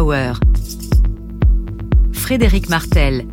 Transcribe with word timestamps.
Power. 0.00 0.32
Frédéric 2.14 2.70
Martel. 2.70 3.26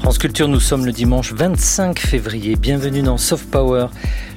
France 0.00 0.18
Culture, 0.18 0.48
nous 0.48 0.60
sommes 0.60 0.84
le 0.84 0.92
dimanche 0.92 1.32
25 1.32 1.98
février. 1.98 2.56
Bienvenue 2.56 3.00
dans 3.00 3.16
Soft 3.16 3.50
Power, 3.50 3.86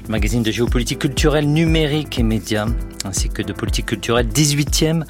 magazine 0.09 0.43
de 0.43 0.51
géopolitique 0.51 0.99
culturelle, 0.99 1.47
numérique 1.47 2.19
et 2.19 2.23
médias, 2.23 2.67
ainsi 3.03 3.29
que 3.29 3.41
de 3.41 3.53
politique 3.53 3.87
culturelle, 3.87 4.27
18e 4.27 5.03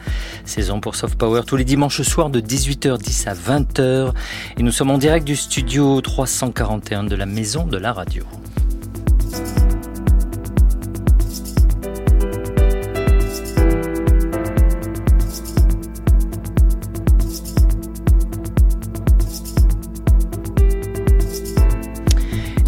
saison 0.45 0.79
pour 0.79 0.95
Soft 0.95 1.17
Power, 1.17 1.41
tous 1.45 1.55
les 1.55 1.65
dimanches 1.65 2.01
soirs 2.01 2.29
de 2.29 2.41
18h10 2.41 3.29
à 3.29 3.33
20h. 3.33 4.13
Et 4.57 4.63
nous 4.63 4.71
sommes 4.71 4.91
en 4.91 4.97
direct 4.97 5.25
du 5.25 5.35
studio 5.35 6.01
341 6.01 7.03
de 7.03 7.15
la 7.15 7.25
Maison 7.25 7.65
de 7.65 7.77
la 7.77 7.93
Radio. 7.93 8.23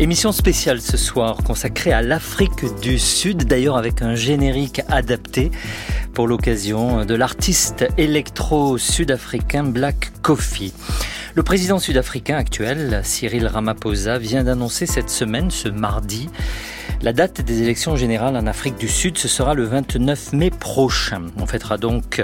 Émission 0.07 0.31
spéciale 0.31 0.79
ce 0.79 0.95
soir 0.95 1.35
consacrée 1.43 1.91
à 1.91 2.01
l'Afrique 2.01 2.63
du 2.81 2.97
Sud, 2.97 3.43
d'ailleurs 3.43 3.75
avec 3.75 4.01
un 4.01 4.15
générique 4.15 4.79
adapté 4.87 5.51
pour 6.13 6.29
l'occasion 6.29 7.03
de 7.03 7.13
l'artiste 7.13 7.85
électro-sud-africain 7.97 9.65
Black 9.65 10.13
Coffee. 10.21 10.71
Le 11.35 11.43
président 11.43 11.77
sud-africain 11.77 12.37
actuel, 12.37 13.01
Cyril 13.03 13.47
Ramaphosa, 13.47 14.17
vient 14.17 14.45
d'annoncer 14.45 14.85
cette 14.85 15.09
semaine, 15.09 15.51
ce 15.51 15.67
mardi, 15.67 16.29
la 17.01 17.13
date 17.13 17.41
des 17.41 17.61
élections 17.61 17.95
générales 17.95 18.35
en 18.35 18.47
Afrique 18.47 18.77
du 18.77 18.87
Sud, 18.87 19.17
ce 19.17 19.27
sera 19.27 19.53
le 19.53 19.65
29 19.65 20.33
mai 20.33 20.49
prochain. 20.49 21.23
On 21.37 21.45
fêtera 21.45 21.77
donc 21.77 22.23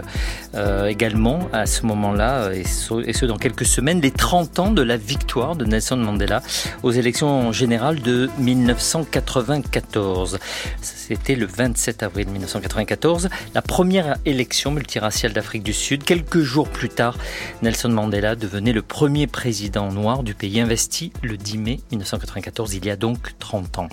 euh, 0.55 0.87
également 0.87 1.47
à 1.53 1.65
ce 1.65 1.85
moment-là, 1.85 2.51
et, 2.53 2.61
et 2.61 3.13
ce 3.13 3.25
dans 3.25 3.37
quelques 3.37 3.65
semaines, 3.65 4.01
les 4.01 4.11
30 4.11 4.59
ans 4.59 4.71
de 4.71 4.81
la 4.81 4.97
victoire 4.97 5.55
de 5.55 5.65
Nelson 5.65 5.97
Mandela 5.97 6.41
aux 6.81 6.91
élections 6.91 7.51
générales 7.51 8.01
de 8.01 8.29
1994. 8.39 10.39
C'était 10.81 11.35
le 11.35 11.45
27 11.45 12.03
avril 12.03 12.27
1994, 12.29 13.29
la 13.53 13.61
première 13.61 14.17
élection 14.25 14.71
multiraciale 14.71 15.33
d'Afrique 15.33 15.63
du 15.63 15.73
Sud. 15.73 16.03
Quelques 16.03 16.39
jours 16.39 16.67
plus 16.67 16.89
tard, 16.89 17.17
Nelson 17.61 17.89
Mandela 17.89 18.35
devenait 18.35 18.73
le 18.73 18.81
premier 18.81 19.27
président 19.27 19.91
noir 19.91 20.23
du 20.23 20.33
pays 20.33 20.59
investi 20.59 21.13
le 21.21 21.37
10 21.37 21.57
mai 21.57 21.79
1994, 21.91 22.73
il 22.73 22.85
y 22.85 22.89
a 22.89 22.95
donc 22.95 23.33
30 23.39 23.79
ans. 23.79 23.89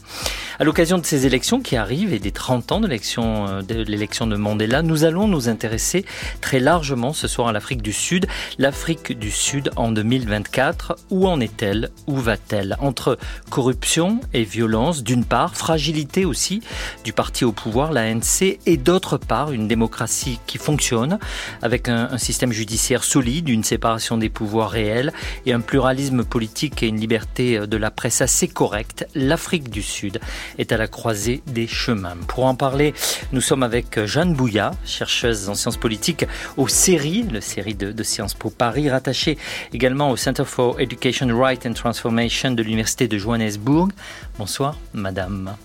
L'occasion 0.71 0.99
de 0.99 1.05
ces 1.05 1.27
élections 1.27 1.61
qui 1.61 1.75
arrivent 1.75 2.15
et 2.15 2.21
des 2.21 2.31
30 2.31 2.71
ans 2.71 2.81
de 2.81 2.87
l'élection 2.87 3.61
de, 3.61 3.75
l'élection 3.83 4.29
de 4.29 4.37
Mandela, 4.37 4.83
nous 4.83 5.03
allons 5.03 5.27
nous 5.27 5.49
intéresser 5.49 6.05
très 6.41 6.61
largement 6.61 7.13
ce 7.13 7.27
soir 7.27 7.49
à 7.49 7.53
l'Afrique 7.53 7.83
du 7.83 7.93
Sud. 7.93 8.29
L'Afrique 8.57 9.19
du 9.19 9.33
Sud 9.33 9.73
en 9.75 9.91
2024, 9.91 10.97
où 11.11 11.27
en 11.27 11.41
est-elle? 11.41 11.91
Où 12.07 12.15
va-t-elle? 12.15 12.77
Entre 12.79 13.19
corruption 13.51 14.21
et 14.33 14.45
violence, 14.45 15.03
d'une 15.03 15.25
part, 15.25 15.57
fragilité 15.57 16.25
aussi 16.25 16.63
du 17.03 17.13
parti 17.13 17.45
au 17.45 17.51
pouvoir, 17.51 17.93
l'ANC, 17.93 18.61
et 18.65 18.77
d'autre 18.77 19.17
part, 19.17 19.51
une 19.51 19.67
démocratie 19.67 20.39
qui 20.47 20.59
fonctionne, 20.59 21.19
avec 21.63 21.89
un, 21.89 22.11
un 22.13 22.19
système 22.19 22.53
judiciaire 22.53 23.03
solide, 23.03 23.49
une 23.49 23.65
séparation 23.65 24.19
des 24.19 24.29
pouvoirs 24.29 24.71
réels 24.71 25.13
et 25.47 25.53
un 25.53 25.61
pluralisme 25.61 26.23
politique 26.23 26.85
et 26.85 26.87
une 26.87 27.01
liberté 27.01 27.67
de 27.67 27.77
la 27.77 27.91
presse 27.91 28.21
assez 28.21 28.47
correcte. 28.47 29.09
L'Afrique 29.17 29.69
du 29.69 29.83
Sud 29.83 30.21
est 30.61 30.73
à 30.73 30.77
la 30.77 30.87
croisée 30.87 31.43
des 31.47 31.67
chemins. 31.67 32.17
Pour 32.29 32.45
en 32.45 32.55
parler, 32.55 32.95
nous 33.33 33.41
sommes 33.41 33.63
avec 33.63 34.05
Jeanne 34.05 34.35
Bouillat, 34.35 34.73
chercheuse 34.85 35.49
en 35.49 35.55
sciences 35.55 35.79
politiques 35.79 36.27
au 36.57 36.69
CERI, 36.69 37.25
le 37.25 37.41
de, 37.73 37.93
de 37.93 38.03
Sciences 38.03 38.35
Po 38.35 38.51
Paris, 38.51 38.91
rattachée 38.91 39.39
également 39.73 40.11
au 40.11 40.17
Center 40.17 40.45
for 40.45 40.79
Education, 40.79 41.29
Right 41.37 41.67
and 41.67 41.73
Transformation 41.73 42.53
de 42.53 42.63
l'Université 42.63 43.09
de 43.09 43.19
Johannesburg. 43.19 43.91
Bonsoir, 44.39 44.77
madame. 44.93 45.57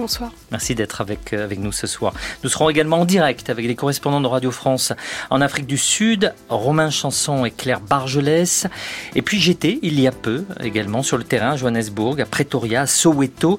Bonsoir. 0.00 0.32
Merci 0.50 0.74
d'être 0.74 1.02
avec, 1.02 1.34
avec 1.34 1.58
nous 1.58 1.72
ce 1.72 1.86
soir. 1.86 2.14
Nous 2.42 2.48
serons 2.48 2.70
également 2.70 3.00
en 3.00 3.04
direct 3.04 3.50
avec 3.50 3.66
les 3.66 3.74
correspondants 3.74 4.22
de 4.22 4.26
Radio 4.26 4.50
France 4.50 4.94
en 5.28 5.42
Afrique 5.42 5.66
du 5.66 5.76
Sud, 5.76 6.32
Romain 6.48 6.88
Chanson 6.88 7.44
et 7.44 7.50
Claire 7.50 7.80
Bargelès. 7.80 8.66
Et 9.14 9.20
puis 9.20 9.38
j'étais 9.38 9.78
il 9.82 10.00
y 10.00 10.06
a 10.06 10.10
peu 10.10 10.46
également 10.62 11.02
sur 11.02 11.18
le 11.18 11.24
terrain 11.24 11.50
à 11.50 11.56
Johannesburg, 11.56 12.18
à 12.18 12.24
Pretoria, 12.24 12.80
à 12.80 12.86
Soweto 12.86 13.58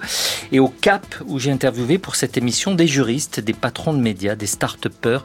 et 0.51 0.59
au 0.59 0.69
Cap 0.69 1.05
où 1.27 1.37
j'ai 1.37 1.51
interviewé 1.51 1.99
pour 1.99 2.15
cette 2.15 2.37
émission 2.37 2.73
des 2.73 2.87
juristes, 2.87 3.39
des 3.39 3.53
patrons 3.53 3.93
de 3.93 3.99
médias, 3.99 4.33
des 4.33 4.47
start-upers 4.47 5.23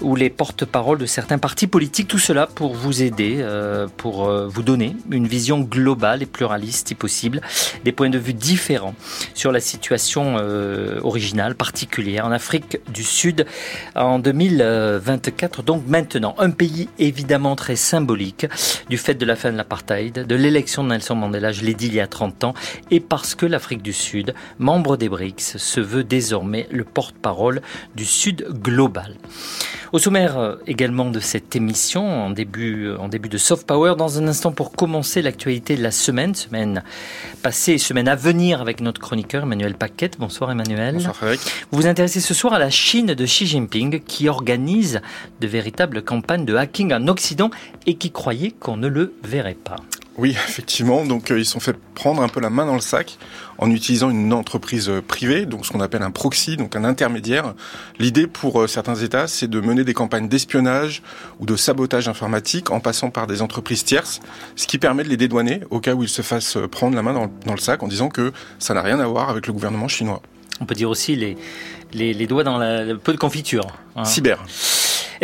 ou 0.00 0.14
les 0.14 0.30
porte-paroles 0.30 0.98
de 0.98 1.06
certains 1.06 1.38
partis 1.38 1.66
politiques. 1.66 2.06
Tout 2.06 2.20
cela 2.20 2.46
pour 2.46 2.74
vous 2.74 3.02
aider, 3.02 3.38
euh, 3.40 3.88
pour 3.96 4.28
euh, 4.28 4.46
vous 4.46 4.62
donner 4.62 4.94
une 5.10 5.26
vision 5.26 5.58
globale 5.58 6.22
et 6.22 6.26
pluraliste 6.26 6.86
si 6.86 6.94
possible, 6.94 7.40
des 7.84 7.90
points 7.90 8.10
de 8.10 8.18
vue 8.18 8.34
différents 8.34 8.94
sur 9.34 9.50
la 9.50 9.58
situation 9.58 10.38
euh, 10.38 10.51
originale, 11.02 11.54
particulière 11.54 12.26
en 12.26 12.32
Afrique 12.32 12.78
du 12.92 13.02
Sud 13.02 13.46
en 13.94 14.18
2024. 14.18 15.62
Donc 15.62 15.82
maintenant, 15.86 16.34
un 16.38 16.50
pays 16.50 16.88
évidemment 16.98 17.56
très 17.56 17.76
symbolique 17.76 18.46
du 18.88 18.98
fait 18.98 19.14
de 19.14 19.24
la 19.24 19.36
fin 19.36 19.52
de 19.52 19.56
l'apartheid, 19.56 20.26
de 20.26 20.34
l'élection 20.34 20.84
de 20.84 20.90
Nelson 20.90 21.14
Mandela, 21.14 21.52
je 21.52 21.62
l'ai 21.64 21.74
dit 21.74 21.86
il 21.86 21.94
y 21.94 22.00
a 22.00 22.06
30 22.06 22.44
ans, 22.44 22.54
et 22.90 23.00
parce 23.00 23.34
que 23.34 23.46
l'Afrique 23.46 23.82
du 23.82 23.92
Sud, 23.92 24.34
membre 24.58 24.96
des 24.96 25.08
BRICS, 25.08 25.56
se 25.56 25.80
veut 25.80 26.04
désormais 26.04 26.66
le 26.70 26.84
porte-parole 26.84 27.62
du 27.94 28.04
Sud 28.04 28.46
global. 28.50 29.16
Au 29.92 29.98
sommaire 29.98 30.56
également 30.66 31.10
de 31.10 31.20
cette 31.20 31.54
émission, 31.54 32.24
en 32.24 32.30
début, 32.30 32.90
en 32.98 33.08
début 33.08 33.28
de 33.28 33.36
Soft 33.36 33.66
Power, 33.66 33.94
dans 33.98 34.18
un 34.18 34.26
instant 34.26 34.50
pour 34.50 34.72
commencer 34.72 35.20
l'actualité 35.20 35.76
de 35.76 35.82
la 35.82 35.90
semaine, 35.90 36.34
semaine 36.34 36.82
passée 37.42 37.72
et 37.72 37.78
semaine 37.78 38.08
à 38.08 38.16
venir 38.16 38.62
avec 38.62 38.80
notre 38.80 39.02
chroniqueur 39.02 39.42
Emmanuel 39.42 39.74
Paquette. 39.74 40.18
Bonsoir 40.18 40.31
Emmanuel. 40.40 40.94
Bonsoir 40.94 41.16
Frédéric. 41.16 41.40
Vous 41.70 41.80
vous 41.80 41.86
intéressez 41.86 42.20
ce 42.20 42.34
soir 42.34 42.54
à 42.54 42.58
la 42.58 42.70
Chine 42.70 43.14
de 43.14 43.24
Xi 43.24 43.46
Jinping 43.46 44.00
qui 44.00 44.28
organise 44.28 45.00
de 45.40 45.46
véritables 45.46 46.02
campagnes 46.02 46.44
de 46.44 46.56
hacking 46.56 46.92
en 46.92 47.06
Occident 47.08 47.50
et 47.86 47.94
qui 47.94 48.10
croyait 48.10 48.50
qu'on 48.50 48.76
ne 48.76 48.88
le 48.88 49.14
verrait 49.22 49.54
pas. 49.54 49.76
Oui, 50.18 50.30
effectivement. 50.48 51.04
Donc, 51.04 51.30
euh, 51.30 51.38
ils 51.38 51.44
sont 51.46 51.60
fait 51.60 51.76
prendre 51.94 52.22
un 52.22 52.28
peu 52.28 52.40
la 52.40 52.50
main 52.50 52.66
dans 52.66 52.74
le 52.74 52.80
sac 52.80 53.18
en 53.58 53.70
utilisant 53.70 54.10
une 54.10 54.32
entreprise 54.32 54.88
euh, 54.88 55.00
privée, 55.00 55.46
donc 55.46 55.64
ce 55.64 55.70
qu'on 55.72 55.80
appelle 55.80 56.02
un 56.02 56.10
proxy, 56.10 56.56
donc 56.56 56.76
un 56.76 56.84
intermédiaire. 56.84 57.54
L'idée 57.98 58.26
pour 58.26 58.60
euh, 58.60 58.66
certains 58.66 58.94
États, 58.96 59.26
c'est 59.26 59.48
de 59.48 59.60
mener 59.60 59.84
des 59.84 59.94
campagnes 59.94 60.28
d'espionnage 60.28 61.02
ou 61.40 61.46
de 61.46 61.56
sabotage 61.56 62.08
informatique 62.08 62.70
en 62.70 62.80
passant 62.80 63.10
par 63.10 63.26
des 63.26 63.40
entreprises 63.40 63.84
tierces, 63.84 64.20
ce 64.56 64.66
qui 64.66 64.78
permet 64.78 65.04
de 65.04 65.08
les 65.08 65.16
dédouaner 65.16 65.60
au 65.70 65.80
cas 65.80 65.94
où 65.94 66.02
ils 66.02 66.08
se 66.08 66.22
fassent 66.22 66.58
prendre 66.70 66.94
la 66.96 67.02
main 67.02 67.12
dans, 67.14 67.30
dans 67.46 67.54
le 67.54 67.60
sac 67.60 67.82
en 67.82 67.88
disant 67.88 68.08
que 68.08 68.32
ça 68.58 68.74
n'a 68.74 68.82
rien 68.82 69.00
à 69.00 69.06
voir 69.06 69.30
avec 69.30 69.46
le 69.46 69.52
gouvernement 69.52 69.88
chinois. 69.88 70.20
On 70.60 70.66
peut 70.66 70.74
dire 70.74 70.90
aussi 70.90 71.16
les, 71.16 71.36
les, 71.92 72.12
les 72.12 72.26
doigts 72.26 72.44
dans 72.44 72.58
la, 72.58 72.84
le 72.84 72.98
peu 72.98 73.12
de 73.12 73.18
confiture. 73.18 73.66
hein. 73.96 74.04
Cyber. 74.04 74.38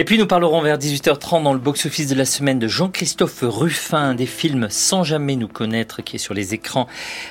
Et 0.01 0.05
puis 0.05 0.17
nous 0.17 0.29
parlerons 0.29 0.63
vers 0.63 0.79
18h30 0.79 1.43
dans 1.43 1.53
le 1.53 1.59
box-office 1.59 2.07
de 2.07 2.15
la 2.15 2.25
semaine 2.25 2.61
de 2.61 2.69
Jean-Christophe 2.69 3.41
Ruffin, 3.43 4.15
des 4.15 4.27
films 4.27 4.69
Sans 4.71 5.03
jamais 5.03 5.35
nous 5.35 5.49
connaître, 5.49 6.03
qui 6.03 6.15
est 6.15 6.21
sur 6.21 6.35
les 6.35 6.55
écrans 6.55 6.87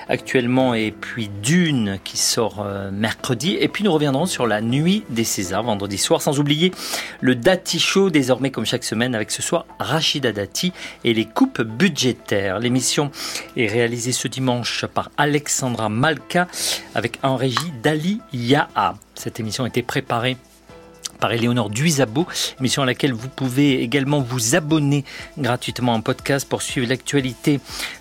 actuellement, 0.10 0.74
et 0.74 0.92
puis 0.92 1.30
Dune, 1.42 1.98
qui 2.04 2.18
sort 2.18 2.58
euh, 2.60 2.92
mercredi. 2.92 3.56
Et 3.58 3.70
puis 3.70 3.86
nous 3.86 3.94
reviendrons 3.94 4.26
sur 4.26 4.46
la 4.48 4.60
nuit 4.60 5.04
des 5.10 5.24
Césars, 5.24 5.64
vendredi 5.64 5.98
soir, 5.98 6.22
sans 6.22 6.42
oublier 6.42 6.74
le 7.22 7.36
Dati 7.36 7.80
Show, 7.80 8.10
désormais 8.10 8.52
comme 8.52 8.66
chaque 8.66 8.84
semaine, 8.84 9.16
avec 9.16 9.32
ce 9.32 9.42
soir 9.42 9.66
Rachida 9.80 10.34
Dati 10.34 10.74
et 11.06 11.14
les 11.14 11.24
coupes 11.24 11.62
budgétaires. 11.62 12.60
L'émission 12.60 13.12
est 13.56 13.68
réalisée 13.68 14.12
ce 14.12 14.28
dimanche 14.28 14.86
par 14.88 15.10
Alexandra 15.16 15.88
Malka, 15.88 16.50
avec 16.96 17.18
en 17.24 17.38
régie 17.38 17.72
Dali 17.82 18.20
Yaha. 18.34 18.96
Cette 19.16 19.40
émission 19.40 19.64
a 19.64 19.68
été 19.70 19.84
préparée 19.84 20.36
par 21.18 21.32
Éléonore 21.32 21.70
Duisabo, 21.70 22.28
émission 22.60 22.84
à 22.84 22.86
laquelle 22.86 23.14
vous 23.14 23.30
pouvez 23.30 23.82
également 23.82 24.22
vous 24.22 24.56
abonner 24.56 25.04
gratuitement 25.38 25.94
en 25.94 26.02
podcast 26.02 26.48
pour 26.48 26.62
suivre 26.62 26.88
l'actualité 26.88 27.60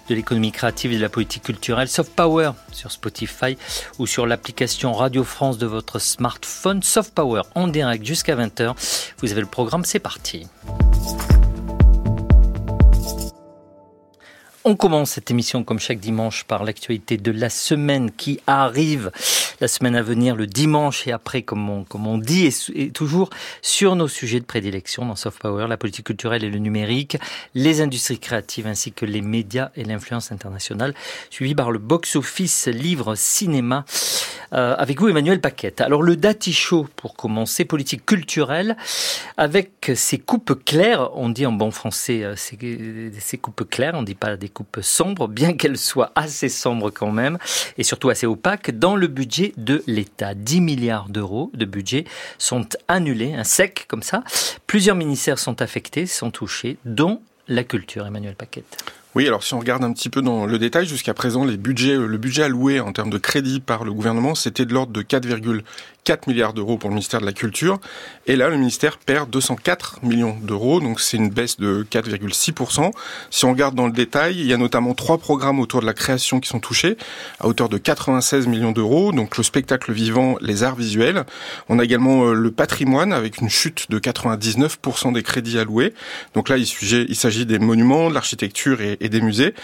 de 0.08 0.14
l'économie 0.14 0.52
créative 0.52 0.92
et 0.92 0.96
de 0.96 1.02
la 1.02 1.08
politique 1.08 1.44
culturelle. 1.44 1.88
Soft 1.88 2.12
Power 2.14 2.52
sur 2.72 2.92
Spotify 2.92 3.56
ou 3.98 4.06
sur 4.06 4.26
l'application 4.26 4.92
Radio 4.92 5.24
France 5.24 5.58
de 5.58 5.66
votre 5.66 5.98
smartphone. 5.98 6.82
Soft 6.82 7.14
Power 7.14 7.42
en 7.54 7.68
direct 7.68 8.04
jusqu'à 8.04 8.36
20h. 8.36 8.74
Vous 9.18 9.32
avez 9.32 9.40
le 9.40 9.46
programme, 9.46 9.84
c'est 9.84 9.98
parti. 9.98 10.46
On 14.68 14.74
commence 14.74 15.12
cette 15.12 15.30
émission 15.30 15.62
comme 15.62 15.78
chaque 15.78 16.00
dimanche 16.00 16.42
par 16.42 16.64
l'actualité 16.64 17.18
de 17.18 17.30
la 17.30 17.50
semaine 17.50 18.10
qui 18.10 18.40
arrive, 18.48 19.12
la 19.60 19.68
semaine 19.68 19.94
à 19.94 20.02
venir, 20.02 20.34
le 20.34 20.48
dimanche 20.48 21.06
et 21.06 21.12
après, 21.12 21.42
comme 21.42 21.70
on, 21.70 22.18
dit, 22.18 22.50
et, 22.74 22.90
toujours 22.90 23.30
sur 23.62 23.94
nos 23.94 24.08
sujets 24.08 24.40
de 24.40 24.44
prédilection 24.44 25.06
dans 25.06 25.14
Soft 25.14 25.40
Power, 25.40 25.68
la 25.68 25.76
politique 25.76 26.06
culturelle 26.06 26.42
et 26.42 26.50
le 26.50 26.58
numérique, 26.58 27.16
les 27.54 27.80
industries 27.80 28.18
créatives 28.18 28.66
ainsi 28.66 28.90
que 28.90 29.06
les 29.06 29.20
médias 29.20 29.70
et 29.76 29.84
l'influence 29.84 30.32
internationale, 30.32 30.94
suivi 31.30 31.54
par 31.54 31.70
le 31.70 31.78
box-office 31.78 32.66
livre 32.66 33.14
cinéma. 33.14 33.84
Euh, 34.52 34.74
avec 34.78 35.00
vous, 35.00 35.08
Emmanuel 35.08 35.40
Paquette. 35.40 35.80
Alors 35.80 36.02
le 36.02 36.16
Dati 36.16 36.52
Show, 36.52 36.88
pour 36.96 37.14
commencer, 37.14 37.64
politique 37.64 38.04
culturelle, 38.04 38.76
avec 39.36 39.92
ses 39.94 40.18
coupes 40.18 40.64
claires, 40.64 41.10
on 41.16 41.28
dit 41.28 41.46
en 41.46 41.52
bon 41.52 41.70
français, 41.70 42.22
euh, 42.24 42.34
ces 42.36 43.38
coupes 43.38 43.68
claires, 43.68 43.94
on 43.94 44.02
dit 44.02 44.14
pas 44.14 44.36
des 44.36 44.48
coupe 44.56 44.78
sombre, 44.80 45.28
bien 45.28 45.52
qu'elle 45.52 45.76
soit 45.76 46.12
assez 46.14 46.48
sombre 46.48 46.88
quand 46.88 47.12
même, 47.12 47.36
et 47.76 47.82
surtout 47.82 48.08
assez 48.08 48.26
opaque, 48.26 48.70
dans 48.70 48.96
le 48.96 49.06
budget 49.06 49.52
de 49.58 49.82
l'État. 49.86 50.32
10 50.32 50.62
milliards 50.62 51.10
d'euros 51.10 51.50
de 51.52 51.66
budget 51.66 52.06
sont 52.38 52.66
annulés, 52.88 53.34
un 53.34 53.44
sec 53.44 53.84
comme 53.86 54.02
ça. 54.02 54.24
Plusieurs 54.66 54.96
ministères 54.96 55.38
sont 55.38 55.60
affectés, 55.60 56.06
sont 56.06 56.30
touchés, 56.30 56.78
dont 56.86 57.20
la 57.48 57.64
culture, 57.64 58.06
Emmanuel 58.06 58.34
Paquette. 58.34 58.78
Oui, 59.14 59.26
alors 59.26 59.42
si 59.42 59.52
on 59.52 59.58
regarde 59.58 59.84
un 59.84 59.92
petit 59.92 60.08
peu 60.08 60.22
dans 60.22 60.46
le 60.46 60.58
détail, 60.58 60.86
jusqu'à 60.86 61.12
présent, 61.12 61.44
les 61.44 61.58
budgets, 61.58 61.96
le 61.96 62.18
budget 62.18 62.44
alloué 62.44 62.80
en 62.80 62.92
termes 62.92 63.10
de 63.10 63.18
crédit 63.18 63.60
par 63.60 63.84
le 63.84 63.92
gouvernement, 63.92 64.34
c'était 64.34 64.64
de 64.64 64.72
l'ordre 64.72 64.92
de 64.92 65.02
4 66.06 66.28
milliards 66.28 66.54
d'euros 66.54 66.78
pour 66.78 66.88
le 66.88 66.94
ministère 66.94 67.20
de 67.20 67.26
la 67.26 67.32
Culture. 67.32 67.80
Et 68.26 68.36
là, 68.36 68.48
le 68.48 68.56
ministère 68.56 68.96
perd 68.98 69.28
204 69.28 70.04
millions 70.04 70.36
d'euros, 70.40 70.80
donc 70.80 71.00
c'est 71.00 71.16
une 71.16 71.30
baisse 71.30 71.58
de 71.58 71.84
4,6%. 71.90 72.92
Si 73.30 73.44
on 73.44 73.50
regarde 73.50 73.74
dans 73.74 73.86
le 73.86 73.92
détail, 73.92 74.36
il 74.38 74.46
y 74.46 74.52
a 74.52 74.56
notamment 74.56 74.94
trois 74.94 75.18
programmes 75.18 75.58
autour 75.58 75.80
de 75.80 75.86
la 75.86 75.94
création 75.94 76.38
qui 76.38 76.48
sont 76.48 76.60
touchés, 76.60 76.96
à 77.40 77.48
hauteur 77.48 77.68
de 77.68 77.76
96 77.76 78.46
millions 78.46 78.70
d'euros, 78.70 79.10
donc 79.10 79.36
le 79.36 79.42
spectacle 79.42 79.92
vivant, 79.92 80.36
les 80.40 80.62
arts 80.62 80.76
visuels. 80.76 81.24
On 81.68 81.80
a 81.80 81.84
également 81.84 82.26
euh, 82.26 82.34
le 82.34 82.52
patrimoine, 82.52 83.12
avec 83.12 83.38
une 83.38 83.50
chute 83.50 83.90
de 83.90 83.98
99% 83.98 85.12
des 85.12 85.24
crédits 85.24 85.58
alloués. 85.58 85.92
Donc 86.34 86.48
là, 86.48 86.56
il 86.56 87.16
s'agit 87.16 87.46
des 87.46 87.58
monuments, 87.58 88.10
de 88.10 88.14
l'architecture 88.14 88.80
et, 88.80 88.96
et 89.00 89.08
des 89.08 89.20
musées. 89.20 89.54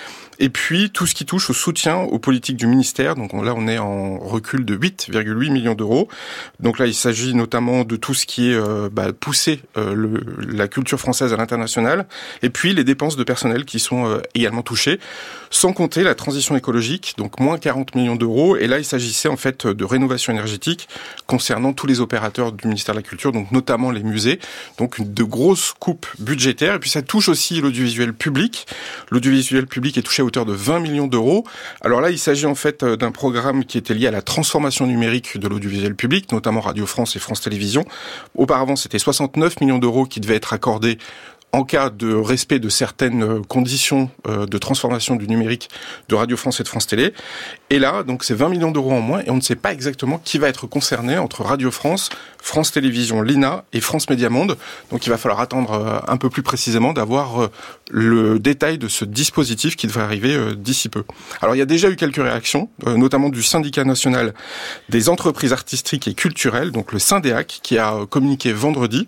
Et 0.43 0.49
puis, 0.49 0.91
tout 0.91 1.07
ce 1.07 1.15
qui 1.15 1.25
touche 1.25 1.51
au 1.51 1.53
soutien 1.53 1.99
aux 1.99 2.19
politiques 2.19 2.57
du 2.57 2.67
ministère. 2.67 3.15
Donc 3.15 3.33
là, 3.33 3.55
on 3.57 3.69
est 3.69 3.79
en 3.79 4.19
recul 4.19 4.65
de 4.65 4.77
8,8 4.77 5.53
millions 5.53 5.77
d'euros. 5.77 6.09
Donc 6.59 6.81
là, 6.81 6.87
il 6.87 6.95
s'agit 6.95 7.33
notamment 7.33 7.85
de 7.85 7.95
tout 7.95 8.13
ce 8.13 8.27
qui 8.27 8.51
est 8.51 8.57
euh, 8.57 8.89
bah, 8.91 9.13
pousser 9.13 9.61
euh, 9.77 10.19
la 10.49 10.67
culture 10.67 10.99
française 10.99 11.33
à 11.33 11.37
l'international, 11.37 12.07
et 12.43 12.51
puis 12.51 12.75
les 12.75 12.83
dépenses 12.83 13.15
de 13.15 13.23
personnel 13.23 13.65
qui 13.65 13.79
sont 13.79 14.05
euh, 14.07 14.19
également 14.35 14.63
touchées, 14.63 14.99
sans 15.53 15.73
compter 15.73 16.03
la 16.03 16.15
transition 16.15 16.57
écologique, 16.57 17.15
donc 17.19 17.39
moins 17.39 17.59
40 17.59 17.95
millions 17.95 18.17
d'euros. 18.17 18.57
Et 18.57 18.67
là, 18.67 18.79
il 18.79 18.85
s'agissait 18.85 19.29
en 19.29 19.37
fait 19.37 19.67
de 19.67 19.85
rénovation 19.85 20.33
énergétique 20.33 20.89
concernant 21.27 21.75
tous 21.75 21.87
les 21.87 22.01
opérateurs 22.01 22.53
du 22.53 22.67
ministère 22.67 22.95
de 22.95 23.01
la 23.01 23.03
Culture, 23.05 23.33
donc 23.33 23.53
notamment 23.53 23.91
les 23.91 24.03
musées. 24.03 24.41
Donc 24.79 25.01
de 25.01 25.23
grosses 25.23 25.75
coupes 25.79 26.07
budgétaires. 26.19 26.75
Et 26.75 26.79
puis 26.79 26.91
ça 26.91 27.03
touche 27.03 27.29
aussi 27.29 27.61
l'audiovisuel 27.61 28.15
public. 28.15 28.67
L'audiovisuel 29.11 29.67
public 29.67 29.99
est 29.99 30.03
touché 30.03 30.23
à 30.23 30.25
hauteur 30.25 30.47
de 30.47 30.55
20 30.55 30.81
millions 30.81 31.07
d'euros. 31.07 31.45
Alors 31.83 32.01
là, 32.01 32.11
il 32.11 32.19
s'agit 32.19 32.47
en 32.47 32.55
fait 32.55 32.83
d'un 32.83 33.13
programme 33.13 33.67
qui 33.67 33.77
était 33.77 33.95
lié 33.95 34.07
à 34.07 34.11
la 34.11 34.23
transformation 34.23 34.87
numérique 34.87 35.39
de 35.39 35.49
l'audiovisuel 35.49 35.95
public 35.95 36.33
notamment 36.33 36.63
Radio 36.63 36.87
France 36.87 37.15
et 37.15 37.19
France 37.19 37.43
Télévisions. 37.43 37.85
Auparavant, 38.35 38.75
c'était 38.75 38.99
69 38.99 39.61
millions 39.61 39.79
d'euros 39.79 40.07
qui 40.07 40.21
devaient 40.21 40.37
être 40.37 40.55
accordés 40.55 40.97
en 41.55 41.65
cas 41.65 41.91
de 41.91 42.15
respect 42.15 42.59
de 42.61 42.71
certaines 42.71 43.23
euh, 43.23 43.43
conditions 43.47 44.09
euh, 44.27 44.47
de 44.47 44.57
transformation 44.57 45.17
du 45.17 45.29
numérique 45.29 45.69
de 46.09 46.15
Radio 46.15 46.39
France 46.39 46.61
et 46.61 46.63
de 46.63 46.69
France 46.69 46.87
Télé. 46.87 47.13
Et 47.69 47.79
là, 47.79 48.03
donc 48.05 48.25
c'est 48.25 48.35
20 48.35 48.49
millions 48.49 48.71
d'euros 48.71 48.93
en 48.93 49.03
moins 49.03 49.21
et 49.21 49.31
on 49.31 49.37
ne 49.37 49.43
sait 49.43 49.55
pas 49.55 49.71
exactement 49.73 50.19
qui 50.19 50.39
va 50.39 50.49
être 50.49 50.67
concerné 50.67 51.19
entre 51.19 51.43
Radio 51.43 51.71
France, 51.71 52.09
France 52.39 52.73
Télévisions, 52.73 53.21
l'INA 53.21 53.65
et 53.75 53.83
France 53.83 54.09
Média 54.09 54.31
Monde. 54.31 54.57
Donc 54.91 55.05
il 55.07 55.11
va 55.11 55.19
falloir 55.19 55.41
attendre 55.41 55.73
euh, 55.73 56.01
un 56.09 56.17
peu 56.17 56.31
plus 56.31 56.43
précisément 56.43 56.95
d'avoir 56.95 57.51
le 57.91 58.39
détail 58.39 58.79
de 58.79 58.89
ce 58.89 59.05
dispositif 59.05 59.77
qui 59.77 59.87
devrait 59.87 60.05
arriver 60.05 60.55
d'ici 60.57 60.89
peu. 60.89 61.05
Alors 61.43 61.55
il 61.55 61.59
y 61.59 61.63
a 61.63 61.67
déjà 61.67 61.91
eu 61.91 61.97
quelques 61.97 62.17
réactions, 62.17 62.71
notamment 62.87 63.29
du 63.29 63.43
syndicat 63.43 63.85
national 63.85 64.33
des 64.89 65.09
entreprises 65.09 65.53
artistiques 65.53 66.09
et 66.09 66.15
culturelles, 66.15 66.71
donc 66.71 66.93
le 66.93 66.99
Syndéac, 66.99 67.61
qui 67.63 67.79
a 67.79 68.07
communiqué 68.09 68.53
vendredi. 68.53 69.07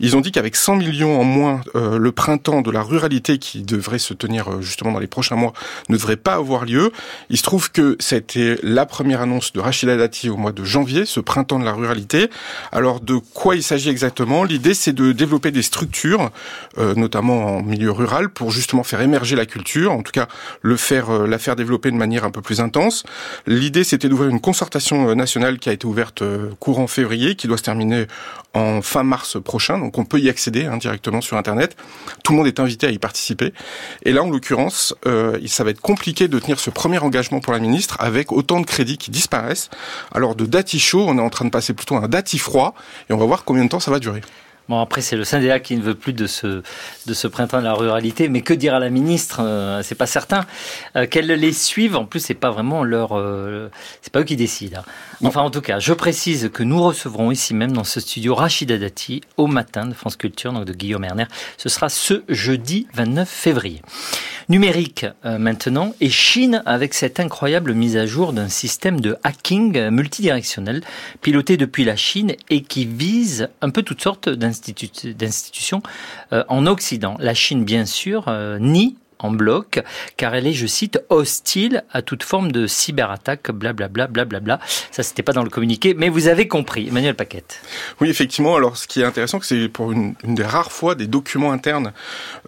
Ils 0.00 0.16
ont 0.16 0.20
dit 0.20 0.32
qu'avec 0.32 0.56
100 0.56 0.76
millions 0.76 1.20
en 1.20 1.24
moins 1.24 1.60
euh, 1.82 1.98
le 1.98 2.12
printemps 2.12 2.62
de 2.62 2.70
la 2.70 2.82
ruralité 2.82 3.38
qui 3.38 3.62
devrait 3.62 3.98
se 3.98 4.14
tenir 4.14 4.48
euh, 4.48 4.60
justement 4.62 4.92
dans 4.92 4.98
les 4.98 5.06
prochains 5.06 5.36
mois 5.36 5.52
ne 5.88 5.96
devrait 5.96 6.16
pas 6.16 6.34
avoir 6.34 6.64
lieu. 6.64 6.92
Il 7.30 7.36
se 7.36 7.42
trouve 7.42 7.70
que 7.70 7.96
c'était 8.00 8.58
la 8.62 8.86
première 8.86 9.20
annonce 9.20 9.52
de 9.52 9.60
Rachida 9.60 9.96
Dati 9.96 10.30
au 10.30 10.36
mois 10.36 10.52
de 10.52 10.64
janvier, 10.64 11.04
ce 11.04 11.20
printemps 11.20 11.58
de 11.58 11.64
la 11.64 11.72
ruralité. 11.72 12.30
Alors 12.70 13.00
de 13.00 13.16
quoi 13.16 13.56
il 13.56 13.62
s'agit 13.62 13.90
exactement? 13.90 14.44
L'idée 14.44 14.74
c'est 14.74 14.92
de 14.92 15.12
développer 15.12 15.50
des 15.50 15.62
structures, 15.62 16.30
euh, 16.78 16.94
notamment 16.94 17.56
en 17.56 17.62
milieu 17.62 17.90
rural, 17.90 18.28
pour 18.28 18.50
justement 18.50 18.84
faire 18.84 19.00
émerger 19.00 19.36
la 19.36 19.46
culture, 19.46 19.92
en 19.92 20.02
tout 20.02 20.12
cas 20.12 20.28
le 20.60 20.76
faire, 20.76 21.26
la 21.26 21.38
faire 21.38 21.56
développer 21.56 21.90
de 21.90 21.96
manière 21.96 22.24
un 22.24 22.30
peu 22.30 22.42
plus 22.42 22.60
intense. 22.60 23.04
L'idée 23.46 23.84
c'était 23.84 24.08
d'ouvrir 24.08 24.30
une 24.30 24.40
concertation 24.40 25.14
nationale 25.14 25.58
qui 25.58 25.68
a 25.68 25.72
été 25.72 25.86
ouverte 25.86 26.22
courant 26.60 26.86
février, 26.86 27.34
qui 27.34 27.46
doit 27.46 27.58
se 27.58 27.62
terminer 27.62 28.06
en 28.54 28.82
fin 28.82 29.02
mars 29.02 29.38
prochain, 29.42 29.78
donc 29.78 29.98
on 29.98 30.04
peut 30.04 30.18
y 30.18 30.28
accéder 30.28 30.66
hein, 30.66 30.76
directement 30.76 31.20
sur 31.20 31.36
Internet. 31.36 31.76
Tout 32.22 32.32
le 32.32 32.38
monde 32.38 32.46
est 32.46 32.60
invité 32.60 32.86
à 32.86 32.90
y 32.90 32.98
participer. 32.98 33.52
Et 34.04 34.12
là, 34.12 34.22
en 34.22 34.30
l'occurrence, 34.30 34.94
euh, 35.06 35.38
ça 35.46 35.64
va 35.64 35.70
être 35.70 35.80
compliqué 35.80 36.28
de 36.28 36.38
tenir 36.38 36.60
ce 36.60 36.70
premier 36.70 36.98
engagement 36.98 37.40
pour 37.40 37.52
la 37.52 37.58
ministre 37.58 37.96
avec 37.98 38.32
autant 38.32 38.60
de 38.60 38.66
crédits 38.66 38.98
qui 38.98 39.10
disparaissent. 39.10 39.70
Alors 40.12 40.34
de 40.34 40.46
dati 40.46 40.78
chaud, 40.78 41.06
on 41.08 41.18
est 41.18 41.22
en 41.22 41.30
train 41.30 41.44
de 41.44 41.50
passer 41.50 41.72
plutôt 41.72 41.96
à 41.96 42.00
un 42.00 42.08
dati 42.08 42.38
froid, 42.38 42.74
et 43.08 43.12
on 43.12 43.18
va 43.18 43.26
voir 43.26 43.44
combien 43.44 43.64
de 43.64 43.68
temps 43.68 43.80
ça 43.80 43.90
va 43.90 43.98
durer. 43.98 44.22
Bon, 44.68 44.80
après, 44.80 45.00
c'est 45.00 45.16
le 45.16 45.24
syndicat 45.24 45.58
qui 45.58 45.76
ne 45.76 45.82
veut 45.82 45.94
plus 45.94 46.12
de 46.12 46.26
ce, 46.26 46.62
de 47.06 47.14
ce 47.14 47.26
printemps 47.26 47.58
de 47.58 47.64
la 47.64 47.74
ruralité. 47.74 48.28
Mais 48.28 48.42
que 48.42 48.54
dire 48.54 48.74
à 48.74 48.78
la 48.78 48.90
ministre 48.90 49.40
euh, 49.40 49.82
C'est 49.82 49.96
pas 49.96 50.06
certain. 50.06 50.46
Euh, 50.96 51.06
qu'elle 51.06 51.26
les 51.26 51.52
suive. 51.52 51.96
En 51.96 52.04
plus, 52.04 52.20
c'est 52.20 52.34
pas 52.34 52.50
vraiment 52.50 52.84
leur. 52.84 53.18
Euh, 53.18 53.70
c'est 54.02 54.12
pas 54.12 54.20
eux 54.20 54.24
qui 54.24 54.36
décident. 54.36 54.78
Hein. 54.78 54.84
Enfin, 55.24 55.42
en 55.42 55.50
tout 55.50 55.60
cas, 55.60 55.78
je 55.78 55.92
précise 55.92 56.50
que 56.52 56.62
nous 56.62 56.82
recevrons 56.82 57.30
ici 57.30 57.54
même 57.54 57.72
dans 57.72 57.84
ce 57.84 58.00
studio 58.00 58.34
Rachida 58.34 58.76
Dati 58.76 59.20
au 59.36 59.46
matin 59.46 59.86
de 59.86 59.94
France 59.94 60.16
Culture, 60.16 60.52
donc 60.52 60.64
de 60.64 60.72
Guillaume 60.72 61.04
Erner. 61.04 61.26
Ce 61.56 61.68
sera 61.68 61.88
ce 61.88 62.24
jeudi 62.28 62.86
29 62.94 63.28
février. 63.28 63.82
Numérique 64.48 65.06
maintenant 65.24 65.94
et 66.00 66.10
Chine 66.10 66.62
avec 66.66 66.94
cette 66.94 67.20
incroyable 67.20 67.72
mise 67.72 67.96
à 67.96 68.06
jour 68.06 68.32
d'un 68.32 68.48
système 68.48 69.00
de 69.00 69.16
hacking 69.22 69.90
multidirectionnel 69.90 70.82
piloté 71.20 71.56
depuis 71.56 71.84
la 71.84 71.96
Chine 71.96 72.34
et 72.50 72.62
qui 72.62 72.86
vise 72.86 73.48
un 73.60 73.70
peu 73.70 73.82
toutes 73.82 74.02
sortes 74.02 74.28
d'institutions 74.28 75.82
euh, 76.32 76.44
en 76.48 76.66
Occident. 76.66 77.16
La 77.18 77.34
Chine, 77.34 77.64
bien 77.64 77.86
sûr, 77.86 78.24
euh, 78.28 78.58
nie 78.58 78.96
en 79.22 79.30
bloc, 79.30 79.82
car 80.16 80.34
elle 80.34 80.46
est, 80.46 80.52
je 80.52 80.66
cite, 80.66 81.00
hostile 81.08 81.84
à 81.90 82.02
toute 82.02 82.22
forme 82.22 82.52
de 82.52 82.66
cyberattaque, 82.66 83.50
blablabla, 83.50 84.06
blablabla. 84.06 84.60
Ça, 84.90 85.02
c'était 85.02 85.22
pas 85.22 85.32
dans 85.32 85.44
le 85.44 85.50
communiqué, 85.50 85.94
mais 85.94 86.08
vous 86.08 86.28
avez 86.28 86.48
compris, 86.48 86.88
Emmanuel 86.88 87.14
Paquette. 87.14 87.60
Oui, 88.00 88.08
effectivement. 88.10 88.56
Alors, 88.56 88.76
ce 88.76 88.86
qui 88.86 89.00
est 89.00 89.04
intéressant, 89.04 89.40
c'est 89.42 89.68
pour 89.68 89.92
une, 89.92 90.14
des 90.24 90.44
rares 90.44 90.72
fois 90.72 90.94
des 90.94 91.06
documents 91.06 91.52
internes, 91.52 91.92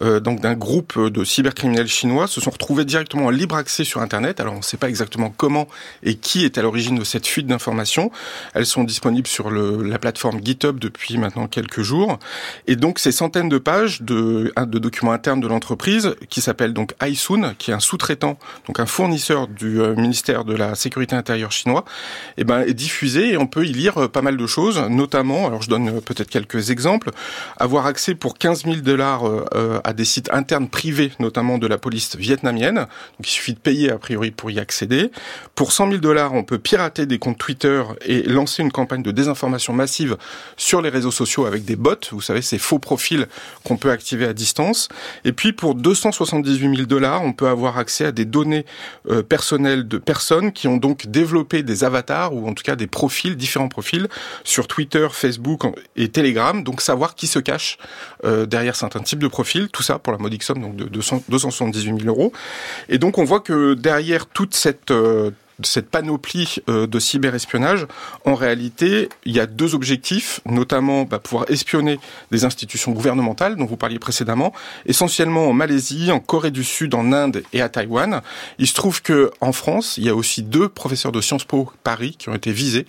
euh, 0.02 0.21
donc 0.21 0.40
d'un 0.40 0.54
groupe 0.54 0.99
de 0.99 1.25
cybercriminels 1.25 1.88
chinois, 1.88 2.26
se 2.26 2.40
sont 2.40 2.50
retrouvés 2.50 2.85
directement 2.85 3.26
en 3.26 3.31
libre 3.31 3.57
accès 3.57 3.85
sur 3.85 4.00
Internet. 4.00 4.40
Alors, 4.40 4.54
on 4.54 4.59
ne 4.59 4.62
sait 4.62 4.76
pas 4.76 4.88
exactement 4.88 5.31
comment 5.31 5.69
et 6.02 6.16
qui 6.16 6.45
est 6.45 6.59
à 6.59 6.62
l'origine 6.62 6.99
de 6.99 7.04
cette 7.04 7.26
fuite 7.26 7.47
d'informations. 7.47 8.11
Elles 8.54 8.66
sont 8.66 8.85
disponibles 8.85 9.28
sur 9.28 9.50
la 9.50 9.99
plateforme 9.99 10.40
GitHub 10.43 10.78
depuis 10.78 11.19
maintenant 11.19 11.47
quelques 11.47 11.83
jours. 11.83 12.19
Et 12.66 12.76
donc, 12.76 12.99
ces 12.99 13.12
centaines 13.12 13.49
de 13.49 13.59
pages 13.59 14.02
de, 14.02 14.52
de 14.57 14.78
documents 14.78 15.12
internes 15.12 15.40
de 15.40 15.49
l'entreprise 15.49 16.14
qui 16.28 16.40
s'appellent 16.40 16.63
donc 16.73 16.94
Aisun, 17.04 17.54
qui 17.59 17.71
est 17.71 17.75
un 17.75 17.80
sous-traitant, 17.80 18.38
donc 18.66 18.80
un 18.80 18.87
fournisseur 18.87 19.49
du 19.49 19.80
euh, 19.80 19.94
ministère 19.94 20.44
de 20.44 20.54
la 20.54 20.75
Sécurité 20.75 21.16
intérieure 21.16 21.52
chinois, 21.52 21.85
et 22.37 22.42
eh 22.42 22.44
ben, 22.44 22.61
est 22.61 22.75
diffusé 22.75 23.33
et 23.33 23.37
on 23.37 23.47
peut 23.47 23.64
y 23.64 23.73
lire 23.73 23.99
euh, 23.99 24.09
pas 24.09 24.23
mal 24.23 24.37
de 24.37 24.47
choses, 24.47 24.78
notamment, 24.88 25.47
alors 25.47 25.62
je 25.62 25.68
donne 25.68 25.88
euh, 25.88 26.00
peut-être 26.00 26.30
quelques 26.30 26.71
exemples, 26.71 27.11
avoir 27.59 27.87
accès 27.87 28.14
pour 28.14 28.38
15 28.38 28.64
000 28.64 28.76
dollars 28.76 29.25
à 29.85 29.92
des 29.92 30.04
sites 30.04 30.30
internes 30.33 30.68
privés, 30.68 31.12
notamment 31.18 31.59
de 31.59 31.66
la 31.66 31.78
police 31.78 32.16
vietnamienne. 32.16 32.76
Donc 32.76 32.87
il 33.21 33.28
suffit 33.28 33.54
de 33.54 33.59
payer 33.59 33.90
a 33.90 33.99
priori 33.99 34.30
pour 34.30 34.50
y 34.50 34.59
accéder. 34.59 35.11
Pour 35.54 35.73
100 35.73 35.88
000 35.88 35.99
dollars, 35.99 36.35
on 36.35 36.44
peut 36.44 36.59
pirater 36.59 37.06
des 37.06 37.18
comptes 37.18 37.38
Twitter 37.38 37.83
et 38.04 38.23
lancer 38.23 38.62
une 38.62 38.73
campagne 38.73 39.02
de 39.02 39.11
désinformation 39.11 39.73
massive 39.73 40.16
sur 40.56 40.83
les 40.83 40.88
réseaux 40.88 41.11
sociaux 41.11 41.47
avec 41.47 41.64
des 41.64 41.76
bots. 41.76 41.94
Vous 42.12 42.21
savez, 42.21 42.42
ces 42.42 42.59
faux 42.59 42.78
profils 42.78 43.26
qu'on 43.64 43.76
peut 43.76 43.90
activer 43.90 44.26
à 44.26 44.33
distance. 44.33 44.88
Et 45.25 45.33
puis 45.33 45.52
pour 45.52 45.75
270 45.75 46.53
178 46.54 46.76
000 46.76 46.87
dollars, 46.87 47.23
on 47.23 47.32
peut 47.32 47.49
avoir 47.49 47.78
accès 47.78 48.06
à 48.06 48.12
des 48.12 48.25
données 48.25 48.64
euh, 49.08 49.23
personnelles 49.23 49.87
de 49.87 49.99
personnes 49.99 50.52
qui 50.52 50.68
ont 50.68 50.76
donc 50.76 51.06
développé 51.06 51.62
des 51.62 51.84
avatars 51.84 52.34
ou 52.34 52.49
en 52.49 52.54
tout 52.54 52.62
cas 52.62 52.76
des 52.76 52.87
profils, 52.87 53.37
différents 53.37 53.68
profils 53.68 54.08
sur 54.44 54.66
Twitter, 54.66 55.06
Facebook 55.11 55.62
et 55.96 56.08
Telegram. 56.08 56.62
Donc 56.62 56.80
savoir 56.80 57.14
qui 57.14 57.26
se 57.26 57.38
cache 57.38 57.78
euh, 58.25 58.46
derrière 58.46 58.76
certains 58.76 59.00
types 59.00 59.18
de 59.18 59.28
profils. 59.28 59.68
Tout 59.68 59.82
ça 59.82 59.99
pour 59.99 60.12
la 60.12 60.18
modique 60.18 60.42
somme 60.42 60.61
donc 60.61 60.76
de 60.76 60.84
200, 60.84 61.25
278 61.28 62.00
000 62.02 62.08
euros. 62.08 62.32
Et 62.88 62.99
donc 62.99 63.18
on 63.18 63.25
voit 63.25 63.40
que 63.40 63.75
derrière 63.75 64.26
toute 64.26 64.54
cette 64.54 64.90
euh, 64.90 65.30
cette 65.66 65.90
panoplie 65.90 66.56
euh, 66.68 66.87
de 66.87 66.99
cyberespionnage, 66.99 67.87
en 68.25 68.35
réalité, 68.35 69.09
il 69.25 69.33
y 69.33 69.40
a 69.40 69.47
deux 69.47 69.75
objectifs, 69.75 70.40
notamment 70.47 71.02
bah, 71.02 71.18
pouvoir 71.18 71.50
espionner 71.50 71.99
des 72.30 72.44
institutions 72.44 72.92
gouvernementales 72.92 73.56
dont 73.56 73.66
vous 73.66 73.76
parliez 73.76 73.99
précédemment, 73.99 74.52
essentiellement 74.87 75.49
en 75.49 75.52
Malaisie, 75.52 76.11
en 76.12 76.21
Corée 76.21 76.50
du 76.50 76.64
Sud, 76.64 76.94
en 76.94 77.12
Inde 77.12 77.42
et 77.52 77.61
à 77.61 77.68
Taïwan. 77.68 78.23
Il 78.59 78.66
se 78.66 78.75
trouve 78.75 79.02
que 79.02 79.30
en 79.40 79.52
France, 79.52 79.97
il 79.99 80.04
y 80.04 80.09
a 80.09 80.14
aussi 80.14 80.42
deux 80.42 80.68
professeurs 80.68 81.12
de 81.12 81.21
Sciences 81.21 81.44
Po 81.44 81.71
Paris 81.83 82.16
qui 82.18 82.28
ont 82.28 82.35
été 82.35 82.52
visés 82.52 82.87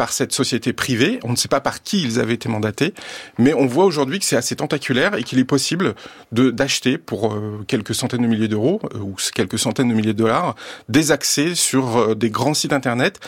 par 0.00 0.14
cette 0.14 0.32
société 0.32 0.72
privée. 0.72 1.20
On 1.24 1.32
ne 1.32 1.36
sait 1.36 1.46
pas 1.46 1.60
par 1.60 1.82
qui 1.82 2.02
ils 2.02 2.20
avaient 2.20 2.32
été 2.32 2.48
mandatés, 2.48 2.94
mais 3.36 3.52
on 3.52 3.66
voit 3.66 3.84
aujourd'hui 3.84 4.18
que 4.18 4.24
c'est 4.24 4.34
assez 4.34 4.56
tentaculaire 4.56 5.14
et 5.14 5.24
qu'il 5.24 5.38
est 5.38 5.44
possible 5.44 5.94
d'acheter 6.32 6.96
pour 6.96 7.34
euh, 7.34 7.62
quelques 7.68 7.94
centaines 7.94 8.22
de 8.22 8.26
milliers 8.26 8.48
d'euros 8.48 8.80
euh, 8.94 8.98
ou 8.98 9.16
quelques 9.34 9.58
centaines 9.58 9.90
de 9.90 9.94
milliers 9.94 10.14
de 10.14 10.18
dollars 10.18 10.54
des 10.88 11.12
accès 11.12 11.54
sur 11.54 11.98
euh, 11.98 12.14
des 12.14 12.30
grands 12.30 12.54
sites 12.54 12.72
internet 12.72 13.20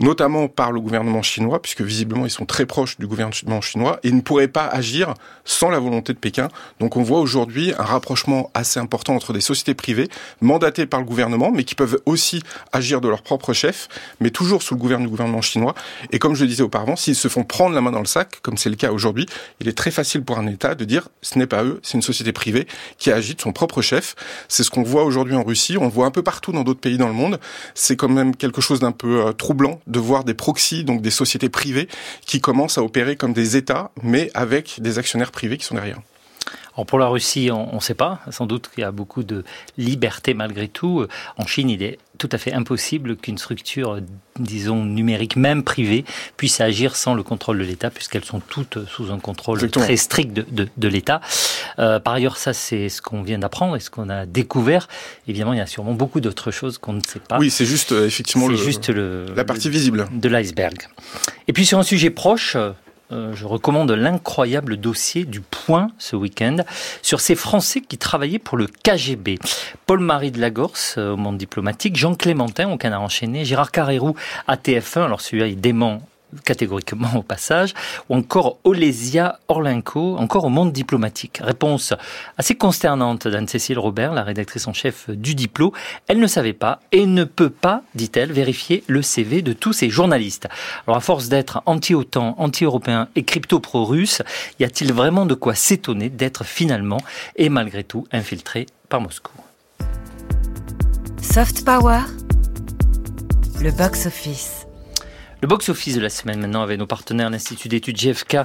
notamment 0.00 0.48
par 0.48 0.72
le 0.72 0.80
gouvernement 0.80 1.22
chinois, 1.22 1.60
puisque 1.60 1.82
visiblement 1.82 2.26
ils 2.26 2.30
sont 2.30 2.46
très 2.46 2.66
proches 2.66 2.98
du 2.98 3.06
gouvernement 3.06 3.60
chinois, 3.60 3.98
et 4.02 4.12
ne 4.12 4.20
pourraient 4.20 4.48
pas 4.48 4.66
agir 4.66 5.14
sans 5.44 5.70
la 5.70 5.78
volonté 5.78 6.12
de 6.12 6.18
Pékin. 6.18 6.48
Donc 6.80 6.96
on 6.96 7.02
voit 7.02 7.20
aujourd'hui 7.20 7.72
un 7.78 7.84
rapprochement 7.84 8.50
assez 8.54 8.80
important 8.80 9.14
entre 9.14 9.32
des 9.32 9.40
sociétés 9.40 9.74
privées 9.74 10.08
mandatées 10.40 10.86
par 10.86 11.00
le 11.00 11.06
gouvernement, 11.06 11.50
mais 11.50 11.64
qui 11.64 11.74
peuvent 11.74 12.00
aussi 12.06 12.42
agir 12.72 13.00
de 13.00 13.08
leur 13.08 13.22
propre 13.22 13.52
chef, 13.52 13.88
mais 14.20 14.30
toujours 14.30 14.62
sous 14.62 14.74
le 14.74 14.80
gouvernement 14.80 15.06
du 15.06 15.10
gouvernement 15.10 15.42
chinois. 15.42 15.74
Et 16.12 16.18
comme 16.18 16.34
je 16.34 16.42
le 16.42 16.48
disais 16.48 16.62
auparavant, 16.62 16.96
s'ils 16.96 17.16
se 17.16 17.28
font 17.28 17.44
prendre 17.44 17.74
la 17.74 17.80
main 17.80 17.90
dans 17.90 18.00
le 18.00 18.06
sac, 18.06 18.40
comme 18.42 18.56
c'est 18.56 18.70
le 18.70 18.76
cas 18.76 18.92
aujourd'hui, 18.92 19.26
il 19.60 19.68
est 19.68 19.76
très 19.76 19.90
facile 19.90 20.22
pour 20.22 20.38
un 20.38 20.46
État 20.46 20.74
de 20.74 20.84
dire 20.84 21.08
ce 21.22 21.38
n'est 21.38 21.46
pas 21.46 21.64
eux, 21.64 21.80
c'est 21.82 21.94
une 21.94 22.02
société 22.02 22.32
privée 22.32 22.66
qui 22.98 23.10
agit 23.10 23.34
de 23.34 23.40
son 23.40 23.52
propre 23.52 23.82
chef. 23.82 24.14
C'est 24.48 24.62
ce 24.62 24.70
qu'on 24.70 24.82
voit 24.82 25.04
aujourd'hui 25.04 25.36
en 25.36 25.42
Russie, 25.42 25.76
on 25.78 25.84
le 25.84 25.90
voit 25.90 26.06
un 26.06 26.10
peu 26.10 26.22
partout 26.22 26.52
dans 26.52 26.64
d'autres 26.64 26.80
pays 26.80 26.98
dans 26.98 27.08
le 27.08 27.14
monde. 27.14 27.38
C'est 27.74 27.96
quand 27.96 28.08
même 28.08 28.34
quelque 28.34 28.60
chose 28.60 28.80
d'un 28.80 28.92
peu 28.92 29.26
euh, 29.26 29.32
troublant 29.32 29.80
de 29.86 29.98
voir 29.98 30.24
des 30.24 30.34
proxys, 30.34 30.84
donc 30.84 31.02
des 31.02 31.10
sociétés 31.10 31.48
privées, 31.48 31.88
qui 32.26 32.40
commencent 32.40 32.78
à 32.78 32.82
opérer 32.82 33.16
comme 33.16 33.32
des 33.32 33.56
États, 33.56 33.90
mais 34.02 34.30
avec 34.34 34.80
des 34.80 34.98
actionnaires 34.98 35.32
privés 35.32 35.58
qui 35.58 35.64
sont 35.64 35.74
derrière. 35.74 36.00
Alors 36.76 36.86
pour 36.86 36.98
la 36.98 37.06
Russie, 37.06 37.50
on 37.50 37.74
ne 37.74 37.80
sait 37.80 37.94
pas. 37.94 38.20
Sans 38.30 38.46
doute 38.46 38.68
qu'il 38.72 38.82
y 38.82 38.84
a 38.84 38.92
beaucoup 38.92 39.22
de 39.22 39.44
liberté 39.78 40.34
malgré 40.34 40.68
tout. 40.68 41.06
En 41.38 41.46
Chine, 41.46 41.70
il 41.70 41.82
est 41.82 41.98
tout 42.18 42.28
à 42.32 42.38
fait 42.38 42.52
impossible 42.52 43.16
qu'une 43.16 43.38
structure, 43.38 44.00
disons, 44.38 44.84
numérique, 44.84 45.36
même 45.36 45.62
privée, 45.62 46.04
puisse 46.36 46.60
agir 46.60 46.96
sans 46.96 47.14
le 47.14 47.22
contrôle 47.22 47.58
de 47.58 47.64
l'État, 47.64 47.90
puisqu'elles 47.90 48.24
sont 48.24 48.40
toutes 48.40 48.86
sous 48.86 49.10
un 49.10 49.18
contrôle 49.18 49.70
très 49.70 49.96
strict 49.96 50.32
de, 50.32 50.68
de, 50.76 50.88
l'État. 50.88 51.20
Euh, 51.78 51.98
par 51.98 52.14
ailleurs, 52.14 52.36
ça, 52.36 52.52
c'est 52.52 52.88
ce 52.88 53.02
qu'on 53.02 53.22
vient 53.22 53.38
d'apprendre 53.38 53.76
et 53.76 53.80
ce 53.80 53.90
qu'on 53.90 54.08
a 54.08 54.26
découvert. 54.26 54.88
Évidemment, 55.28 55.52
il 55.52 55.58
y 55.58 55.62
a 55.62 55.66
sûrement 55.66 55.94
beaucoup 55.94 56.20
d'autres 56.20 56.50
choses 56.50 56.78
qu'on 56.78 56.94
ne 56.94 57.02
sait 57.02 57.20
pas. 57.20 57.38
Oui, 57.38 57.50
c'est 57.50 57.66
juste, 57.66 57.92
euh, 57.92 58.06
effectivement, 58.06 58.48
le, 58.48 58.56
juste 58.56 58.88
le, 58.88 59.26
la 59.34 59.44
partie 59.44 59.68
visible 59.70 60.06
de 60.10 60.28
l'iceberg. 60.28 60.88
Et 61.48 61.52
puis, 61.52 61.66
sur 61.66 61.78
un 61.78 61.82
sujet 61.82 62.10
proche, 62.10 62.56
euh, 63.12 63.34
je 63.34 63.46
recommande 63.46 63.90
l'incroyable 63.92 64.76
dossier 64.76 65.24
du 65.24 65.40
Point 65.40 65.92
ce 65.98 66.16
week-end 66.16 66.56
sur 67.02 67.20
ces 67.20 67.36
Français 67.36 67.80
qui 67.80 67.98
travaillaient 67.98 68.40
pour 68.40 68.56
le 68.56 68.66
KGB. 68.66 69.38
Paul-Marie 69.86 70.32
de 70.32 70.40
Lagorce 70.40 70.96
euh, 70.98 71.12
au 71.12 71.16
monde 71.16 71.38
diplomatique, 71.38 71.96
Jean 71.96 72.14
Clémentin 72.14 72.68
au 72.70 72.76
Canard 72.76 73.02
enchaîné, 73.02 73.44
Gérard 73.44 73.70
Carrérou 73.70 74.16
à 74.48 74.56
TF1, 74.56 75.04
alors 75.04 75.20
celui-là 75.20 75.46
il 75.46 75.60
dément 75.60 76.02
catégoriquement 76.44 77.16
au 77.16 77.22
passage, 77.22 77.74
ou 78.08 78.16
encore 78.16 78.58
Olesia 78.64 79.38
Orlenko, 79.48 80.16
encore 80.16 80.44
au 80.44 80.48
monde 80.48 80.72
diplomatique. 80.72 81.40
Réponse 81.42 81.94
assez 82.36 82.54
consternante 82.54 83.28
d'Anne-Cécile 83.28 83.78
Robert, 83.78 84.12
la 84.12 84.22
rédactrice 84.22 84.66
en 84.66 84.72
chef 84.72 85.08
du 85.10 85.34
Diplo. 85.34 85.72
Elle 86.08 86.18
ne 86.18 86.26
savait 86.26 86.52
pas 86.52 86.80
et 86.92 87.06
ne 87.06 87.24
peut 87.24 87.50
pas, 87.50 87.82
dit-elle, 87.94 88.32
vérifier 88.32 88.84
le 88.86 89.02
CV 89.02 89.42
de 89.42 89.52
tous 89.52 89.72
ces 89.72 89.90
journalistes. 89.90 90.48
Alors 90.86 90.96
à 90.96 91.00
force 91.00 91.28
d'être 91.28 91.62
anti-OTAN, 91.66 92.34
anti-européen 92.38 93.08
et 93.16 93.22
crypto-pro-russe, 93.22 94.22
y 94.58 94.64
a-t-il 94.64 94.92
vraiment 94.92 95.26
de 95.26 95.34
quoi 95.34 95.54
s'étonner 95.54 96.08
d'être 96.08 96.44
finalement 96.44 97.00
et 97.36 97.48
malgré 97.48 97.84
tout 97.84 98.06
infiltré 98.12 98.66
par 98.88 99.00
Moscou? 99.00 99.32
Soft 101.22 101.64
Power, 101.64 102.00
le 103.60 103.70
box-office. 103.70 104.65
Le 105.42 105.48
box-office 105.48 105.94
de 105.96 106.00
la 106.00 106.08
semaine 106.08 106.40
maintenant 106.40 106.62
avec 106.62 106.78
nos 106.78 106.86
partenaires 106.86 107.28
l'Institut 107.28 107.68
d'études 107.68 107.98
GFK 107.98 108.38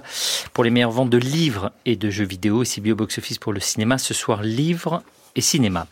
pour 0.52 0.66
les 0.66 0.70
meilleures 0.70 0.92
ventes 0.92 1.10
de 1.10 1.18
livres 1.18 1.72
et 1.86 1.96
de 1.96 2.10
jeux 2.10 2.26
vidéo, 2.26 2.64
et 2.64 2.82
Bio 2.82 2.96
Box-office 2.96 3.38
pour 3.38 3.54
le 3.54 3.62
cinéma. 3.62 3.98
Ce 3.98 4.14
soir, 4.14 4.44
livres 4.44 5.02
et 5.36 5.42
cinéma. 5.42 5.88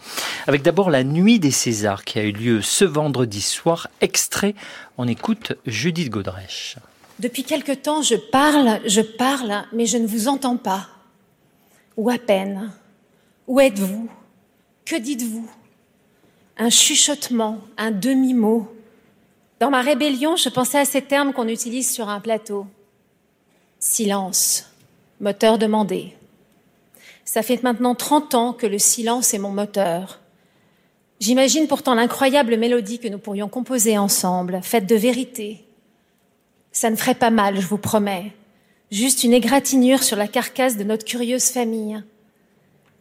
Avec 0.46 0.62
d'abord 0.62 0.90
la 0.90 1.06
Nuit 1.06 1.40
des 1.40 1.52
Césars 1.52 2.04
qui 2.04 2.20
a 2.20 2.24
eu 2.24 2.34
lieu 2.34 2.62
ce 2.62 2.84
vendredi 2.84 3.40
soir. 3.40 3.88
Extrait, 4.02 4.56
on 4.98 5.08
écoute 5.08 5.54
Judith 5.66 6.10
Godrèche. 6.10 6.76
Depuis 7.20 7.46
quelque 7.46 7.72
temps, 7.72 8.02
je 8.02 8.16
parle, 8.16 8.82
je 8.86 9.02
parle, 9.02 9.64
mais 9.72 9.86
je 9.86 9.98
ne 9.98 10.06
vous 10.06 10.28
entends 10.28 10.58
pas. 10.58 10.90
Ou 11.96 12.10
à 12.10 12.18
peine? 12.18 12.74
Où 13.48 13.62
êtes-vous? 13.62 14.10
Que 14.84 14.98
dites-vous? 14.98 15.50
Un 16.58 16.70
chuchotement, 16.70 17.62
un 17.78 17.92
demi-mot 17.92 18.70
dans 19.60 19.70
ma 19.70 19.82
rébellion, 19.82 20.36
je 20.36 20.50
pensais 20.50 20.80
à 20.80 20.86
ces 20.86 21.02
termes 21.02 21.34
qu'on 21.34 21.48
utilise 21.48 21.92
sur 21.92 22.10
un 22.10 22.20
plateau. 22.20 22.66
Silence, 23.80 24.66
moteur 25.20 25.58
demandé. 25.58 26.16
Ça 27.26 27.44
fait 27.44 27.62
maintenant 27.62 27.94
30 27.94 28.36
ans 28.36 28.54
que 28.54 28.66
le 28.66 28.80
silence 28.80 29.34
est 29.34 29.40
mon 29.40 29.52
moteur. 29.52 30.20
J'imagine 31.20 31.68
pourtant 31.68 31.94
l'incroyable 31.94 32.58
mélodie 32.58 33.00
que 33.00 33.10
nous 33.10 33.20
pourrions 33.20 33.50
composer 33.50 33.98
ensemble, 33.98 34.62
faite 34.64 34.88
de 34.88 34.96
vérité. 34.96 35.66
Ça 36.72 36.90
ne 36.90 36.96
ferait 36.96 37.16
pas 37.16 37.30
mal, 37.30 37.60
je 37.60 37.68
vous 37.68 37.78
promets. 37.78 38.32
Juste 38.92 39.24
une 39.24 39.34
égratignure 39.34 40.04
sur 40.04 40.16
la 40.16 40.28
carcasse 40.28 40.78
de 40.78 40.84
notre 40.84 41.04
curieuse 41.04 41.50
famille. 41.50 42.02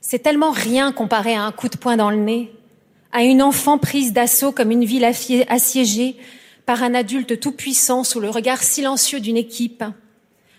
C'est 0.00 0.18
tellement 0.18 0.50
rien 0.50 0.90
comparé 0.90 1.34
à 1.34 1.42
un 1.42 1.52
coup 1.52 1.68
de 1.68 1.76
poing 1.76 1.96
dans 1.96 2.10
le 2.10 2.16
nez, 2.16 2.52
à 3.12 3.22
une 3.22 3.42
enfant 3.42 3.78
prise 3.78 4.12
d'assaut 4.12 4.52
comme 4.52 4.72
une 4.72 4.84
ville 4.84 5.04
assiégée 5.04 6.16
par 6.68 6.82
un 6.82 6.94
adulte 6.94 7.40
tout-puissant 7.40 8.04
sous 8.04 8.20
le 8.20 8.28
regard 8.28 8.62
silencieux 8.62 9.20
d'une 9.20 9.38
équipe, 9.38 9.82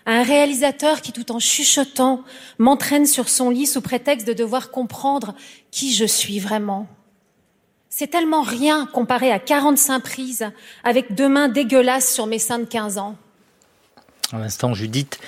un 0.08 0.24
réalisateur 0.24 1.02
qui, 1.02 1.12
tout 1.12 1.32
en 1.32 1.38
chuchotant, 1.38 2.24
m'entraîne 2.58 3.06
sur 3.06 3.30
son 3.30 3.52
lit 3.52 3.68
sous 3.68 3.82
prétexte 3.82 4.28
de 4.28 4.34
devoir 4.34 4.72
comprendre 4.72 5.36
qui 5.70 5.94
je 5.94 6.06
suis 6.06 6.40
vraiment. 6.40 6.88
C'est 7.90 8.08
tellement 8.08 8.42
rien 8.42 8.88
comparé 8.88 9.32
à 9.32 9.38
45 9.38 10.00
prises 10.00 10.50
avec 10.84 11.14
deux 11.14 11.30
mains 11.30 11.48
dégueulasses 11.48 12.12
sur 12.12 12.26
mes 12.26 12.40
seins 12.40 12.58
de 12.58 12.66
15 12.66 12.98
ans. 12.98 13.16
À 14.34 14.40
l'instant, 14.40 14.74
Judith, 14.74 15.20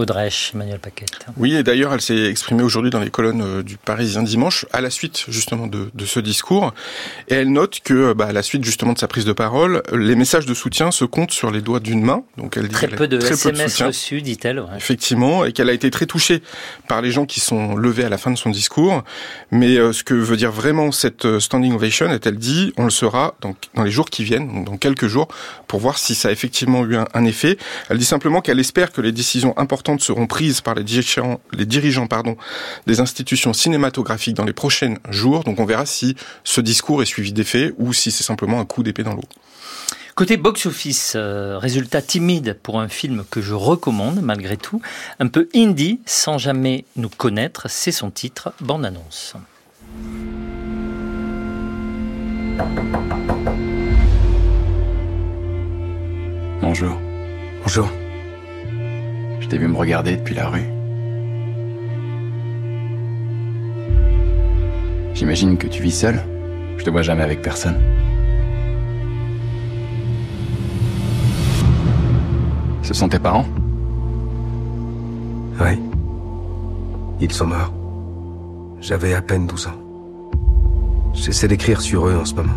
Godrèche, 0.00 0.52
Emmanuel 0.54 0.78
Paquette. 0.78 1.26
Oui, 1.36 1.54
et 1.54 1.62
d'ailleurs, 1.62 1.92
elle 1.92 2.00
s'est 2.00 2.24
exprimée 2.24 2.62
aujourd'hui 2.62 2.90
dans 2.90 3.00
les 3.00 3.10
colonnes 3.10 3.42
euh, 3.42 3.62
du 3.62 3.76
Parisien 3.76 4.22
dimanche, 4.22 4.64
à 4.72 4.80
la 4.80 4.88
suite 4.88 5.26
justement 5.28 5.66
de, 5.66 5.90
de 5.92 6.04
ce 6.06 6.20
discours, 6.20 6.72
et 7.28 7.34
elle 7.34 7.52
note 7.52 7.80
que, 7.80 8.14
bah, 8.14 8.24
à 8.24 8.32
la 8.32 8.42
suite 8.42 8.64
justement 8.64 8.94
de 8.94 8.98
sa 8.98 9.08
prise 9.08 9.26
de 9.26 9.34
parole, 9.34 9.82
les 9.92 10.16
messages 10.16 10.46
de 10.46 10.54
soutien 10.54 10.90
se 10.90 11.04
comptent 11.04 11.32
sur 11.32 11.50
les 11.50 11.60
doigts 11.60 11.80
d'une 11.80 12.02
main. 12.02 12.22
Donc 12.38 12.56
elle 12.56 12.68
dit 12.68 12.74
très 12.74 12.88
peu 12.88 13.08
de 13.08 13.18
très 13.18 13.34
SMS 13.34 13.76
peu 13.76 13.82
de 13.82 13.88
reçus, 13.88 14.22
dit-elle. 14.22 14.60
Ouais. 14.60 14.68
Effectivement, 14.74 15.44
et 15.44 15.52
qu'elle 15.52 15.68
a 15.68 15.74
été 15.74 15.90
très 15.90 16.06
touchée 16.06 16.42
par 16.88 17.02
les 17.02 17.10
gens 17.10 17.26
qui 17.26 17.40
sont 17.40 17.76
levés 17.76 18.04
à 18.04 18.08
la 18.08 18.16
fin 18.16 18.30
de 18.30 18.38
son 18.38 18.48
discours. 18.48 19.04
Mais 19.50 19.76
euh, 19.76 19.92
ce 19.92 20.02
que 20.02 20.14
veut 20.14 20.38
dire 20.38 20.50
vraiment 20.50 20.92
cette 20.92 21.26
euh, 21.26 21.40
standing 21.40 21.74
ovation, 21.74 22.10
est-elle 22.10 22.38
dit, 22.38 22.72
on 22.78 22.84
le 22.84 22.90
saura 22.90 23.34
dans, 23.42 23.54
dans 23.74 23.82
les 23.82 23.90
jours 23.90 24.08
qui 24.08 24.24
viennent, 24.24 24.64
dans 24.64 24.78
quelques 24.78 25.08
jours, 25.08 25.28
pour 25.66 25.78
voir 25.78 25.98
si 25.98 26.14
ça 26.14 26.28
a 26.28 26.32
effectivement 26.32 26.86
eu 26.86 26.96
un, 26.96 27.04
un 27.12 27.26
effet. 27.26 27.58
Elle 27.90 27.98
dit 27.98 28.06
simplement 28.06 28.40
qu'elle 28.40 28.60
espère 28.60 28.92
que 28.92 29.02
les 29.02 29.12
décisions 29.12 29.52
importantes 29.58 29.89
seront 29.98 30.26
prises 30.26 30.60
par 30.60 30.74
les 30.74 30.84
dirigeants, 30.84 31.40
les 31.52 31.66
dirigeants 31.66 32.06
pardon, 32.06 32.36
des 32.86 33.00
institutions 33.00 33.52
cinématographiques 33.52 34.34
dans 34.34 34.44
les 34.44 34.52
prochains 34.52 34.94
jours. 35.10 35.44
Donc 35.44 35.60
on 35.60 35.64
verra 35.64 35.86
si 35.86 36.16
ce 36.44 36.60
discours 36.60 37.02
est 37.02 37.06
suivi 37.06 37.32
d'effets 37.32 37.72
ou 37.78 37.92
si 37.92 38.10
c'est 38.10 38.24
simplement 38.24 38.60
un 38.60 38.64
coup 38.64 38.82
d'épée 38.82 39.02
dans 39.02 39.14
l'eau. 39.14 39.24
Côté 40.14 40.36
box-office, 40.36 41.14
euh, 41.16 41.56
résultat 41.58 42.02
timide 42.02 42.58
pour 42.62 42.80
un 42.80 42.88
film 42.88 43.24
que 43.30 43.40
je 43.40 43.54
recommande 43.54 44.20
malgré 44.20 44.56
tout, 44.56 44.82
un 45.18 45.28
peu 45.28 45.48
indie 45.54 46.00
sans 46.04 46.36
jamais 46.36 46.84
nous 46.96 47.08
connaître, 47.08 47.70
c'est 47.70 47.92
son 47.92 48.10
titre, 48.10 48.52
bande-annonce. 48.60 49.34
Bonjour. 56.60 56.98
Bonjour. 57.62 57.88
T'as 59.50 59.56
vu 59.56 59.66
me 59.66 59.76
regarder 59.76 60.16
depuis 60.16 60.36
la 60.36 60.46
rue 60.46 60.64
J'imagine 65.12 65.58
que 65.58 65.66
tu 65.66 65.82
vis 65.82 65.90
seul. 65.90 66.22
Je 66.78 66.84
te 66.84 66.90
vois 66.90 67.02
jamais 67.02 67.24
avec 67.24 67.42
personne. 67.42 67.74
Ce 72.84 72.94
sont 72.94 73.08
tes 73.08 73.18
parents? 73.18 73.44
Oui. 75.60 75.80
Ils 77.20 77.32
sont 77.32 77.48
morts. 77.48 77.72
J'avais 78.80 79.14
à 79.14 79.20
peine 79.20 79.48
12 79.48 79.66
ans. 79.66 79.80
J'essaie 81.12 81.48
d'écrire 81.48 81.80
sur 81.80 82.06
eux 82.06 82.16
en 82.16 82.24
ce 82.24 82.34
moment. 82.34 82.56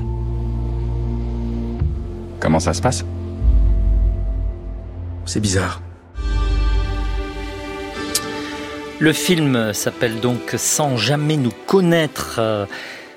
Comment 2.39 2.59
ça 2.59 2.73
se 2.73 2.81
passe? 2.83 3.03
C'est 5.25 5.39
bizarre. 5.39 5.81
Le 9.03 9.11
film 9.11 9.73
s'appelle 9.73 10.21
donc 10.21 10.55
Sans 10.55 10.95
jamais 10.95 11.35
nous 11.35 11.51
connaître. 11.67 12.39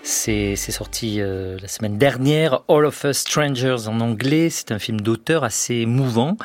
C'est 0.09 0.55
sorti 0.55 1.21
euh, 1.21 1.59
la 1.61 1.67
semaine 1.67 1.99
dernière. 1.99 2.61
All 2.69 2.85
of 2.85 3.03
Us 3.03 3.19
Strangers 3.19 3.89
en 3.89 3.99
anglais. 3.99 4.51
C'est 4.51 4.71
un 4.71 4.79
film 4.79 5.01
d'auteur 5.01 5.43
assez 5.43 5.75
émouvant, 5.75 6.37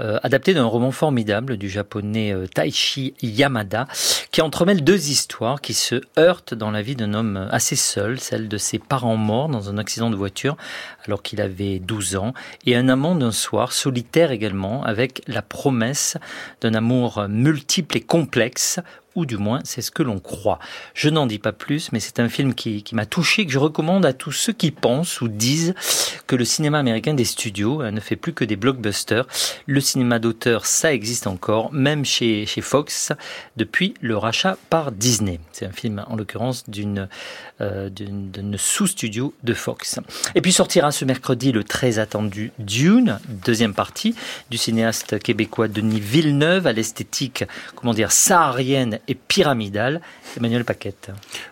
euh, 0.00 0.18
adapté 0.22 0.52
d'un 0.52 0.66
roman 0.66 0.90
formidable 0.90 1.56
du 1.56 1.70
japonais 1.70 2.34
euh, 2.34 2.46
Taishi 2.46 3.14
Yamada, 3.22 3.88
qui 4.30 4.42
entremêle 4.42 4.84
deux 4.84 5.08
histoires 5.08 5.62
qui 5.62 5.72
se 5.72 6.02
heurtent 6.18 6.52
dans 6.52 6.70
la 6.70 6.82
vie 6.82 6.96
d'un 6.96 7.14
homme 7.14 7.48
assez 7.50 7.76
seul, 7.76 8.20
celle 8.20 8.46
de 8.46 8.58
ses 8.58 8.78
parents 8.78 9.16
morts 9.16 9.48
dans 9.48 9.70
un 9.70 9.78
accident 9.78 10.10
de 10.10 10.16
voiture 10.16 10.58
alors 11.06 11.22
qu'il 11.22 11.40
avait 11.40 11.78
12 11.78 12.16
ans, 12.16 12.34
et 12.66 12.76
un 12.76 12.90
amant 12.90 13.14
d'un 13.14 13.32
soir, 13.32 13.72
solitaire 13.72 14.32
également, 14.32 14.84
avec 14.84 15.22
la 15.26 15.40
promesse 15.40 16.18
d'un 16.60 16.74
amour 16.74 17.24
multiple 17.26 17.96
et 17.96 18.02
complexe 18.02 18.80
ou 19.18 19.26
du 19.26 19.36
moins 19.36 19.60
c'est 19.64 19.82
ce 19.82 19.90
que 19.90 20.02
l'on 20.02 20.18
croit. 20.18 20.58
Je 20.94 21.08
n'en 21.08 21.26
dis 21.26 21.38
pas 21.38 21.52
plus, 21.52 21.90
mais 21.92 22.00
c'est 22.00 22.20
un 22.20 22.28
film 22.28 22.54
qui, 22.54 22.84
m'a 22.92 23.06
touché, 23.06 23.44
que 23.46 23.52
je 23.52 23.58
recommande 23.58 24.06
à 24.06 24.12
tous 24.12 24.32
ceux 24.32 24.52
qui 24.52 24.70
pensent 24.70 25.20
ou 25.20 25.28
disent 25.28 25.74
que 26.26 26.36
le 26.36 26.44
cinéma 26.44 26.78
américain 26.78 27.14
des 27.14 27.24
studios 27.24 27.82
euh, 27.82 27.90
ne 27.90 28.00
fait 28.00 28.16
plus 28.16 28.32
que 28.32 28.44
des 28.44 28.56
blockbusters. 28.56 29.26
Le 29.66 29.80
cinéma 29.80 30.18
d'auteur, 30.18 30.66
ça 30.66 30.92
existe 30.92 31.26
encore, 31.26 31.72
même 31.72 32.04
chez, 32.04 32.46
chez 32.46 32.60
Fox, 32.60 33.12
depuis 33.56 33.94
le 34.00 34.16
rachat 34.16 34.56
par 34.70 34.92
Disney. 34.92 35.40
C'est 35.52 35.66
un 35.66 35.72
film, 35.72 36.04
en 36.06 36.16
l'occurrence, 36.16 36.68
d'une 36.68 37.08
euh, 37.60 37.90
sous-studio 38.56 39.34
de 39.42 39.54
Fox. 39.54 39.98
Et 40.34 40.40
puis 40.40 40.52
sortira 40.52 40.92
ce 40.92 41.04
mercredi 41.04 41.52
le 41.52 41.64
très 41.64 41.98
attendu 41.98 42.52
Dune, 42.58 43.18
deuxième 43.28 43.74
partie, 43.74 44.14
du 44.50 44.58
cinéaste 44.58 45.18
québécois 45.18 45.68
Denis 45.68 46.00
Villeneuve, 46.00 46.66
à 46.66 46.72
l'esthétique, 46.72 47.44
comment 47.74 47.94
dire, 47.94 48.12
saharienne 48.12 49.00
et 49.08 49.14
pyramidale. 49.14 50.00
Emmanuel 50.36 50.64
Paquette. 50.64 51.10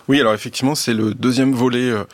Oui, 0.09 0.21
alors 0.21 0.35
effectivement, 0.35 0.75
c'est 0.75 0.95
le 0.95 1.15
deuxième 1.15 1.53
volet 1.53 1.91
euh, 1.91 2.05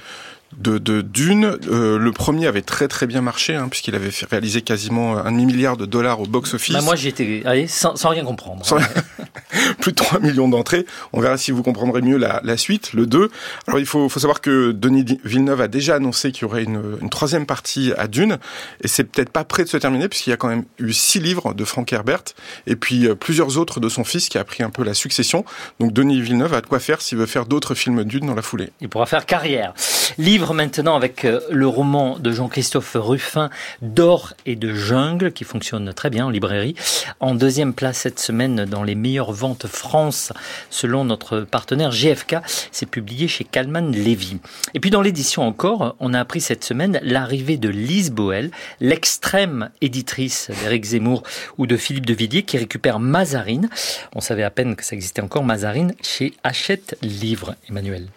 de, 0.58 0.78
de 0.78 1.00
Dune. 1.00 1.58
Euh, 1.68 1.98
le 1.98 2.12
premier 2.12 2.46
avait 2.46 2.62
très 2.62 2.88
très 2.88 3.06
bien 3.06 3.20
marché, 3.20 3.54
hein, 3.54 3.68
puisqu'il 3.68 3.94
avait 3.94 4.10
fait 4.10 4.26
réalisé 4.26 4.62
quasiment 4.62 5.16
un 5.16 5.30
demi-milliard 5.32 5.76
de 5.76 5.86
dollars 5.86 6.20
au 6.20 6.26
box-office. 6.26 6.74
Bah 6.74 6.82
moi 6.82 6.96
j'étais 6.96 7.42
allez, 7.44 7.66
sans, 7.66 7.96
sans, 7.96 8.10
rien 8.10 8.24
comprendre. 8.24 8.64
Plus 9.80 9.92
de 9.92 9.96
3 9.96 10.20
millions 10.20 10.48
d'entrées. 10.48 10.86
On 11.12 11.20
verra 11.20 11.36
si 11.36 11.50
vous 11.50 11.62
comprendrez 11.62 12.02
mieux 12.02 12.16
la, 12.16 12.40
la 12.44 12.56
suite, 12.56 12.92
le 12.92 13.06
2. 13.06 13.30
Alors 13.66 13.80
il 13.80 13.86
faut, 13.86 14.08
faut 14.08 14.20
savoir 14.20 14.40
que 14.40 14.72
Denis 14.72 15.18
Villeneuve 15.24 15.60
a 15.60 15.68
déjà 15.68 15.96
annoncé 15.96 16.32
qu'il 16.32 16.42
y 16.42 16.44
aurait 16.44 16.64
une, 16.64 16.98
une, 17.00 17.10
troisième 17.10 17.46
partie 17.46 17.92
à 17.96 18.06
Dune, 18.06 18.38
et 18.82 18.88
c'est 18.88 19.04
peut-être 19.04 19.30
pas 19.30 19.44
prêt 19.44 19.64
de 19.64 19.68
se 19.68 19.76
terminer, 19.76 20.08
puisqu'il 20.08 20.30
y 20.30 20.32
a 20.32 20.36
quand 20.36 20.48
même 20.48 20.64
eu 20.78 20.92
six 20.92 21.20
livres 21.20 21.54
de 21.54 21.64
Frank 21.64 21.92
Herbert, 21.92 22.24
et 22.66 22.76
puis 22.76 23.06
euh, 23.06 23.14
plusieurs 23.14 23.58
autres 23.58 23.80
de 23.80 23.88
son 23.88 24.04
fils 24.04 24.28
qui 24.28 24.38
a 24.38 24.44
pris 24.44 24.62
un 24.62 24.70
peu 24.70 24.84
la 24.84 24.94
succession. 24.94 25.44
Donc 25.80 25.92
Denis 25.92 26.20
Villeneuve 26.20 26.54
a 26.54 26.60
de 26.60 26.66
quoi 26.66 26.80
faire 26.80 27.00
s'il 27.00 27.18
veut 27.18 27.26
faire 27.26 27.46
d'autres 27.46 27.74
films 27.74 28.04
Dune 28.04 28.26
dans 28.26 28.34
la 28.34 28.42
foulée. 28.42 28.70
Il 28.80 28.88
pourra 28.88 29.06
faire 29.06 29.26
carrière. 29.26 29.74
Livre 30.18 30.41
maintenant 30.50 30.96
avec 30.96 31.24
euh, 31.24 31.40
le 31.50 31.68
roman 31.68 32.18
de 32.18 32.32
Jean-Christophe 32.32 32.96
Ruffin, 32.96 33.48
D'or 33.80 34.34
et 34.44 34.56
de 34.56 34.74
jungle, 34.74 35.32
qui 35.32 35.44
fonctionne 35.44 35.94
très 35.94 36.10
bien 36.10 36.26
en 36.26 36.30
librairie. 36.30 36.74
En 37.20 37.36
deuxième 37.36 37.72
place 37.72 37.98
cette 37.98 38.18
semaine 38.18 38.64
dans 38.64 38.82
les 38.82 38.96
meilleures 38.96 39.32
ventes 39.32 39.68
France, 39.68 40.32
selon 40.68 41.04
notre 41.04 41.40
partenaire 41.40 41.90
GFK. 41.90 42.36
C'est 42.72 42.86
publié 42.86 43.28
chez 43.28 43.44
Calman 43.44 43.92
Levy. 43.92 44.38
Et 44.74 44.80
puis 44.80 44.90
dans 44.90 45.00
l'édition 45.00 45.42
encore, 45.46 45.94
on 46.00 46.12
a 46.12 46.20
appris 46.20 46.40
cette 46.40 46.64
semaine 46.64 46.98
l'arrivée 47.02 47.56
de 47.56 47.68
Lise 47.68 48.10
Boel, 48.10 48.50
l'extrême 48.80 49.70
éditrice 49.80 50.50
d'Éric 50.62 50.84
Zemmour 50.84 51.22
ou 51.56 51.66
de 51.66 51.76
Philippe 51.76 52.06
de 52.06 52.14
Villiers, 52.14 52.42
qui 52.42 52.58
récupère 52.58 52.98
Mazarine. 52.98 53.70
On 54.14 54.20
savait 54.20 54.42
à 54.42 54.50
peine 54.50 54.74
que 54.74 54.84
ça 54.84 54.96
existait 54.96 55.22
encore, 55.22 55.44
Mazarine, 55.44 55.94
chez 56.02 56.34
Hachette 56.42 56.98
Livre, 57.02 57.54
Emmanuel. 57.68 58.08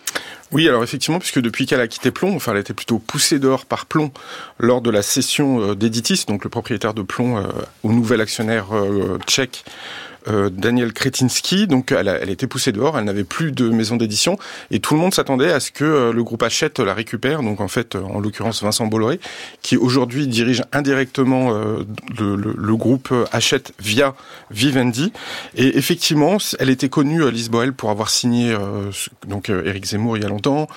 Oui, 0.51 0.67
alors 0.69 0.83
effectivement, 0.83 1.19
puisque 1.19 1.41
depuis 1.41 1.65
qu'elle 1.65 1.81
a 1.81 1.87
quitté 1.87 2.11
Plomb, 2.11 2.35
enfin 2.35 2.51
elle 2.51 2.59
a 2.59 2.61
été 2.61 2.73
plutôt 2.73 2.99
poussée 2.99 3.39
dehors 3.39 3.65
par 3.65 3.87
Plomb 3.87 4.11
lors 4.59 4.81
de 4.81 4.91
la 4.91 5.01
cession 5.01 5.59
euh, 5.61 5.75
d'Editis, 5.75 6.25
donc 6.27 6.43
le 6.43 6.49
propriétaire 6.49 6.93
de 6.93 7.01
Plomb 7.01 7.37
euh, 7.37 7.43
au 7.83 7.91
nouvel 7.91 8.21
actionnaire 8.21 8.67
euh, 8.75 9.17
tchèque 9.25 9.65
euh, 10.27 10.49
Daniel 10.49 10.91
Kretinsky. 10.91 11.67
Donc 11.67 11.91
elle, 11.91 12.09
a, 12.09 12.19
elle 12.19 12.29
était 12.29 12.47
poussée 12.47 12.71
dehors, 12.71 12.97
elle 12.97 13.05
n'avait 13.05 13.23
plus 13.23 13.51
de 13.51 13.69
maison 13.69 13.95
d'édition 13.95 14.37
et 14.71 14.79
tout 14.79 14.95
le 14.95 14.99
monde 14.99 15.13
s'attendait 15.13 15.51
à 15.51 15.59
ce 15.59 15.71
que 15.71 15.83
euh, 15.83 16.13
le 16.13 16.23
groupe 16.23 16.41
Hachette 16.41 16.79
la 16.79 16.93
récupère. 16.93 17.43
Donc 17.43 17.61
en 17.61 17.67
fait, 17.67 17.95
en 17.95 18.19
l'occurrence 18.19 18.63
Vincent 18.63 18.87
Bolloré, 18.87 19.19
qui 19.61 19.77
aujourd'hui 19.77 20.27
dirige 20.27 20.63
indirectement 20.71 21.53
euh, 21.53 21.83
le, 22.17 22.35
le, 22.35 22.55
le, 22.57 22.75
groupe 22.75 23.13
Hachette 23.31 23.73
via 23.79 24.15
Vivendi. 24.51 25.13
Et 25.55 25.77
effectivement, 25.77 26.37
elle 26.59 26.69
était 26.69 26.89
connue, 26.89 27.29
Lise 27.31 27.49
Boel, 27.49 27.73
pour 27.73 27.89
avoir 27.89 28.09
signé 28.09 28.55
donc 29.27 29.49
Éric 29.49 29.85
Zemmour 29.85 30.17
il 30.17 30.23
y 30.23 30.25
a 30.25 30.29
longtemps, 30.29 30.67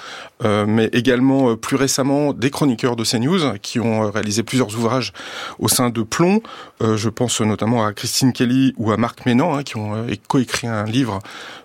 mais 0.45 0.89
également 0.93 1.57
plus 1.57 1.77
récemment 1.77 2.33
des 2.33 2.51
chroniqueurs 2.51 2.95
de 2.95 3.05
CNews 3.05 3.59
qui 3.61 3.81
ont 3.81 4.11
réalisé 4.11 4.43
plusieurs 4.45 4.77
ouvrages 4.77 5.13
au 5.59 5.69
sein 5.69 5.91
de 5.91 6.03
Plomb. 6.03 6.41
je 6.81 7.09
pense 7.09 7.41
notamment 7.41 7.85
à 7.85 7.93
Christine 7.93 8.33
Kelly 8.33 8.75
ou 8.77 8.93
à 8.93 8.97
Marc 8.97 9.27
Ménard 9.27 9.38
Hein, 9.39 9.63
qui 9.63 9.77
ont 9.77 9.95
euh, 9.95 10.15
coécrit 10.27 10.67
un 10.67 10.85
livre 10.85 11.21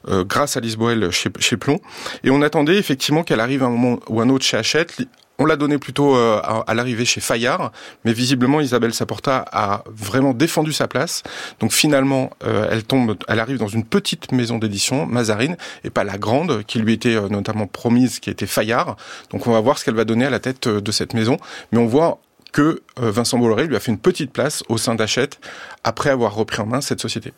euh, 0.07 0.23
grâce 0.23 0.57
à 0.57 0.59
Lise 0.59 0.77
Boel 0.77 1.09
chez, 1.11 1.29
chez 1.39 1.57
Plomb. 1.57 1.79
Et 2.23 2.29
on 2.29 2.41
attendait 2.41 2.77
effectivement 2.77 3.23
qu'elle 3.23 3.39
arrive 3.39 3.63
à 3.63 3.65
un 3.65 3.69
moment 3.69 3.99
ou 4.09 4.21
un 4.21 4.29
autre 4.29 4.45
chez 4.45 4.57
Hachette. 4.57 4.95
On 5.39 5.45
l'a 5.45 5.55
donné 5.55 5.79
plutôt 5.79 6.15
euh, 6.15 6.39
à, 6.43 6.73
l'arrivée 6.75 7.05
chez 7.05 7.19
Fayard, 7.19 7.71
mais 8.05 8.13
visiblement 8.13 8.61
Isabelle 8.61 8.93
Saporta 8.93 9.43
a 9.51 9.83
vraiment 9.87 10.33
défendu 10.33 10.71
sa 10.71 10.87
place. 10.87 11.23
Donc 11.59 11.71
finalement, 11.71 12.29
elle 12.43 12.83
tombe, 12.83 13.17
elle 13.27 13.39
arrive 13.39 13.57
dans 13.57 13.67
une 13.67 13.83
petite 13.83 14.31
maison 14.31 14.59
d'édition, 14.59 15.07
Mazarine, 15.07 15.57
et 15.83 15.89
pas 15.89 16.03
la 16.03 16.19
grande 16.19 16.63
qui 16.65 16.77
lui 16.77 16.93
était 16.93 17.19
notamment 17.29 17.65
promise, 17.65 18.19
qui 18.19 18.29
était 18.29 18.45
Fayard. 18.45 18.95
Donc 19.31 19.47
on 19.47 19.51
va 19.51 19.59
voir 19.59 19.79
ce 19.79 19.85
qu'elle 19.85 19.95
va 19.95 20.05
donner 20.05 20.25
à 20.25 20.29
la 20.29 20.39
tête 20.39 20.67
de 20.67 20.91
cette 20.91 21.15
maison. 21.15 21.37
Mais 21.71 21.79
on 21.79 21.87
voit 21.87 22.19
que 22.53 22.81
Vincent 22.95 23.37
Bolloré 23.37 23.67
lui 23.67 23.75
a 23.75 23.81
fait 23.81 23.91
une 23.91 23.99
petite 23.99 24.31
place 24.31 24.63
au 24.69 24.77
sein 24.77 24.95
d'Hachette 24.95 25.39
après 25.83 26.09
avoir 26.09 26.33
repris 26.33 26.61
en 26.61 26.65
main 26.65 26.79
cette 26.79 27.01
société. 27.01 27.33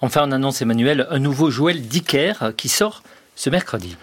Enfin, 0.00 0.22
on 0.26 0.32
annonce, 0.32 0.62
Emmanuel, 0.62 1.06
un 1.10 1.18
nouveau 1.18 1.50
Joël 1.50 1.82
Dicker 1.82 2.32
qui 2.56 2.68
sort 2.68 3.02
ce 3.36 3.50
mercredi. 3.50 3.96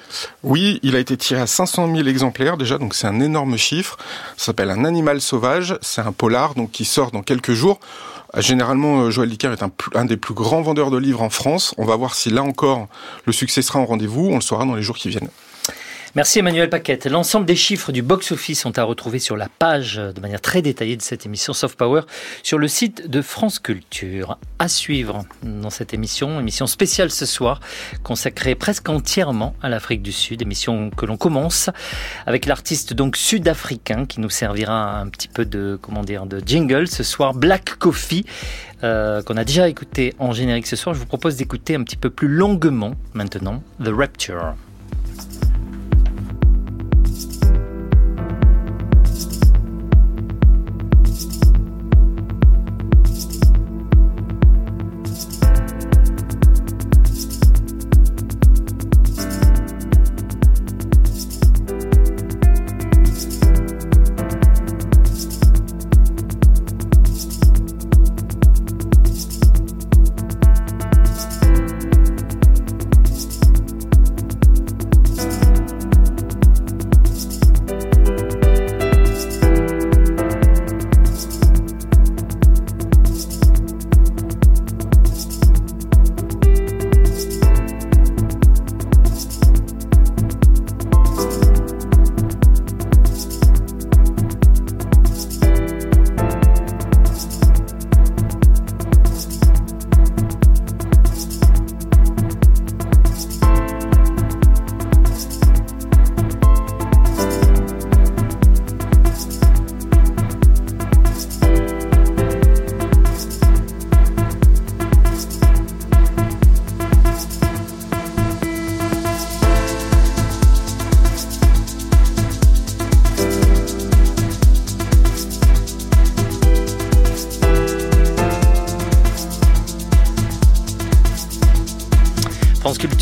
Oui, 0.43 0.79
il 0.83 0.95
a 0.95 0.99
été 0.99 1.15
tiré 1.15 1.41
à 1.41 1.47
500 1.47 1.93
000 1.95 2.07
exemplaires 2.07 2.57
déjà, 2.57 2.77
donc 2.77 2.93
c'est 2.93 3.07
un 3.07 3.19
énorme 3.19 3.57
chiffre. 3.57 3.97
Ça 4.37 4.47
s'appelle 4.47 4.69
Un 4.69 4.83
animal 4.83 5.21
sauvage, 5.21 5.77
c'est 5.81 6.01
un 6.01 6.11
polar 6.11 6.53
donc 6.55 6.71
qui 6.71 6.85
sort 6.85 7.11
dans 7.11 7.21
quelques 7.21 7.53
jours. 7.53 7.79
Généralement, 8.37 9.01
euh, 9.01 9.11
Joël 9.11 9.29
Dicker 9.29 9.51
est 9.51 9.63
un, 9.63 9.71
un, 9.93 10.05
des 10.05 10.17
plus 10.17 10.33
grands 10.33 10.61
vendeurs 10.61 10.89
de 10.89 10.97
livres 10.97 11.21
en 11.21 11.29
France. 11.29 11.73
On 11.77 11.85
va 11.85 11.95
voir 11.95 12.15
si 12.15 12.29
là 12.29 12.43
encore 12.43 12.87
le 13.25 13.33
succès 13.33 13.61
sera 13.61 13.79
en 13.79 13.85
rendez-vous. 13.85 14.27
On 14.31 14.35
le 14.35 14.41
saura 14.41 14.65
dans 14.65 14.75
les 14.75 14.83
jours 14.83 14.97
qui 14.97 15.09
viennent. 15.09 15.29
Merci 16.13 16.39
Emmanuel 16.39 16.69
Paquette. 16.69 17.05
L'ensemble 17.05 17.45
des 17.45 17.55
chiffres 17.55 17.93
du 17.93 18.01
box-office 18.01 18.59
sont 18.59 18.77
à 18.77 18.83
retrouver 18.83 19.17
sur 19.17 19.37
la 19.37 19.47
page 19.47 19.95
de 19.95 20.19
manière 20.19 20.41
très 20.41 20.61
détaillée 20.61 20.97
de 20.97 21.01
cette 21.01 21.25
émission 21.25 21.53
Soft 21.53 21.77
Power 21.77 22.01
sur 22.43 22.57
le 22.57 22.67
site 22.67 23.09
de 23.09 23.21
France 23.21 23.59
Culture. 23.59 24.37
À 24.59 24.67
suivre 24.67 25.23
dans 25.41 25.69
cette 25.69 25.93
émission, 25.93 26.37
émission 26.41 26.67
spéciale 26.67 27.11
ce 27.11 27.25
soir, 27.25 27.61
consacrée 28.03 28.55
presque 28.55 28.89
entièrement 28.89 29.55
à 29.61 29.69
l'Afrique 29.69 30.01
du 30.01 30.11
Sud, 30.11 30.41
émission 30.41 30.89
que 30.89 31.05
l'on 31.05 31.15
commence 31.15 31.69
avec 32.25 32.45
l'artiste 32.45 32.93
donc 32.93 33.15
sud-africain 33.15 34.05
qui 34.05 34.19
nous 34.19 34.29
servira 34.29 34.99
un 34.99 35.07
petit 35.07 35.29
peu 35.29 35.45
de, 35.45 35.79
comment 35.81 36.03
dire, 36.03 36.25
de 36.25 36.41
jingle 36.45 36.89
ce 36.89 37.03
soir, 37.03 37.33
Black 37.33 37.75
Coffee. 37.79 38.25
Euh, 38.83 39.21
qu'on 39.21 39.37
a 39.37 39.45
déjà 39.45 39.69
écouté 39.69 40.13
en 40.19 40.33
générique 40.33 40.67
ce 40.67 40.75
soir, 40.75 40.93
je 40.93 40.99
vous 40.99 41.05
propose 41.05 41.37
d'écouter 41.37 41.75
un 41.75 41.83
petit 41.83 41.95
peu 41.95 42.09
plus 42.09 42.27
longuement 42.27 42.95
maintenant 43.13 43.63
The 43.81 43.89
Rapture. 43.89 44.55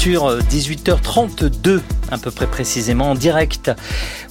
Sur 0.09 0.39
18h32 0.39 1.81
à 2.09 2.17
peu 2.17 2.31
près 2.31 2.47
précisément 2.47 3.11
en 3.11 3.15
direct. 3.15 3.71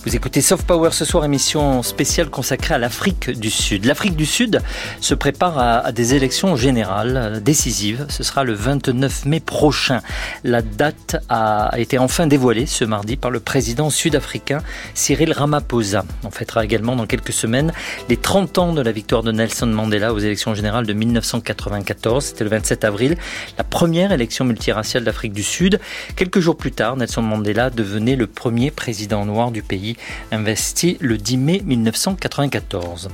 Vous 0.05 0.15
écoutez 0.15 0.41
Soft 0.41 0.65
Power 0.65 0.91
ce 0.93 1.05
soir, 1.05 1.25
émission 1.25 1.83
spéciale 1.83 2.31
consacrée 2.31 2.73
à 2.75 2.79
l'Afrique 2.79 3.31
du 3.31 3.51
Sud. 3.51 3.85
L'Afrique 3.85 4.15
du 4.15 4.27
Sud 4.27 4.63
se 5.01 5.13
prépare 5.13 5.59
à, 5.59 5.91
des 5.91 6.15
élections 6.15 6.55
générales 6.55 7.43
décisives. 7.43 8.07
Ce 8.09 8.23
sera 8.23 8.45
le 8.45 8.53
29 8.53 9.25
mai 9.25 9.41
prochain. 9.41 10.01
La 10.45 10.63
date 10.63 11.17
a 11.29 11.73
été 11.79 11.99
enfin 11.99 12.29
dévoilée 12.29 12.67
ce 12.67 12.85
mardi 12.85 13.17
par 13.17 13.33
le 13.33 13.41
président 13.41 13.91
sud-africain 13.91 14.63
Cyril 14.95 15.33
Ramaphosa. 15.33 16.05
On 16.23 16.31
fêtera 16.31 16.65
également 16.65 16.95
dans 16.95 17.07
quelques 17.07 17.33
semaines 17.33 17.73
les 18.09 18.17
30 18.17 18.59
ans 18.59 18.73
de 18.73 18.81
la 18.81 18.93
victoire 18.93 19.25
de 19.25 19.33
Nelson 19.33 19.67
Mandela 19.67 20.15
aux 20.15 20.21
élections 20.21 20.55
générales 20.55 20.87
de 20.87 20.93
1994. 20.93 22.25
C'était 22.25 22.45
le 22.45 22.51
27 22.51 22.85
avril, 22.85 23.17
la 23.59 23.65
première 23.65 24.13
élection 24.13 24.45
multiraciale 24.45 25.03
d'Afrique 25.03 25.33
du 25.33 25.43
Sud. 25.43 25.81
Quelques 26.15 26.39
jours 26.39 26.57
plus 26.57 26.73
tard, 26.73 26.97
Nelson 26.97 27.23
Mandela 27.23 27.69
devenait 27.71 28.17
le 28.17 28.29
premier 28.29 28.71
président 28.71 29.27
noir 29.27 29.51
du 29.51 29.63
pays, 29.63 29.88
investi 30.33 30.97
le 31.01 31.17
10 31.17 31.37
mai 31.37 31.63
1994. 31.65 33.09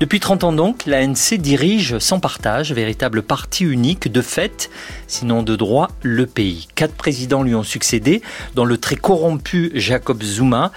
Depuis 0.00 0.20
30 0.20 0.44
ans 0.44 0.52
donc, 0.52 0.86
l'ANC 0.86 1.34
dirige 1.38 1.98
sans 1.98 2.20
partage, 2.20 2.72
véritable 2.72 3.22
parti 3.22 3.64
unique 3.64 4.10
de 4.10 4.22
fait, 4.22 4.70
sinon 5.06 5.42
de 5.42 5.56
droit, 5.56 5.90
le 6.02 6.26
pays. 6.26 6.68
Quatre 6.74 6.94
présidents 6.94 7.42
lui 7.42 7.54
ont 7.54 7.62
succédé, 7.62 8.22
dont 8.54 8.64
le 8.64 8.78
très 8.78 8.96
corrompu 8.96 9.70
Jacob 9.74 10.22
Zuma, 10.22 10.72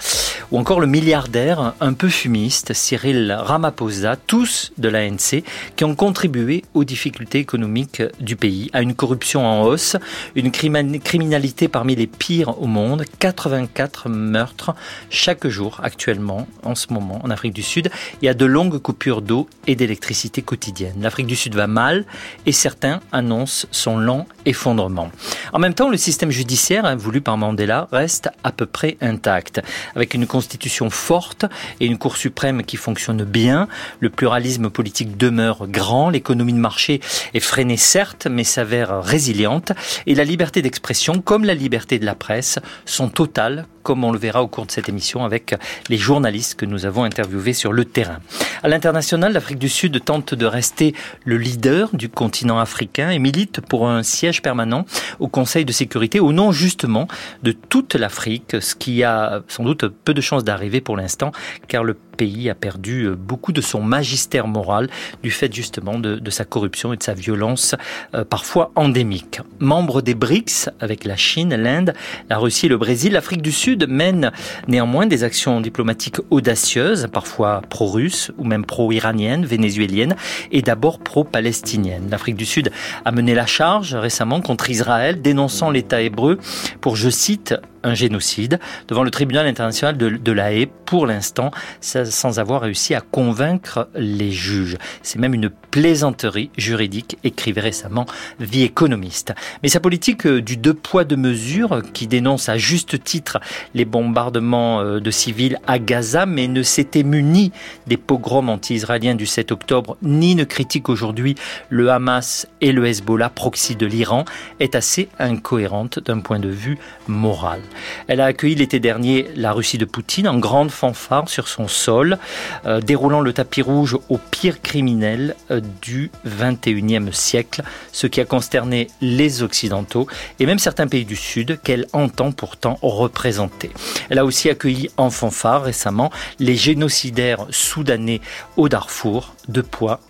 ou 0.50 0.58
encore 0.58 0.80
le 0.80 0.86
milliardaire 0.86 1.74
un 1.80 1.92
peu 1.94 2.08
fumiste 2.08 2.74
Cyril 2.74 3.32
Ramaphosa, 3.32 4.16
tous 4.16 4.72
de 4.78 4.88
l'ANC, 4.88 5.42
qui 5.76 5.84
ont 5.84 5.94
contribué 5.94 6.64
aux 6.74 6.84
difficultés 6.84 7.38
économiques 7.38 8.02
du 8.20 8.36
pays, 8.36 8.70
à 8.72 8.82
une 8.82 8.94
corruption 8.94 9.46
en 9.46 9.62
hausse, 9.62 9.96
une 10.34 10.50
criminalité 10.50 11.68
parmi 11.68 11.94
les 11.96 12.06
pires 12.06 12.60
au 12.60 12.66
monde, 12.66 13.04
84 13.18 14.08
meurtres 14.08 14.74
chaque 15.10 15.31
jour 15.44 15.80
actuellement, 15.82 16.46
en 16.62 16.74
ce 16.74 16.92
moment, 16.92 17.20
en 17.24 17.30
Afrique 17.30 17.54
du 17.54 17.62
Sud, 17.62 17.90
et 18.22 18.28
à 18.28 18.34
de 18.34 18.44
longues 18.44 18.78
coupures 18.78 19.22
d'eau 19.22 19.48
et 19.66 19.74
d'électricité 19.74 20.42
quotidiennes. 20.42 21.00
L'Afrique 21.00 21.26
du 21.26 21.36
Sud 21.36 21.54
va 21.54 21.66
mal 21.66 22.04
et 22.46 22.52
certains 22.52 23.00
annoncent 23.12 23.66
son 23.70 23.96
lent 23.96 24.26
effondrement. 24.44 25.10
En 25.52 25.58
même 25.58 25.74
temps, 25.74 25.88
le 25.88 25.96
système 25.96 26.30
judiciaire, 26.30 26.84
hein, 26.84 26.96
voulu 26.96 27.20
par 27.20 27.36
Mandela, 27.36 27.88
reste 27.92 28.28
à 28.44 28.52
peu 28.52 28.66
près 28.66 28.96
intact. 29.00 29.60
Avec 29.94 30.14
une 30.14 30.26
constitution 30.26 30.90
forte 30.90 31.44
et 31.80 31.86
une 31.86 31.98
Cour 31.98 32.16
suprême 32.16 32.62
qui 32.64 32.76
fonctionne 32.76 33.24
bien, 33.24 33.68
le 34.00 34.10
pluralisme 34.10 34.70
politique 34.70 35.16
demeure 35.16 35.68
grand, 35.68 36.10
l'économie 36.10 36.52
de 36.52 36.58
marché 36.58 37.00
est 37.34 37.40
freinée 37.40 37.76
certes, 37.76 38.26
mais 38.30 38.44
s'avère 38.44 39.02
résiliente, 39.02 39.72
et 40.06 40.14
la 40.14 40.24
liberté 40.24 40.62
d'expression, 40.62 41.20
comme 41.20 41.44
la 41.44 41.54
liberté 41.54 41.98
de 41.98 42.04
la 42.04 42.14
presse, 42.14 42.58
sont 42.84 43.08
totales 43.08 43.66
comme 43.82 44.04
on 44.04 44.12
le 44.12 44.18
verra 44.18 44.42
au 44.42 44.48
cours 44.48 44.66
de 44.66 44.70
cette 44.70 44.88
émission 44.88 45.24
avec 45.24 45.54
les 45.88 45.96
journalistes 45.96 46.54
que 46.54 46.66
nous 46.66 46.86
avons 46.86 47.04
interviewés 47.04 47.52
sur 47.52 47.72
le 47.72 47.84
terrain. 47.84 48.18
À 48.62 48.68
l'international, 48.68 49.32
l'Afrique 49.32 49.58
du 49.58 49.68
Sud 49.68 50.04
tente 50.04 50.34
de 50.34 50.46
rester 50.46 50.94
le 51.24 51.36
leader 51.36 51.90
du 51.92 52.08
continent 52.08 52.58
africain 52.58 53.10
et 53.10 53.18
milite 53.18 53.60
pour 53.60 53.88
un 53.88 54.02
siège 54.02 54.42
permanent 54.42 54.86
au 55.18 55.28
Conseil 55.28 55.64
de 55.64 55.72
sécurité 55.72 56.20
au 56.20 56.32
nom 56.32 56.52
justement 56.52 57.08
de 57.42 57.52
toute 57.52 57.94
l'Afrique, 57.94 58.56
ce 58.60 58.74
qui 58.74 59.02
a 59.02 59.42
sans 59.48 59.64
doute 59.64 59.86
peu 59.86 60.14
de 60.14 60.20
chances 60.20 60.44
d'arriver 60.44 60.80
pour 60.80 60.96
l'instant 60.96 61.32
car 61.68 61.84
le 61.84 61.96
pays 62.22 62.48
a 62.48 62.54
perdu 62.54 63.08
beaucoup 63.18 63.50
de 63.50 63.60
son 63.60 63.82
magistère 63.82 64.46
moral 64.46 64.88
du 65.24 65.32
fait 65.32 65.52
justement 65.52 65.98
de, 65.98 66.20
de 66.20 66.30
sa 66.30 66.44
corruption 66.44 66.92
et 66.92 66.96
de 66.96 67.02
sa 67.02 67.14
violence 67.14 67.74
euh, 68.14 68.24
parfois 68.24 68.70
endémique. 68.76 69.40
Membre 69.58 70.02
des 70.02 70.14
BRICS 70.14 70.70
avec 70.78 71.04
la 71.04 71.16
Chine, 71.16 71.52
l'Inde, 71.56 71.94
la 72.30 72.38
Russie 72.38 72.66
et 72.66 72.68
le 72.68 72.78
Brésil, 72.78 73.14
l'Afrique 73.14 73.42
du 73.42 73.50
Sud 73.50 73.88
mène 73.88 74.30
néanmoins 74.68 75.06
des 75.06 75.24
actions 75.24 75.60
diplomatiques 75.60 76.20
audacieuses, 76.30 77.08
parfois 77.12 77.60
pro-russes 77.68 78.30
ou 78.38 78.44
même 78.44 78.64
pro-iraniennes, 78.64 79.44
vénézuéliennes 79.44 80.14
et 80.52 80.62
d'abord 80.62 81.00
pro-palestiniennes. 81.00 82.06
L'Afrique 82.08 82.36
du 82.36 82.46
Sud 82.46 82.70
a 83.04 83.10
mené 83.10 83.34
la 83.34 83.46
charge 83.46 83.96
récemment 83.96 84.42
contre 84.42 84.70
Israël, 84.70 85.20
dénonçant 85.20 85.70
l'État 85.72 86.00
hébreu 86.00 86.38
pour, 86.80 86.94
je 86.94 87.10
cite, 87.10 87.56
un 87.82 87.94
génocide 87.94 88.58
devant 88.88 89.02
le 89.02 89.10
tribunal 89.10 89.46
international 89.46 89.96
de, 89.96 90.08
de 90.10 90.32
la 90.32 90.52
Haye 90.52 90.68
pour 90.86 91.06
l'instant 91.06 91.50
sans 91.80 92.38
avoir 92.38 92.62
réussi 92.62 92.94
à 92.94 93.00
convaincre 93.00 93.88
les 93.94 94.30
juges. 94.30 94.76
C'est 95.02 95.18
même 95.18 95.34
une 95.34 95.50
plaisanterie 95.50 96.50
juridique, 96.56 97.18
écrivait 97.24 97.60
récemment 97.60 98.06
Vie 98.40 98.62
économiste. 98.62 99.32
Mais 99.62 99.68
sa 99.68 99.80
politique 99.80 100.26
euh, 100.26 100.42
du 100.42 100.56
deux 100.56 100.74
poids 100.74 101.04
deux 101.04 101.16
mesures, 101.16 101.82
qui 101.92 102.06
dénonce 102.06 102.48
à 102.48 102.58
juste 102.58 103.02
titre 103.02 103.40
les 103.74 103.84
bombardements 103.84 104.80
euh, 104.80 105.00
de 105.00 105.10
civils 105.10 105.58
à 105.66 105.78
Gaza, 105.78 106.26
mais 106.26 106.46
ne 106.48 106.62
s'était 106.62 107.02
muni 107.02 107.52
des 107.86 107.96
pogroms 107.96 108.50
anti-israéliens 108.50 109.14
du 109.14 109.26
7 109.26 109.52
octobre, 109.52 109.96
ni 110.02 110.34
ne 110.34 110.44
critique 110.44 110.88
aujourd'hui 110.88 111.34
le 111.70 111.90
Hamas 111.90 112.46
et 112.60 112.72
le 112.72 112.86
Hezbollah, 112.86 113.30
proxy 113.30 113.76
de 113.76 113.86
l'Iran, 113.86 114.24
est 114.60 114.74
assez 114.74 115.08
incohérente 115.18 115.98
d'un 115.98 116.20
point 116.20 116.38
de 116.38 116.48
vue 116.48 116.78
moral. 117.08 117.60
Elle 118.08 118.20
a 118.20 118.26
accueilli 118.26 118.54
l'été 118.54 118.80
dernier 118.80 119.28
la 119.36 119.52
Russie 119.52 119.78
de 119.78 119.84
Poutine 119.84 120.28
en 120.28 120.38
grande 120.38 120.70
fanfare 120.70 121.28
sur 121.28 121.48
son 121.48 121.68
sol, 121.68 122.18
euh, 122.66 122.80
déroulant 122.80 123.20
le 123.20 123.32
tapis 123.32 123.62
rouge 123.62 123.96
aux 124.08 124.18
pires 124.18 124.62
criminels 124.62 125.34
euh, 125.50 125.60
du 125.80 126.10
21e 126.26 127.12
siècle, 127.12 127.62
ce 127.92 128.06
qui 128.06 128.20
a 128.20 128.24
consterné 128.24 128.88
les 129.00 129.42
Occidentaux 129.42 130.06
et 130.38 130.46
même 130.46 130.58
certains 130.58 130.86
pays 130.86 131.04
du 131.04 131.16
Sud 131.16 131.60
qu'elle 131.62 131.86
entend 131.92 132.32
pourtant 132.32 132.78
représenter. 132.82 133.70
Elle 134.10 134.18
a 134.18 134.24
aussi 134.24 134.50
accueilli 134.50 134.90
en 134.96 135.10
fanfare 135.10 135.62
récemment 135.62 136.10
les 136.38 136.56
génocidaires 136.56 137.46
soudanais 137.50 138.20
au 138.56 138.68
Darfour, 138.68 139.34
de 139.48 139.60
poids 139.60 140.00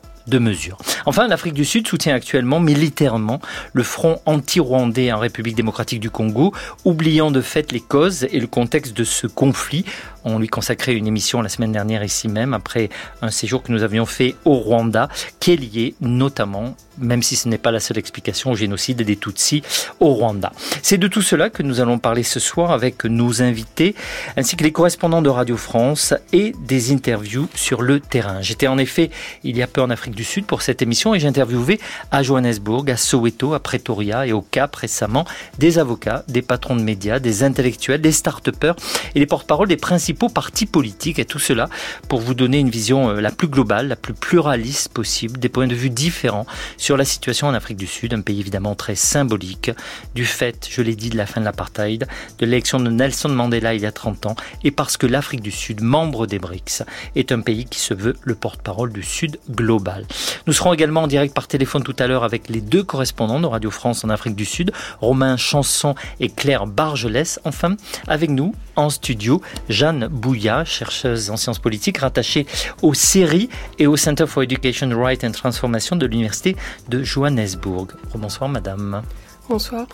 Enfin, 1.07 1.29
l'Afrique 1.29 1.55
du 1.55 1.65
Sud 1.65 1.87
soutient 1.87 2.15
actuellement 2.15 2.61
militairement 2.61 3.41
le 3.73 3.83
front 3.83 4.21
anti-rwandais 4.27 5.13
en 5.13 5.19
République 5.19 5.57
démocratique 5.57 6.01
du 6.01 6.11
Congo, 6.11 6.53
oubliant 6.85 7.31
de 7.31 7.41
fait 7.41 7.73
les 7.73 7.81
causes 7.81 8.25
et 8.31 8.41
le 8.41 8.47
contexte 8.47 8.97
de 8.97 9.05
ce 9.05 9.27
conflit. 9.27 9.85
On 10.25 10.39
lui 10.39 10.49
consacrait 10.49 10.95
une 10.95 11.07
émission 11.07 11.43
la 11.43 11.49
semaine 11.49 11.73
dernière 11.73 12.05
ici 12.05 12.29
même, 12.29 12.55
après 12.55 12.91
un 13.21 13.31
séjour 13.31 13.63
que 13.63 13.73
nous 13.73 13.83
avions 13.83 14.07
fait 14.07 14.37
au 14.45 14.55
Rwanda, 14.55 15.09
qui 15.41 15.53
est 15.53 15.57
lié 15.57 15.95
notamment, 16.01 16.77
même 16.99 17.23
si 17.23 17.37
ce 17.37 17.49
n'est 17.49 17.59
pas 17.59 17.71
la 17.71 17.81
seule 17.81 17.99
explication, 17.99 18.53
au 18.53 18.57
génocide 18.57 19.03
des 19.03 19.17
Tutsis 19.17 19.63
au 20.01 20.13
Rwanda. 20.15 20.53
C'est 20.83 20.99
de 20.99 21.09
tout 21.09 21.23
cela 21.23 21.51
que 21.51 21.63
nous 21.63 21.81
allons 21.81 21.99
parler 21.99 22.23
ce 22.23 22.41
soir 22.41 22.71
avec 22.71 23.05
nos 23.05 23.43
invités, 23.43 23.95
ainsi 24.37 24.57
que 24.57 24.65
les 24.65 24.73
correspondants 24.73 25.23
de 25.23 25.29
Radio 25.29 25.57
France 25.57 26.15
et 26.33 26.53
des 26.59 26.93
interviews 26.93 27.49
sur 27.55 27.83
le 27.83 28.01
terrain. 28.01 28.41
J'étais 28.41 28.67
en 28.67 28.79
effet 28.79 29.11
il 29.45 29.57
y 29.57 29.63
a 29.63 29.67
peu 29.67 29.81
en 29.81 29.91
Afrique 29.91 30.15
du 30.15 30.25
Sud 30.25 30.45
pour 30.47 30.63
cette 30.63 30.83
émission 30.83 31.15
et 31.15 31.21
j'ai 31.21 31.29
interviewé 31.29 31.81
à 32.11 32.23
Johannesburg, 32.23 32.91
à 32.91 32.97
Soweto, 32.97 33.55
à 33.55 33.61
Pretoria 33.61 34.27
et 34.27 34.33
au 34.33 34.43
Cap 34.43 34.75
récemment 34.77 35.25
des 35.59 35.79
avocats, 35.79 36.25
des 36.29 36.43
patrons 36.43 36.77
de 36.77 36.83
médias, 36.83 37.19
des 37.19 37.43
intellectuels, 37.43 38.01
des 38.01 38.13
start-upers 38.13 38.77
et 39.15 39.19
les 39.19 39.27
porte-parole 39.27 39.69
des 39.69 39.77
principaux 39.77 40.29
partis 40.29 40.67
politiques 40.67 41.19
et 41.19 41.25
tout 41.25 41.39
cela 41.39 41.69
pour 42.09 42.21
vous 42.21 42.35
donner 42.35 42.59
une 42.59 42.71
vision 42.71 43.11
euh, 43.11 43.21
la 43.21 43.31
plus 43.31 43.49
globale, 43.49 43.89
la 43.89 43.97
plus 43.97 44.15
pluraliste 44.15 44.91
possible, 44.91 45.39
des 45.39 45.49
points 45.49 45.67
de 45.67 45.75
vue 45.75 45.91
différents 45.91 46.47
sur 46.83 46.97
la 46.97 47.05
situation 47.05 47.47
en 47.47 47.55
Afrique 47.55 47.77
du 47.77 47.87
Sud, 47.87 48.13
un 48.13 48.23
pays 48.23 48.41
évidemment 48.41 48.75
très 48.75 48.97
symbolique 48.97 49.71
du 50.17 50.27
fait, 50.27 50.67
je 50.69 50.83
l'ai 50.83 50.97
dit, 50.97 51.11
de 51.11 51.17
la 51.17 51.27
fin 51.27 51.41
de 51.41 51.45
l'apartheid, 51.45 52.09
de 52.41 52.45
l'élection 52.45 52.81
de 52.81 52.91
Nelson 52.91 53.29
Mandela 53.29 53.73
il 53.75 53.83
y 53.83 53.87
a 53.87 53.93
30 53.93 54.27
ans 54.27 54.35
et 54.65 54.73
parce 54.73 54.97
que 54.97 55.07
l'Afrique 55.07 55.43
du 55.43 55.53
Sud, 55.53 55.81
membre 55.81 56.27
des 56.27 56.41
BRICS, 56.41 56.83
est 57.15 57.31
un 57.31 57.41
pays 57.41 57.67
qui 57.67 57.79
se 57.79 57.95
veut 57.95 58.17
le 58.23 58.35
porte-parole 58.35 58.93
du 58.93 59.05
Sud 59.05 59.39
global. 59.49 60.07
Nous 60.49 60.53
serons 60.53 60.73
également 60.73 61.03
en 61.03 61.07
direct 61.07 61.33
par 61.33 61.47
téléphone 61.47 61.85
tout 61.85 61.95
à 62.01 62.09
l'heure 62.09 62.25
avec 62.25 62.49
les 62.49 62.61
deux 62.61 62.83
correspondants 62.83 63.39
de 63.39 63.47
Radio 63.47 63.71
France 63.71 64.03
en 64.03 64.09
Afrique 64.09 64.35
du 64.35 64.45
Sud, 64.45 64.73
Romain 65.01 65.37
Chanson 65.37 65.95
et 66.19 66.31
Claire 66.31 66.67
Bargelès. 66.67 67.39
Enfin, 67.45 67.77
avec 68.09 68.31
nous 68.31 68.57
en 68.75 68.91
studio, 68.91 69.41
Jeanne 69.69 70.09
Bouya, 70.09 70.65
chercheuse 70.65 71.31
en 71.31 71.37
sciences 71.37 71.61
politiques, 71.61 71.99
rattachée 71.99 72.47
aux 72.81 72.95
séries 72.95 73.51
et 73.79 73.87
au 73.87 73.97
Center 73.97 74.27
for 74.27 74.43
Education, 74.43 74.91
Right 75.01 75.23
and 75.23 75.31
Transformation 75.31 75.95
de 75.95 76.07
l'Université 76.07 76.57
de 76.89 77.03
Johannesburg. 77.03 77.89
Bonsoir 78.15 78.49
madame. 78.49 79.03
Bonsoir. 79.49 79.87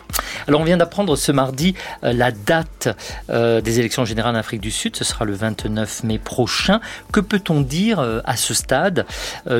Alors 0.46 0.60
on 0.60 0.64
vient 0.64 0.76
d'apprendre 0.76 1.16
ce 1.16 1.32
mardi 1.32 1.74
euh, 2.04 2.12
la 2.12 2.30
date 2.32 2.88
euh, 3.30 3.60
des 3.62 3.80
élections 3.80 4.04
générales 4.04 4.36
en 4.36 4.38
Afrique 4.38 4.60
du 4.60 4.70
Sud, 4.70 4.94
ce 4.94 5.04
sera 5.04 5.24
le 5.24 5.32
29 5.32 6.04
mai 6.04 6.18
prochain. 6.18 6.80
Que 7.12 7.20
peut-on 7.20 7.62
dire 7.62 7.98
euh, 7.98 8.20
à 8.24 8.36
ce 8.36 8.52
stade 8.52 9.06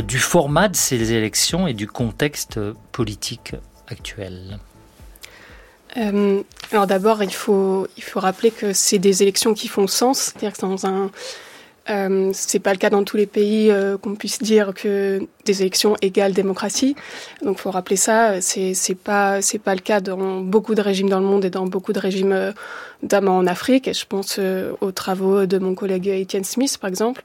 du 0.07 0.19
format 0.19 0.69
de 0.69 0.77
ces 0.77 1.13
élections 1.13 1.67
et 1.67 1.75
du 1.75 1.87
contexte 1.87 2.61
politique 2.93 3.55
actuel? 3.89 4.59
Alors 6.71 6.87
d'abord, 6.87 7.23
il 7.23 7.33
faut, 7.33 7.89
il 7.97 8.03
faut 8.03 8.21
rappeler 8.21 8.51
que 8.51 8.73
c'est 8.73 8.99
des 8.99 9.23
élections 9.23 9.55
qui 9.55 9.69
font 9.69 9.87
sens, 9.87 10.19
c'est-à-dire 10.19 10.53
que 10.53 10.61
dans 10.61 10.87
un, 10.87 11.11
Euh, 11.91 12.31
c'est 12.35 12.59
pas 12.59 12.73
le 12.73 12.79
cas 12.79 12.91
dans 12.91 13.03
tous 13.03 13.17
les 13.17 13.27
pays 13.27 13.71
euh, 13.71 13.97
qu'on 13.97 14.15
puisse 14.15 14.41
dire 14.43 14.75
que 14.75 15.21
des 15.45 15.63
élections 15.63 15.97
égales 16.03 16.33
démocratie. 16.33 16.95
Donc, 17.43 17.59
faut 17.59 17.71
rappeler 17.71 17.97
ça. 17.97 18.41
C'est 18.41 18.75
c'est 18.75 18.95
pas 18.95 19.41
c'est 19.41 19.59
pas 19.59 19.75
le 19.75 19.81
cas 19.81 20.01
dans 20.01 20.41
beaucoup 20.41 20.75
de 20.75 20.83
régimes 20.83 21.09
dans 21.09 21.21
le 21.21 21.27
monde 21.27 21.45
et 21.45 21.51
dans 21.51 21.67
beaucoup 21.67 21.93
de 21.93 21.99
régimes, 21.99 22.33
euh, 22.33 22.53
notamment 23.03 23.37
en 23.39 23.47
Afrique. 23.47 23.89
Et 23.89 23.95
je 23.95 24.05
pense 24.07 24.37
euh, 24.39 24.73
aux 24.81 24.93
travaux 24.93 25.47
de 25.47 25.59
mon 25.59 25.75
collègue 25.75 26.09
Etienne 26.09 26.45
Smith, 26.45 26.77
par 26.79 26.89
exemple, 26.89 27.23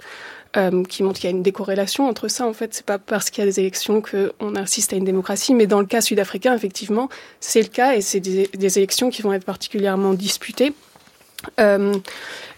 euh, 0.55 0.83
qui 0.83 1.01
montre 1.01 1.19
qu'il 1.19 1.29
y 1.29 1.33
a 1.33 1.35
une 1.35 1.41
décorrélation 1.41 2.07
entre 2.07 2.27
ça. 2.27 2.45
En 2.45 2.53
fait, 2.53 2.75
c'est 2.75 2.85
pas 2.85 2.99
parce 2.99 3.31
qu'il 3.31 3.43
y 3.43 3.47
a 3.47 3.49
des 3.49 3.59
élections 3.59 4.03
qu'on 4.03 4.55
assiste 4.55 4.93
à 4.93 4.95
une 4.95 5.03
démocratie, 5.03 5.55
mais 5.55 5.65
dans 5.65 5.79
le 5.79 5.87
cas 5.87 5.99
sud-africain, 6.01 6.53
effectivement, 6.53 7.09
c'est 7.39 7.61
le 7.61 7.69
cas 7.69 7.95
et 7.95 8.01
c'est 8.01 8.19
des, 8.19 8.77
élections 8.77 9.09
qui 9.09 9.23
vont 9.23 9.33
être 9.33 9.45
particulièrement 9.45 10.13
disputées. 10.13 10.73
Euh, 11.59 11.95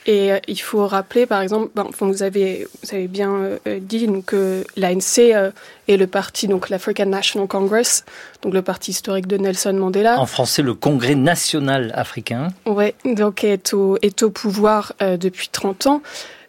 et 0.05 0.31
euh, 0.31 0.39
il 0.47 0.59
faut 0.59 0.85
rappeler, 0.85 1.25
par 1.25 1.41
exemple, 1.41 1.71
ben, 1.75 1.87
vous, 1.99 2.23
avez, 2.23 2.67
vous 2.83 2.95
avez 2.95 3.07
bien 3.07 3.33
euh, 3.67 3.79
dit 3.81 4.07
donc, 4.07 4.25
que 4.25 4.63
l'ANC 4.77 5.19
euh, 5.19 5.51
est 5.87 5.97
le 5.97 6.07
parti, 6.07 6.47
donc 6.47 6.69
l'African 6.69 7.07
National 7.07 7.47
Congress, 7.47 8.05
donc 8.41 8.53
le 8.53 8.61
parti 8.61 8.91
historique 8.91 9.27
de 9.27 9.37
Nelson 9.37 9.73
Mandela. 9.73 10.19
En 10.19 10.27
français, 10.27 10.61
le 10.61 10.75
Congrès 10.75 11.15
national 11.15 11.91
africain. 11.95 12.49
Ouais, 12.65 12.93
donc 13.05 13.43
est 13.43 13.73
au, 13.73 13.97
est 14.01 14.21
au 14.21 14.29
pouvoir 14.29 14.93
euh, 15.01 15.17
depuis 15.17 15.49
30 15.51 15.87
ans. 15.87 16.01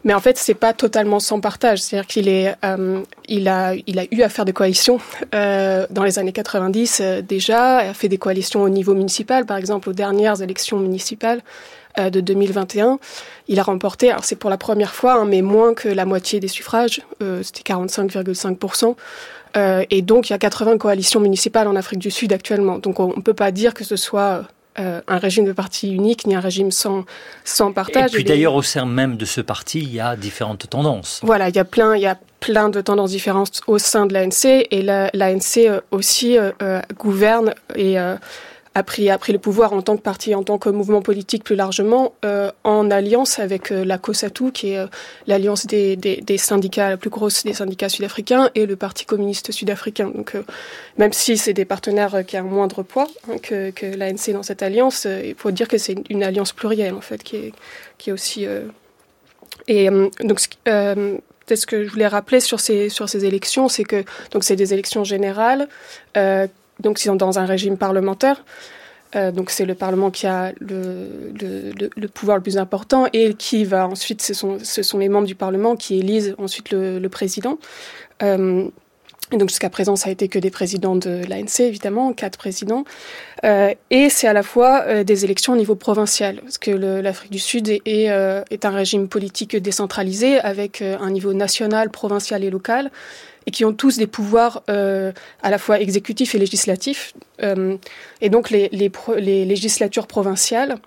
Mais 0.06 0.14
en 0.14 0.20
fait, 0.20 0.38
c'est 0.38 0.54
pas 0.54 0.72
totalement 0.72 1.18
sans 1.18 1.40
partage. 1.40 1.80
C'est-à-dire 1.80 2.06
qu'il 2.06 2.28
est, 2.28 2.54
euh, 2.64 3.02
il 3.28 3.48
a, 3.48 3.74
il 3.88 3.98
a 3.98 4.04
eu 4.12 4.22
à 4.22 4.28
faire 4.28 4.44
des 4.44 4.52
coalitions 4.52 5.00
euh, 5.34 5.84
dans 5.90 6.04
les 6.04 6.20
années 6.20 6.32
90 6.32 7.00
euh, 7.00 7.22
déjà. 7.22 7.82
Il 7.82 7.88
a 7.88 7.94
fait 7.94 8.08
des 8.08 8.16
coalitions 8.16 8.62
au 8.62 8.68
niveau 8.68 8.94
municipal, 8.94 9.46
par 9.46 9.56
exemple 9.56 9.88
aux 9.88 9.92
dernières 9.92 10.40
élections 10.42 10.78
municipales 10.78 11.40
euh, 11.40 11.85
de 11.98 12.20
2021. 12.20 12.98
Il 13.48 13.58
a 13.58 13.62
remporté, 13.62 14.10
alors 14.10 14.24
c'est 14.24 14.36
pour 14.36 14.50
la 14.50 14.58
première 14.58 14.94
fois, 14.94 15.14
hein, 15.14 15.24
mais 15.24 15.42
moins 15.42 15.74
que 15.74 15.88
la 15.88 16.04
moitié 16.04 16.40
des 16.40 16.48
suffrages. 16.48 17.00
Euh, 17.22 17.42
C'était 17.42 17.62
45,5% 17.72 18.94
euh, 19.56 19.84
et 19.90 20.02
donc, 20.02 20.28
il 20.28 20.32
y 20.32 20.34
a 20.34 20.38
80 20.38 20.76
coalitions 20.76 21.20
municipales 21.20 21.66
en 21.66 21.76
Afrique 21.76 21.98
du 22.00 22.10
Sud 22.10 22.32
actuellement. 22.32 22.78
Donc, 22.78 23.00
on 23.00 23.16
ne 23.16 23.22
peut 23.22 23.32
pas 23.32 23.50
dire 23.52 23.72
que 23.72 23.84
ce 23.84 23.96
soit 23.96 24.44
euh, 24.78 25.00
un 25.08 25.16
régime 25.16 25.46
de 25.46 25.52
parti 25.52 25.90
unique 25.94 26.26
ni 26.26 26.34
un 26.34 26.40
régime 26.40 26.70
sans, 26.70 27.04
sans 27.44 27.72
partage. 27.72 28.10
Et 28.10 28.16
puis 28.16 28.24
d'ailleurs, 28.24 28.54
au 28.54 28.60
sein 28.60 28.84
même 28.84 29.16
de 29.16 29.24
ce 29.24 29.40
parti, 29.40 29.78
il 29.78 29.94
y 29.94 30.00
a 30.00 30.14
différentes 30.14 30.68
tendances. 30.68 31.20
Voilà, 31.22 31.48
il 31.48 31.56
y 31.56 31.58
a 31.58 31.64
plein, 31.64 31.96
il 31.96 32.02
y 32.02 32.06
a 32.06 32.18
plein 32.40 32.68
de 32.68 32.82
tendances 32.82 33.12
différentes 33.12 33.62
au 33.66 33.78
sein 33.78 34.04
de 34.04 34.12
l'ANC 34.12 34.44
et 34.70 34.82
la- 34.82 35.08
l'ANC 35.14 35.56
euh, 35.56 35.80
aussi 35.90 36.36
euh, 36.36 36.50
euh, 36.62 36.82
gouverne 36.98 37.54
et 37.74 37.98
euh, 37.98 38.16
a 38.76 38.82
pris, 38.82 39.08
a 39.08 39.16
pris 39.16 39.32
le 39.32 39.38
pouvoir 39.38 39.72
en 39.72 39.80
tant 39.80 39.96
que 39.96 40.02
parti, 40.02 40.34
en 40.34 40.42
tant 40.42 40.58
que 40.58 40.68
mouvement 40.68 41.00
politique 41.00 41.42
plus 41.44 41.56
largement, 41.56 42.12
euh, 42.26 42.52
en 42.62 42.90
alliance 42.90 43.38
avec 43.38 43.72
euh, 43.72 43.86
la 43.86 43.96
COSATU, 43.96 44.52
qui 44.52 44.72
est 44.72 44.78
euh, 44.78 44.86
l'alliance 45.26 45.64
des, 45.64 45.96
des, 45.96 46.36
syndicats, 46.36 46.90
la 46.90 46.98
plus 46.98 47.08
grosse 47.08 47.42
des 47.44 47.54
syndicats 47.54 47.88
sud-africains, 47.88 48.50
et 48.54 48.66
le 48.66 48.76
Parti 48.76 49.06
communiste 49.06 49.50
sud-africain. 49.50 50.10
Donc, 50.14 50.36
même 50.98 51.14
si 51.14 51.38
c'est 51.38 51.54
des 51.54 51.64
partenaires 51.64 52.26
qui 52.26 52.36
ont 52.36 52.40
un 52.40 52.42
moindre 52.42 52.82
poids 52.82 53.06
hein, 53.30 53.38
que, 53.42 53.70
que 53.70 53.86
l'ANC 53.86 54.34
dans 54.34 54.42
cette 54.42 54.62
alliance, 54.62 55.06
il 55.06 55.34
faut 55.34 55.52
dire 55.52 55.68
que 55.68 55.78
c'est 55.78 55.96
une, 56.10 56.22
alliance 56.22 56.52
plurielle, 56.52 56.92
en 56.92 57.00
fait, 57.00 57.22
qui 57.22 57.36
est, 57.36 57.52
qui 57.96 58.10
est 58.10 58.12
aussi... 58.12 58.46
et 59.68 59.88
donc, 60.20 60.40
ce 60.68 61.66
que 61.66 61.84
je 61.84 61.90
voulais 61.90 62.08
rappeler 62.08 62.40
sur 62.40 62.60
ces, 62.60 62.90
sur 62.90 63.08
ces 63.08 63.24
élections, 63.24 63.70
c'est 63.70 63.84
que 63.84 64.04
c'est 64.42 64.56
des 64.56 64.74
élections 64.74 65.02
générales, 65.02 65.66
donc 66.80 67.00
ils 67.00 67.04
sont 67.04 67.16
dans 67.16 67.38
un 67.38 67.46
régime 67.46 67.76
parlementaire. 67.76 68.44
Euh, 69.14 69.30
donc 69.30 69.50
c'est 69.50 69.64
le 69.64 69.74
Parlement 69.74 70.10
qui 70.10 70.26
a 70.26 70.52
le, 70.60 72.06
pouvoir 72.08 72.38
le 72.38 72.42
plus 72.42 72.58
important 72.58 73.06
et 73.12 73.34
qui 73.34 73.64
va 73.64 73.86
ensuite, 73.88 74.22
ce 74.22 74.34
sont, 74.34 74.98
les 74.98 75.08
membres 75.08 75.26
du 75.26 75.34
Parlement 75.34 75.76
qui 75.76 75.98
élisent 75.98 76.34
ensuite 76.38 76.70
le, 76.70 77.06
président. 77.08 77.58
Euh, 78.22 78.68
et 79.32 79.38
donc 79.38 79.48
jusqu'à 79.48 79.70
présent, 79.70 79.96
ça 79.96 80.08
a 80.08 80.12
été 80.12 80.28
que 80.28 80.38
des 80.38 80.50
présidents 80.50 80.94
de 80.94 81.22
l'ANC, 81.28 81.60
évidemment, 81.60 82.12
quatre 82.12 82.38
présidents. 82.38 82.84
Euh, 83.44 83.74
et 83.90 84.08
c'est 84.08 84.28
à 84.28 84.32
la 84.32 84.44
fois 84.44 85.02
des 85.02 85.24
élections 85.24 85.54
au 85.54 85.56
niveau 85.56 85.74
provincial, 85.74 86.40
parce 86.42 86.58
que 86.58 86.70
l'Afrique 86.70 87.32
du 87.32 87.40
Sud 87.40 87.68
est, 87.68 88.08
un 88.08 88.70
régime 88.70 89.08
politique 89.08 89.56
décentralisé 89.56 90.38
avec 90.38 90.80
un 90.80 91.10
niveau 91.10 91.32
national, 91.32 91.90
provincial 91.90 92.44
et 92.44 92.50
local, 92.50 92.92
et 93.46 93.50
qui 93.50 93.64
ont 93.64 93.72
tous 93.72 93.96
des 93.96 94.06
pouvoirs 94.06 94.62
euh, 94.68 95.12
à 95.42 95.50
la 95.50 95.58
fois 95.58 95.80
exécutifs 95.80 96.34
et 96.34 96.38
législatifs. 96.38 97.14
Euh, 97.42 97.76
et 98.20 98.28
donc 98.28 98.50
les, 98.50 98.68
les, 98.72 98.90
les 99.18 99.44
législatures 99.44 100.06
provinciales 100.06 100.78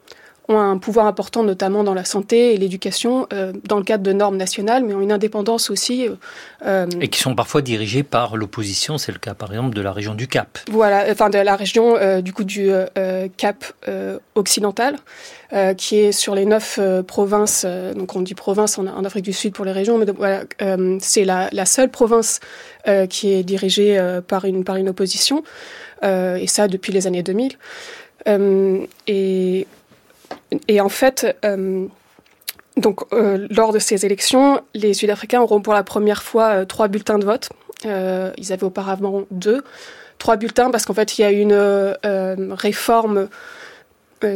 ont 0.49 0.59
un 0.59 0.77
pouvoir 0.79 1.05
important, 1.05 1.43
notamment 1.43 1.83
dans 1.83 1.93
la 1.93 2.03
santé 2.03 2.53
et 2.53 2.57
l'éducation, 2.57 3.27
euh, 3.31 3.53
dans 3.65 3.77
le 3.77 3.83
cadre 3.83 4.03
de 4.03 4.11
normes 4.11 4.35
nationales, 4.35 4.83
mais 4.83 4.93
ont 4.95 4.99
une 4.99 5.11
indépendance 5.11 5.69
aussi. 5.69 6.07
euh, 6.07 6.15
euh, 6.65 6.87
Et 6.99 7.07
qui 7.07 7.19
sont 7.19 7.35
parfois 7.35 7.61
dirigés 7.61 8.03
par 8.03 8.35
l'opposition. 8.35 8.97
C'est 8.97 9.11
le 9.11 9.19
cas, 9.19 9.35
par 9.35 9.51
exemple, 9.51 9.75
de 9.75 9.81
la 9.81 9.93
région 9.93 10.15
du 10.15 10.27
Cap. 10.27 10.57
voilà, 10.71 11.05
enfin 11.11 11.29
de 11.29 11.37
la 11.37 11.55
région 11.55 11.95
euh, 11.95 12.21
du 12.21 12.33
coup 12.33 12.43
du 12.43 12.69
Cap 13.37 13.63
occidental, 14.35 14.95
qui 15.77 15.97
est 15.97 16.11
sur 16.11 16.35
les 16.35 16.45
neuf 16.45 16.79
provinces. 17.07 17.65
donc 17.95 18.15
on 18.15 18.21
dit 18.21 18.33
province 18.35 18.77
en, 18.77 18.87
en 18.87 19.05
Afrique 19.05 19.25
du 19.25 19.33
Sud 19.33 19.53
pour 19.53 19.65
les 19.65 19.71
régions, 19.71 19.97
mais 19.97 20.05
voilà, 20.17 20.43
c'est 20.99 21.25
la, 21.25 21.49
la 21.51 21.65
seule 21.65 21.89
province 21.89 22.39
qui 23.09 23.31
est 23.33 23.43
dirigée 23.43 23.99
par 24.27 24.45
une 24.45 24.63
par 24.63 24.75
une 24.77 24.89
opposition, 24.89 25.43
et 26.03 26.47
ça 26.47 26.67
depuis 26.67 26.91
les 26.91 27.05
années 27.07 27.23
2000. 27.23 27.53
Euh, 28.27 28.85
et 29.07 29.65
et 30.67 30.81
en 30.81 30.89
fait. 30.89 31.37
euh, 31.45 31.87
donc, 32.77 33.01
euh, 33.11 33.47
lors 33.49 33.73
de 33.73 33.79
ces 33.79 34.05
élections, 34.05 34.61
les 34.73 34.93
Sud-Africains 34.93 35.41
auront 35.41 35.61
pour 35.61 35.73
la 35.73 35.83
première 35.83 36.23
fois 36.23 36.49
euh, 36.49 36.65
trois 36.65 36.87
bulletins 36.87 37.19
de 37.19 37.25
vote. 37.25 37.49
Ils 37.83 38.53
avaient 38.53 38.63
auparavant 38.63 39.23
deux 39.31 39.63
trois 40.17 40.35
bulletins 40.35 40.69
parce 40.69 40.85
qu'en 40.85 40.93
fait, 40.93 41.17
il 41.17 41.21
y 41.21 41.23
a 41.23 41.31
une 41.31 41.53
réforme 42.51 43.29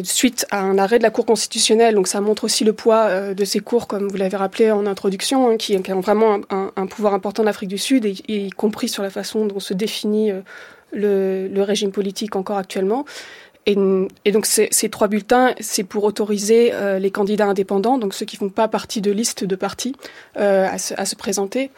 suite 0.04 0.45
à 0.49 0.62
un 0.62 0.78
arrêt 0.78 0.97
de 0.97 1.04
la 1.04 1.10
Cour 1.10 1.26
constitutionnelle. 1.26 1.95
Donc, 1.95 2.08
ça 2.08 2.21
montre 2.21 2.45
aussi 2.45 2.63
le 2.63 2.71
poids 2.71 3.34
de 3.34 3.45
ces 3.45 3.60
cours, 3.60 3.88
comme 3.88 4.08
vous 4.08 4.15
l'avez 4.15 4.38
rappelé 4.38 4.71
en 4.71 4.86
introduction, 4.86 5.49
hein, 5.49 5.58
qui, 5.58 5.78
ont 5.91 5.99
vraiment 5.99 6.39
un, 6.49 6.88
pouvoir 6.88 7.13
important 7.13 7.43
en 7.43 7.47
Afrique 7.47 7.67
du 7.67 7.78
Sud, 7.78 8.06
y 8.06 8.49
compris 8.52 8.88
sur 8.88 9.04
la 9.04 9.10
façon 9.10 9.45
dont 9.45 9.60
se 9.60 9.73
définit 9.73 10.32
le, 10.93 11.49
le 11.49 11.62
régime 11.63 11.91
politique 11.91 12.38
encore 12.38 12.58
actuellement. 12.58 13.04
Et, 13.65 13.76
donc 14.32 14.45
ces, 14.45 14.89
trois 14.89 15.08
bulletins, 15.08 15.54
c'est 15.60 15.84
pour 15.84 16.04
autoriser 16.04 16.73
euh, 16.73 16.99
les 16.99 17.12
candidats 17.12 17.47
indépendants, 17.47 17.97
donc 17.97 18.13
ceux 18.13 18.26
qui 18.26 18.36
font 18.36 18.49
pas 18.49 18.67
partie 18.67 18.99
de 18.99 19.12
liste 19.12 19.45
de 19.45 19.56
partis, 19.56 19.95
euh, 20.38 20.67
à 20.69 21.06
se 21.06 21.15
présenter. 21.15 21.71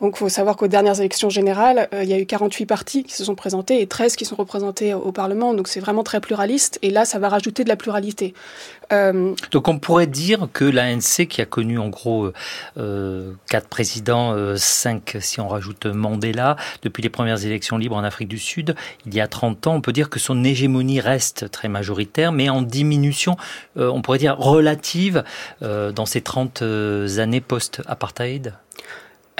Donc 0.00 0.14
il 0.16 0.18
faut 0.18 0.28
savoir 0.28 0.56
qu'aux 0.56 0.68
dernières 0.68 0.98
élections 0.98 1.30
générales, 1.30 1.88
euh, 1.92 2.02
il 2.02 2.08
y 2.08 2.12
a 2.12 2.18
eu 2.18 2.26
48 2.26 2.66
partis 2.66 3.04
qui 3.04 3.14
se 3.14 3.24
sont 3.24 3.34
présentés 3.34 3.80
et 3.80 3.86
13 3.86 4.16
qui 4.16 4.24
sont 4.24 4.36
représentés 4.36 4.94
au, 4.94 5.12
Parlement. 5.12 5.54
Donc 5.54 5.68
c'est 5.68 5.80
vraiment 5.80 6.02
très 6.02 6.20
pluraliste. 6.20 6.78
Et 6.82 6.90
là, 6.90 7.04
ça 7.04 7.18
va 7.18 7.28
rajouter 7.28 7.64
de 7.64 7.68
la 7.68 7.76
pluralité. 7.76 8.32
Euh, 8.92 9.34
Donc 9.50 9.68
on 9.68 9.78
pourrait 9.78 10.06
dire 10.06 10.48
que 10.52 10.64
l'ANC, 10.64 11.26
qui 11.28 11.40
a 11.40 11.46
connu 11.46 11.78
en 11.78 11.88
gros 11.88 12.30
euh, 12.76 13.32
quatre 13.48 13.68
présidents, 13.68 14.32
euh, 14.32 14.56
cinq 14.56 15.16
si 15.20 15.40
on 15.40 15.48
rajoute 15.48 15.86
Mandela, 15.86 16.56
depuis 16.82 17.02
les 17.02 17.10
premières 17.10 17.44
élections 17.44 17.76
libres 17.76 17.96
en 17.96 18.04
Afrique 18.04 18.28
du 18.28 18.38
Sud, 18.38 18.74
il 19.06 19.14
y 19.14 19.20
a 19.20 19.28
30 19.28 19.66
ans, 19.66 19.74
on 19.74 19.80
peut 19.80 19.92
dire 19.92 20.10
que 20.10 20.18
son 20.18 20.42
hégémonie 20.44 21.00
reste 21.00 21.50
très 21.50 21.68
majoritaire, 21.68 22.32
mais 22.32 22.48
en 22.48 22.62
diminution, 22.62 23.36
on 23.76 24.02
pourrait 24.02 24.18
dire 24.18 24.36
relative, 24.38 25.24
dans 25.60 26.06
ces 26.06 26.20
30 26.20 26.62
euh, 26.62 27.18
années 27.18 27.40
post-apartheid. 27.40 28.54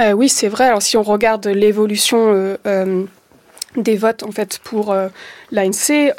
Euh, 0.00 0.12
oui, 0.12 0.28
c'est 0.28 0.48
vrai. 0.48 0.64
Alors, 0.64 0.82
si 0.82 0.96
on 0.96 1.02
regarde 1.02 1.46
l'évolution 1.46 2.32
euh, 2.32 2.56
euh, 2.66 3.04
des 3.76 3.96
votes 3.96 4.22
en 4.22 4.32
fait 4.32 4.58
pour 4.64 4.96
l'ANC, 5.52 6.12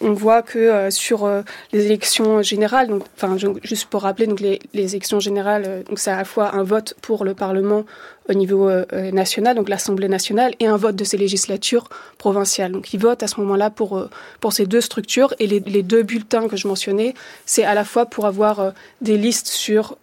on 0.00 0.12
voit 0.14 0.42
que 0.42 0.90
sur 0.90 1.30
les 1.72 1.86
élections 1.86 2.42
générales, 2.42 2.88
donc, 2.88 3.04
enfin, 3.14 3.36
juste 3.62 3.86
pour 3.86 4.02
rappeler, 4.02 4.26
donc 4.26 4.40
les, 4.40 4.58
élections 4.74 5.20
générales, 5.20 5.84
donc 5.88 6.00
c'est 6.00 6.10
à 6.10 6.16
la 6.16 6.24
fois 6.24 6.56
un 6.56 6.64
vote 6.64 6.96
pour 7.00 7.24
le 7.24 7.34
Parlement 7.34 7.84
au 8.28 8.34
niveau 8.34 8.68
national, 9.12 9.54
donc 9.54 9.68
l'Assemblée 9.68 10.08
nationale, 10.08 10.54
et 10.58 10.66
un 10.66 10.76
vote 10.76 10.96
de 10.96 11.04
ces 11.04 11.16
législatures 11.16 11.88
provinciales. 12.18 12.72
Donc, 12.72 12.92
ils 12.92 12.98
votent 12.98 13.22
à 13.22 13.28
ce 13.28 13.38
moment-là 13.42 13.70
pour 13.70 14.08
pour 14.40 14.52
ces 14.52 14.66
deux 14.66 14.80
structures 14.80 15.32
et 15.38 15.46
les, 15.46 15.82
deux 15.84 16.02
bulletins 16.02 16.48
que 16.48 16.56
je 16.56 16.66
mentionnais, 16.66 17.14
c'est 17.46 17.62
à 17.62 17.74
la 17.74 17.84
fois 17.84 18.06
pour 18.06 18.26
avoir 18.26 18.72
des 19.02 19.18
listes 19.18 19.46
sur 19.46 19.96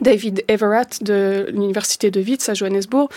David 0.00 0.44
Everett 0.48 1.02
de 1.02 1.46
l'université 1.50 2.10
de 2.10 2.20
Witz 2.20 2.48
à 2.48 2.54
Johannesburg. 2.54 3.08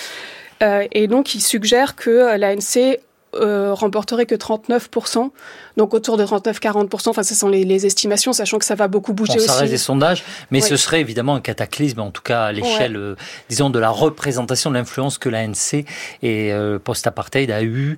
Euh, 0.62 0.86
et 0.91 1.08
donc, 1.08 1.36
il 1.36 1.41
suggère 1.41 1.95
que 1.95 2.38
l'ANC 2.38 2.99
euh, 3.35 3.73
remporterait 3.73 4.25
que 4.25 4.35
39%, 4.35 5.29
donc 5.77 5.93
autour 5.93 6.17
de 6.17 6.23
39-40%. 6.23 7.09
Enfin, 7.09 7.23
ce 7.23 7.35
sont 7.35 7.49
les, 7.49 7.85
estimations, 7.85 8.33
sachant 8.33 8.59
que 8.59 8.65
ça 8.65 8.75
va 8.75 8.87
beaucoup 8.87 9.13
bouger 9.13 9.37
aussi. 9.37 9.47
Ça 9.47 9.55
reste 9.55 9.71
des 9.71 9.77
sondages, 9.77 10.23
mais 10.51 10.61
ce 10.61 10.77
serait 10.77 11.01
évidemment 11.01 11.35
un 11.35 11.41
cataclysme, 11.41 11.99
en 11.99 12.11
tout 12.11 12.21
cas 12.21 12.45
à 12.45 12.51
l'échelle, 12.51 12.95
euh, 12.95 13.15
disons, 13.49 13.69
de 13.69 13.79
la 13.79 13.89
représentation 13.89 14.69
de 14.69 14.75
l'influence 14.75 15.17
que 15.17 15.29
l'ANC 15.29 15.85
et 16.21 16.53
euh, 16.53 16.79
post-apartheid 16.79 17.49
a 17.51 17.63
eu 17.63 17.97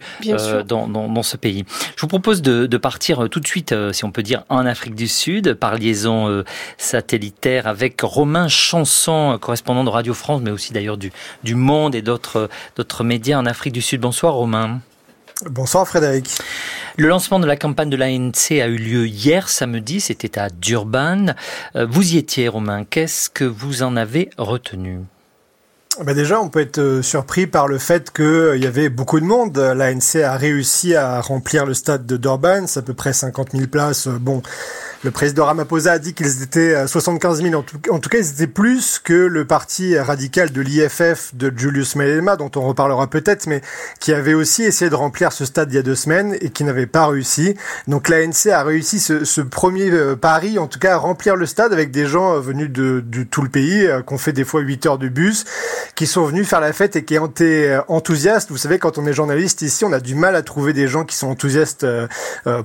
dans, 0.65 0.87
dans, 0.87 1.23
ce 1.23 1.37
pays. 1.37 1.65
Je 1.95 2.01
vous 2.01 2.07
propose 2.07 2.41
de, 2.41 2.65
de 2.65 2.77
partir 2.77 3.27
tout 3.29 3.39
de 3.39 3.47
suite, 3.47 3.75
si 3.91 4.05
on 4.05 4.11
peut 4.11 4.23
dire, 4.23 4.43
en 4.49 4.65
Afrique 4.65 4.95
du 4.95 5.07
Sud, 5.07 5.53
par 5.55 5.75
liaison 5.75 6.43
satellitaire 6.77 7.67
avec 7.67 7.99
Romain 8.01 8.47
Chanson, 8.47 9.37
correspondant 9.41 9.83
de 9.83 9.89
Radio 9.89 10.13
France, 10.13 10.41
mais 10.43 10.51
aussi 10.51 10.73
d'ailleurs 10.73 10.97
du, 10.97 11.11
du 11.43 11.55
Monde 11.55 11.95
et 11.95 12.01
d'autres 12.01 12.49
médias 13.03 13.37
en 13.37 13.45
Afrique 13.45 13.73
du 13.73 13.81
Sud. 13.81 14.01
Bonsoir 14.01 14.33
Romain. 14.33 14.79
Bonsoir 15.43 15.85
Frédéric. 15.85 16.39
Le 16.97 17.09
lancement 17.09 17.39
de 17.39 17.45
la 17.45 17.57
campagne 17.57 17.89
de 17.89 17.97
l'ANC 17.97 18.51
a 18.51 18.67
eu 18.67 18.77
lieu 18.77 19.05
hier 19.05 19.49
samedi, 19.49 19.99
c'était 19.99 20.39
à 20.39 20.49
Durban. 20.49 21.35
Euh, 21.75 21.85
vous 21.85 22.13
y 22.13 22.17
étiez 22.17 22.47
Romain, 22.47 22.85
qu'est-ce 22.85 23.29
que 23.29 23.43
vous 23.43 23.83
en 23.83 23.97
avez 23.97 24.29
retenu? 24.37 24.99
Bah 26.01 26.13
déjà, 26.13 26.39
on 26.39 26.47
peut 26.47 26.61
être 26.61 26.79
euh, 26.79 27.01
surpris 27.01 27.47
par 27.47 27.67
le 27.67 27.79
fait 27.79 28.11
qu'il 28.11 28.23
euh, 28.23 28.57
y 28.57 28.65
avait 28.65 28.87
beaucoup 28.87 29.19
de 29.19 29.25
monde. 29.25 29.57
L'ANC 29.57 30.23
a 30.23 30.37
réussi 30.37 30.95
à 30.95 31.19
remplir 31.19 31.65
le 31.65 31.73
stade 31.73 32.05
de 32.05 32.15
Durban, 32.15 32.65
c'est 32.67 32.79
à 32.79 32.83
peu 32.83 32.93
près 32.93 33.11
50 33.11 33.51
000 33.51 33.67
places. 33.67 34.07
Bon, 34.07 34.41
le 35.03 35.12
président 35.12 35.45
Ramaphosa 35.45 35.93
a 35.93 35.99
dit 35.99 36.13
qu'ils 36.13 36.41
étaient 36.41 36.88
75 36.88 37.41
000. 37.43 37.55
En 37.55 37.62
tout, 37.99 38.10
cas, 38.10 38.17
ils 38.17 38.31
étaient 38.31 38.47
plus 38.47 38.99
que 38.99 39.13
le 39.13 39.45
parti 39.45 39.97
radical 39.97 40.51
de 40.51 40.62
l'IFF 40.62 41.36
de 41.36 41.51
Julius 41.55 41.95
Malema, 41.95 42.36
dont 42.36 42.51
on 42.55 42.62
reparlera 42.62 43.08
peut-être, 43.08 43.47
mais 43.47 43.62
qui 43.99 44.13
avait 44.13 44.34
aussi 44.34 44.63
essayé 44.63 44.89
de 44.89 44.95
remplir 44.95 45.31
ce 45.31 45.45
stade 45.45 45.71
il 45.71 45.75
y 45.75 45.79
a 45.79 45.84
deux 45.84 45.95
semaines 45.95 46.38
et 46.41 46.49
qui 46.49 46.63
n'avait 46.63 46.88
pas 46.88 47.08
réussi. 47.08 47.55
Donc 47.88 48.10
l'ANC 48.10 48.47
a 48.51 48.63
réussi 48.63 48.99
ce, 48.99 49.41
premier 49.41 49.91
euh, 49.91 50.15
pari, 50.15 50.58
en 50.60 50.67
tout 50.67 50.79
cas, 50.79 50.93
à 50.93 50.97
remplir 50.97 51.36
le 51.36 51.45
stade 51.45 51.73
avec 51.73 51.91
des 51.91 52.08
gens 52.08 52.36
euh, 52.36 52.39
venus 52.39 52.69
de, 52.69 53.03
tout 53.29 53.41
le 53.41 53.49
pays, 53.49 53.86
euh, 53.86 54.01
qu'on 54.01 54.17
fait 54.17 54.34
des 54.34 54.43
fois 54.43 54.62
8 54.62 54.86
heures 54.86 54.97
de 54.97 55.08
bus, 55.08 55.45
qui 55.95 56.08
sont 56.08 56.25
venus 56.25 56.47
faire 56.47 56.62
la 56.62 56.73
fête 56.73 56.95
et 56.95 57.03
qui 57.03 57.15
été 57.15 57.79
enthousiastes. 57.88 58.51
Vous 58.51 58.58
savez, 58.58 58.77
quand 58.77 58.97
on 58.97 59.05
est 59.05 59.13
journaliste 59.13 59.62
ici, 59.62 59.86
on 59.86 59.93
a 59.93 59.99
du 59.99 60.15
mal 60.15 60.36
à 60.36 60.41
trouver 60.41 60.73
des 60.73 60.88
gens 60.88 61.05
qui 61.05 61.15
sont 61.15 61.27
enthousiastes 61.27 61.86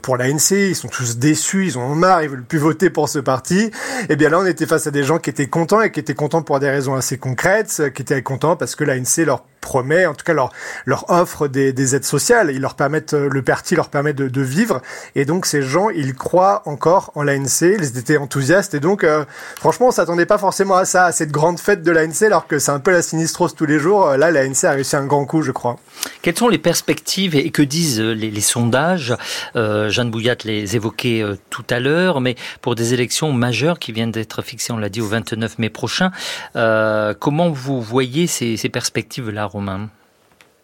pour 0.02 0.16
l'ANC. 0.16 0.50
Ils 0.50 0.74
sont 0.74 0.88
tous 0.88 1.18
déçus, 1.18 1.66
ils 1.66 1.78
ont 1.78 1.94
marre, 1.94 2.19
veulent 2.28 2.44
plus 2.44 2.58
voter 2.58 2.90
pour 2.90 3.08
ce 3.08 3.18
parti. 3.18 3.58
Et 3.58 3.70
eh 4.10 4.16
bien 4.16 4.28
là, 4.28 4.40
on 4.40 4.46
était 4.46 4.66
face 4.66 4.86
à 4.86 4.90
des 4.90 5.04
gens 5.04 5.18
qui 5.18 5.30
étaient 5.30 5.48
contents 5.48 5.80
et 5.80 5.90
qui 5.90 6.00
étaient 6.00 6.14
contents 6.14 6.42
pour 6.42 6.60
des 6.60 6.70
raisons 6.70 6.94
assez 6.94 7.18
concrètes, 7.18 7.90
qui 7.94 8.02
étaient 8.02 8.22
contents 8.22 8.56
parce 8.56 8.74
que 8.74 8.84
l'ANC 8.84 9.24
leur 9.24 9.44
promet, 9.60 10.06
en 10.06 10.14
tout 10.14 10.24
cas 10.24 10.32
leur, 10.32 10.50
leur 10.86 11.10
offre 11.10 11.48
des, 11.48 11.72
des 11.72 11.94
aides 11.94 12.04
sociales, 12.04 12.50
ils 12.52 12.60
leur 12.60 12.74
permettent, 12.74 13.14
euh, 13.14 13.28
le 13.30 13.42
parti 13.42 13.76
leur 13.76 13.88
permet 13.88 14.12
de, 14.12 14.28
de, 14.28 14.40
vivre, 14.40 14.80
et 15.14 15.24
donc 15.24 15.46
ces 15.46 15.62
gens, 15.62 15.90
ils 15.90 16.14
croient 16.14 16.62
encore 16.64 17.12
en 17.14 17.22
l'ANC, 17.22 17.62
ils 17.62 17.98
étaient 17.98 18.16
enthousiastes, 18.16 18.74
et 18.74 18.80
donc 18.80 19.04
euh, 19.04 19.24
franchement, 19.56 19.88
on 19.88 19.90
s'attendait 19.90 20.26
pas 20.26 20.38
forcément 20.38 20.76
à 20.76 20.84
ça, 20.84 21.04
à 21.04 21.12
cette 21.12 21.30
grande 21.30 21.60
fête 21.60 21.82
de 21.82 21.92
l'ANC, 21.92 22.22
alors 22.22 22.46
que 22.46 22.58
c'est 22.58 22.72
un 22.72 22.80
peu 22.80 22.90
la 22.90 23.02
sinistrose 23.02 23.54
tous 23.54 23.66
les 23.66 23.78
jours. 23.78 24.08
Euh, 24.08 24.16
là, 24.16 24.30
l'ANC 24.30 24.64
a 24.64 24.72
réussi 24.72 24.96
un 24.96 25.06
grand 25.06 25.24
coup, 25.26 25.42
je 25.42 25.52
crois. 25.52 25.76
Quelles 26.22 26.38
sont 26.38 26.48
les 26.48 26.58
perspectives 26.58 27.36
et 27.36 27.50
que 27.50 27.62
disent 27.62 28.00
les, 28.00 28.40
sondages? 28.40 29.14
Jeanne 29.54 30.10
Bouillat 30.10 30.36
les 30.44 30.76
évoquait 30.76 31.24
tout 31.50 31.64
à 31.68 31.78
l'heure, 31.78 32.20
mais 32.20 32.36
pour 32.62 32.74
des 32.74 32.94
élections 32.94 33.32
majeures 33.32 33.78
qui 33.78 33.92
viennent 33.92 34.10
d'être 34.10 34.42
fixées, 34.42 34.72
on 34.72 34.78
l'a 34.78 34.88
dit, 34.88 35.00
au 35.00 35.06
29 35.06 35.58
mai 35.58 35.68
prochain, 35.68 36.10
comment 36.54 37.50
vous 37.50 37.82
voyez 37.82 38.26
ces 38.26 38.56
perspectives-là 38.68 39.49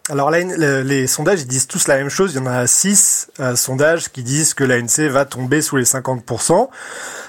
Alors 0.09 0.31
les 0.31 1.09
sondages 1.09 1.41
ils 1.41 1.49
disent 1.49 1.67
tous 1.67 1.89
la 1.89 1.97
même 1.97 2.11
chose. 2.11 2.33
Il 2.33 2.37
y 2.37 2.41
en 2.41 2.47
a 2.47 2.69
six 2.69 3.29
euh, 3.41 3.57
sondages 3.57 4.09
qui 4.11 4.23
disent 4.23 4.55
que 4.55 4.63
l'ANC 4.63 5.11
va 5.11 5.25
tomber 5.25 5.61
sous 5.63 5.77
les 5.77 5.85
50%. 5.85 6.69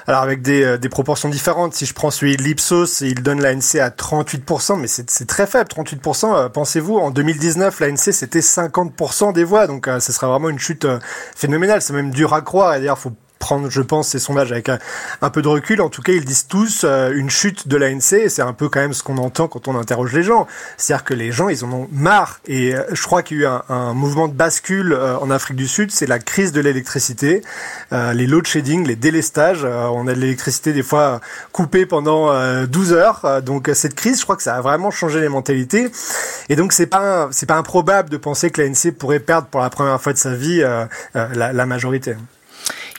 Alors 0.06 0.22
avec 0.22 0.44
des, 0.44 0.64
euh, 0.64 0.78
des 0.78 0.88
proportions 0.88 1.28
différentes. 1.28 1.74
Si 1.74 1.88
je 1.88 1.96
prends 1.96 2.12
celui 2.12 2.38
de 2.38 2.44
l'Ipsos, 2.44 3.02
il 3.02 3.24
donne 3.24 3.42
l'ANC 3.42 3.80
à 3.82 3.90
38%, 3.90 4.80
mais 4.80 4.86
c'est 4.86 5.26
très 5.26 5.48
faible. 5.48 5.70
38%, 5.72 6.36
euh, 6.36 6.50
pensez-vous, 6.50 6.98
en 6.98 7.10
2019, 7.10 7.80
l'ANC 7.80 7.98
c'était 7.98 8.42
50% 8.42 9.34
des 9.34 9.44
voix. 9.44 9.66
Donc 9.66 9.90
ce 10.00 10.12
sera 10.12 10.28
vraiment 10.28 10.50
une 10.50 10.60
chute 10.60 10.86
phénoménale. 11.36 11.82
C'est 11.82 11.94
même 11.94 12.12
dur 12.12 12.36
à 12.36 12.42
croire. 12.42 12.76
Et 12.76 12.80
d'ailleurs, 12.80 13.00
faut 13.00 13.14
prendre, 13.38 13.70
je 13.70 13.82
pense, 13.82 14.10
ces 14.10 14.20
sondages 14.20 14.52
avec 14.52 14.70
un, 14.70 15.30
peu 15.30 15.42
de 15.42 15.48
recul. 15.48 15.82
En 15.82 15.90
tout 15.90 16.02
cas, 16.02 16.14
ils 16.14 16.26
disent 16.26 16.48
tous 16.48 16.82
euh, 16.84 17.12
une 17.14 17.30
chute 17.30 17.68
de 17.68 17.78
l'ANC, 17.78 18.30
c'est 18.30 18.42
un 18.42 18.54
peu 18.54 18.70
quand 18.70 18.80
même 18.80 18.94
ce 18.94 19.04
qu'on 19.04 19.18
entend 19.18 19.48
quand 19.48 19.68
on 19.68 19.76
interroge 19.76 20.14
les 20.14 20.24
gens. 20.24 20.48
C'est-à-dire 20.78 21.04
que 21.04 21.14
les 21.14 21.32
gens, 21.32 21.50
ils 21.50 21.64
en 21.64 21.72
ont 21.72 21.88
marre. 21.92 22.40
Et 22.48 22.76
euh, 22.76 22.84
je 22.92 23.02
crois 23.04 23.24
qu'il 23.24 23.38
y 23.38 23.40
a 23.42 23.44
eu 23.44 23.48
un, 23.48 23.64
un 23.70 23.94
mouvement 23.94 24.28
de 24.28 24.34
bascule 24.34 24.94
euh, 24.94 25.18
en 25.18 25.30
Afrique 25.32 25.58
du 25.58 25.68
Sud, 25.68 25.92
c'est 25.92 26.08
la 26.08 26.20
crise 26.20 26.52
de 26.52 26.62
l'électricité, 26.62 27.42
les 27.92 28.28
load 28.28 28.46
shedding, 28.46 28.86
les 28.86 28.96
délestages. 28.96 29.64
on 29.64 30.08
a 30.08 30.14
de 30.14 30.20
l'électricité 30.20 30.74
des 30.74 30.84
fois 30.84 31.22
coupée 31.52 31.86
pendant 31.86 32.32
12 32.66 32.94
heures. 32.94 33.42
donc 33.42 33.70
cette 33.74 33.96
crise, 33.96 34.20
je 34.20 34.24
crois 34.24 34.36
que 34.36 34.44
ça 34.44 34.56
a 34.56 34.62
vraiment 34.62 34.92
changé 34.92 35.20
les 35.20 35.30
mentalités. 35.30 35.90
Et 36.50 36.56
donc 36.56 36.74
c'est 36.74 36.88
pas 36.88 37.30
c'est 37.32 37.46
pas 37.46 37.56
improbable 37.56 38.10
de 38.10 38.18
penser 38.18 38.50
que 38.50 38.62
l'ANC 38.62 38.94
pourrait 38.98 39.20
perdre 39.20 39.48
pour 39.48 39.62
la 39.62 39.70
première 39.70 40.02
fois 40.02 40.14
de 40.14 40.18
sa 40.18 40.34
vie 40.34 40.64
la, 41.14 41.54
la 41.54 41.66
majorité. 41.66 42.16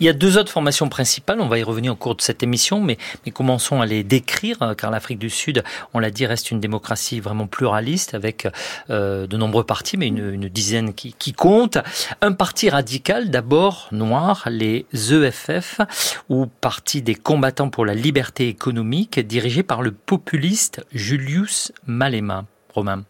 Il 0.00 0.06
y 0.06 0.08
a 0.08 0.12
deux 0.12 0.38
autres 0.38 0.52
formations 0.52 0.88
principales, 0.88 1.40
on 1.40 1.48
va 1.48 1.58
y 1.58 1.62
revenir 1.62 1.92
au 1.92 1.96
cours 1.96 2.14
de 2.14 2.22
cette 2.22 2.42
émission, 2.42 2.80
mais, 2.80 2.98
commençons 3.32 3.80
à 3.80 3.86
les 3.86 4.04
décrire, 4.04 4.62
euh, 4.62 4.74
car 4.74 4.90
l'Afrique 4.90 5.18
du 5.18 5.30
Sud, 5.30 5.62
on 5.94 5.98
l'a 5.98 6.10
dit, 6.10 6.26
reste 6.26 6.50
une 6.50 6.60
démocratie 6.60 7.20
vraiment 7.20 7.46
pluraliste, 7.46 8.14
avec 8.14 8.48
euh, 8.90 9.26
de 9.26 9.36
nombreux 9.36 9.64
partis, 9.64 9.96
mais 9.96 10.08
une, 10.08 10.48
dizaine 10.48 10.94
qui, 10.94 11.12
qui 11.12 11.32
comptent. 11.32 11.78
Un 12.20 12.32
parti 12.32 12.70
radical, 12.70 13.30
d'abord 13.30 13.88
noir, 13.92 14.44
les 14.50 14.86
EFF, 14.92 15.80
ou 16.28 16.46
Parti 16.46 17.02
des 17.02 17.14
combattants 17.14 17.70
pour 17.70 17.84
la 17.84 17.94
liberté 17.94 18.48
économique, 18.48 19.20
dirigé 19.20 19.62
par 19.62 19.82
le 19.82 19.92
populiste 19.92 20.84
Julius 20.92 21.72
Malema. 21.86 22.44
Romain. 22.74 23.04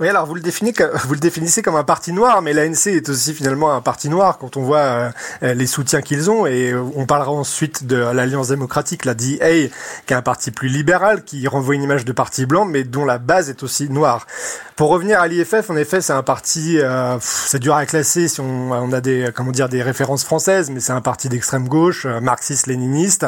Oui, 0.00 0.08
alors 0.08 0.26
vous 0.26 0.34
le, 0.34 0.40
définissez, 0.40 0.84
vous 1.04 1.14
le 1.14 1.20
définissez 1.20 1.60
comme 1.60 1.76
un 1.76 1.84
parti 1.84 2.12
noir, 2.12 2.40
mais 2.40 2.54
l'ANC 2.54 2.86
est 2.86 3.08
aussi 3.08 3.34
finalement 3.34 3.72
un 3.72 3.82
parti 3.82 4.08
noir 4.08 4.38
quand 4.38 4.56
on 4.56 4.62
voit 4.62 5.12
euh, 5.42 5.54
les 5.54 5.66
soutiens 5.66 6.00
qu'ils 6.00 6.30
ont. 6.30 6.46
Et 6.46 6.72
euh, 6.72 6.82
on 6.96 7.04
parlera 7.04 7.30
ensuite 7.30 7.86
de 7.86 7.96
l'Alliance 7.96 8.48
démocratique, 8.48 9.04
la 9.04 9.14
DA, 9.14 9.68
qui 10.06 10.12
est 10.12 10.12
un 10.12 10.22
parti 10.22 10.50
plus 10.50 10.68
libéral, 10.68 11.22
qui 11.24 11.46
renvoie 11.46 11.74
une 11.74 11.82
image 11.82 12.04
de 12.04 12.12
parti 12.12 12.46
blanc, 12.46 12.64
mais 12.64 12.84
dont 12.84 13.04
la 13.04 13.18
base 13.18 13.50
est 13.50 13.62
aussi 13.62 13.90
noire. 13.90 14.26
Pour 14.76 14.88
revenir 14.88 15.20
à 15.20 15.28
l'IFF, 15.28 15.68
en 15.68 15.76
effet, 15.76 16.00
c'est 16.00 16.14
un 16.14 16.22
parti, 16.22 16.78
euh, 16.80 17.18
c'est 17.20 17.60
dur 17.60 17.76
à 17.76 17.84
classer 17.84 18.26
si 18.26 18.40
on, 18.40 18.72
on, 18.72 18.92
a 18.92 19.00
des, 19.02 19.28
comment 19.34 19.52
dire, 19.52 19.68
des 19.68 19.82
références 19.82 20.24
françaises, 20.24 20.70
mais 20.70 20.80
c'est 20.80 20.94
un 20.94 21.02
parti 21.02 21.28
d'extrême 21.28 21.68
gauche, 21.68 22.06
marxiste-léniniste, 22.06 23.26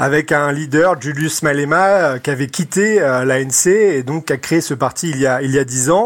avec 0.00 0.32
un 0.32 0.50
leader, 0.50 1.00
Julius 1.00 1.42
Malema, 1.44 2.18
qui 2.18 2.30
avait 2.30 2.48
quitté 2.48 2.98
l'ANC 2.98 3.66
et 3.68 4.02
donc 4.02 4.30
a 4.30 4.36
créé 4.36 4.60
ce 4.60 4.74
parti 4.74 5.08
il 5.10 5.18
y 5.18 5.26
a 5.26 5.40
il 5.42 5.52
y 5.52 5.58
a 5.58 5.64
dix 5.64 5.90
ans 5.90 5.99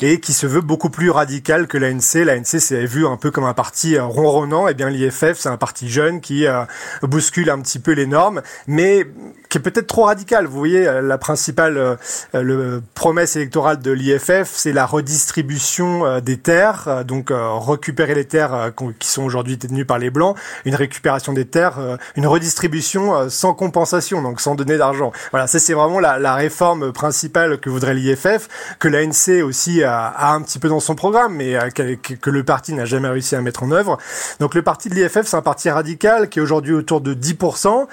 et 0.00 0.20
qui 0.20 0.32
se 0.32 0.46
veut 0.46 0.60
beaucoup 0.60 0.90
plus 0.90 1.10
radical 1.10 1.66
que 1.66 1.78
l'ANC. 1.78 2.24
L'ANC 2.26 2.60
c'est 2.60 2.84
vu 2.84 3.06
un 3.06 3.16
peu 3.16 3.30
comme 3.30 3.44
un 3.44 3.54
parti 3.54 3.96
euh, 3.96 4.04
ronronnant, 4.04 4.68
et 4.68 4.72
eh 4.72 4.74
bien 4.74 4.90
l'IFF 4.90 5.38
c'est 5.38 5.48
un 5.48 5.56
parti 5.56 5.88
jeune 5.88 6.20
qui 6.20 6.46
euh, 6.46 6.64
bouscule 7.02 7.50
un 7.50 7.60
petit 7.60 7.78
peu 7.78 7.92
les 7.92 8.06
normes, 8.06 8.42
mais 8.66 9.06
qui 9.50 9.58
est 9.58 9.60
peut-être 9.60 9.86
trop 9.86 10.04
radical. 10.04 10.46
Vous 10.46 10.58
voyez, 10.58 10.88
euh, 10.88 11.02
la 11.02 11.18
principale 11.18 11.98
le 12.32 12.82
promesse 12.94 13.36
électorale 13.36 13.80
de 13.80 13.90
l'IFF, 13.90 14.50
c'est 14.50 14.72
la 14.72 14.86
redistribution 14.86 16.20
des 16.20 16.38
terres, 16.38 17.04
donc 17.04 17.30
récupérer 17.32 18.14
les 18.14 18.24
terres 18.24 18.72
qui 18.98 19.08
sont 19.08 19.22
aujourd'hui 19.22 19.56
détenues 19.56 19.84
par 19.84 19.98
les 19.98 20.10
blancs, 20.10 20.36
une 20.64 20.74
récupération 20.74 21.32
des 21.32 21.44
terres, 21.44 21.78
une 22.16 22.26
redistribution 22.26 23.28
sans 23.28 23.54
compensation, 23.54 24.22
donc 24.22 24.40
sans 24.40 24.54
donner 24.54 24.78
d'argent. 24.78 25.12
Voilà, 25.30 25.46
ça 25.46 25.58
c'est 25.58 25.74
vraiment 25.74 26.00
la, 26.00 26.18
la 26.18 26.34
réforme 26.34 26.92
principale 26.92 27.58
que 27.58 27.70
voudrait 27.70 27.94
l'IFF, 27.94 28.48
que 28.78 28.88
l'ANC 28.88 29.42
aussi 29.44 29.82
a, 29.82 30.32
un 30.32 30.42
petit 30.42 30.58
peu 30.58 30.68
dans 30.68 30.80
son 30.80 30.94
programme, 30.94 31.34
mais 31.34 31.56
euh, 31.56 31.68
que, 31.70 32.30
le 32.30 32.44
parti 32.44 32.72
n'a 32.72 32.84
jamais 32.84 33.08
réussi 33.08 33.34
à 33.34 33.40
mettre 33.40 33.62
en 33.62 33.70
œuvre. 33.70 33.98
Donc 34.38 34.54
le 34.54 34.62
parti 34.62 34.88
de 34.88 34.94
l'IFF, 34.94 35.22
c'est 35.24 35.36
un 35.36 35.42
parti 35.42 35.70
radical 35.70 36.28
qui 36.28 36.38
est 36.38 36.42
aujourd'hui 36.42 36.74
autour 36.74 37.00
de 37.00 37.14
10%. 37.14 37.86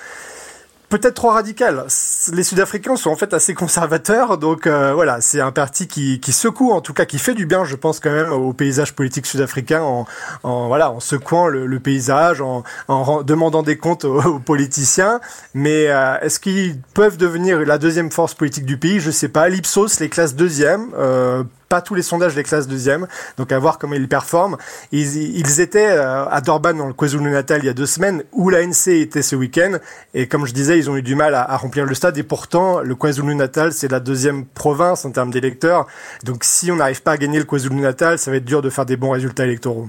Peut-être 0.90 1.16
trop 1.16 1.30
radical. 1.30 1.86
Les 2.34 2.44
Sud-Africains 2.44 2.96
sont 2.96 3.10
en 3.10 3.16
fait 3.16 3.34
assez 3.34 3.54
conservateurs, 3.54 4.38
donc 4.38 4.68
euh, 4.68 4.94
voilà, 4.94 5.22
c'est 5.22 5.42
un 5.42 5.52
parti 5.52 5.88
qui, 5.88 6.20
qui 6.20 6.32
secoue, 6.32 6.72
en 6.72 6.82
tout 6.82 6.94
cas 6.94 7.06
qui 7.06 7.20
fait 7.20 7.34
du 7.34 7.46
bien, 7.46 7.66
je 7.66 7.76
pense 7.76 8.00
quand 8.00 8.12
même 8.12 8.32
au 8.32 8.54
paysage 8.54 8.94
politique 8.94 9.26
sud-africain 9.26 9.82
en, 9.82 10.06
en, 10.44 10.68
voilà 10.68 10.92
en 10.92 11.00
secouant 11.00 11.48
le, 11.48 11.66
le 11.66 11.80
paysage, 11.80 12.42
en, 12.42 12.64
en, 12.88 13.22
demandant 13.24 13.64
des 13.64 13.78
comptes 13.78 14.06
aux, 14.06 14.40
politiciens. 14.40 15.20
Mais 15.54 15.88
euh, 15.88 16.20
est-ce 16.22 16.40
qu'ils 16.40 16.80
peuvent 16.94 17.18
devenir 17.18 17.60
la 17.60 17.78
deuxième 17.78 18.12
force 18.12 18.34
politique 18.34 18.66
du 18.66 18.78
pays? 18.78 19.00
Je 19.00 19.12
sais 19.12 19.30
pas. 19.30 19.50
L'Ipsos 19.50 20.00
les 20.00 20.10
classes 20.10 20.36
deuxième. 20.36 20.88
Euh, 20.98 21.44
pas 21.70 21.82
tous 21.82 21.96
les 21.96 22.02
sondages 22.02 22.36
les 22.36 22.44
classes 22.44 22.68
deuxième, 22.68 23.08
donc 23.38 23.52
à 23.52 23.60
voir 23.60 23.78
comment 23.78 23.96
ils 23.96 24.08
performent. 24.08 24.58
Ils, 24.92 25.38
ils 25.38 25.62
étaient 25.62 25.92
euh, 25.92 26.26
à 26.26 26.42
Durban 26.42 26.74
dans 26.74 26.88
le 26.88 26.94
KwaZulu-Natal 26.94 27.62
il 27.62 27.66
y 27.66 27.70
a 27.70 27.74
deux 27.74 27.86
semaines, 27.86 28.24
où 28.32 28.50
l'ANC 28.50 28.88
était 28.88 29.22
ce 29.22 29.36
week-end, 29.36 29.78
et 30.14 30.28
comme 30.28 30.46
je 30.46 30.54
disais, 30.54 30.78
ils 30.78 30.90
ont 30.90 30.98
eu 30.98 31.02
du 31.02 31.16
mal 31.16 31.36
à, 31.36 31.42
à 31.50 31.58
remplir 31.58 31.86
le 31.86 31.94
stade, 31.94 32.18
et 32.18 32.24
pourtant 32.24 32.80
le 32.82 32.96
KwaZulu-Natal 32.96 33.74
c'est 33.74 33.92
la 33.92 34.00
deuxième 34.00 34.46
province 34.46 35.06
en 35.06 35.12
termes 35.12 35.32
d'électeurs, 35.32 35.88
donc 36.24 36.44
si 36.44 36.72
on 36.72 36.78
n'arrive 36.78 37.02
pas 37.02 37.12
à 37.12 37.18
gagner 37.18 37.40
le 37.40 37.46
KwaZulu-Natal, 37.46 38.18
ça 38.18 38.32
va 38.32 38.38
être 38.38 38.46
dur 38.46 38.62
de 38.62 38.70
faire 38.70 38.86
des 38.86 38.98
bons 38.98 39.12
résultats 39.12 39.46
électoraux. 39.46 39.88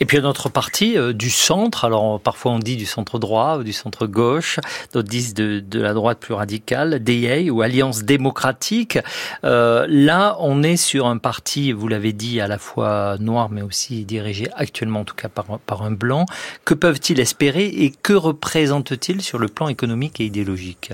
Et 0.00 0.04
puis 0.04 0.20
notre 0.20 0.48
parti 0.48 0.98
euh, 0.98 1.12
du 1.12 1.30
centre, 1.30 1.84
alors 1.84 2.20
parfois 2.20 2.52
on 2.52 2.58
dit 2.58 2.76
du 2.76 2.86
centre 2.86 3.18
droit 3.18 3.58
ou 3.58 3.64
du 3.64 3.72
centre 3.72 4.06
gauche, 4.06 4.60
d'autres 4.92 5.08
disent 5.08 5.34
de, 5.34 5.60
de, 5.60 5.80
la 5.80 5.94
droite 5.94 6.18
plus 6.18 6.34
radicale, 6.34 7.02
DA 7.02 7.50
ou 7.50 7.62
Alliance 7.62 8.02
démocratique. 8.02 8.98
Euh, 9.44 9.86
là, 9.88 10.36
on 10.40 10.62
est 10.62 10.76
sur 10.76 11.06
un 11.06 11.18
parti, 11.18 11.72
vous 11.72 11.88
l'avez 11.88 12.12
dit, 12.12 12.40
à 12.40 12.48
la 12.48 12.58
fois 12.58 13.16
noir 13.18 13.48
mais 13.50 13.62
aussi 13.62 14.04
dirigé 14.04 14.48
actuellement 14.54 15.00
en 15.00 15.04
tout 15.04 15.14
cas 15.14 15.28
par, 15.28 15.46
par 15.60 15.82
un 15.82 15.92
blanc. 15.92 16.26
Que 16.64 16.74
peuvent-ils 16.74 17.20
espérer 17.20 17.66
et 17.66 17.90
que 17.90 18.12
représente-t-il 18.12 19.22
sur 19.22 19.38
le 19.38 19.48
plan 19.48 19.68
économique 19.68 20.20
et 20.20 20.24
idéologique? 20.24 20.92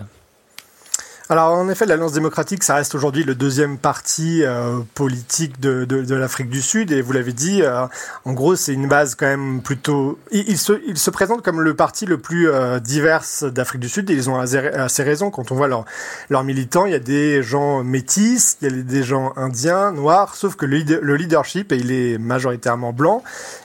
Alors 1.28 1.52
en 1.52 1.68
effet, 1.68 1.86
l'Alliance 1.86 2.12
démocratique, 2.12 2.64
ça 2.64 2.74
reste 2.74 2.94
aujourd'hui 2.94 3.22
le 3.22 3.34
deuxième 3.34 3.78
parti 3.78 4.42
euh, 4.42 4.80
politique 4.94 5.60
de, 5.60 5.84
de, 5.84 6.14
l'Afrique 6.14 6.50
du 6.50 6.60
Sud, 6.60 6.90
et 6.90 7.00
vous 7.00 7.12
l'avez 7.12 7.32
dit, 7.32 7.62
euh, 7.62 7.86
en 8.24 8.32
gros, 8.32 8.56
c'est 8.56 8.72
une 8.72 8.88
base 8.88 9.14
quand 9.14 9.26
même 9.26 9.62
plutôt. 9.62 10.18
Il, 10.30 10.48
il, 10.48 10.58
se, 10.58 10.72
il 10.86 10.98
se 10.98 11.10
présente 11.10 11.42
comme 11.42 11.60
le 11.60 11.74
parti 11.74 12.06
le 12.06 12.18
plus 12.18 12.50
euh, 12.50 12.80
divers 12.80 13.24
d'Afrique 13.42 13.80
du 13.80 13.88
Sud, 13.88 14.10
et 14.10 14.14
ils 14.14 14.30
ont 14.30 14.38
assez, 14.38 15.02
raison 15.02 15.30
quand 15.30 15.52
on 15.52 15.54
voit 15.54 15.68
leurs 15.68 15.84
leur 16.28 16.44
militants. 16.44 16.86
Il 16.86 16.92
y 16.92 16.96
a 16.96 17.00
des 17.00 17.42
gens 17.42 17.84
métis, 17.84 18.58
il 18.60 18.76
y 18.76 18.80
a 18.80 18.82
des 18.82 19.02
gens 19.04 19.32
indiens, 19.36 19.92
noirs, 19.92 20.34
sauf 20.34 20.56
que 20.56 20.66
le, 20.66 20.82
le 21.00 21.16
leadership, 21.16 21.72
il 21.72 21.92
est 21.92 22.18
majoritairement 22.18 22.92
blanc, 22.92 23.22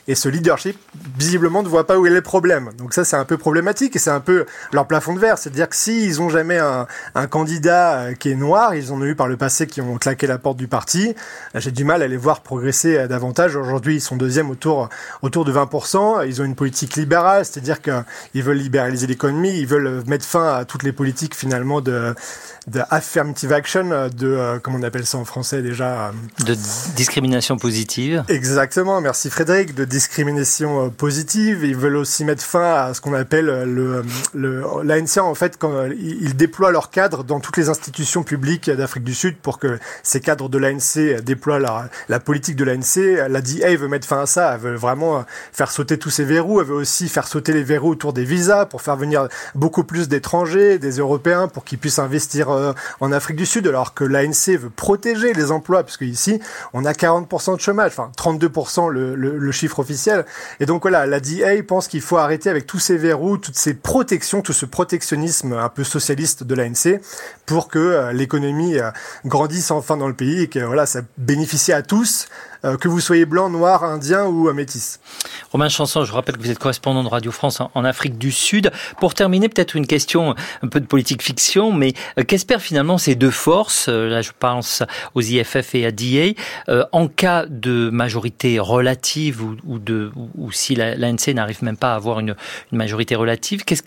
et 0.07 0.15
ce 0.15 0.29
leadership, 0.29 0.77
visiblement, 1.17 1.63
ne 1.63 1.67
voit 1.67 1.87
pas 1.87 1.97
où 1.97 2.05
est 2.05 2.11
le 2.11 2.21
problème. 2.21 2.69
Donc 2.77 2.93
ça, 2.93 3.03
c'est 3.03 3.17
un 3.17 3.25
peu 3.25 3.37
problématique, 3.37 3.95
et 3.95 3.99
c'est 3.99 4.11
un 4.11 4.19
peu 4.19 4.45
leur 4.71 4.85
plafond 4.87 5.15
de 5.15 5.19
verre, 5.19 5.37
c'est-à-dire 5.37 5.67
que 5.67 5.75
s'ils 5.75 6.21
ont 6.21 6.29
jamais 6.29 6.59
un, 6.59 6.87
un 7.15 7.27
candidat 7.27 7.46
candidat 7.47 8.13
qui 8.19 8.31
est 8.31 8.35
noir. 8.35 8.75
Ils 8.75 8.91
en 8.91 8.99
ont 8.99 9.05
eu 9.05 9.15
par 9.15 9.29
le 9.29 9.37
passé 9.37 9.67
qui 9.67 9.79
ont 9.79 9.97
claqué 9.97 10.27
la 10.27 10.37
porte 10.37 10.57
du 10.57 10.67
parti. 10.67 11.15
J'ai 11.55 11.71
du 11.71 11.85
mal 11.85 12.01
à 12.01 12.07
les 12.07 12.17
voir 12.17 12.41
progresser 12.41 13.07
davantage. 13.07 13.55
Aujourd'hui, 13.55 13.95
ils 13.95 14.01
sont 14.01 14.17
deuxième 14.17 14.49
autour, 14.49 14.89
autour 15.21 15.45
de 15.45 15.53
20%. 15.53 16.27
Ils 16.27 16.41
ont 16.41 16.45
une 16.45 16.55
politique 16.55 16.97
libérale, 16.97 17.45
c'est-à-dire 17.45 17.81
qu'ils 17.81 18.43
veulent 18.43 18.57
libéraliser 18.57 19.07
l'économie, 19.07 19.57
ils 19.57 19.65
veulent 19.65 20.03
mettre 20.07 20.25
fin 20.25 20.55
à 20.55 20.65
toutes 20.65 20.83
les 20.83 20.91
politiques 20.91 21.35
finalement 21.35 21.79
de, 21.79 22.13
de 22.67 22.81
affirmative 22.89 23.53
action, 23.53 24.09
de, 24.09 24.59
comment 24.61 24.77
on 24.77 24.83
appelle 24.83 25.05
ça 25.05 25.17
en 25.17 25.25
français 25.25 25.61
déjà 25.61 26.11
De 26.45 26.55
discrimination 26.95 27.55
positive. 27.55 28.25
Exactement, 28.27 28.99
merci 28.99 29.29
Frédéric, 29.29 29.73
de 29.73 29.85
discrimination 29.85 30.89
positive. 30.89 31.63
Ils 31.63 31.77
veulent 31.77 31.95
aussi 31.95 32.25
mettre 32.25 32.43
fin 32.43 32.73
à 32.73 32.93
ce 32.93 32.99
qu'on 32.99 33.13
appelle 33.13 33.45
le, 33.45 34.03
le 34.33 34.65
l'ANC 34.83 35.17
en 35.19 35.35
fait 35.35 35.57
quand 35.57 35.85
ils 35.97 36.35
déploient 36.35 36.71
leur 36.71 36.89
cadre 36.89 37.23
dans 37.23 37.36
toutes 37.39 37.57
les 37.57 37.69
institutions 37.69 38.23
publiques 38.23 38.69
d'Afrique 38.69 39.03
du 39.03 39.13
Sud 39.13 39.37
pour 39.37 39.59
que 39.59 39.79
ces 40.03 40.19
cadres 40.19 40.49
de 40.49 40.57
l'ANC 40.57 41.21
déploient 41.23 41.59
la, 41.59 41.89
la 42.09 42.19
politique 42.19 42.55
de 42.55 42.63
l'ANC. 42.63 42.97
La 43.29 43.41
DA 43.41 43.75
veut 43.75 43.87
mettre 43.87 44.07
fin 44.07 44.21
à 44.21 44.25
ça, 44.25 44.53
elle 44.53 44.59
veut 44.59 44.75
vraiment 44.75 45.25
faire 45.51 45.71
sauter 45.71 45.97
tous 45.97 46.09
ces 46.09 46.23
verrous, 46.23 46.61
elle 46.61 46.67
veut 46.67 46.75
aussi 46.75 47.09
faire 47.09 47.27
sauter 47.27 47.53
les 47.53 47.63
verrous 47.63 47.91
autour 47.91 48.13
des 48.13 48.23
visas 48.23 48.65
pour 48.65 48.81
faire 48.81 48.95
venir 48.95 49.27
beaucoup 49.55 49.83
plus 49.83 50.07
d'étrangers, 50.07 50.79
des 50.79 50.97
Européens 50.97 51.47
pour 51.47 51.63
qu'ils 51.63 51.77
puissent 51.77 51.99
investir 51.99 52.49
euh, 52.49 52.73
en 52.99 53.11
Afrique 53.11 53.37
du 53.37 53.45
Sud, 53.45 53.67
alors 53.67 53.93
que 53.93 54.03
l'ANC 54.03 54.57
veut 54.59 54.69
protéger 54.69 55.33
les 55.33 55.51
emplois, 55.51 55.83
puisque 55.83 56.01
ici, 56.01 56.39
on 56.73 56.85
a 56.85 56.91
40% 56.91 57.55
de 57.55 57.61
chômage, 57.61 57.91
enfin 57.91 58.11
32% 58.17 58.89
le, 58.89 59.15
le, 59.15 59.37
le, 59.37 59.51
chiffre 59.51 59.79
officiel. 59.79 60.25
Et 60.59 60.65
donc 60.65 60.83
voilà, 60.83 61.05
la 61.05 61.19
DA 61.19 61.61
pense 61.67 61.87
qu'il 61.87 62.01
faut 62.01 62.17
arrêter 62.17 62.49
avec 62.49 62.65
tous 62.65 62.79
ces 62.79 62.97
verrous, 62.97 63.37
toutes 63.37 63.57
ces 63.57 63.73
protections, 63.73 64.41
tout 64.41 64.53
ce 64.53 64.65
protectionnisme 64.65 65.53
un 65.53 65.69
peu 65.69 65.83
socialiste 65.83 66.43
de 66.43 66.55
l'ANC 66.55 66.99
pour 67.47 67.69
que 67.69 67.79
euh, 67.79 68.13
l'économie 68.13 68.77
euh, 68.77 68.91
grandisse 69.25 69.71
enfin 69.71 69.97
dans 69.97 70.07
le 70.07 70.13
pays 70.13 70.43
et 70.43 70.47
que 70.47 70.59
voilà, 70.59 70.85
ça 70.85 71.01
bénéficie 71.17 71.71
à 71.71 71.81
tous, 71.81 72.27
euh, 72.65 72.75
que 72.75 72.89
vous 72.89 72.99
soyez 72.99 73.25
blanc, 73.25 73.49
noir, 73.49 73.85
indien 73.85 74.25
ou 74.25 74.51
métis. 74.51 74.99
Romain 75.51 75.69
Chanson, 75.69 76.03
je 76.03 76.11
rappelle 76.11 76.37
que 76.37 76.41
vous 76.41 76.51
êtes 76.51 76.59
correspondant 76.59 77.03
de 77.03 77.07
Radio 77.07 77.31
France 77.31 77.61
en 77.73 77.85
Afrique 77.85 78.17
du 78.17 78.31
Sud. 78.31 78.71
Pour 78.99 79.13
terminer, 79.13 79.47
peut-être 79.47 79.75
une 79.75 79.87
question 79.87 80.35
un 80.61 80.67
peu 80.67 80.81
de 80.81 80.85
politique 80.85 81.23
fiction, 81.23 81.71
mais 81.71 81.93
qu'espèrent 82.27 82.61
finalement 82.61 82.97
ces 82.97 83.15
deux 83.15 83.31
forces, 83.31 83.87
là 83.87 84.21
je 84.21 84.31
pense 84.37 84.83
aux 85.15 85.21
IFF 85.21 85.75
et 85.75 85.85
à 85.85 85.91
DA, 85.91 86.33
en 86.91 87.07
cas 87.07 87.45
de 87.47 87.89
majorité 87.89 88.59
relative 88.59 89.41
ou, 89.41 89.79
de 89.79 90.11
ou, 90.35 90.51
si 90.51 90.75
l'ANC 90.75 91.27
n'arrive 91.33 91.63
même 91.63 91.77
pas 91.77 91.93
à 91.93 91.95
avoir 91.95 92.19
une, 92.19 92.35
majorité 92.71 93.15
relative, 93.15 93.63
qu'est-ce 93.63 93.83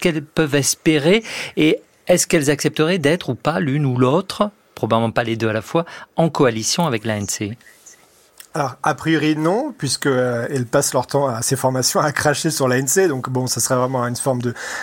qu'elles 0.00 0.24
peuvent 0.24 0.54
espérer 0.54 1.24
et 1.56 1.80
est-ce 2.06 2.26
qu'elles 2.26 2.50
accepteraient 2.50 2.98
d'être 2.98 3.28
ou 3.30 3.34
pas 3.34 3.60
l'une 3.60 3.86
ou 3.86 3.96
l'autre, 3.96 4.50
probablement 4.74 5.10
pas 5.10 5.24
les 5.24 5.36
deux 5.36 5.48
à 5.48 5.52
la 5.52 5.62
fois, 5.62 5.84
en 6.16 6.28
coalition 6.28 6.86
avec 6.86 7.04
l'ANC 7.04 7.56
alors, 8.52 8.74
a 8.82 8.94
priori, 8.94 9.36
non, 9.36 9.72
puisque 9.78 10.06
euh, 10.06 10.48
passent 10.72 10.92
leur 10.92 11.06
temps 11.06 11.28
à 11.28 11.40
ces 11.40 11.54
formations 11.54 12.00
à 12.00 12.10
cracher 12.10 12.50
sur 12.50 12.66
l'ANC. 12.66 13.06
Donc, 13.08 13.30
bon, 13.30 13.46
ça 13.46 13.60
serait 13.60 13.76
vraiment 13.76 14.04
une 14.04 14.16
forme 14.16 14.40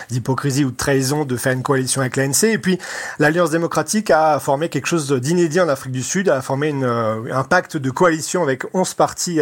d'hypocrisie 0.09 0.63
ou 0.63 0.71
de 0.71 0.77
trahison 0.77 1.25
de 1.25 1.35
faire 1.35 1.51
une 1.51 1.63
coalition 1.63 1.99
avec 1.99 2.15
l'ANC. 2.15 2.45
Et 2.45 2.59
puis, 2.59 2.79
l'Alliance 3.19 3.49
démocratique 3.49 4.09
a 4.09 4.39
formé 4.39 4.69
quelque 4.69 4.85
chose 4.85 5.11
d'inédit 5.11 5.59
en 5.59 5.67
Afrique 5.67 5.91
du 5.91 6.01
Sud, 6.01 6.29
a 6.29 6.41
formé 6.41 6.73
euh, 6.81 7.23
un 7.29 7.43
pacte 7.43 7.75
de 7.75 7.89
coalition 7.89 8.41
avec 8.41 8.63
11 8.73 8.93
partis 8.93 9.39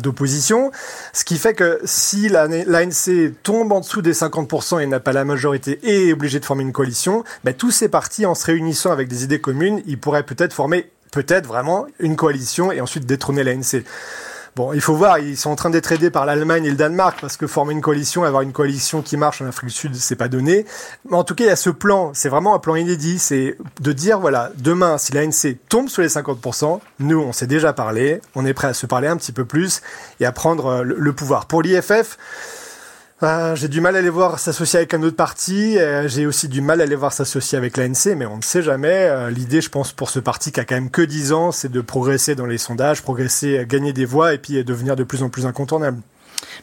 d'opposition. 0.00 0.70
Ce 1.12 1.24
qui 1.24 1.36
fait 1.36 1.54
que 1.54 1.80
si 1.84 2.28
l'ANC 2.28 3.32
tombe 3.42 3.72
en 3.72 3.80
dessous 3.80 4.02
des 4.02 4.14
50% 4.14 4.80
et 4.80 4.86
n'a 4.86 5.00
pas 5.00 5.12
la 5.12 5.24
majorité 5.24 5.80
et 5.82 6.10
est 6.10 6.12
obligé 6.12 6.38
de 6.38 6.44
former 6.44 6.62
une 6.62 6.72
coalition, 6.72 7.24
ben, 7.42 7.54
tous 7.54 7.72
ces 7.72 7.88
partis, 7.88 8.24
en 8.24 8.36
se 8.36 8.46
réunissant 8.46 8.92
avec 8.92 9.08
des 9.08 9.24
idées 9.24 9.40
communes, 9.40 9.82
ils 9.86 9.98
pourraient 9.98 10.22
peut-être 10.22 10.52
former 10.52 10.92
peut-être 11.12 11.46
vraiment 11.46 11.86
une 12.00 12.16
coalition 12.16 12.72
et 12.72 12.80
ensuite 12.80 13.06
détrôner 13.06 13.44
l'ANC. 13.44 13.84
Bon, 14.54 14.74
il 14.74 14.82
faut 14.82 14.94
voir, 14.94 15.18
ils 15.18 15.38
sont 15.38 15.48
en 15.48 15.56
train 15.56 15.70
d'être 15.70 15.92
aidés 15.92 16.10
par 16.10 16.26
l'Allemagne 16.26 16.66
et 16.66 16.70
le 16.70 16.76
Danemark 16.76 17.18
parce 17.22 17.38
que 17.38 17.46
former 17.46 17.72
une 17.72 17.80
coalition, 17.80 18.22
avoir 18.24 18.42
une 18.42 18.52
coalition 18.52 19.00
qui 19.00 19.16
marche 19.16 19.40
en 19.40 19.46
Afrique 19.46 19.70
du 19.70 19.74
Sud, 19.74 19.94
c'est 19.94 20.16
pas 20.16 20.28
donné. 20.28 20.66
Mais 21.08 21.16
en 21.16 21.24
tout 21.24 21.34
cas, 21.34 21.44
il 21.44 21.46
y 21.46 21.50
a 21.50 21.56
ce 21.56 21.70
plan, 21.70 22.10
c'est 22.12 22.28
vraiment 22.28 22.54
un 22.54 22.58
plan 22.58 22.74
inédit, 22.74 23.18
c'est 23.18 23.56
de 23.80 23.92
dire 23.92 24.20
voilà, 24.20 24.50
demain, 24.58 24.98
si 24.98 25.12
l'ANC 25.12 25.56
tombe 25.70 25.88
sur 25.88 26.02
les 26.02 26.08
50%, 26.08 26.80
nous, 26.98 27.18
on 27.18 27.32
s'est 27.32 27.46
déjà 27.46 27.72
parlé, 27.72 28.20
on 28.34 28.44
est 28.44 28.52
prêt 28.52 28.68
à 28.68 28.74
se 28.74 28.84
parler 28.84 29.08
un 29.08 29.16
petit 29.16 29.32
peu 29.32 29.46
plus 29.46 29.80
et 30.20 30.26
à 30.26 30.32
prendre 30.32 30.66
euh, 30.66 30.82
le 30.82 31.12
pouvoir. 31.14 31.46
Pour 31.46 31.62
l'IFF, 31.62 32.18
euh, 33.22 33.56
j'ai 33.56 33.68
du 33.68 33.80
mal 33.80 33.96
à 33.96 34.00
les 34.00 34.10
voir 34.10 34.38
s'associer 34.38 34.78
avec 34.78 34.94
un 34.94 35.02
autre 35.02 35.16
parti. 35.16 35.78
Euh, 35.78 36.08
j'ai 36.08 36.26
aussi 36.26 36.48
du 36.48 36.60
mal 36.60 36.80
à 36.80 36.86
les 36.86 36.96
voir 36.96 37.12
s'associer 37.12 37.58
avec 37.58 37.76
l'ANC, 37.76 38.16
mais 38.16 38.26
on 38.26 38.38
ne 38.38 38.42
sait 38.42 38.62
jamais. 38.62 38.88
Euh, 38.88 39.30
L'idée, 39.30 39.60
je 39.60 39.68
pense, 39.68 39.92
pour 39.92 40.10
ce 40.10 40.18
parti 40.18 40.52
qui 40.52 40.60
a 40.60 40.64
quand 40.64 40.74
même 40.74 40.90
que 40.90 41.02
10 41.02 41.32
ans, 41.32 41.52
c'est 41.52 41.70
de 41.70 41.80
progresser 41.80 42.34
dans 42.34 42.46
les 42.46 42.58
sondages, 42.58 43.02
progresser, 43.02 43.64
gagner 43.68 43.92
des 43.92 44.04
voix 44.04 44.34
et 44.34 44.38
puis 44.38 44.62
devenir 44.64 44.96
de 44.96 45.04
plus 45.04 45.22
en 45.22 45.28
plus 45.28 45.46
incontournable. 45.46 45.98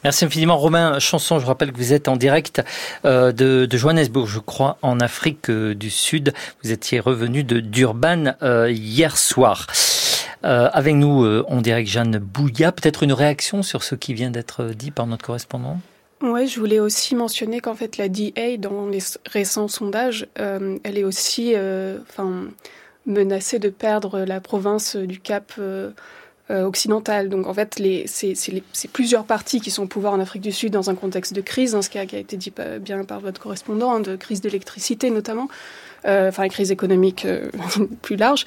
Merci 0.04 0.26
infiniment 0.26 0.58
Romain 0.58 1.00
Chanson. 1.00 1.40
Je 1.40 1.46
rappelle 1.46 1.72
que 1.72 1.78
vous 1.78 1.94
êtes 1.94 2.08
en 2.08 2.16
direct 2.16 2.62
euh, 3.06 3.32
de, 3.32 3.68
Johannesburg, 3.72 4.28
je 4.28 4.40
crois, 4.40 4.78
en 4.82 5.00
Afrique 5.00 5.50
euh, 5.50 5.76
du 5.76 5.90
Sud. 5.90 6.34
Vous 6.64 6.72
étiez 6.72 7.00
revenu 7.00 7.44
de 7.44 7.60
Durban 7.60 8.36
euh, 8.42 8.72
hier 8.72 9.18
soir. 9.18 9.68
avec 10.42 10.96
nous 10.96 11.26
en 11.48 11.62
direct 11.62 11.90
Jeanne 11.90 12.18
Bouilla. 12.18 12.72
Peut-être 12.72 13.04
une 13.04 13.14
réaction 13.14 13.62
sur 13.62 13.84
ce 13.84 13.96
qui 13.96 14.14
vient 14.14 14.32
d'être 14.32 14.72
dit 14.74 14.92
par 14.92 15.06
notre 15.06 15.26
correspondant? 15.26 15.80
Oui, 16.22 16.48
je 16.48 16.60
voulais 16.60 16.80
aussi 16.80 17.16
mentionner 17.16 17.62
qu'en 17.62 17.76
fait 17.76 17.96
la 17.98 18.10
DA, 18.10 18.58
dans 18.58 18.88
les 18.88 19.00
récents 19.26 19.70
sondages, 19.70 20.28
euh, 20.38 20.78
elle 20.84 20.98
est 20.98 21.06
aussi 21.06 21.54
euh, 21.56 21.98
enfin, 22.10 22.48
menacée 23.06 23.58
de 23.58 23.70
perdre 23.70 24.20
la 24.20 24.42
province 24.42 24.98
du 24.98 25.20
Cap 25.20 25.54
euh, 25.60 25.92
occidentale. 26.50 27.30
Donc 27.30 27.48
en 27.48 27.54
fait, 27.54 27.82
c'est 28.06 28.88
plusieurs 28.92 29.24
partis 29.24 29.62
qui 29.62 29.72
sont 29.72 29.84
au 29.84 29.88
pouvoir 29.88 30.12
en 30.12 30.20
Afrique 30.20 30.42
du 30.42 30.52
Sud 30.52 30.74
dans 30.74 30.90
un 30.90 30.96
contexte 30.96 31.32
de 31.34 31.42
crise, 31.42 31.74
hein, 31.74 31.82
ce 31.82 31.90
qui 31.90 31.98
a, 31.98 32.04
été 32.04 32.36
dit 32.36 32.52
bien 32.82 33.06
par 33.06 33.22
votre 33.22 33.40
correspondant, 33.40 33.94
hein, 33.94 34.00
de 34.02 34.18
crise 34.18 34.42
d'électricité 34.42 35.12
notamment. 35.12 35.48
Euh, 36.06 36.30
enfin 36.30 36.44
une 36.44 36.52
crise 36.52 36.72
économique 36.72 37.26
euh, 37.26 37.50
plus 38.02 38.16
large, 38.16 38.46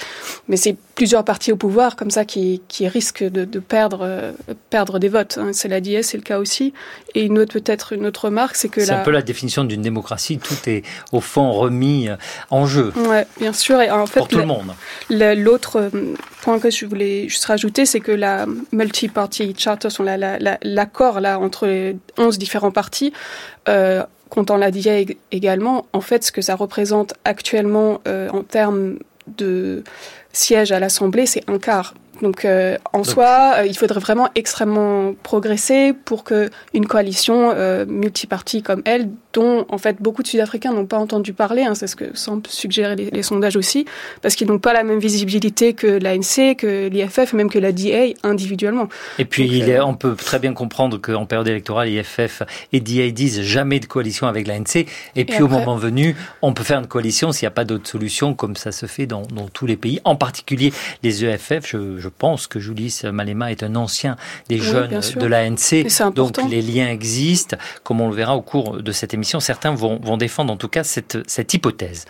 mais 0.49 0.57
c'est 0.57 0.77
plusieurs 0.95 1.25
partis 1.25 1.53
au 1.53 1.57
pouvoir 1.57 1.97
comme 1.97 2.11
ça 2.11 2.25
qui, 2.25 2.63
qui 2.69 2.89
risquent 2.89 3.25
de, 3.25 3.45
de 3.45 3.59
perdre, 3.59 4.01
euh, 4.03 4.33
perdre 4.71 4.99
des 4.99 5.09
votes. 5.09 5.39
Hein. 5.39 5.51
C'est 5.53 5.69
la 5.69 5.81
l'ADS, 5.81 6.03
c'est 6.03 6.17
le 6.17 6.23
cas 6.23 6.39
aussi. 6.39 6.73
Et 7.15 7.23
une 7.23 7.39
autre 7.39 7.53
peut-être 7.53 7.93
une 7.93 8.07
autre 8.07 8.27
remarque, 8.27 8.57
c'est 8.57 8.69
que 8.69 8.85
c'est 8.85 8.93
un 8.93 9.03
peu 9.03 9.11
la 9.11 9.23
définition 9.23 9.65
d'une 9.65 9.83
démocratie. 9.83 10.39
Tout 10.39 10.69
est 10.69 10.83
au 11.13 11.21
fond 11.21 11.53
remis 11.53 12.09
en 12.51 12.67
jeu. 12.67 12.93
Ouais, 12.97 13.27
bien 13.39 13.53
sûr. 13.53 13.81
Et 13.81 13.91
en 13.91 14.07
fait, 14.07 14.21
pour 14.21 14.29
tout 14.29 14.39
le 14.39 14.47
monde. 14.47 14.73
L'autre 15.11 15.91
point 16.43 16.59
que 16.59 16.71
je 16.71 16.87
voulais 16.87 17.29
juste 17.29 17.45
rajouter, 17.45 17.87
c'est 17.87 18.01
que 18.01 18.13
la 18.13 18.47
multi-party 18.73 19.55
charter, 19.57 19.89
l'accord 20.63 21.21
là 21.21 21.39
entre 21.39 21.67
les 21.67 21.97
11 22.19 22.39
différents 22.39 22.71
partis. 22.71 23.13
Euh, 23.69 24.03
comptant 24.33 24.57
la 24.57 24.71
DIA 24.71 25.05
également, 25.31 25.85
en 25.93 26.01
fait, 26.01 26.25
ce 26.25 26.33
que 26.33 26.41
ça 26.41 26.55
représente 26.55 27.13
actuellement 27.27 28.01
euh, 28.09 28.31
en 28.31 28.43
termes 28.43 28.99
de 29.27 29.85
sièges 30.33 30.73
à 30.73 30.81
l'Assemblée, 30.81 31.27
c'est 31.27 31.47
un 31.51 31.59
quart. 31.59 31.93
Donc, 32.23 32.45
euh, 32.45 32.79
en 32.93 33.05
soi, 33.05 33.57
euh, 33.59 33.67
il 33.67 33.77
faudrait 33.77 34.01
vraiment 34.01 34.29
extrêmement 34.37 35.13
progresser 35.23 35.93
pour 35.93 36.25
que 36.25 36.51
une 36.73 36.87
coalition 36.87 37.55
multipartie 37.87 38.63
comme 38.63 38.83
elle 38.85 39.11
dont 39.33 39.65
en 39.69 39.79
fait 39.79 39.97
beaucoup 40.01 40.23
de 40.23 40.29
Sud-Africains 40.29 40.73
n'ont 40.73 40.87
pas 40.87 40.99
entendu 40.99 41.33
parler, 41.33 41.63
hein, 41.63 41.75
c'est 41.75 41.87
ce 41.87 41.97
que 41.97 42.17
semblent 42.17 42.47
suggérer 42.47 42.97
les, 42.97 43.23
sondages 43.23 43.57
aussi, 43.57 43.87
parce 44.21 44.35
qu'ils 44.35 44.47
n'ont 44.47 44.59
pas 44.59 44.73
la 44.73 44.83
même 44.83 44.99
visibilité 44.99 45.73
que 45.73 45.87
l'ANC, 45.87 46.57
que 46.57 46.89
l'IFF, 46.89 47.33
même 47.33 47.51
que 47.51 47.59
la 47.59 47.73
DA 47.73 48.15
individuellement. 48.23 48.89
Et 49.19 49.25
puis 49.25 49.63
euh, 49.63 49.85
on 49.85 49.95
peut 49.95 50.15
très 50.15 50.39
bien 50.39 50.53
comprendre 50.53 50.99
qu'en 50.99 51.27
période 51.27 51.49
électorale, 51.49 51.89
l'IFF 51.89 52.43
et 52.73 52.81
DA 52.81 53.11
disent 53.11 53.43
jamais 53.43 53.81
de 53.81 53.87
coalition 53.87 54.27
avec 54.27 54.47
l'ANC, 54.47 54.87
et 55.17 55.25
puis 55.25 55.43
au 55.43 55.49
moment 55.49 55.77
venu, 55.77 56.17
on 56.43 56.53
peut 56.53 56.65
faire 56.65 56.79
une 56.79 56.87
coalition 56.87 57.33
s'il 57.33 57.47
n'y 57.47 57.49
a 57.49 57.53
pas 57.53 57.65
d'autre 57.65 57.89
solution, 57.89 58.35
comme 58.35 58.57
ça 58.57 58.73
se 58.73 58.87
fait 58.87 59.07
dans, 59.07 59.23
dans, 59.23 59.49
tous 59.49 59.67
les 59.67 59.77
pays, 59.77 60.01
en 60.05 60.17
particulier 60.17 60.73
les 61.03 61.25
EFF. 61.25 61.67
Je, 61.67 61.99
je 61.99 62.09
pense 62.19 62.47
que 62.47 62.61
Julis 62.61 63.03
Malema 63.05 63.51
est 63.51 63.63
un 63.63 63.77
ancien 63.77 64.17
des 64.49 64.59
jeunes 64.59 65.01
de 65.17 65.27
l'ANC, 65.27 66.13
donc 66.15 66.39
les 66.49 66.63
liens 66.63 66.89
existent, 66.89 67.57
comme 67.83 68.01
on 68.01 68.09
le 68.09 68.15
verra 68.15 68.37
au 68.37 68.43
cours 68.43 68.83
de 68.83 68.93
cette 68.93 69.15
émission. 69.15 69.41
Certains 69.41 69.75
vont, 69.75 69.99
défendre 70.17 70.53
en 70.53 70.57
tout 70.57 70.69
cas 70.69 70.85
cette, 70.85 71.19
cette, 71.27 71.55
hypothèse. 71.55 72.05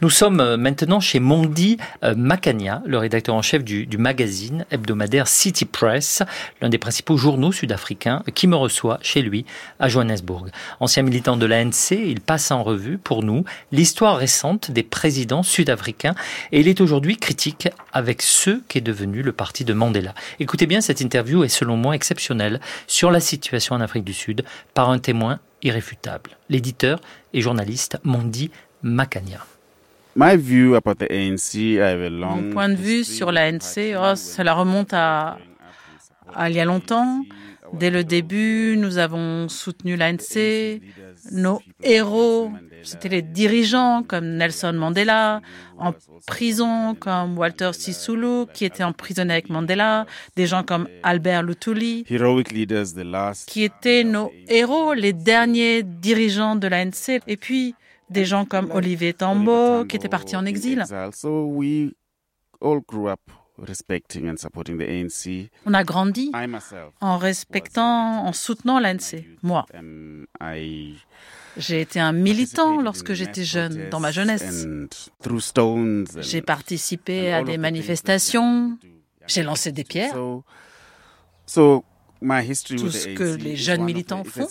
Nous 0.00 0.10
sommes 0.10 0.40
euh, 0.40 0.56
maintenant 0.56 1.00
chez 1.00 1.20
Mondi 1.20 1.76
euh, 2.04 2.14
Macania, 2.16 2.82
le 2.86 2.98
rédacteur 2.98 3.34
en 3.34 3.42
chef 3.42 3.64
du, 3.64 3.86
magazine 3.98 4.64
hebdomadaire 4.70 5.28
City 5.28 5.64
Press, 5.64 6.22
l'un 6.62 6.68
des 6.68 6.78
principaux 6.78 7.16
journaux 7.16 7.52
sud-africains, 7.52 8.22
qui 8.34 8.46
me 8.46 8.56
reçoit 8.56 8.98
chez 9.02 9.20
lui 9.20 9.44
à 9.78 9.88
Johannesburg. 9.88 10.46
Ancien 10.78 11.02
militant 11.02 11.36
de 11.36 11.44
l'ANC, 11.44 11.90
il 11.90 12.20
passe 12.20 12.50
en 12.50 12.62
revue 12.62 12.98
pour 12.98 13.22
nous 13.22 13.44
l'histoire 13.72 14.16
récente 14.16 14.70
des 14.70 14.82
présidents 14.82 15.42
sud-africains. 15.42 16.14
Et 16.52 16.60
il 16.60 16.68
est 16.68 16.80
aujourd'hui 16.80 17.16
critique 17.16 17.68
avec 17.92 18.22
ce 18.22 18.60
qu'est 18.68 18.80
devenu 18.80 19.22
le 19.22 19.32
parti 19.40 19.64
de 19.64 19.72
Mandela. 19.72 20.14
Écoutez 20.38 20.66
bien, 20.66 20.82
cette 20.82 21.00
interview 21.00 21.44
est 21.44 21.48
selon 21.48 21.74
moi 21.74 21.94
exceptionnelle 21.94 22.60
sur 22.86 23.10
la 23.10 23.20
situation 23.20 23.74
en 23.74 23.80
Afrique 23.80 24.04
du 24.04 24.12
Sud 24.12 24.44
par 24.74 24.90
un 24.90 24.98
témoin 24.98 25.40
irréfutable. 25.62 26.32
L'éditeur 26.50 27.00
et 27.32 27.40
journaliste 27.40 27.96
Mondi 28.04 28.50
Macania. 28.82 29.46
Mon 32.36 32.50
point 32.50 32.68
de 32.68 32.74
vue 32.74 33.02
sur 33.02 33.32
l'ANC, 33.32 33.96
oh, 33.98 34.14
cela 34.14 34.52
remonte 34.52 34.92
à, 34.92 35.38
à 36.34 36.50
il 36.50 36.56
y 36.56 36.60
a 36.60 36.66
longtemps. 36.66 37.24
Dès 37.72 37.88
le 37.88 38.04
début, 38.04 38.76
nous 38.76 38.98
avons 38.98 39.48
soutenu 39.48 39.96
l'ANC. 39.96 40.82
Nos 41.32 41.60
héros, 41.82 42.50
c'était 42.82 43.08
les 43.08 43.22
dirigeants 43.22 44.02
comme 44.06 44.36
Nelson 44.36 44.72
Mandela, 44.72 45.40
en 45.78 45.92
prison 46.26 46.94
comme 46.94 47.38
Walter 47.38 47.70
Sisulu, 47.72 48.46
qui 48.52 48.64
était 48.64 48.82
emprisonné 48.84 49.34
avec 49.34 49.50
Mandela, 49.50 50.06
des 50.36 50.46
gens 50.46 50.62
comme 50.62 50.88
Albert 51.02 51.42
Luthuli, 51.42 52.04
qui 53.46 53.62
étaient 53.64 54.04
nos 54.04 54.32
héros, 54.48 54.94
les 54.94 55.12
derniers 55.12 55.82
dirigeants 55.82 56.56
de 56.56 56.68
l'ANC, 56.68 57.20
et 57.26 57.36
puis 57.36 57.74
des 58.08 58.24
gens 58.24 58.44
comme 58.44 58.70
Olivier 58.72 59.12
Tambo, 59.12 59.84
qui 59.84 59.96
était 59.96 60.08
parti 60.08 60.36
en 60.36 60.44
exil. 60.44 60.84
On 65.66 65.74
a 65.74 65.84
grandi 65.84 66.32
en 67.00 67.18
respectant, 67.18 68.24
en 68.26 68.32
soutenant 68.32 68.80
l'ANC. 68.80 69.24
Moi, 69.42 69.66
j'ai 71.56 71.80
été 71.80 71.98
un 72.00 72.12
militant 72.12 72.80
lorsque 72.80 73.12
j'étais 73.12 73.44
jeune, 73.44 73.90
dans 73.90 74.00
ma 74.00 74.12
jeunesse. 74.12 74.66
J'ai 76.20 76.42
participé 76.42 77.32
à 77.32 77.42
des 77.42 77.58
manifestations, 77.58 78.78
j'ai 79.26 79.42
lancé 79.42 79.72
des 79.72 79.84
pierres. 79.84 80.14
Tout 80.14 80.44
ce 82.90 83.08
que 83.14 83.34
les 83.36 83.56
jeunes 83.56 83.82
militants 83.82 84.24
font. 84.24 84.46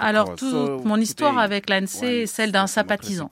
Alors, 0.00 0.34
toute 0.36 0.84
mon 0.84 0.96
histoire 0.96 1.38
avec 1.38 1.70
l'ANC 1.70 2.02
est 2.02 2.26
celle 2.26 2.52
d'un 2.52 2.66
sympathisant 2.66 3.30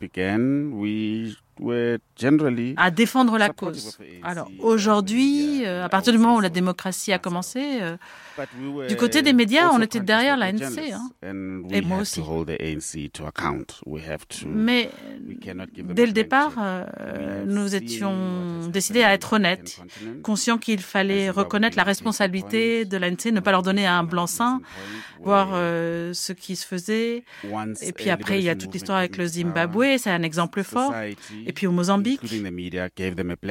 à 2.77 2.91
défendre 2.91 3.39
la 3.39 3.49
cause. 3.49 3.99
Alors 4.23 4.51
aujourd'hui, 4.59 5.65
euh, 5.65 5.85
à 5.85 5.89
partir 5.89 6.13
du 6.13 6.19
moment 6.19 6.37
où 6.37 6.41
la 6.41 6.51
démocratie 6.51 7.13
a 7.13 7.19
commencé, 7.19 7.81
euh, 7.81 7.97
du 8.89 8.97
côté 8.97 9.23
des 9.23 9.33
médias, 9.33 9.71
on 9.73 9.81
était 9.81 10.01
derrière 10.01 10.37
l'ANC, 10.37 10.79
hein. 10.93 11.11
et 11.71 11.81
moi 11.81 11.99
aussi. 11.99 12.21
Mais 14.47 14.91
dès 15.95 16.07
le 16.07 16.13
départ, 16.13 16.53
euh, 16.59 17.45
nous 17.47 17.75
étions 17.75 18.69
décidés 18.69 19.03
à 19.03 19.15
être 19.15 19.35
honnêtes, 19.35 19.81
conscients 20.23 20.59
qu'il 20.59 20.81
fallait 20.81 21.31
reconnaître 21.31 21.77
la 21.77 21.85
responsabilité 21.85 22.85
de 22.85 22.97
l'ANC, 22.99 23.27
ne 23.27 23.41
pas 23.41 23.53
leur 23.53 23.63
donner 23.63 23.87
un 23.87 24.05
blanc-seing, 24.05 24.61
voir 25.23 25.49
ce 25.53 26.33
qui 26.33 26.57
se 26.57 26.67
faisait. 26.67 27.25
Et 27.81 27.93
puis 27.93 28.11
après, 28.11 28.39
il 28.39 28.45
y 28.45 28.51
a 28.51 28.57
toute 28.57 28.75
l'histoire 28.75 28.99
avec 28.99 29.17
le 29.17 29.27
Zimbabwe, 29.27 29.97
c'est 29.99 30.11
un 30.11 30.23
exemple 30.23 30.63
fort 30.63 30.93
et 31.47 31.53
puis 31.53 31.67
au 31.67 31.73
Mozambique. 31.73 32.21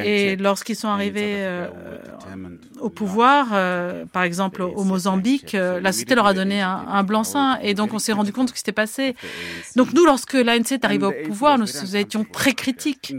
Et 0.03 0.35
lorsqu'ils 0.35 0.75
sont 0.75 0.89
arrivés 0.89 1.35
euh, 1.37 1.67
au 2.81 2.89
pouvoir, 2.89 3.47
euh, 3.53 4.05
par 4.05 4.23
exemple 4.23 4.61
au 4.61 4.83
Mozambique, 4.83 5.55
euh, 5.55 5.79
la 5.79 5.91
société 5.93 6.15
leur 6.15 6.27
a 6.27 6.33
donné 6.33 6.61
un, 6.61 7.03
blanc-seing 7.03 7.57
et 7.61 7.73
donc 7.73 7.93
on 7.93 7.99
s'est 7.99 8.11
rendu 8.11 8.33
compte 8.33 8.45
de 8.45 8.49
ce 8.49 8.53
qui 8.53 8.59
s'était 8.59 8.73
passé. 8.73 9.15
Donc 9.75 9.93
nous, 9.93 10.05
lorsque 10.05 10.33
l'ANC 10.33 10.71
est 10.71 10.85
arrivé 10.85 11.05
au 11.05 11.13
pouvoir, 11.25 11.57
nous 11.57 11.95
étions 11.95 12.25
très 12.25 12.53
critiques. 12.53 13.13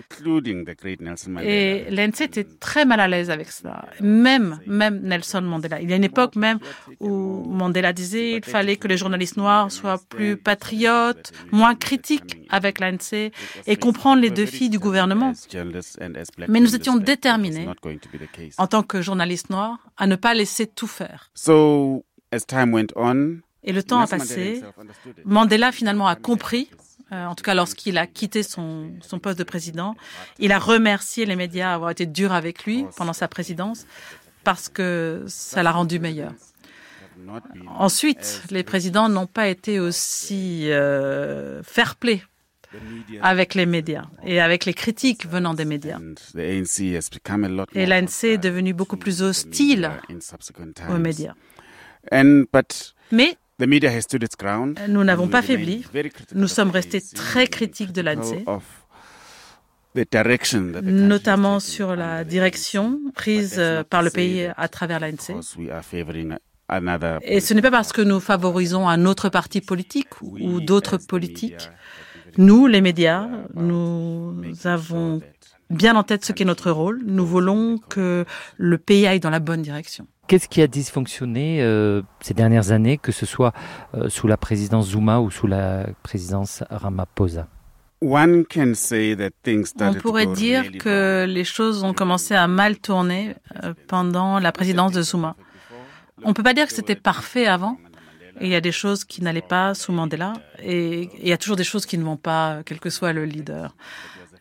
Et 1.43 1.87
l'ANC 1.91 2.20
était 2.20 2.45
très 2.45 2.85
mal 2.85 3.01
à 3.01 3.09
l'aise 3.09 3.31
avec 3.31 3.51
cela. 3.51 3.87
Même, 4.01 4.61
même 4.66 5.01
Nelson 5.03 5.43
Mandela. 5.43 5.81
Il 5.81 5.89
y 5.89 5.93
a 5.93 5.97
une 5.97 6.05
époque 6.05 6.37
même 6.37 6.59
où 7.01 7.45
Mandela 7.49 7.93
disait 7.93 8.41
qu'il 8.43 8.53
fallait 8.53 8.77
que 8.77 8.89
les 8.89 8.99
journalistes 8.99 9.39
noirs 9.39 9.72
soient 9.72 10.01
plus 10.11 10.37
patriotes, 10.37 11.33
moins 11.51 11.74
critiques 11.74 12.39
avec 12.51 12.81
l'ANC 12.81 13.33
et 13.66 13.77
comprendre 13.77 14.20
les 14.20 14.31
du 14.69 14.79
gouvernement. 14.79 15.33
Mais 16.49 16.61
nous 16.61 16.75
étions 16.75 16.97
déterminés, 16.97 17.69
en 18.59 18.67
tant 18.67 18.83
que 18.83 19.03
journalistes 19.03 19.51
noirs, 19.51 19.79
à 19.97 20.07
ne 20.07 20.17
pas 20.17 20.35
laisser 20.35 20.67
tout 20.67 20.87
faire. 20.87 21.31
Et 23.67 23.73
le 23.73 23.83
temps 23.83 24.01
a 24.01 24.07
passé. 24.07 24.62
Mandela 25.25 25.73
finalement 25.73 26.07
a 26.07 26.14
compris, 26.14 26.71
euh, 27.12 27.27
en 27.27 27.35
tout 27.35 27.43
cas 27.43 27.55
lorsqu'il 27.55 27.99
a 27.99 28.07
quitté 28.07 28.43
son, 28.43 28.93
son, 29.01 29.19
poste 29.19 29.39
de 29.39 29.45
président, 29.45 29.97
il 30.39 30.53
a 30.53 30.59
remercié 30.59 31.27
les 31.27 31.35
médias 31.37 31.73
d'avoir 31.73 31.91
été 31.91 32.07
durs 32.07 32.33
avec 32.33 32.64
lui 32.64 32.87
pendant 32.97 33.12
sa 33.12 33.27
présidence 33.27 33.87
parce 34.45 34.69
que 34.69 35.25
ça 35.27 35.64
l'a 35.64 35.73
rendu 35.73 35.99
meilleur. 35.99 36.33
Ensuite, 37.79 38.45
les 38.51 38.62
présidents 38.62 39.09
n'ont 39.09 39.27
pas 39.27 39.49
été 39.49 39.81
aussi 39.81 40.71
euh, 40.71 41.62
fair-play 41.62 42.23
avec 43.22 43.55
les 43.55 43.66
médias 43.66 44.05
et 44.24 44.41
avec 44.41 44.64
les 44.64 44.74
critiques 44.74 45.27
venant 45.27 45.55
des 45.55 45.64
médias. 45.64 45.99
Et 47.74 47.87
l'ANC 47.87 48.24
est 48.24 48.39
devenu 48.39 48.72
beaucoup 48.72 48.97
plus 48.97 49.22
hostile 49.22 49.91
aux 50.91 50.99
médias. 50.99 51.35
Mais 53.12 53.37
nous 54.89 55.05
n'avons 55.05 55.29
pas 55.29 55.43
faibli. 55.43 55.85
Nous 56.35 56.49
sommes 56.49 56.70
restés 56.70 57.03
très 57.14 57.47
critiques 57.47 57.93
de 57.93 58.03
l'ANC 58.03 58.45
notamment 60.83 61.61
sur 61.61 61.97
la 61.97 62.24
direction 62.24 63.01
prise 63.14 63.62
par 63.89 64.03
le 64.03 64.11
pays 64.11 64.49
à 64.57 64.68
travers 64.68 65.01
l'ANC. 65.01 65.31
Et 67.22 67.41
ce 67.41 67.55
n'est 67.55 67.62
pas 67.62 67.70
parce 67.70 67.93
que 67.93 68.03
nous 68.03 68.20
favorisons 68.20 68.89
un 68.89 69.07
autre 69.07 69.29
parti 69.29 69.61
politique 69.61 70.20
ou 70.20 70.61
d'autres 70.61 70.99
politiques 70.99 71.70
nous, 72.39 72.66
les 72.66 72.80
médias, 72.80 73.28
nous 73.55 74.34
avons 74.64 75.20
bien 75.70 75.97
en 75.97 76.03
tête 76.03 76.24
ce 76.24 76.32
qu'est 76.32 76.45
notre 76.45 76.70
rôle. 76.70 77.01
Nous 77.05 77.26
voulons 77.26 77.78
que 77.89 78.24
le 78.57 78.78
pays 78.78 79.07
aille 79.07 79.20
dans 79.20 79.30
la 79.30 79.41
bonne 79.41 79.62
direction. 79.62 80.07
Qu'est-ce 80.26 80.49
qui 80.49 80.61
a 80.61 80.66
dysfonctionné 80.66 81.62
euh, 81.62 82.03
ces 82.20 82.34
dernières 82.34 82.72
années, 82.72 82.99
que 82.99 83.12
ce 83.12 83.26
soit 83.26 83.53
euh, 83.95 84.09
sous 84.09 84.26
la 84.26 84.37
présidence 84.37 84.89
Zuma 84.89 85.20
ou 85.20 85.30
sous 85.30 85.47
la 85.47 85.87
présidence 86.03 86.64
Ramaphosa? 86.68 87.47
On 88.03 88.34
pourrait 90.03 90.26
dire 90.26 90.72
que 90.78 91.24
les 91.26 91.45
choses 91.45 91.82
ont 91.82 91.95
commencé 91.95 92.34
à 92.34 92.47
mal 92.47 92.78
tourner 92.78 93.37
euh, 93.64 93.72
pendant 93.87 94.39
la 94.39 94.53
présidence 94.53 94.93
de 94.93 95.01
Zuma. 95.01 95.34
On 96.22 96.30
ne 96.30 96.34
peut 96.34 96.43
pas 96.43 96.55
dire 96.55 96.66
que 96.66 96.72
c'était 96.72 96.97
parfait 96.97 97.47
avant. 97.47 97.78
Il 98.41 98.49
y 98.49 98.55
a 98.55 98.61
des 98.61 98.72
choses 98.72 99.05
qui 99.05 99.22
n'allaient 99.22 99.41
pas 99.41 99.74
sous 99.74 99.93
Mandela 99.93 100.34
et 100.62 101.09
il 101.20 101.28
y 101.28 101.32
a 101.32 101.39
toujours 101.39 101.57
des 101.57 101.64
choses 101.64 101.87
qui 101.87 101.97
ne 101.97 102.05
vont 102.05 102.16
pas, 102.16 102.61
quel 102.66 102.78
que 102.80 102.91
soit 102.91 103.12
le 103.12 103.24
leader. 103.24 103.74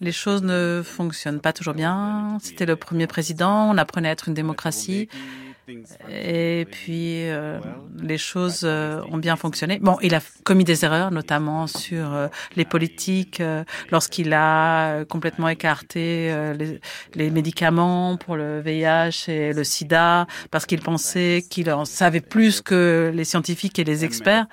Les 0.01 0.11
choses 0.11 0.43
ne 0.43 0.81
fonctionnent 0.83 1.39
pas 1.39 1.53
toujours 1.53 1.73
bien. 1.73 2.37
C'était 2.41 2.65
le 2.65 2.75
premier 2.75 3.07
président, 3.07 3.69
on 3.71 3.77
apprenait 3.77 4.09
à 4.09 4.11
être 4.11 4.27
une 4.27 4.33
démocratie. 4.33 5.07
Et 6.09 6.67
puis, 6.69 7.27
euh, 7.29 7.59
les 7.99 8.17
choses 8.17 8.61
euh, 8.63 9.01
ont 9.11 9.17
bien 9.17 9.35
fonctionné. 9.35 9.79
Bon, 9.79 9.97
il 10.01 10.13
a 10.13 10.21
commis 10.43 10.63
des 10.63 10.85
erreurs, 10.85 11.11
notamment 11.11 11.65
sur 11.65 12.13
euh, 12.13 12.27
les 12.55 12.65
politiques, 12.65 13.41
lorsqu'il 13.91 14.33
a 14.33 15.05
complètement 15.05 15.49
écarté 15.49 16.33
les, 16.57 16.79
les, 17.15 17.29
médicaments 17.29 18.17
pour 18.17 18.35
le 18.35 18.61
VIH 18.61 19.29
et 19.29 19.53
le 19.53 19.63
sida, 19.63 20.27
parce 20.51 20.65
qu'il 20.65 20.81
pensait 20.81 21.43
qu'il 21.49 21.71
en 21.71 21.85
savait 21.85 22.21
plus 22.21 22.61
que 22.61 23.11
les 23.13 23.23
scientifiques 23.23 23.79
et 23.79 23.83
les 23.83 24.05
experts. 24.05 24.45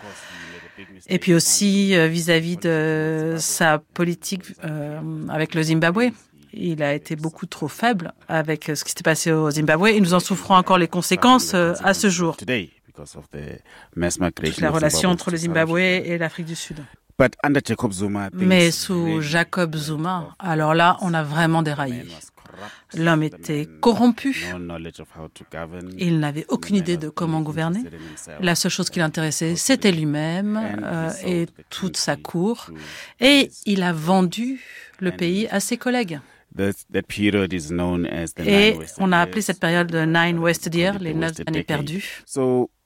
Et 1.09 1.19
puis 1.19 1.35
aussi 1.35 1.95
vis-à-vis 2.09 2.57
-vis 2.57 2.63
de 2.63 3.37
sa 3.39 3.79
politique 3.79 4.45
avec 5.29 5.55
le 5.55 5.63
Zimbabwe 5.63 6.13
il 6.53 6.83
a 6.83 6.95
été 6.95 7.17
beaucoup 7.17 7.47
trop 7.47 7.69
faible 7.69 8.13
avec 8.29 8.71
ce 8.75 8.85
qui 8.85 8.91
s'est 8.93 9.03
passé 9.03 9.33
au 9.33 9.51
Zimbabwe 9.51 9.89
et 9.89 10.01
nous 10.01 10.15
en 10.15 10.21
souffrons 10.21 10.55
encore 10.55 10.79
les 10.79 10.89
conséquences 10.89 11.55
euh, 11.55 11.75
à 11.83 11.95
ce 11.95 12.09
jour. 12.11 12.37
la 14.59 14.71
relation 14.71 15.11
entre 15.11 15.31
le 15.31 15.37
Zimbabwe 15.37 15.79
et 15.79 16.19
l'Afrique 16.19 16.47
du 16.47 16.57
Sud. 16.57 16.79
Mais 18.33 18.71
sous 18.71 19.21
Jacob 19.21 19.77
Zuma, 19.77 20.35
alors 20.39 20.75
là, 20.75 20.97
on 21.03 21.15
a 21.15 21.23
vraiment 21.23 21.63
déraillé. 21.63 22.05
L'homme 22.95 23.23
était 23.23 23.67
corrompu. 23.81 24.47
Il 25.99 26.21
n'avait 26.21 26.45
aucune 26.49 26.77
idée 26.77 26.97
de 26.97 27.09
comment 27.09 27.41
gouverner. 27.41 27.81
La 28.41 28.55
seule 28.55 28.71
chose 28.71 28.91
qui 28.91 28.99
l'intéressait, 28.99 29.57
c'était 29.57 29.93
lui-même 29.93 30.61
euh, 30.83 31.11
et 31.25 31.47
toute 31.71 31.97
sa 31.97 32.17
cour. 32.17 32.71
Et 33.21 33.51
il 33.67 33.83
a 33.83 33.93
vendu 33.93 34.61
le 34.99 35.13
pays 35.13 35.49
à 35.49 35.61
ses 35.61 35.77
collègues. 35.77 36.21
Et 38.47 38.79
on 38.99 39.13
a 39.13 39.19
appelé 39.19 39.43
cette 39.43 39.61
période 39.61 39.91
de 39.91 40.05
Nine 40.05 40.39
West 40.39 40.69
Year, 40.75 40.99
les 40.99 41.15
neuf 41.15 41.33
années 41.47 41.63
perdues. 41.63 42.23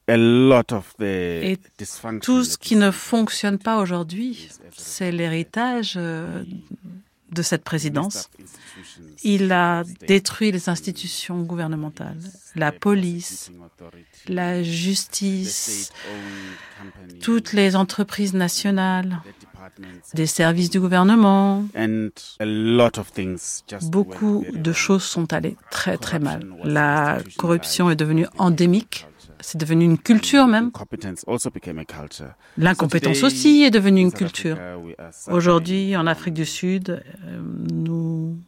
Et 0.09 1.59
tout 2.23 2.45
ce 2.45 2.57
qui 2.59 2.77
ne 2.77 2.91
fonctionne 2.93 3.59
pas 3.59 3.79
aujourd'hui, 3.79 4.49
c'est 4.77 5.11
l'héritage 5.11 5.95
euh, 5.97 6.45
de 7.33 7.43
cette 7.43 7.65
présidence. 7.65 8.31
Il 9.25 9.51
a 9.51 9.83
détruit 10.07 10.53
les 10.53 10.69
institutions 10.69 11.43
gouvernementales, 11.43 12.21
la 12.55 12.71
police, 12.71 13.51
la 14.29 14.63
justice, 14.63 15.93
toutes 17.21 17.53
les 17.53 17.75
entreprises 17.75 18.35
nationales, 18.35 19.21
des 20.15 20.27
services 20.27 20.71
du 20.71 20.81
gouvernement. 20.81 21.65
Beaucoup 23.83 24.45
de 24.53 24.73
choses 24.73 25.03
sont 25.03 25.33
allées 25.33 25.57
très 25.71 25.97
très 25.97 26.19
mal. 26.19 26.47
La 26.65 27.19
corruption 27.37 27.91
est 27.91 27.97
devenue 27.97 28.27
endémique. 28.39 29.07
C'est 29.41 29.59
devenu 29.59 29.85
une 29.85 29.99
culture 29.99 30.47
même. 30.47 30.71
L'incompétence 32.57 33.23
aussi 33.23 33.63
est 33.63 33.71
devenue 33.71 34.01
une 34.01 34.13
culture. 34.13 34.59
Aujourd'hui, 35.29 35.97
en 35.97 36.07
Afrique 36.07 36.35
du 36.35 36.47
Sud, 36.47 37.03
euh, 37.25 37.41
nous 37.73 38.39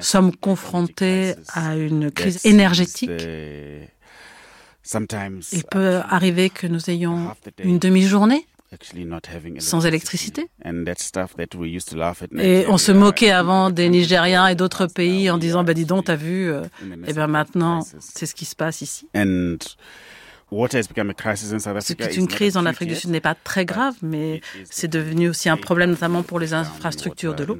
sommes 0.00 0.36
confrontés 0.36 1.34
à 1.48 1.76
une 1.76 2.10
crise 2.10 2.44
énergétique. 2.44 3.10
Il 5.52 5.64
peut 5.70 6.00
arriver 6.08 6.50
que 6.50 6.66
nous 6.66 6.90
ayons 6.90 7.34
une 7.58 7.78
demi-journée 7.78 8.46
sans 9.60 9.86
électricité. 9.86 10.48
Et 12.40 12.64
on 12.68 12.78
se 12.78 12.92
moquait 12.92 13.30
avant 13.30 13.70
des 13.70 13.88
Nigériens 13.88 14.46
et 14.48 14.54
d'autres 14.54 14.86
pays 14.86 15.30
en 15.30 15.38
disant, 15.38 15.62
bah 15.64 15.74
dis 15.74 15.84
donc, 15.84 16.06
t'as 16.06 16.16
vu, 16.16 16.50
euh, 16.50 16.62
et 17.06 17.12
bien 17.12 17.26
maintenant, 17.26 17.80
c'est 18.00 18.26
ce 18.26 18.34
qui 18.34 18.44
se 18.44 18.56
passe 18.56 18.80
ici. 18.80 19.08
Ce 21.80 21.92
qui 21.94 22.02
est 22.02 22.16
une 22.16 22.28
crise 22.28 22.56
en 22.56 22.66
Afrique 22.66 22.88
du 22.90 22.94
Sud 22.94 23.10
n'est 23.10 23.20
pas 23.20 23.34
très 23.34 23.64
grave, 23.64 23.94
mais 24.02 24.40
c'est 24.70 24.88
devenu 24.88 25.28
aussi 25.28 25.48
un 25.48 25.56
problème, 25.56 25.90
notamment 25.90 26.22
pour 26.22 26.38
les 26.38 26.52
infrastructures 26.54 27.34
de 27.34 27.44
l'eau. 27.44 27.58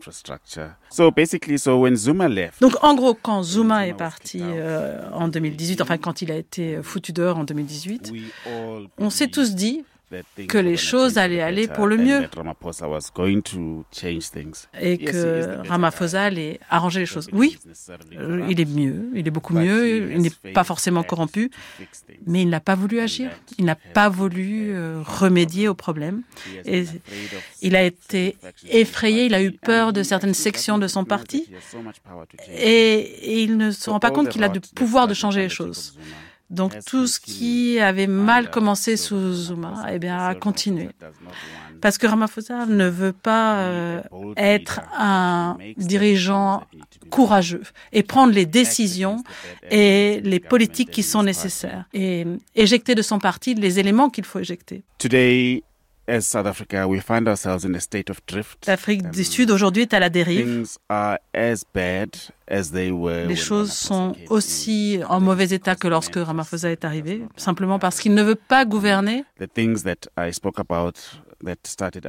Donc, 2.61 2.75
en 2.83 2.95
gros, 2.95 3.15
quand 3.15 3.43
Zuma 3.43 3.87
est 3.89 3.95
parti 3.95 4.41
euh, 4.43 5.01
en 5.13 5.29
2018, 5.29 5.81
enfin 5.81 5.97
quand 5.99 6.23
il 6.23 6.31
a 6.31 6.37
été 6.37 6.79
foutu 6.83 7.13
dehors 7.13 7.39
en 7.39 7.45
2018, 7.45 8.13
on 8.99 9.11
s'est 9.11 9.29
tous 9.29 9.55
dit, 9.55 9.85
que 10.49 10.59
les 10.59 10.77
choses 10.77 11.19
allaient 11.19 11.41
aller 11.41 11.69
pour 11.69 11.87
le 11.87 11.97
mieux. 11.97 12.29
et 14.81 14.99
que 14.99 15.67
Ramaphosa 15.69 16.23
allait 16.25 16.61
arranger 16.71 17.01
les 17.01 17.07
choses. 17.07 17.29
Oui, 17.33 17.59
euh, 18.19 18.47
il 18.49 18.61
est 18.61 18.65
mieux, 18.65 19.11
il 19.15 19.27
est 19.27 19.31
beaucoup 19.31 19.55
mieux, 19.55 20.13
il 20.13 20.19
n'est 20.21 20.53
pas 20.53 20.65
forcément 20.65 21.03
corrompu, 21.03 21.51
mais 22.27 22.43
il 22.43 22.49
n'a 22.49 22.61
pas 22.61 22.75
voulu 22.75 23.01
agir, 23.01 23.31
il 23.59 23.65
n'a 23.65 23.75
pas 23.77 24.09
voulu 24.09 24.71
euh, 24.73 25.01
remédier 25.05 25.69
au 25.69 25.75
problème. 25.75 26.23
Et 26.65 26.85
il 27.63 27.77
a 27.77 27.83
été 27.83 28.37
effrayé, 28.69 29.27
il 29.27 29.35
a 29.35 29.43
eu 29.43 29.53
peur 29.53 29.93
de 29.93 30.03
certaines 30.03 30.35
sections 30.35 30.79
de 30.79 30.87
son 30.89 31.05
parti. 31.05 31.49
et 32.51 33.43
il 33.43 33.57
ne 33.57 33.71
se 33.71 33.91
rend 33.91 34.01
pas 34.01 34.11
compte 34.11 34.29
qu'il 34.29 34.45
a 34.45 34.49
du 34.49 34.61
pouvoir 34.61 35.09
de 35.09 35.15
changer 35.15 35.41
les 35.43 35.49
choses. 35.49 35.97
Donc 36.51 36.73
tout 36.85 37.07
ce 37.07 37.19
qui 37.19 37.81
avait 37.81 38.07
mal 38.07 38.51
commencé 38.51 38.97
sous 38.97 39.33
Zuma 39.33 39.87
eh 39.91 39.99
bien, 39.99 40.19
a 40.19 40.35
continué. 40.35 40.91
Parce 41.81 41.99
que 41.99 42.07
Ramaphosa 42.07 42.67
ne 42.67 42.89
veut 42.89 43.13
pas 43.13 43.59
euh, 43.59 44.03
être 44.37 44.81
un 44.97 45.59
dirigeant 45.77 46.65
courageux 47.11 47.63
et 47.93 48.03
prendre 48.03 48.33
les 48.33 48.47
décisions 48.47 49.23
et 49.71 50.21
les 50.23 50.41
politiques 50.41 50.91
qui 50.91 51.03
sont 51.03 51.23
nécessaires 51.23 51.87
et 51.93 52.25
éjecter 52.55 52.95
de 52.95 53.03
son 53.03 53.19
parti 53.19 53.55
les 53.55 53.79
éléments 53.79 54.11
qu'il 54.11 54.25
faut 54.25 54.39
éjecter. 54.39 54.85
L'Afrique 58.67 59.11
du 59.11 59.25
Sud 59.25 59.51
aujourd'hui 59.51 59.83
est 59.83 59.95
à 59.95 60.01
la 60.01 60.11
dérive. 60.11 60.67
Les 63.27 63.37
choses 63.37 63.73
sont 63.73 64.15
aussi 64.29 65.01
en 65.09 65.21
mauvais 65.21 65.47
état 65.47 65.75
que 65.77 65.89
lorsque 65.89 66.17
Ramaphosa 66.17 66.71
est 66.71 66.85
arrivé, 66.85 67.23
simplement 67.37 67.79
parce 67.79 68.01
qu'il 68.01 68.15
ne 68.15 68.23
veut 68.23 68.35
pas 68.35 68.67
gouverner. 68.67 69.25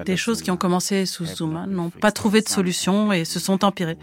Des 0.05 0.17
choses 0.17 0.41
qui 0.41 0.51
ont 0.51 0.57
commencé 0.57 1.05
sous 1.05 1.25
Zuma 1.25 1.65
n'ont 1.65 1.89
pas 1.89 2.11
trouvé 2.11 2.41
de 2.41 2.49
solution 2.49 3.13
et 3.13 3.23
se 3.25 3.39
sont 3.39 3.63
empirées. 3.63 3.97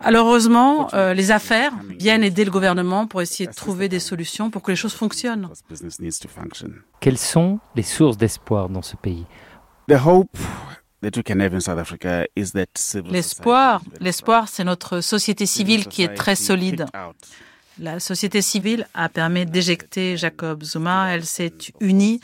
Alors 0.00 0.26
heureusement, 0.26 0.88
euh, 0.92 1.14
les 1.14 1.30
affaires 1.30 1.72
viennent 1.98 2.24
aider 2.24 2.44
le 2.44 2.50
gouvernement 2.50 3.06
pour 3.06 3.22
essayer 3.22 3.46
de 3.46 3.54
trouver 3.54 3.88
des 3.88 4.00
solutions 4.00 4.50
pour 4.50 4.62
que 4.62 4.70
les 4.72 4.76
choses 4.76 4.94
fonctionnent. 4.94 5.48
Quelles 7.00 7.18
sont 7.18 7.58
les 7.74 7.82
sources 7.82 8.16
d'espoir 8.16 8.68
dans 8.68 8.82
ce 8.82 8.96
pays? 8.96 9.24
L'espoir, 13.10 13.82
l'espoir, 14.00 14.48
c'est 14.48 14.64
notre 14.64 15.00
société 15.00 15.46
civile 15.46 15.86
qui 15.86 16.02
est 16.02 16.14
très 16.14 16.34
solide. 16.34 16.86
La 17.80 17.98
société 17.98 18.40
civile 18.40 18.86
a 18.94 19.08
permis 19.08 19.46
d'éjecter 19.46 20.16
Jacob 20.16 20.62
Zuma. 20.62 21.08
Elle 21.12 21.24
s'est 21.24 21.52
unie 21.80 22.20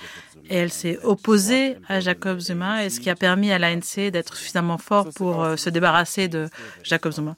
et 0.51 0.57
elle 0.57 0.73
s'est 0.73 0.99
opposée 1.03 1.77
à 1.89 2.01
Jacob 2.01 2.41
Zuma, 2.41 2.85
et 2.85 2.91
ce 2.91 3.01
qui 3.01 3.09
a 3.09 3.15
permis 3.15 3.53
à 3.53 3.59
l'ANC 3.59 4.11
d'être 4.13 4.37
suffisamment 4.37 4.79
fort 4.79 5.09
pour 5.15 5.43
euh, 5.43 5.57
se 5.57 5.71
débarrasser 5.71 6.29
de 6.29 6.49
Jacob 6.83 7.13
Zuma. 7.13 7.37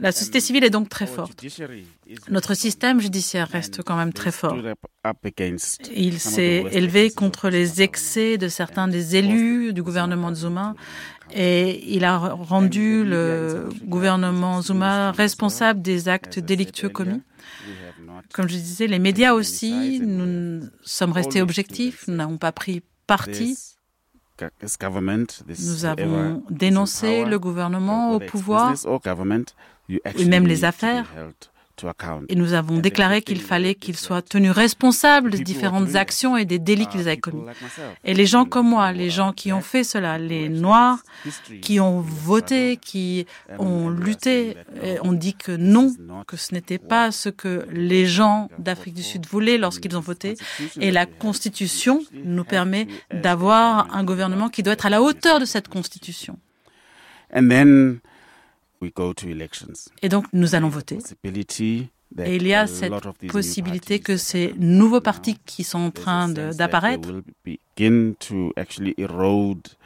La 0.00 0.12
société 0.12 0.40
civile 0.40 0.64
est 0.64 0.70
donc 0.70 0.88
très 0.88 1.06
forte. 1.06 1.44
Notre 2.28 2.54
système 2.54 3.00
judiciaire 3.00 3.48
reste 3.48 3.82
quand 3.82 3.96
même 3.96 4.12
très 4.12 4.32
fort. 4.32 4.56
Il 5.94 6.18
s'est 6.18 6.64
élevé 6.72 7.10
contre 7.10 7.48
les 7.48 7.80
excès 7.80 8.36
de 8.36 8.48
certains 8.48 8.88
des 8.88 9.16
élus 9.16 9.72
du 9.72 9.82
gouvernement 9.82 10.30
de 10.30 10.36
Zuma 10.36 10.74
et 11.32 11.94
il 11.94 12.04
a 12.04 12.18
rendu 12.18 13.04
le 13.04 13.68
gouvernement 13.84 14.60
Zuma 14.62 15.12
responsable 15.12 15.80
des 15.80 16.08
actes 16.08 16.38
délictueux 16.40 16.88
commis. 16.88 17.22
Comme 18.32 18.48
je 18.48 18.56
disais, 18.56 18.86
les 18.86 18.98
médias 18.98 19.32
aussi, 19.32 20.00
nous 20.00 20.62
sommes 20.82 21.12
restés 21.12 21.42
objectifs, 21.42 22.08
nous 22.08 22.16
n'avons 22.16 22.38
pas 22.38 22.52
pris 22.52 22.82
parti. 23.06 23.58
Nous 25.60 25.84
avons 25.84 26.42
dénoncé 26.50 27.24
le 27.24 27.38
gouvernement 27.38 28.12
au 28.12 28.20
pouvoir 28.20 28.74
et 29.88 30.24
même 30.24 30.46
les 30.46 30.64
affaires 30.64 31.12
et 32.28 32.34
nous 32.36 32.52
avons 32.52 32.78
déclaré 32.78 33.20
qu'il 33.22 33.40
fallait 33.40 33.74
qu'ils 33.74 33.96
soient 33.96 34.22
tenus 34.22 34.52
responsables 34.52 35.30
des 35.30 35.42
différentes 35.42 35.96
actions 35.96 36.36
et 36.36 36.44
des 36.44 36.58
délits 36.58 36.86
qu'ils 36.86 37.02
avaient 37.02 37.16
commis. 37.16 37.44
Et 38.04 38.14
les 38.14 38.26
gens 38.26 38.44
comme 38.44 38.68
moi, 38.68 38.92
les 38.92 39.10
gens 39.10 39.32
qui 39.32 39.52
ont 39.52 39.60
fait 39.60 39.84
cela, 39.84 40.18
les 40.18 40.48
Noirs, 40.48 40.98
qui 41.60 41.80
ont 41.80 42.00
voté, 42.00 42.76
qui 42.76 43.26
ont 43.58 43.88
lutté, 43.88 44.56
ont 45.02 45.12
dit 45.12 45.34
que 45.34 45.52
non, 45.52 45.92
que 46.26 46.36
ce 46.36 46.54
n'était 46.54 46.78
pas 46.78 47.10
ce 47.10 47.28
que 47.28 47.66
les 47.70 48.06
gens 48.06 48.48
d'Afrique 48.58 48.94
du 48.94 49.02
Sud 49.02 49.26
voulaient 49.26 49.58
lorsqu'ils 49.58 49.96
ont 49.96 50.00
voté. 50.00 50.36
Et 50.80 50.90
la 50.90 51.06
Constitution 51.06 52.02
nous 52.12 52.44
permet 52.44 52.86
d'avoir 53.12 53.94
un 53.94 54.04
gouvernement 54.04 54.48
qui 54.48 54.62
doit 54.62 54.74
être 54.74 54.86
à 54.86 54.90
la 54.90 55.02
hauteur 55.02 55.40
de 55.40 55.44
cette 55.44 55.68
Constitution. 55.68 56.38
Et 60.02 60.08
donc, 60.08 60.26
nous 60.32 60.54
allons 60.54 60.68
voter. 60.68 60.98
Et 62.22 62.36
il 62.36 62.46
y 62.46 62.54
a 62.54 62.66
cette 62.66 62.92
possibilité 63.28 63.98
que 63.98 64.16
ces 64.16 64.54
nouveaux 64.58 65.00
partis 65.00 65.36
qui 65.46 65.64
sont 65.64 65.78
en 65.78 65.90
train 65.90 66.28
d'apparaître 66.28 67.08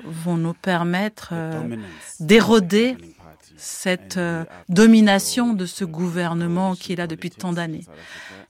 vont 0.04 0.36
nous 0.36 0.54
permettre 0.54 1.30
euh, 1.32 1.76
d'éroder 2.20 2.96
cette 3.56 4.18
euh, 4.18 4.44
domination 4.68 5.54
de 5.54 5.66
ce 5.66 5.84
gouvernement 5.84 6.74
qui 6.74 6.92
est 6.92 6.96
là 6.96 7.06
depuis 7.06 7.30
tant 7.30 7.52
d'années. 7.52 7.84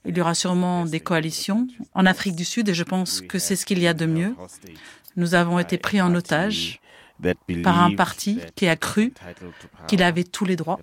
Il 0.05 0.17
y 0.17 0.21
aura 0.21 0.35
sûrement 0.35 0.85
des 0.85 0.99
coalitions 0.99 1.67
en 1.93 2.05
Afrique 2.05 2.35
du 2.35 2.45
Sud 2.45 2.69
et 2.69 2.73
je 2.73 2.83
pense 2.83 3.21
que 3.21 3.39
c'est 3.39 3.55
ce 3.55 3.65
qu'il 3.65 3.79
y 3.79 3.87
a 3.87 3.93
de 3.93 4.05
mieux. 4.05 4.35
Nous 5.15 5.35
avons 5.35 5.57
été 5.57 5.77
pris 5.77 6.01
en 6.01 6.13
otage 6.15 6.79
par 7.63 7.81
un 7.81 7.95
parti 7.95 8.39
qui 8.55 8.67
a 8.67 8.75
cru 8.75 9.13
qu'il 9.87 10.03
avait 10.03 10.23
tous 10.23 10.45
les 10.45 10.55
droits, 10.55 10.79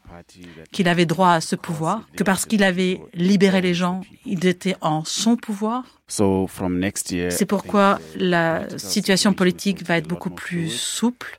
qu'il 0.72 0.89
avait 0.89 1.07
droit 1.07 1.30
à 1.30 1.41
ce 1.41 1.57
pouvoir, 1.57 2.07
que 2.16 2.24
parce 2.24 2.47
qu'il 2.47 2.62
avait 2.62 3.01
libéré 3.14 3.61
les 3.61 3.74
gens, 3.74 4.03
il 4.24 4.47
était 4.47 4.76
en 4.80 5.05
son 5.05 5.37
pouvoir. 5.37 5.84
C'est 6.09 7.47
pourquoi 7.47 7.99
la 8.16 8.78
situation 8.78 9.32
politique 9.32 9.84
va 9.84 9.97
être 9.97 10.09
beaucoup 10.09 10.30
plus 10.30 10.68
souple. 10.68 11.39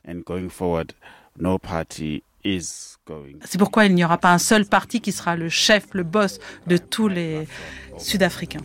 C'est 3.44 3.58
pourquoi 3.58 3.86
il 3.86 3.94
n'y 3.94 4.04
aura 4.04 4.18
pas 4.18 4.32
un 4.32 4.38
seul 4.38 4.66
parti 4.66 5.00
qui 5.00 5.12
sera 5.12 5.36
le 5.36 5.48
chef, 5.48 5.86
le 5.92 6.02
boss 6.02 6.38
de 6.66 6.76
tous 6.76 7.08
les 7.08 7.46
Sud-Africains. 7.98 8.60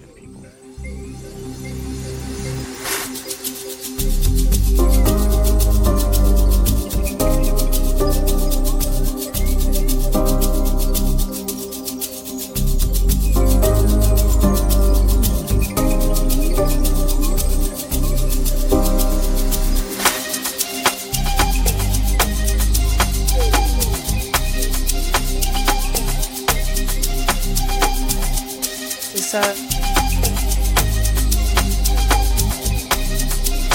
Ça. 29.33 29.41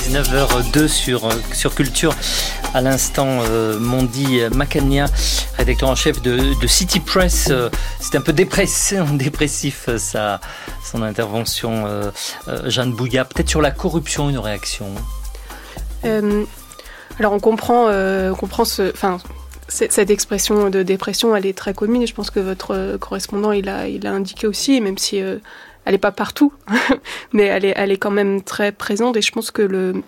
19h02 0.09 0.87
sur, 0.87 1.27
euh, 1.27 1.33
sur 1.53 1.75
Culture. 1.75 2.15
À 2.75 2.81
l'instant, 2.81 3.27
euh, 3.27 3.77
Mondi 3.81 4.41
Macania, 4.55 5.07
rédacteur 5.57 5.89
en 5.89 5.97
chef 5.97 6.23
de, 6.23 6.55
de 6.61 6.67
City 6.69 7.01
Press. 7.01 7.49
Euh, 7.51 7.71
c'est 7.99 8.17
un 8.17 8.21
peu 8.21 8.33
dépressif, 8.33 9.03
dépressif 9.15 9.89
sa, 9.97 10.41
son 10.85 11.03
intervention. 11.03 11.87
Jeanne 12.67 12.93
Bouillat, 12.93 13.25
peut-être 13.25 13.49
sur 13.49 13.61
la 13.61 13.73
corruption, 13.73 14.31
une 14.31 14.39
réaction 14.39 14.87
Alors 16.05 17.33
on 17.33 17.41
comprend, 17.41 17.89
on 17.89 18.35
comprend 18.37 18.65
ce, 18.65 18.93
enfin, 18.93 19.19
cette 19.69 20.11
expression 20.11 20.71
de 20.71 20.83
dépression, 20.83 21.37
elle 21.37 21.47
est 21.47 21.57
très 21.57 21.75
commune. 21.75 22.03
Et 22.03 22.07
je 22.07 22.15
pense 22.15 22.31
que 22.31 22.41
votre 22.41 22.97
correspondant, 22.99 23.53
il 23.53 23.69
a, 23.69 23.89
il 23.89 24.07
a 24.07 24.13
indiqué 24.13 24.47
aussi, 24.47 24.81
même 24.81 24.99
si 24.99 25.21
euh, 25.21 25.37
elle 25.85 25.93
n'est 25.93 25.99
pas 25.99 26.13
partout, 26.13 26.53
mais 27.33 27.45
elle 27.45 27.65
est, 27.65 27.97
quand 27.99 28.11
même 28.11 28.43
très 28.43 28.73
présente. 28.73 29.17
Et 29.17 29.23
je 29.23 29.31
pense 29.31 29.51
que 29.51 29.63
le, 29.63 30.03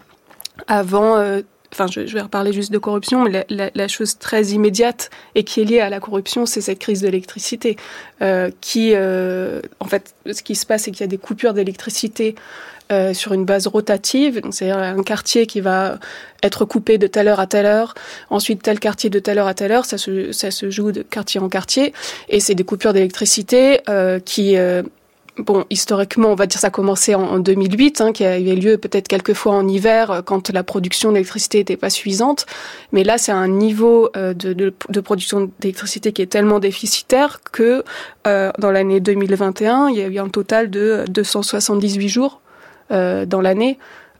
avant, 0.66 1.16
euh, 1.16 1.42
enfin, 1.72 1.86
je, 1.86 2.00
vais 2.00 2.20
reparler 2.22 2.52
juste 2.52 2.72
de 2.72 2.78
corruption, 2.78 3.24
mais 3.24 3.46
la, 3.48 3.88
chose 3.88 4.18
très 4.18 4.48
immédiate 4.48 5.10
et 5.34 5.44
qui 5.44 5.60
est 5.60 5.64
liée 5.64 5.80
à 5.80 5.90
la 5.90 6.00
corruption, 6.00 6.46
c'est 6.46 6.62
cette 6.62 6.78
crise 6.78 7.02
d'électricité, 7.02 7.76
euh, 8.22 8.50
qui, 8.62 8.94
en 8.94 9.86
fait, 9.86 10.14
ce 10.32 10.42
qui 10.42 10.54
se 10.54 10.64
passe, 10.64 10.84
c'est 10.84 10.90
qu'il 10.90 11.02
y 11.02 11.04
a 11.04 11.08
des 11.08 11.18
coupures 11.18 11.52
d'électricité 11.52 12.34
euh, 12.90 13.14
sur 13.14 13.32
une 13.32 13.44
base 13.44 13.68
rotative, 13.68 14.40
c'est 14.50 14.70
un 14.70 15.00
quartier 15.04 15.46
qui 15.46 15.60
va 15.60 15.98
être 16.42 16.64
coupé 16.64 16.98
de 16.98 17.06
telle 17.06 17.28
heure 17.28 17.38
à 17.38 17.46
telle 17.46 17.66
heure, 17.66 17.94
ensuite 18.30 18.62
tel 18.62 18.80
quartier 18.80 19.10
de 19.10 19.20
telle 19.20 19.38
heure 19.38 19.46
à 19.46 19.54
telle 19.54 19.70
heure, 19.70 19.84
ça 19.84 19.96
se, 19.96 20.32
ça 20.32 20.50
se 20.50 20.70
joue 20.70 20.90
de 20.90 21.02
quartier 21.02 21.38
en 21.40 21.48
quartier, 21.48 21.92
et 22.28 22.40
c'est 22.40 22.56
des 22.56 22.64
coupures 22.64 22.92
d'électricité 22.92 23.80
euh, 23.88 24.18
qui... 24.18 24.56
Euh, 24.56 24.82
bon, 25.38 25.66
historiquement, 25.70 26.32
on 26.32 26.34
va 26.34 26.46
dire 26.46 26.58
ça 26.58 26.66
a 26.66 26.70
commencé 26.70 27.14
en, 27.14 27.38
2008, 27.38 28.00
hein, 28.00 28.12
qui 28.12 28.24
avait 28.24 28.56
lieu 28.56 28.76
peut-être 28.76 29.06
quelques 29.06 29.34
fois 29.34 29.52
en 29.52 29.68
hiver 29.68 30.22
quand 30.26 30.50
la 30.50 30.64
production 30.64 31.12
d'électricité 31.12 31.58
n'était 31.58 31.76
pas 31.76 31.90
suffisante. 31.90 32.46
Mais 32.90 33.04
là, 33.04 33.18
c'est 33.18 33.30
un 33.30 33.46
niveau 33.46 34.10
de, 34.14 34.52
de, 34.52 35.00
production 35.00 35.48
d'électricité 35.60 36.12
qui 36.12 36.22
est 36.22 36.26
tellement 36.26 36.58
déficitaire 36.58 37.40
que 37.52 37.84
dans 38.24 38.70
l'année 38.72 38.98
2021, 38.98 39.90
il 39.90 39.96
y 39.96 40.02
a 40.02 40.08
eu 40.08 40.18
un 40.18 40.28
total 40.28 40.68
de 40.70 41.04
278 41.08 42.08
jours 42.08 42.40
dans 42.90 43.40
l'année 43.40 43.78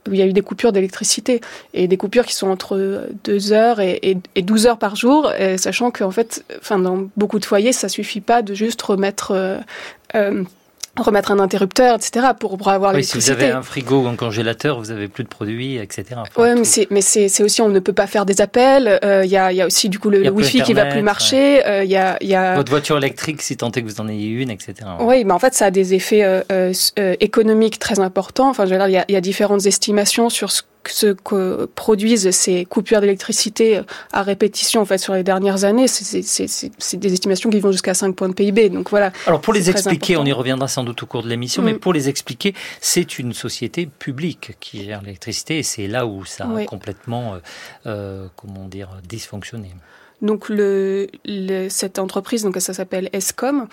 où 0.09 0.13
il 0.13 0.19
y 0.19 0.21
a 0.23 0.25
eu 0.25 0.33
des 0.33 0.41
coupures 0.41 0.71
d'électricité 0.71 1.41
et 1.73 1.87
des 1.87 1.97
coupures 1.97 2.25
qui 2.25 2.33
sont 2.33 2.47
entre 2.47 3.07
2 3.23 3.53
heures 3.53 3.79
et, 3.79 4.17
et, 4.35 4.41
12 4.41 4.65
heures 4.65 4.77
par 4.79 4.95
jour, 4.95 5.31
sachant 5.57 5.91
qu'en 5.91 6.11
fait, 6.11 6.43
dans 6.69 7.07
beaucoup 7.17 7.39
de 7.39 7.45
foyers, 7.45 7.73
ça 7.73 7.89
suffit 7.89 8.21
pas 8.21 8.41
de 8.41 8.53
juste 8.53 8.81
remettre 8.81 9.31
euh, 9.31 9.57
euh, 10.15 10.43
remettre 10.97 11.31
un 11.31 11.39
interrupteur, 11.39 11.95
etc. 11.95 12.27
pour, 12.37 12.57
pour 12.57 12.67
avoir 12.69 12.93
oui, 12.93 13.03
Si 13.03 13.17
vous 13.17 13.31
avez 13.31 13.49
un 13.49 13.61
frigo 13.61 14.03
ou 14.03 14.07
un 14.07 14.15
congélateur, 14.15 14.79
vous 14.79 14.91
avez 14.91 15.07
plus 15.07 15.23
de 15.23 15.29
produits, 15.29 15.77
etc. 15.77 16.03
Oui, 16.37 16.49
mais 16.55 16.63
c'est 16.63 16.87
mais 16.91 17.01
c'est 17.01 17.43
aussi 17.43 17.61
on 17.61 17.69
ne 17.69 17.79
peut 17.79 17.93
pas 17.93 18.07
faire 18.07 18.25
des 18.25 18.41
appels. 18.41 18.99
Euh, 19.03 19.23
il 19.23 19.31
y, 19.31 19.37
a, 19.37 19.53
y 19.53 19.61
a 19.61 19.65
aussi 19.65 19.89
du 19.89 19.99
coup 19.99 20.09
le, 20.09 20.29
Wi-Fi 20.29 20.61
qui 20.63 20.73
va 20.73 20.85
plus 20.85 21.01
marcher. 21.01 21.65
Euh, 21.65 21.83
il 21.83 21.89
y, 21.89 21.95
a, 21.95 22.17
y 22.21 22.35
a 22.35 22.55
votre 22.55 22.71
voiture 22.71 22.97
électrique 22.97 23.41
si 23.41 23.55
tant 23.55 23.71
est 23.71 23.81
que 23.81 23.87
vous 23.87 24.01
en 24.01 24.07
ayez 24.07 24.27
une, 24.29 24.49
etc. 24.49 24.73
Oui, 24.99 25.23
mais 25.23 25.33
en 25.33 25.39
fait 25.39 25.53
ça 25.53 25.67
a 25.67 25.71
des 25.71 25.93
effets 25.93 26.23
euh, 26.23 26.73
économiques 27.19 27.79
très 27.79 27.99
importants. 27.99 28.49
Enfin, 28.49 28.65
je 28.65 28.71
veux 28.71 28.77
dire, 28.77 28.87
il 28.87 28.93
y 28.93 28.97
a, 28.97 29.05
y 29.07 29.15
a 29.15 29.21
différentes 29.21 29.65
estimations 29.65 30.29
sur 30.29 30.51
ce 30.51 30.63
ce 30.87 31.07
que 31.07 31.65
produisent 31.75 32.31
ces 32.31 32.65
coupures 32.65 33.01
d'électricité 33.01 33.81
à 34.11 34.23
répétition 34.23 34.81
en 34.81 34.85
fait 34.85 34.97
sur 34.97 35.13
les 35.13 35.23
dernières 35.23 35.63
années, 35.63 35.87
c'est 35.87 36.97
des 36.97 37.13
estimations 37.13 37.49
qui 37.49 37.59
vont 37.59 37.71
jusqu'à 37.71 37.93
5 37.93 38.15
points 38.15 38.29
de 38.29 38.33
PIB. 38.33 38.69
Donc 38.69 38.89
voilà. 38.89 39.11
Alors 39.27 39.41
pour 39.41 39.53
les 39.53 39.69
expliquer, 39.69 40.17
on 40.17 40.25
y 40.25 40.31
reviendra 40.31 40.67
sans 40.67 40.83
doute 40.83 41.03
au 41.03 41.05
cours 41.05 41.23
de 41.23 41.29
l'émission, 41.29 41.61
mais 41.61 41.73
mm. 41.73 41.79
pour 41.79 41.93
les 41.93 42.09
expliquer, 42.09 42.53
c'est 42.79 43.19
une 43.19 43.33
société 43.33 43.85
publique 43.85 44.57
qui 44.59 44.83
gère 44.85 45.01
l'électricité 45.01 45.59
et 45.59 45.63
c'est 45.63 45.87
là 45.87 46.05
où 46.05 46.25
ça 46.25 46.45
a 46.45 46.65
complètement, 46.65 47.35
euh, 47.35 47.37
euh, 47.85 48.27
comment 48.35 48.67
dire, 48.67 48.89
dysfonctionné. 49.07 49.71
Donc 50.21 50.49
le, 50.49 51.07
cette 51.69 51.99
entreprise, 51.99 52.43
donc 52.43 52.57
ça 52.57 52.73
s'appelle 52.73 53.09
Escom 53.11 53.67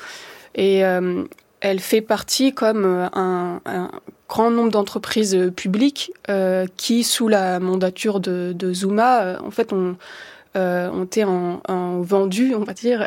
et 0.55 0.85
euh, 0.85 1.25
elle 1.61 1.81
fait 1.81 2.01
partie 2.01 2.55
comme 2.55 2.85
un, 2.85 3.61
un 3.67 3.91
grand 4.29 4.51
nombre 4.51 4.71
d'entreprises 4.71 5.35
euh, 5.35 5.51
publiques 5.51 6.13
euh, 6.29 6.67
qui, 6.77 7.03
sous 7.03 7.29
la 7.29 7.59
mandature 7.61 8.21
de, 8.21 8.73
Zuma, 8.73 9.23
euh, 9.23 9.39
en 9.43 9.51
fait, 9.51 9.73
ont, 9.73 9.97
euh, 10.57 11.05
été 11.05 11.25
en, 11.25 11.61
en 11.69 12.01
vendu, 12.01 12.55
on 12.55 12.65
va 12.65 12.75
dire, 12.75 13.07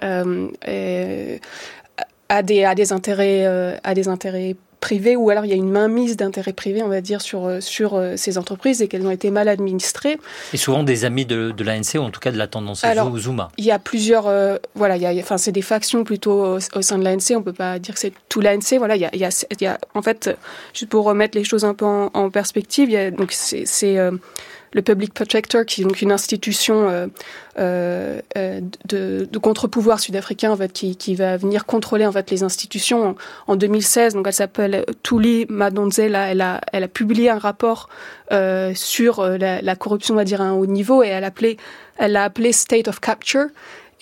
à 2.29 2.43
des 2.43 2.91
intérêts 2.91 3.79
à 3.83 3.93
des 3.93 4.07
intérêts 4.07 4.55
privés 4.81 5.15
ou 5.15 5.29
alors 5.29 5.45
il 5.45 5.49
y 5.49 5.53
a 5.53 5.57
une 5.57 5.69
mainmise 5.69 6.17
d'intérêts 6.17 6.51
privés, 6.51 6.83
on 6.83 6.89
va 6.89 6.99
dire, 6.99 7.21
sur, 7.21 7.45
euh, 7.45 7.61
sur 7.61 7.93
euh, 7.93 8.15
ces 8.17 8.37
entreprises 8.37 8.81
et 8.81 8.87
qu'elles 8.87 9.05
ont 9.05 9.11
été 9.11 9.31
mal 9.31 9.47
administrées. 9.47 10.17
Et 10.51 10.57
souvent 10.57 10.83
des 10.83 11.05
amis 11.05 11.25
de, 11.25 11.51
de 11.51 11.63
l'ANC 11.63 11.95
ou 11.95 11.99
en 11.99 12.09
tout 12.09 12.19
cas 12.19 12.31
de 12.31 12.37
la 12.37 12.47
tendance 12.47 12.83
alors, 12.83 13.15
Zuma. 13.17 13.49
Il 13.57 13.63
y 13.63 13.71
a 13.71 13.79
plusieurs, 13.79 14.27
euh, 14.27 14.57
voilà, 14.75 14.97
il 14.97 15.03
y 15.03 15.05
a, 15.05 15.13
enfin 15.21 15.37
c'est 15.37 15.51
des 15.51 15.61
factions 15.61 16.03
plutôt 16.03 16.57
au, 16.75 16.81
sein 16.81 16.97
de 16.97 17.05
l'ANC, 17.05 17.37
on 17.37 17.43
peut 17.43 17.53
pas 17.53 17.79
dire 17.79 17.93
que 17.93 17.99
c'est 17.99 18.13
tout 18.27 18.41
l'ANC, 18.41 18.73
voilà, 18.77 18.95
il 18.95 19.01
y 19.01 19.05
a, 19.05 19.09
il 19.13 19.19
y, 19.21 19.25
a, 19.25 19.45
il 19.51 19.61
y 19.61 19.67
a, 19.67 19.77
en 19.93 20.01
fait, 20.01 20.31
juste 20.73 20.89
pour 20.89 21.05
remettre 21.05 21.37
les 21.37 21.43
choses 21.43 21.63
un 21.63 21.75
peu 21.75 21.85
en, 21.85 22.09
en 22.13 22.29
perspective, 22.29 22.89
il 22.89 22.93
y 22.93 22.97
a, 22.97 23.11
donc 23.11 23.31
c'est 23.31 23.65
le 24.73 24.81
Public 24.81 25.13
Protector, 25.13 25.65
qui 25.65 25.81
est 25.81 25.83
donc 25.83 26.01
une 26.01 26.11
institution 26.11 26.89
euh, 26.89 27.07
euh, 27.59 28.61
de, 28.87 29.27
de 29.29 29.37
contre-pouvoir 29.37 29.99
sud-africain 29.99 30.51
en 30.51 30.57
fait, 30.57 30.71
qui, 30.71 30.95
qui, 30.95 31.15
va 31.15 31.37
venir 31.37 31.65
contrôler 31.65 32.05
en 32.05 32.11
fait 32.11 32.31
les 32.31 32.43
institutions. 32.43 33.15
En, 33.47 33.55
2016, 33.55 34.13
donc 34.13 34.27
elle 34.27 34.33
s'appelle 34.33 34.85
Tuli 35.03 35.45
Madonzela. 35.49 36.31
Elle 36.31 36.41
a, 36.41 36.61
elle 36.71 36.83
a 36.83 36.87
publié 36.87 37.29
un 37.29 37.37
rapport 37.37 37.89
euh, 38.31 38.71
sur 38.73 39.23
la, 39.23 39.61
la, 39.61 39.75
corruption, 39.75 40.13
on 40.13 40.17
va 40.17 40.23
dire 40.23 40.41
à 40.41 40.45
un 40.45 40.53
haut 40.53 40.65
niveau, 40.65 41.03
et 41.03 41.07
elle 41.07 41.25
appelé, 41.25 41.57
elle 41.97 42.13
l'a 42.13 42.23
appelé 42.23 42.53
State 42.53 42.87
of 42.87 42.99
Capture. 42.99 43.47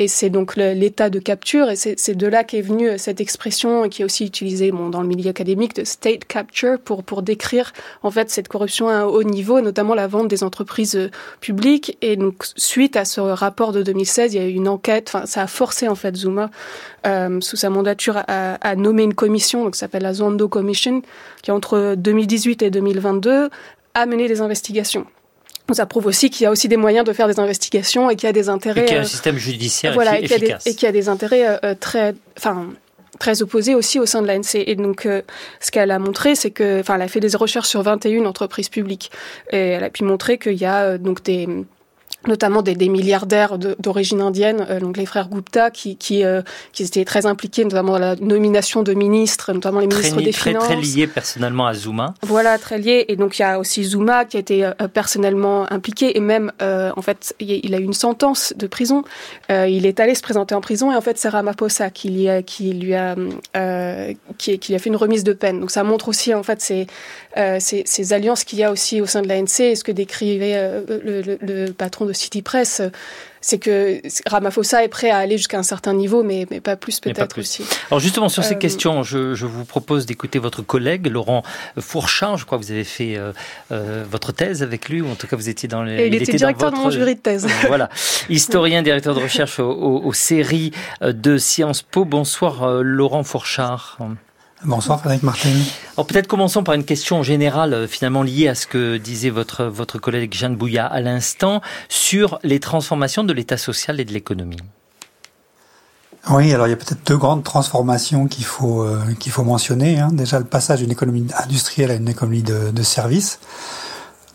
Et 0.01 0.07
c'est 0.07 0.29
donc 0.29 0.55
l'état 0.55 1.09
de 1.09 1.19
capture, 1.19 1.69
et 1.69 1.75
c'est 1.75 2.15
de 2.15 2.25
là 2.25 2.45
qu'est 2.45 2.61
venue 2.61 2.97
cette 2.97 3.19
expression 3.19 3.89
qui 3.89 4.01
est 4.01 4.05
aussi 4.05 4.25
utilisée 4.25 4.71
bon, 4.71 4.87
dans 4.87 5.01
le 5.01 5.07
milieu 5.09 5.29
académique 5.29 5.75
de 5.75 5.83
state 5.83 6.23
capture 6.23 6.79
pour, 6.79 7.03
pour 7.03 7.21
décrire 7.21 7.73
en 8.01 8.09
fait 8.09 8.29
cette 8.29 8.47
corruption 8.47 8.87
à 8.87 8.93
un 8.93 9.03
haut 9.03 9.23
niveau, 9.23 9.59
notamment 9.59 9.95
la 9.95 10.07
vente 10.07 10.29
des 10.29 10.41
entreprises 10.41 10.95
euh, 10.95 11.11
publiques. 11.41 11.97
Et 12.01 12.15
donc 12.15 12.45
suite 12.55 12.95
à 12.95 13.03
ce 13.03 13.19
rapport 13.19 13.73
de 13.73 13.83
2016, 13.83 14.33
il 14.33 14.41
y 14.41 14.43
a 14.43 14.47
eu 14.47 14.53
une 14.53 14.69
enquête, 14.69 15.11
enfin 15.13 15.25
ça 15.25 15.41
a 15.43 15.47
forcé 15.47 15.89
en 15.89 15.95
fait 15.95 16.15
Zuma 16.15 16.49
euh, 17.05 17.41
sous 17.41 17.57
sa 17.57 17.69
mandature 17.69 18.23
à, 18.27 18.53
à, 18.55 18.75
nommer 18.77 19.03
une 19.03 19.13
commission, 19.13 19.65
donc 19.65 19.75
s'appelle 19.75 20.03
la 20.03 20.13
Zondo 20.13 20.47
Commission, 20.47 21.01
qui 21.41 21.51
entre 21.51 21.95
2018 21.97 22.61
et 22.61 22.71
2022 22.71 23.49
a 23.95 24.05
mené 24.05 24.29
des 24.29 24.39
investigations 24.39 25.05
ça 25.73 25.85
prouve 25.85 26.05
aussi 26.07 26.29
qu'il 26.29 26.43
y 26.43 26.47
a 26.47 26.51
aussi 26.51 26.67
des 26.67 26.77
moyens 26.77 27.05
de 27.05 27.13
faire 27.13 27.27
des 27.27 27.39
investigations 27.39 28.09
et 28.09 28.15
qu'il 28.15 28.27
y 28.27 28.29
a 28.29 28.33
des 28.33 28.49
intérêts. 28.49 28.81
Et 28.81 28.85
qu'il 28.85 28.93
y 28.95 28.97
a 28.97 29.01
un 29.01 29.05
euh, 29.05 29.07
système 29.07 29.37
judiciaire 29.37 29.93
voilà, 29.93 30.19
efficace. 30.19 30.65
Et 30.67 30.73
qu'il 30.73 30.83
y, 30.83 30.89
a 30.89 30.91
des 30.91 31.09
intérêts 31.09 31.47
euh, 31.47 31.57
euh, 31.63 31.75
très, 31.79 32.15
enfin, 32.37 32.67
très 33.19 33.41
opposés 33.41 33.75
aussi 33.75 33.99
au 33.99 34.05
sein 34.05 34.21
de 34.21 34.27
l'ANC. 34.27 34.55
Et 34.55 34.75
donc, 34.75 35.07
ce 35.59 35.71
qu'elle 35.71 35.91
a 35.91 35.99
montré, 35.99 36.35
c'est 36.35 36.51
que, 36.51 36.79
enfin, 36.79 36.95
elle 36.95 37.01
a 37.01 37.07
fait 37.07 37.19
des 37.19 37.35
recherches 37.35 37.69
sur 37.69 37.81
21 37.81 38.25
entreprises 38.25 38.69
publiques 38.69 39.11
et 39.51 39.57
elle 39.57 39.83
a 39.83 39.89
pu 39.89 40.03
montrer 40.03 40.37
qu'il 40.37 40.53
y 40.53 40.65
a 40.65 40.97
donc 40.97 41.23
des 41.23 41.47
notamment 42.27 42.61
des, 42.61 42.75
des 42.75 42.89
milliardaires 42.89 43.57
d'origine 43.57 44.21
indienne, 44.21 44.65
euh, 44.69 44.79
donc 44.79 44.97
les 44.97 45.05
frères 45.05 45.29
Gupta, 45.29 45.71
qui, 45.71 45.95
qui, 45.95 46.23
euh, 46.23 46.41
qui 46.73 46.83
étaient 46.83 47.05
très 47.05 47.25
impliqués, 47.25 47.63
notamment 47.63 47.93
dans 47.93 47.99
la 47.99 48.15
nomination 48.17 48.83
de 48.83 48.93
ministres, 48.93 49.53
notamment 49.53 49.79
les 49.79 49.87
ministres 49.87 50.21
des 50.21 50.31
très, 50.31 50.49
Finances. 50.51 50.65
Très 50.65 50.75
liés 50.75 51.07
personnellement 51.07 51.67
à 51.67 51.73
Zuma. 51.73 52.13
Voilà, 52.21 52.57
très 52.57 52.77
liés. 52.77 53.05
Et 53.07 53.15
donc 53.15 53.39
il 53.39 53.41
y 53.41 53.45
a 53.45 53.59
aussi 53.59 53.83
Zuma 53.83 54.25
qui 54.25 54.37
a 54.37 54.39
été 54.39 54.65
euh, 54.65 54.73
personnellement 54.93 55.71
impliqué, 55.71 56.17
et 56.17 56.19
même, 56.19 56.51
en 56.61 57.01
fait, 57.01 57.35
il 57.39 57.73
a 57.73 57.79
eu 57.79 57.83
une 57.83 57.93
sentence 57.93 58.53
de 58.55 58.67
prison. 58.67 59.03
il 59.49 59.85
est 59.85 59.99
allé 59.99 60.15
se 60.15 60.21
présenter 60.21 60.55
en 60.55 60.61
prison, 60.61 60.91
et 60.91 60.95
en 60.95 61.01
fait, 61.01 61.17
c'est 61.17 61.29
Ramaphosa 61.29 61.89
qui 61.89 62.09
lui 62.09 62.29
a, 62.29 62.41
qui 62.41 62.73
lui 62.73 62.93
a, 62.95 63.15
qui, 64.37 64.59
qui, 64.59 64.75
a 64.75 64.79
fait 64.79 64.89
une 64.89 64.95
remise 64.95 65.23
de 65.23 65.33
peine. 65.33 65.59
Donc 65.59 65.71
ça 65.71 65.83
montre 65.83 66.09
aussi, 66.09 66.33
en 66.33 66.43
fait, 66.43 66.61
ces, 66.61 66.87
ces, 67.35 67.83
ces 67.85 68.13
alliances 68.13 68.43
qu'il 68.43 68.59
y 68.59 68.63
a 68.63 68.71
aussi 68.71 69.01
au 69.01 69.05
sein 69.05 69.21
de 69.21 69.27
l'ANC, 69.27 69.59
et 69.59 69.75
ce 69.75 69.83
que 69.83 69.91
décrivait 69.91 70.81
le, 70.87 71.21
le, 71.21 71.37
le 71.41 71.71
patron 71.73 72.05
de 72.05 72.13
City 72.13 72.41
Press, 72.41 72.81
c'est 73.41 73.57
que 73.57 74.01
Ramaphosa 74.27 74.83
est 74.83 74.89
prêt 74.89 75.09
à 75.09 75.17
aller 75.17 75.37
jusqu'à 75.37 75.57
un 75.57 75.63
certain 75.63 75.93
niveau, 75.93 76.23
mais, 76.23 76.45
mais 76.51 76.59
pas 76.59 76.75
plus 76.75 76.99
peut-être 76.99 77.39
aussi. 77.39 77.63
Alors 77.89 77.99
justement, 77.99 78.29
sur 78.29 78.43
ces 78.43 78.55
euh, 78.55 78.57
questions, 78.57 79.03
je, 79.03 79.33
je, 79.33 79.45
vous 79.45 79.65
propose 79.65 80.05
d'écouter 80.05 80.39
votre 80.39 80.61
collègue 80.61 81.07
Laurent 81.07 81.43
Fourchard. 81.77 82.37
Je 82.37 82.45
crois 82.45 82.57
que 82.57 82.63
vous 82.63 82.71
avez 82.71 82.83
fait 82.83 83.15
euh, 83.15 83.31
euh, 83.71 84.03
votre 84.09 84.31
thèse 84.31 84.61
avec 84.63 84.89
lui, 84.89 85.01
ou 85.01 85.09
en 85.09 85.15
tout 85.15 85.27
cas 85.27 85.35
vous 85.35 85.49
étiez 85.49 85.69
dans 85.69 85.83
les... 85.83 86.07
il, 86.07 86.15
était, 86.15 86.33
directeur 86.33 86.71
de 86.71 86.77
mon 86.77 86.89
jury 86.89 87.15
de 87.15 87.19
thèse. 87.19 87.47
voilà, 87.67 87.89
historien, 88.29 88.81
directeur 88.81 89.15
de 89.15 89.21
recherche 89.21 89.59
aux, 89.59 90.01
aux 90.03 90.13
séries 90.13 90.71
de 91.01 91.37
Sciences 91.37 91.81
Po. 91.81 92.05
Bonsoir 92.05 92.83
Laurent 92.83 93.23
Fourchard. 93.23 93.97
Bonsoir 94.65 94.99
Frédéric 94.99 95.23
Martin. 95.23 95.49
Alors 95.95 96.05
peut-être 96.05 96.27
commençons 96.27 96.63
par 96.63 96.75
une 96.75 96.83
question 96.83 97.23
générale 97.23 97.73
euh, 97.73 97.87
finalement 97.87 98.23
liée 98.23 98.49
à 98.49 98.55
ce 98.55 98.67
que 98.67 98.97
disait 98.97 99.29
votre, 99.29 99.63
votre 99.65 99.99
collègue 99.99 100.33
Jeanne 100.33 100.57
Bouillat 100.57 100.85
à 100.85 100.99
l'instant 100.99 101.61
sur 101.87 102.39
les 102.43 102.59
transformations 102.59 103.23
de 103.23 103.31
l'état 103.31 103.55
social 103.55 104.01
et 104.01 104.05
de 104.05 104.11
l'économie. 104.11 104.59
Oui, 106.29 106.53
alors 106.53 106.67
il 106.67 106.71
y 106.71 106.73
a 106.73 106.75
peut-être 106.75 107.07
deux 107.07 107.17
grandes 107.17 107.45
transformations 107.45 108.27
qu'il 108.27 108.43
faut, 108.43 108.83
euh, 108.83 108.99
qu'il 109.17 109.31
faut 109.31 109.45
mentionner. 109.45 109.97
Hein. 109.97 110.09
Déjà 110.11 110.39
le 110.39 110.45
passage 110.45 110.79
d'une 110.79 110.91
économie 110.91 111.27
industrielle 111.41 111.91
à 111.91 111.93
une 111.93 112.09
économie 112.09 112.43
de, 112.43 112.71
de 112.71 112.83
services. 112.83 113.39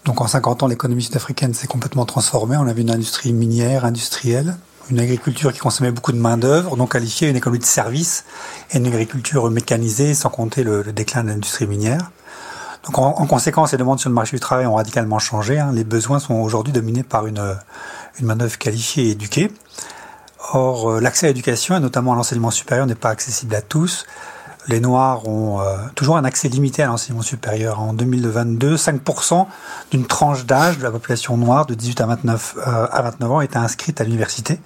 Donc 0.07 0.23
en 0.23 0.27
50 0.27 0.63
ans, 0.63 0.67
l'économie 0.67 1.03
sud-africaine 1.03 1.53
s'est 1.53 1.67
complètement 1.67 2.07
transformée. 2.07 2.57
On 2.57 2.67
avait 2.67 2.83
une 2.83 2.91
industrie 2.91 3.35
minière, 3.35 3.85
industrielle, 3.85 4.57
une 4.91 5.01
agriculture 5.01 5.53
qui 5.53 5.59
consommait 5.59 5.91
beaucoup 5.91 6.13
de 6.13 6.19
main-d'œuvre, 6.19 6.77
donc 6.77 6.93
qualifiée 6.93 7.29
une 7.29 7.37
économie 7.37 7.61
de 7.61 7.65
service, 7.65 8.25
et 8.71 8.79
une 8.79 8.87
agriculture 8.87 9.51
mécanisée, 9.51 10.15
sans 10.15 10.31
compter 10.31 10.63
le, 10.63 10.83
déclin 10.85 11.25
de 11.25 11.29
l'industrie 11.29 11.67
minière. 11.67 12.11
Donc 12.85 12.99
en, 12.99 13.27
conséquence, 13.27 13.73
les 13.73 13.79
demandes 13.79 13.99
sur 13.99 14.11
le 14.11 14.15
marché 14.15 14.37
du 14.37 14.41
travail 14.41 14.67
ont 14.67 14.75
radicalement 14.75 15.19
changé. 15.19 15.59
Hein. 15.59 15.73
Les 15.73 15.85
besoins 15.85 16.19
sont 16.19 16.35
aujourd'hui 16.35 16.73
dominés 16.73 17.03
par 17.03 17.27
une, 17.27 17.57
une 18.21 18.27
main-d'œuvre 18.27 18.59
qualifiée 18.59 19.07
et 19.07 19.11
éduquée. 19.13 19.51
Or, 20.53 20.91
euh, 20.91 21.01
l'accès 21.01 21.27
à 21.27 21.29
l'éducation, 21.31 21.77
et 21.77 21.81
notamment 21.81 22.13
à 22.13 22.17
l'enseignement 22.17 22.51
supérieur, 22.51 22.87
n'est 22.87 22.95
pas 22.95 23.09
accessible 23.09 23.55
à 23.55 23.63
tous 23.63 24.05
les 24.69 24.81
Noirs 24.81 25.27
ont 25.29 25.61
euh, 25.61 25.77
toujours 25.95 26.17
un 26.17 26.25
accès 26.25 26.49
limité 26.49 26.83
à 26.83 26.87
l'enseignement 26.87 27.23
supérieur. 27.23 27.81
En 27.81 27.93
2022, 27.93 28.77
5% 28.77 29.47
d'une 29.91 30.07
tranche 30.07 30.47
d'âge 30.47 30.79
de 30.79 30.83
la 30.83 30.91
population 30.91 31.37
noire 31.37 31.67
de 31.67 31.75
18 31.75 32.01
à 32.01 32.07
29, 32.07 32.57
euh, 32.57 32.87
à 32.91 33.03
29 33.03 33.33
ans 33.33 33.41
était 33.41 33.57
inscrite 33.57 34.01
à 34.01 34.05
l'université, 34.05 34.59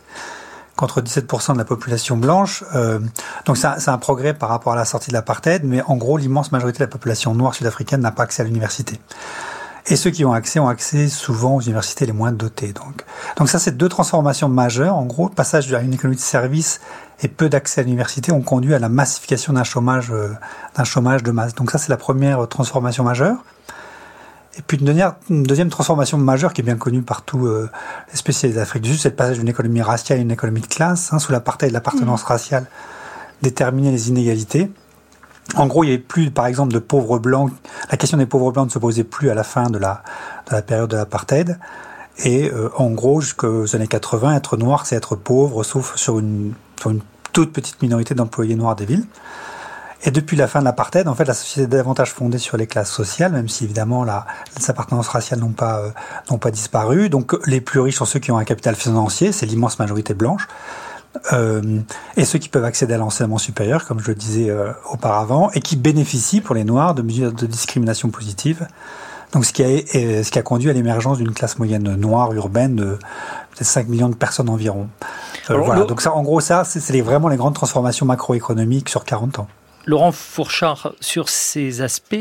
contre 0.77 1.01
17% 1.01 1.55
de 1.55 1.59
la 1.59 1.65
population 1.65 2.17
blanche. 2.17 2.65
Euh, 2.75 3.01
donc 3.47 3.57
c'est 3.57 3.89
un, 3.89 3.99
progrès 3.99 4.35
par 4.35 4.49
rapport 4.49 4.73
à 4.73 4.77
la 4.77 4.85
sortie 4.85 5.11
de 5.11 5.15
l'apartheid, 5.15 5.65
mais 5.65 5.83
en 5.83 5.97
gros, 5.97 6.17
l'immense 6.17 6.53
majorité 6.53 6.79
de 6.79 6.85
la 6.85 6.91
population 6.91 7.35
noire 7.35 7.55
sud-africaine 7.55 8.01
n'a 8.01 8.13
pas 8.13 8.23
accès 8.23 8.43
à 8.43 8.45
l'université. 8.45 9.01
Et 9.91 9.97
ceux 9.97 10.11
qui 10.11 10.25
ont 10.25 10.33
accès 10.33 10.59
ont 10.59 10.69
accès 10.69 11.09
souvent 11.09 11.57
aux 11.57 11.61
universités 11.61 12.05
les 12.05 12.13
moins 12.13 12.31
dotées. 12.31 12.73
Donc, 12.73 13.05
donc 13.37 13.49
ça, 13.49 13.59
c'est 13.59 13.77
deux 13.77 13.89
transformations 13.89 14.49
majeures. 14.49 14.95
En 14.95 15.07
gros, 15.07 15.29
le 15.29 15.35
passage 15.35 15.73
à 15.73 15.81
une 15.81 15.95
économie 15.95 16.17
de 16.17 16.21
service 16.21 16.81
et 17.23 17.29
peu 17.29 17.49
d'accès 17.49 17.81
à 17.81 17.85
l'université 17.85 18.31
ont 18.31 18.43
conduit 18.43 18.75
à 18.75 18.79
la 18.79 18.91
massification 18.91 19.55
d'un 19.55 19.65
chômage, 19.65 20.11
euh, 20.13 20.35
d'un 20.77 20.85
chômage 20.85 21.23
de 21.23 21.31
masse. 21.31 21.55
Donc 21.55 21.71
ça, 21.71 21.79
c'est 21.79 21.89
la 21.89 21.97
première 21.97 22.47
transformation 22.49 23.03
majeure. 23.03 23.39
Et 24.59 24.63
puis 24.63 24.77
une, 24.77 25.45
deuxième 25.45 25.71
transformation 25.71 26.19
majeure 26.19 26.53
qui 26.53 26.61
est 26.61 26.65
bien 26.65 26.77
connue 26.77 27.03
par 27.03 27.23
tous 27.23 27.47
euh, 27.47 27.71
les 28.11 28.19
spécialistes 28.19 28.59
d'Afrique 28.59 28.83
du 28.83 28.91
Sud, 28.91 29.01
c'est 29.01 29.11
le 29.11 29.15
passage 29.15 29.39
d'une 29.39 29.49
économie 29.49 29.83
raciale 29.83 30.19
à 30.19 30.23
une 30.23 30.33
économie 30.33 30.61
de 30.61 30.67
classe. 30.67 31.13
Hein, 31.13 31.19
sous 31.19 31.33
l'apartheid, 31.33 31.73
l'appartenance 31.73 32.25
mmh. 32.25 32.27
raciale 32.27 32.67
déterminait 33.41 33.93
les 33.93 34.09
inégalités. 34.09 34.71
En 35.57 35.67
gros, 35.67 35.83
il 35.83 35.89
n'y 35.89 35.93
avait 35.95 36.03
plus, 36.03 36.31
par 36.31 36.47
exemple, 36.47 36.73
de 36.73 36.79
pauvres 36.79 37.19
blancs. 37.19 37.51
La 37.91 37.97
question 37.97 38.19
des 38.19 38.27
pauvres 38.27 38.53
blancs 38.53 38.67
ne 38.67 38.73
se 38.73 38.79
posait 38.79 39.05
plus 39.05 39.31
à 39.31 39.35
la 39.35 39.45
fin 39.45 39.71
de 39.71 39.79
la, 39.79 40.03
de 40.49 40.55
la 40.55 40.63
période 40.63 40.91
de 40.91 40.97
l'apartheid. 40.97 41.59
Et 42.25 42.51
euh, 42.51 42.71
en 42.77 42.91
gros, 42.91 43.21
jusqu'aux 43.21 43.75
années 43.75 43.87
80, 43.87 44.35
être 44.37 44.57
noir, 44.57 44.87
c'est 44.87 44.97
être 44.97 45.17
pauvre, 45.17 45.63
sauf 45.63 45.97
sur 45.97 46.19
une, 46.19 46.53
sur 46.79 46.91
une 46.91 47.01
toute 47.33 47.53
petite 47.53 47.81
minorité 47.83 48.15
d'employés 48.15 48.57
noirs 48.57 48.77
des 48.77 48.85
villes. 48.85 49.07
Et 50.05 50.11
depuis 50.13 50.37
la 50.37 50.47
fin 50.47 50.61
de 50.61 50.65
l'apartheid, 50.65 51.09
en 51.09 51.15
fait, 51.15 51.25
la 51.25 51.35
société 51.35 51.63
est 51.63 51.67
davantage 51.67 52.13
fondée 52.13 52.39
sur 52.39 52.57
les 52.57 52.69
classes 52.69 52.91
sociales, 52.91 53.33
même 53.33 53.49
si 53.49 53.65
évidemment 53.65 54.05
la, 54.05 54.27
les 54.57 54.71
appartenances 54.71 55.09
raciales 55.09 55.41
n'ont 55.41 55.51
pas, 55.51 55.81
euh, 55.81 55.91
n'ont 56.31 56.39
pas 56.39 56.53
disparu. 56.53 57.09
Donc 57.09 57.35
les 57.47 57.61
plus 57.61 57.81
riches 57.81 57.97
sont 57.97 58.05
ceux 58.05 58.21
qui 58.21 58.31
ont 58.31 58.39
un 58.39 58.45
capital 58.45 58.77
financier, 58.77 59.33
c'est 59.33 59.47
l'immense 59.47 59.79
majorité 59.79 60.15
blanche. 60.15 60.47
Euh, 61.33 61.81
et 62.17 62.25
ceux 62.25 62.39
qui 62.39 62.49
peuvent 62.49 62.65
accéder 62.65 62.95
à 62.95 62.99
l'enseignement 62.99 63.39
supérieur, 63.39 63.87
comme 63.87 64.01
je 64.01 64.09
le 64.09 64.15
disais 64.15 64.51
euh, 64.51 64.73
auparavant, 64.91 65.51
et 65.53 65.61
qui 65.61 65.77
bénéficient 65.77 66.41
pour 66.41 66.55
les 66.55 66.65
Noirs 66.65 66.95
de 66.95 67.03
mesures 67.03 67.33
de 67.33 67.47
discrimination 67.47 68.11
positive. 68.11 68.67
Donc 69.33 69.45
ce 69.45 69.53
qui 69.53 69.63
a, 69.63 69.67
ce 69.69 70.31
qui 70.31 70.39
a 70.39 70.43
conduit 70.43 70.71
à 70.71 70.73
l'émergence 70.73 71.19
d'une 71.19 71.33
classe 71.33 71.59
moyenne 71.59 71.97
noire 71.97 72.33
urbaine 72.33 72.77
de 72.77 72.85
peut-être 73.51 73.67
5 73.67 73.89
millions 73.89 74.09
de 74.09 74.15
personnes 74.15 74.49
environ. 74.49 74.89
Euh, 75.51 75.59
voilà. 75.59 75.85
Donc 75.85 76.01
ça, 76.01 76.15
en 76.15 76.23
gros, 76.23 76.41
ça, 76.41 76.65
c'est 76.65 77.01
vraiment 77.01 77.29
les 77.29 77.37
grandes 77.37 77.55
transformations 77.55 78.07
macroéconomiques 78.07 78.89
sur 78.89 79.05
40 79.05 79.41
ans. 79.41 79.49
Laurent 79.87 80.13
Fourchard, 80.13 80.93
sur 81.01 81.29
ces 81.29 81.81
aspects, 81.81 82.17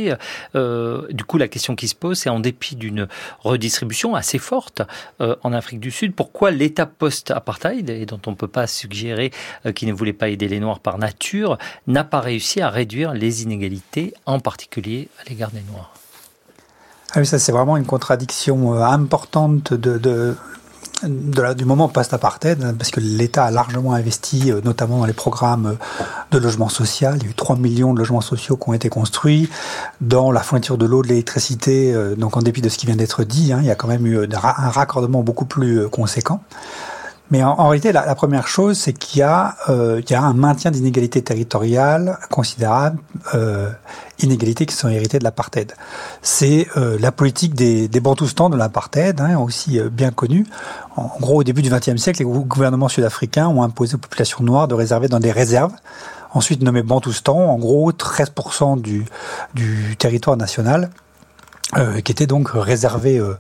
euh, 0.56 1.08
du 1.12 1.24
coup, 1.24 1.38
la 1.38 1.48
question 1.48 1.76
qui 1.76 1.88
se 1.88 1.96
pose, 1.96 2.18
c'est 2.20 2.30
en 2.30 2.40
dépit 2.40 2.76
d'une 2.76 3.08
redistribution 3.40 4.16
assez 4.16 4.40
forte 4.40 4.82
euh, 5.22 5.36
en 5.44 5.54
Afrique 5.54 5.80
du 5.80 5.92
Sud, 5.92 6.16
pourquoi 6.16 6.52
l'État 6.52 6.86
post-apartheid, 6.86 7.90
et 7.90 8.06
dont 8.06 8.22
on 8.26 8.32
ne 8.32 8.36
peut 8.36 8.48
pas 8.48 8.68
suggérer 8.68 9.32
euh, 9.66 9.72
qu'il 9.72 9.88
ne 9.90 9.94
voulait 9.94 10.14
pas 10.14 10.30
aider 10.30 10.48
les 10.48 10.60
Noirs 10.60 10.80
par 10.80 10.98
nature, 10.98 11.58
n'a 11.88 12.04
pas 12.04 12.22
réussi 12.22 12.62
à 12.62 12.70
réduire 12.70 13.14
les 13.14 13.44
inégalités, 13.44 14.14
en 14.26 14.40
particulier 14.40 15.10
à 15.20 15.30
l'égard 15.30 15.52
des 15.52 15.64
Noirs? 15.72 15.94
Ah 17.14 17.20
oui, 17.20 17.26
ça 17.26 17.40
c'est 17.40 17.52
vraiment 17.52 17.78
une 17.78 17.86
contradiction 17.86 18.74
importante 18.74 19.74
de, 19.74 19.98
de, 19.98 20.36
du 21.04 21.66
moment 21.66 21.88
post-apartheid, 21.88 22.76
parce 22.78 22.90
que 22.90 23.00
l'État 23.00 23.46
a 23.46 23.52
largement 23.52 23.94
investi, 23.94 24.52
euh, 24.52 24.62
notamment 24.64 25.00
dans 25.00 25.06
les 25.06 25.14
programmes 25.14 25.78
euh, 25.78 26.04
de 26.32 26.40
logement 26.40 26.70
social. 26.70 27.18
Il 27.18 27.24
y 27.24 27.28
a 27.28 27.30
eu 27.30 27.36
3 27.36 27.56
millions 27.58 27.94
de 27.94 28.00
logements 28.00 28.22
sociaux 28.22 28.58
qui 28.58 28.70
ont 28.70 28.74
été 28.74 28.90
construits, 28.90 29.50
dans 30.02 30.32
la 30.32 30.42
fourniture 30.42 30.78
de 30.78 30.86
l'eau, 30.86 31.04
de 31.04 31.08
l'électricité. 31.08 31.94
Euh, 31.94 32.16
donc 32.16 32.36
en 32.36 32.42
dépit 32.42 32.62
de 32.62 32.70
ce 32.70 32.78
qui 32.78 32.88
vient 32.88 32.96
d'être 32.96 33.24
dit, 33.24 33.54
hein, 33.54 33.60
il 33.62 33.68
y 33.68 33.72
a 33.72 33.76
quand 33.76 33.88
même 33.88 34.08
eu 34.08 34.18
un 34.24 34.70
raccordement 34.70 35.22
beaucoup 35.22 35.46
plus 35.46 35.88
conséquent. 35.90 36.42
Mais 37.30 37.44
en, 37.44 37.68
réalité, 37.68 37.92
la, 37.92 38.16
première 38.16 38.48
chose, 38.48 38.78
c'est 38.78 38.94
qu'il 38.94 39.22
y, 39.22 39.24
euh, 39.70 40.02
y 40.10 40.14
a 40.14 40.22
un 40.22 40.34
maintien 40.34 40.72
d'inégalités 40.72 41.22
territoriales 41.22 42.18
considérables, 42.32 43.00
euh, 43.36 43.70
inégalités 44.20 44.66
qui 44.66 44.76
sont 44.76 44.88
héritées 44.88 45.20
de 45.20 45.26
l'apartheid. 45.26 45.74
C'est 46.22 46.68
euh, 46.78 46.98
la 47.00 47.12
politique 47.12 47.54
des, 47.54 47.88
des 47.88 48.00
Bantoustans 48.00 48.50
de 48.50 48.56
l'apartheid, 48.56 49.20
hein, 49.20 49.38
aussi 49.40 49.80
euh, 49.80 49.90
bien 49.90 50.12
connue. 50.12 50.46
En, 50.96 51.12
gros, 51.20 51.42
au 51.42 51.44
début 51.44 51.62
du 51.62 51.70
XXe 51.70 51.98
siècle, 51.98 52.20
les 52.20 52.26
gouvernements 52.26 52.88
sud-africains 52.88 53.48
ont 53.48 53.62
imposé 53.62 53.96
aux 53.96 54.00
populations 54.00 54.44
noires 54.44 54.68
de 54.68 54.76
réserver 54.76 55.08
dans 55.10 55.20
des 55.20 55.32
réserves 55.32 55.74
ensuite 56.34 56.62
nommé 56.62 56.84
Bantoustan, 56.84 57.38
en 57.38 57.58
gros 57.58 57.92
13% 57.92 58.82
du, 58.82 59.06
du 59.54 59.96
territoire 59.98 60.38
national. 60.38 60.90
Euh, 61.76 62.00
qui 62.00 62.14
étaient 62.14 62.28
donc 62.28 62.52
réservés 62.54 63.18
euh, 63.18 63.38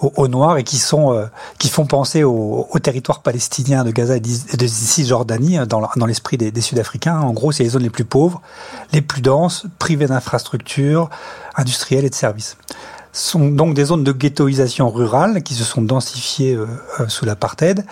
aux, 0.00 0.28
Noirs 0.28 0.56
et 0.56 0.64
qui 0.64 0.78
sont 0.78 1.12
euh, 1.12 1.26
qui 1.58 1.68
font 1.68 1.84
penser 1.84 2.24
au, 2.24 2.66
au, 2.70 2.78
territoire 2.78 3.20
palestinien 3.20 3.84
de 3.84 3.90
Gaza 3.90 4.16
et 4.16 4.20
de 4.20 4.66
Cisjordanie 4.66 5.58
hein, 5.58 5.66
dans, 5.66 5.86
dans 5.94 6.06
l'esprit 6.06 6.38
des, 6.38 6.50
des 6.50 6.60
Sud-Africains. 6.62 7.20
En 7.20 7.34
gros, 7.34 7.52
c'est 7.52 7.64
les 7.64 7.68
zones 7.68 7.82
les 7.82 7.90
plus 7.90 8.06
pauvres, 8.06 8.40
les 8.94 9.02
plus 9.02 9.20
denses, 9.20 9.66
privées 9.78 10.06
d'infrastructures 10.06 11.10
industrielles 11.54 12.06
et 12.06 12.10
de 12.10 12.14
services. 12.14 12.56
Ce 13.12 13.32
sont 13.32 13.46
donc 13.48 13.74
des 13.74 13.84
zones 13.84 14.04
de 14.04 14.12
ghettoisation 14.12 14.88
rurale 14.90 15.42
qui 15.42 15.52
se 15.52 15.64
sont 15.64 15.82
densifiées 15.82 16.58
sous 17.08 17.26
l'apartheid. 17.26 17.84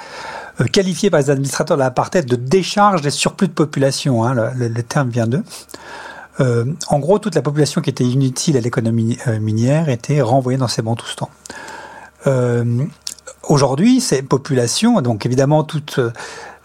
Euh, 0.60 0.66
qualifié 0.66 1.10
par 1.10 1.20
les 1.20 1.30
administrateurs 1.30 1.76
de 1.76 1.82
l'apartheid 1.82 2.26
de 2.26 2.36
décharge 2.36 3.02
des 3.02 3.10
surplus 3.10 3.48
de 3.48 3.52
population. 3.52 4.24
Hein, 4.24 4.34
le, 4.54 4.82
terme 4.82 5.08
vient 5.08 5.26
d'eux. 5.26 5.42
Euh, 6.40 6.64
en 6.88 6.98
gros, 6.98 7.18
toute 7.18 7.34
la 7.34 7.42
population 7.42 7.80
qui 7.80 7.90
était 7.90 8.04
inutile 8.04 8.56
à 8.56 8.60
l'économie 8.60 9.18
euh, 9.28 9.38
minière 9.38 9.88
était 9.88 10.20
renvoyée 10.20 10.58
dans 10.58 10.68
ces 10.68 10.82
bantoustans. 10.82 11.30
Euh, 12.26 12.84
Aujourd'hui, 13.46 14.00
ces 14.00 14.22
populations, 14.22 15.02
donc 15.02 15.26
évidemment 15.26 15.64
toutes 15.64 16.00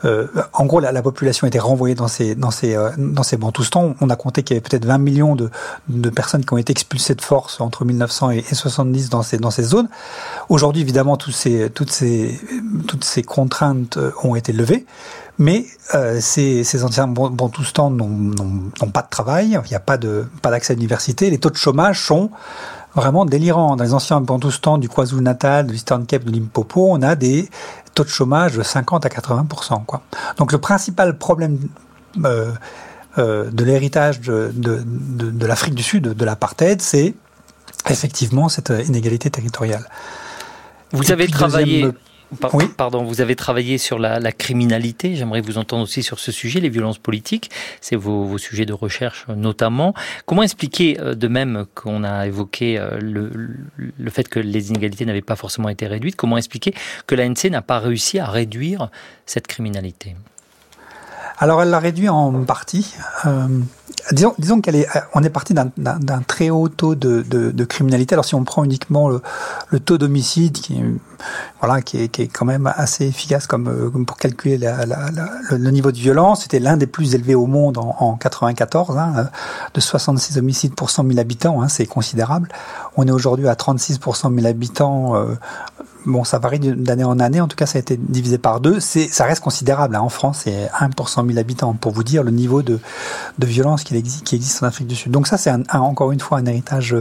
euh, 0.06 0.28
en 0.54 0.66
gros, 0.66 0.80
la, 0.80 0.94
la, 0.94 1.02
population 1.02 1.46
était 1.46 1.60
renvoyée 1.60 1.96
dans 1.96 2.08
ces 2.08 2.36
dans 2.36 2.52
ces 2.52 2.78
dans 2.98 3.24
ces 3.24 3.36
bantoustans. 3.36 3.96
On 4.00 4.10
a 4.10 4.16
compté 4.16 4.44
qu'il 4.44 4.56
y 4.56 4.58
avait 4.58 4.68
peut-être 4.68 4.86
20 4.86 4.98
millions 4.98 5.36
de, 5.36 6.10
personnes 6.10 6.46
qui 6.46 6.54
ont 6.54 6.58
été 6.58 6.72
expulsées 6.72 7.16
de 7.16 7.22
force 7.22 7.60
entre 7.60 7.84
1900 7.84 8.32
et, 8.32 8.44
70 8.44 9.10
dans 9.10 9.24
ces 9.24 9.38
dans 9.38 9.52
ces 9.52 9.64
zones. 9.64 9.90
Aujourd'hui, 10.48 10.82
évidemment, 10.82 11.18
tous 11.18 11.32
ces 11.32 11.70
toutes 11.70 11.92
ces 11.92 12.40
toutes 12.88 13.04
ces 13.04 13.24
contraintes 13.24 14.00
ont 14.24 14.36
été 14.36 14.54
levées. 14.54 14.86
Mais 15.40 15.66
euh, 15.96 16.20
ces, 16.20 16.66
ces 16.66 16.84
anciens 16.84 17.08
bantoustans 17.08 17.90
n'ont 17.90 18.92
pas 18.94 19.02
de 19.02 19.10
travail, 19.10 19.58
il 19.64 19.70
n'y 19.70 19.76
a 19.76 19.80
pas 19.80 19.98
de 19.98 20.26
pas 20.42 20.52
d'accès 20.52 20.74
à 20.74 20.76
l'université, 20.76 21.30
les 21.30 21.38
taux 21.38 21.50
de 21.50 21.56
chômage 21.56 22.02
sont 22.02 22.30
vraiment 22.94 23.24
délirants. 23.24 23.78
Dans 23.78 23.84
les 23.86 23.94
anciens 23.94 24.20
bantoustans 24.20 24.78
du 24.78 24.90
KwaZulu-Natal, 24.90 25.68
de 25.68 25.72
l'Eastern 25.72 26.06
Cape, 26.06 26.26
de 26.26 26.32
Limpopo, 26.32 26.90
on 26.92 27.02
a 27.02 27.16
des 27.16 27.50
taux 27.96 28.04
de 28.04 28.10
chômage 28.10 28.58
de 28.58 28.64
50 28.64 29.06
à 29.06 29.10
80 29.10 29.48
quoi. 29.88 30.02
Donc 30.38 30.52
le 30.52 30.58
principal 30.58 31.18
problème 31.18 31.58
euh, 32.26 32.52
euh, 33.18 33.50
de 33.50 33.64
l'héritage 33.64 34.20
de, 34.20 34.52
de, 34.54 34.84
de, 34.86 35.32
de 35.32 35.46
l'Afrique 35.46 35.74
du 35.74 35.84
Sud, 35.84 36.04
de 36.04 36.26
l'apartheid, 36.26 36.82
c'est 36.82 37.16
effectivement 37.90 38.50
cette 38.50 38.74
inégalité 38.88 39.30
territoriale. 39.30 39.86
Vous 40.92 41.14
avez 41.14 41.28
travaillé 41.28 41.92
oui. 42.54 42.66
Pardon, 42.76 43.04
vous 43.04 43.22
avez 43.22 43.36
travaillé 43.36 43.78
sur 43.78 44.00
la, 44.00 44.20
la 44.20 44.32
criminalité. 44.32 45.16
J'aimerais 45.16 45.42
vous 45.42 45.58
entendre 45.58 45.84
aussi 45.84 46.04
sur 46.04 46.20
ce 46.20 46.32
sujet, 46.32 46.60
les 46.60 46.70
violences 46.70 46.98
politiques. 46.98 47.50
C'est 47.82 47.96
vos, 47.96 48.24
vos, 48.26 48.38
sujets 48.38 48.66
de 48.66 48.74
recherche 48.74 49.26
notamment. 49.28 49.94
Comment 50.26 50.44
expliquer, 50.44 51.00
euh, 51.00 51.16
de 51.16 51.28
même 51.28 51.66
qu'on 51.76 52.04
a 52.04 52.28
évoqué 52.28 52.78
euh, 52.78 53.00
le, 53.00 53.32
le, 53.76 54.10
fait 54.12 54.28
que 54.28 54.40
les 54.40 54.70
inégalités 54.70 55.06
n'avaient 55.06 55.22
pas 55.22 55.36
forcément 55.36 55.70
été 55.70 55.88
réduites, 55.88 56.16
comment 56.16 56.38
expliquer 56.38 56.74
que 57.08 57.16
l'ANC 57.16 57.46
n'a 57.46 57.62
pas 57.62 57.80
réussi 57.80 58.20
à 58.20 58.28
réduire 58.28 58.90
cette 59.26 59.48
criminalité? 59.48 60.16
Alors 61.40 61.62
elle 61.62 61.70
l'a 61.70 61.80
réduit 61.80 62.10
en 62.10 62.44
partie. 62.44 62.96
Euh, 63.26 63.48
disons, 64.12 64.34
disons 64.38 64.62
qu'elle 64.62 64.76
est, 64.76 64.88
on 65.14 65.24
est 65.24 65.30
parti 65.30 65.54
d'un 65.54 66.22
très 66.28 66.50
haut 66.50 66.68
taux 66.68 66.96
de, 66.96 67.64
criminalité. 67.64 68.16
Alors 68.16 68.26
si 68.26 68.36
on 68.36 68.44
prend 68.44 68.64
uniquement 68.64 69.10
le, 69.10 69.80
taux 69.80 69.98
d'homicide, 69.98 70.54
qui, 70.54 70.82
voilà, 71.62 71.82
qui 71.82 71.98
est, 71.98 72.28
quand 72.28 72.46
même 72.46 72.72
assez 72.76 73.06
efficace 73.06 73.48
comme, 73.48 73.68
euh, 73.68 74.04
pour 74.04 74.18
calculer 74.18 74.58
le, 74.58 75.72
niveau 75.72 75.92
de 75.92 75.98
violence, 75.98 76.44
c'était 76.44 76.60
l'un 76.60 76.78
des 76.78 76.88
plus 76.88 77.16
élevés 77.16 77.36
au 77.36 77.46
monde 77.46 77.78
en, 77.78 77.96
en 78.00 78.16
94, 78.16 78.98
hein, 78.98 79.14
euh, 79.18 79.24
de 79.74 79.80
66 79.80 80.38
homicides 80.38 80.76
pour 80.76 80.90
100 80.90 81.08
000 81.08 81.20
habitants, 81.20 81.62
hein, 81.62 81.68
c'est 81.68 81.86
considérable. 81.86 82.50
On 82.98 83.08
est 83.08 83.12
aujourd'hui 83.12 83.48
à 83.48 83.56
36 83.56 83.98
pour 83.98 84.16
100 84.16 84.34
000 84.34 84.46
habitants 84.46 85.16
euh, 85.16 85.36
Bon, 86.06 86.24
ça 86.24 86.40
varie 86.40 86.60
d'année 86.60 87.04
en 87.04 87.20
année. 87.20 87.42
En 87.42 87.48
tout 87.48 87.58
cas, 87.58 87.66
ça 87.66 87.78
a 87.78 87.82
été 87.82 87.98
divisé 87.98 88.38
par 88.38 88.62
deux. 88.62 88.80
C'est, 88.80 89.08
ça 89.08 89.26
reste 89.26 89.44
considérable. 89.44 89.96
Hein. 89.96 90.02
En 90.02 90.10
France, 90.10 90.42
c'est 90.44 90.70
1 90.80 90.92
pour 90.92 91.10
100 91.10 91.26
000 91.26 91.38
habitants, 91.38 91.74
pour 91.74 91.92
vous 91.92 92.04
dire 92.04 92.24
le 92.24 92.32
niveau 92.32 92.62
de, 92.62 92.80
de 93.38 93.46
violence 93.46 93.84
qui 93.84 93.96
existe, 93.96 94.24
qui 94.24 94.36
existe 94.36 94.64
en 94.64 94.68
Afrique 94.68 94.88
du 94.88 94.96
Sud. 94.96 95.12
Donc 95.12 95.28
ça, 95.28 95.38
c'est 95.38 95.52
encore 95.74 96.12
une 96.12 96.20
fois 96.20 96.38
un 96.38 96.46
héritage 96.46 96.96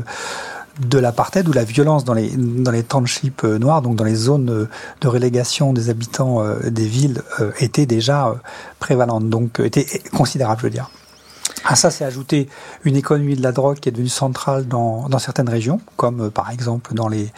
de 0.80 0.98
l'apartheid 0.98 1.48
où 1.48 1.52
la 1.52 1.64
violence 1.64 2.04
dans 2.04 2.14
les 2.14 2.30
dans 2.36 2.70
les 2.70 2.82
townships 2.82 3.44
euh, 3.44 3.58
noirs, 3.58 3.82
donc 3.82 3.96
dans 3.96 4.04
les 4.04 4.14
zones 4.14 4.50
euh, 4.50 4.68
de 5.00 5.08
relégation 5.08 5.72
des 5.72 5.90
habitants 5.90 6.42
euh, 6.42 6.70
des 6.70 6.86
villes, 6.86 7.22
était 7.58 7.86
déjà 7.86 8.34
prévalente, 8.78 9.28
donc 9.28 9.60
était 9.60 9.86
considérable, 10.16 10.60
je 10.60 10.66
veux 10.66 10.72
dire. 10.72 10.90
À 11.64 11.74
ça, 11.74 11.90
c'est 11.90 12.04
ajouté 12.04 12.48
une 12.84 12.96
économie 12.96 13.36
de 13.36 13.42
la 13.42 13.52
drogue 13.52 13.78
qui 13.78 13.88
est 13.88 13.92
devenue 13.92 14.08
centrale 14.08 14.66
dans, 14.66 15.08
dans 15.08 15.18
certaines 15.18 15.48
régions, 15.48 15.80
comme 15.96 16.30
par 16.30 16.50
exemple 16.50 16.94
dans 16.94 17.08
les 17.08 17.32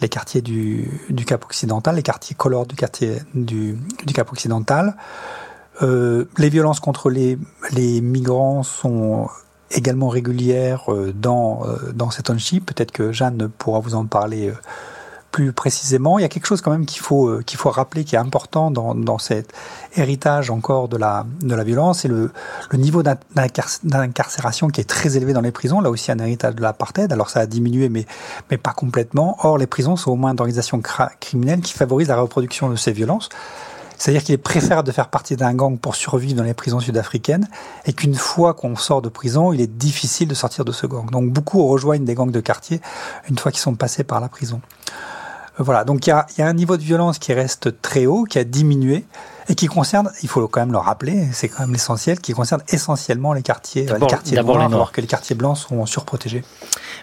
les 0.00 0.08
quartiers 0.08 0.42
du, 0.42 0.88
du 1.10 1.24
Cap 1.24 1.44
occidental, 1.44 1.96
les 1.96 2.02
quartiers 2.02 2.36
color 2.36 2.66
du 2.66 2.76
quartier 2.76 3.18
du, 3.34 3.78
du 4.04 4.14
Cap 4.14 4.30
occidental. 4.32 4.96
Euh, 5.82 6.24
les 6.38 6.48
violences 6.48 6.80
contre 6.80 7.10
les, 7.10 7.38
les 7.72 8.00
migrants 8.00 8.62
sont 8.62 9.28
également 9.70 10.08
régulières 10.08 10.92
euh, 10.92 11.12
dans, 11.12 11.64
euh, 11.66 11.92
dans 11.92 12.10
ces 12.10 12.22
townships. 12.22 12.66
Peut-être 12.66 12.92
que 12.92 13.12
Jeanne 13.12 13.48
pourra 13.48 13.80
vous 13.80 13.94
en 13.94 14.06
parler 14.06 14.52
plus 15.30 15.52
précisément. 15.52 16.18
Il 16.18 16.22
y 16.22 16.24
a 16.24 16.28
quelque 16.28 16.46
chose 16.46 16.60
quand 16.60 16.70
même 16.70 16.86
qu'il 16.86 17.00
faut 17.00 17.28
euh, 17.28 17.42
qu'il 17.42 17.58
faut 17.58 17.70
rappeler, 17.70 18.04
qui 18.04 18.14
est 18.14 18.18
important 18.18 18.70
dans, 18.70 18.94
dans 18.94 19.18
cet 19.18 19.52
héritage 19.96 20.50
encore 20.50 20.88
de 20.88 20.96
la 20.96 21.26
de 21.40 21.54
la 21.54 21.64
violence, 21.64 22.00
c'est 22.00 22.08
le, 22.08 22.30
le 22.70 22.78
niveau 22.78 23.02
d'incarcération 23.02 24.68
qui 24.68 24.80
est 24.80 24.88
très 24.88 25.16
élevé 25.16 25.32
dans 25.32 25.40
les 25.40 25.52
prisons. 25.52 25.80
Là 25.80 25.90
aussi 25.90 26.10
un 26.10 26.18
héritage 26.18 26.54
de 26.54 26.62
l'apartheid. 26.62 27.12
Alors 27.12 27.30
ça 27.30 27.40
a 27.40 27.46
diminué, 27.46 27.88
mais 27.88 28.06
mais 28.50 28.56
pas 28.56 28.72
complètement. 28.72 29.36
Or 29.42 29.58
les 29.58 29.66
prisons 29.66 29.96
sont 29.96 30.12
au 30.12 30.16
moins 30.16 30.34
d'organisations 30.34 30.80
criminelles 31.20 31.60
qui 31.60 31.72
favorisent 31.72 32.08
la 32.08 32.20
reproduction 32.20 32.68
de 32.70 32.76
ces 32.76 32.92
violences. 32.92 33.28
C'est-à-dire 33.98 34.22
qu'il 34.22 34.34
est 34.34 34.38
préférable 34.38 34.86
de 34.86 34.92
faire 34.92 35.08
partie 35.08 35.34
d'un 35.34 35.52
gang 35.54 35.76
pour 35.76 35.96
survivre 35.96 36.36
dans 36.36 36.44
les 36.44 36.54
prisons 36.54 36.78
sud-africaines 36.78 37.48
et 37.84 37.92
qu'une 37.92 38.14
fois 38.14 38.54
qu'on 38.54 38.76
sort 38.76 39.02
de 39.02 39.08
prison, 39.08 39.52
il 39.52 39.60
est 39.60 39.66
difficile 39.66 40.28
de 40.28 40.34
sortir 40.34 40.64
de 40.64 40.70
ce 40.70 40.86
gang. 40.86 41.10
Donc 41.10 41.32
beaucoup 41.32 41.66
rejoignent 41.66 42.04
des 42.04 42.14
gangs 42.14 42.30
de 42.30 42.40
quartier 42.40 42.80
une 43.28 43.36
fois 43.36 43.50
qu'ils 43.50 43.60
sont 43.60 43.74
passés 43.74 44.04
par 44.04 44.20
la 44.20 44.28
prison. 44.28 44.60
Voilà, 45.58 45.84
donc 45.84 46.06
il 46.06 46.10
y 46.10 46.12
a, 46.12 46.26
un 46.46 46.52
niveau 46.52 46.76
de 46.76 46.82
violence 46.82 47.18
qui 47.18 47.32
reste 47.32 47.82
très 47.82 48.06
haut, 48.06 48.24
qui 48.24 48.38
a 48.38 48.44
diminué 48.44 49.04
et 49.48 49.54
qui 49.54 49.66
concerne, 49.66 50.10
il 50.22 50.28
faut 50.28 50.46
quand 50.48 50.60
même 50.60 50.72
le 50.72 50.78
rappeler, 50.78 51.28
c'est 51.32 51.48
quand 51.48 51.60
même 51.60 51.72
l'essentiel, 51.72 52.20
qui 52.20 52.32
concerne 52.32 52.62
essentiellement 52.68 53.32
les 53.32 53.42
quartiers, 53.42 53.86
les 53.86 54.06
quartiers 54.06 54.40
noirs, 54.42 54.72
alors 54.72 54.92
que 54.92 55.00
les 55.00 55.06
quartiers 55.06 55.34
blancs 55.34 55.56
sont 55.56 55.86
surprotégés. 55.86 56.42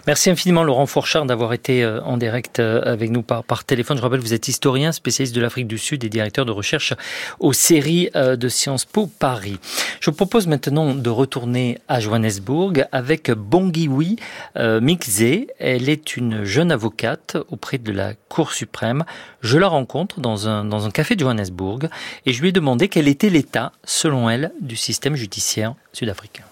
Merci 0.06 0.30
infiniment 0.30 0.62
Laurent 0.62 0.86
Fourchard 0.86 1.26
d'avoir 1.26 1.52
été 1.52 1.82
euh, 1.82 2.00
en 2.02 2.16
direct 2.16 2.60
euh, 2.60 2.80
avec 2.84 3.10
nous 3.10 3.22
par, 3.22 3.42
par 3.42 3.64
téléphone. 3.64 3.96
Je 3.96 4.02
rappelle, 4.02 4.20
vous 4.20 4.34
êtes 4.34 4.46
historien, 4.46 4.92
spécialiste 4.92 5.34
de 5.34 5.40
l'Afrique 5.40 5.66
du 5.66 5.78
Sud 5.78 6.04
et 6.04 6.08
directeur 6.08 6.44
de 6.44 6.52
recherche 6.52 6.94
aux 7.40 7.52
séries 7.52 8.10
euh, 8.14 8.36
de 8.36 8.48
Sciences 8.48 8.84
Po 8.84 9.06
Paris. 9.06 9.58
Je 10.00 10.10
vous 10.10 10.16
propose 10.16 10.46
maintenant 10.46 10.94
de 10.94 11.10
retourner 11.10 11.78
à 11.88 11.98
Johannesburg 11.98 12.86
avec 12.92 13.32
Bongiwi 13.32 14.16
Mikze. 14.56 15.46
Elle 15.58 15.88
est 15.88 16.16
une 16.16 16.44
jeune 16.44 16.70
avocate 16.70 17.36
auprès 17.48 17.78
de 17.78 17.90
la 17.90 18.14
Cour 18.28 18.52
suprême. 18.52 19.04
Je 19.46 19.58
la 19.58 19.68
rencontre 19.68 20.18
dans 20.18 20.48
un, 20.48 20.64
dans 20.64 20.86
un 20.86 20.90
café 20.90 21.14
de 21.14 21.20
Johannesburg 21.20 21.88
et 22.26 22.32
je 22.32 22.42
lui 22.42 22.48
ai 22.48 22.52
demandé 22.52 22.88
quel 22.88 23.06
était 23.06 23.30
l'état, 23.30 23.70
selon 23.84 24.28
elle, 24.28 24.52
du 24.60 24.74
système 24.74 25.14
judiciaire 25.14 25.76
sud-africain. 25.92 26.42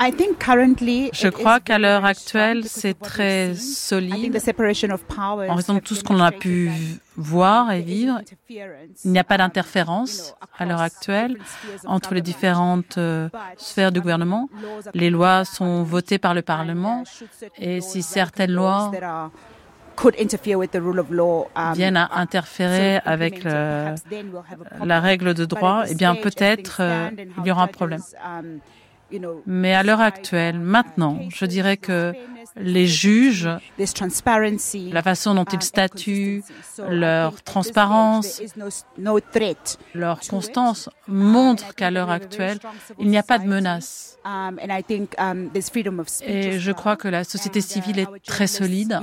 Je 0.00 1.28
crois 1.28 1.60
qu'à 1.60 1.78
l'heure 1.78 2.04
actuelle, 2.04 2.64
c'est 2.64 2.98
très 2.98 3.54
solide. 3.54 4.36
En 5.48 5.54
raison 5.54 5.74
de 5.74 5.78
tout 5.78 5.94
ce 5.94 6.02
qu'on 6.02 6.18
a 6.18 6.32
pu 6.32 6.72
voir 7.16 7.70
et 7.70 7.82
vivre, 7.82 8.20
il 8.50 9.12
n'y 9.12 9.18
a 9.20 9.22
pas 9.22 9.38
d'interférence 9.38 10.34
à 10.58 10.64
l'heure 10.64 10.80
actuelle 10.80 11.38
entre 11.86 12.14
les 12.14 12.22
différentes 12.22 12.98
euh, 12.98 13.28
sphères 13.56 13.92
du 13.92 14.00
gouvernement. 14.00 14.48
Les 14.92 15.10
lois 15.10 15.44
sont 15.44 15.84
votées 15.84 16.18
par 16.18 16.34
le 16.34 16.42
Parlement 16.42 17.04
et 17.58 17.80
si 17.80 18.02
certaines 18.02 18.50
lois 18.50 18.90
viennent 21.74 21.96
à 21.96 22.08
interférer 22.12 22.98
avec 23.04 23.44
le, 23.44 23.94
la 24.84 25.00
règle 25.00 25.34
de 25.34 25.44
droit, 25.44 25.84
eh 25.88 25.94
bien 25.94 26.14
peut-être 26.14 26.78
euh, 26.80 27.10
il 27.38 27.46
y 27.46 27.50
aura 27.50 27.64
un 27.64 27.68
problème. 27.68 28.02
Mais 29.46 29.74
à 29.74 29.82
l'heure 29.82 30.00
actuelle, 30.00 30.58
maintenant, 30.58 31.20
je 31.28 31.44
dirais 31.46 31.76
que 31.76 32.14
les 32.56 32.86
juges, 32.86 33.48
la 33.78 35.02
façon 35.02 35.34
dont 35.34 35.44
ils 35.44 35.62
statuent, 35.62 36.42
leur 36.88 37.42
transparence, 37.42 38.42
leur 39.94 40.20
constance 40.20 40.88
montrent 41.06 41.74
qu'à 41.74 41.90
l'heure 41.90 42.10
actuelle, 42.10 42.58
il 42.98 43.08
n'y 43.08 43.18
a 43.18 43.22
pas 43.22 43.38
de 43.38 43.46
menace. 43.46 44.13
Et 46.26 46.58
je 46.58 46.72
crois 46.72 46.96
que 46.96 47.08
la 47.08 47.24
société 47.24 47.60
civile 47.60 47.98
est 47.98 48.08
très 48.26 48.46
solide. 48.46 49.00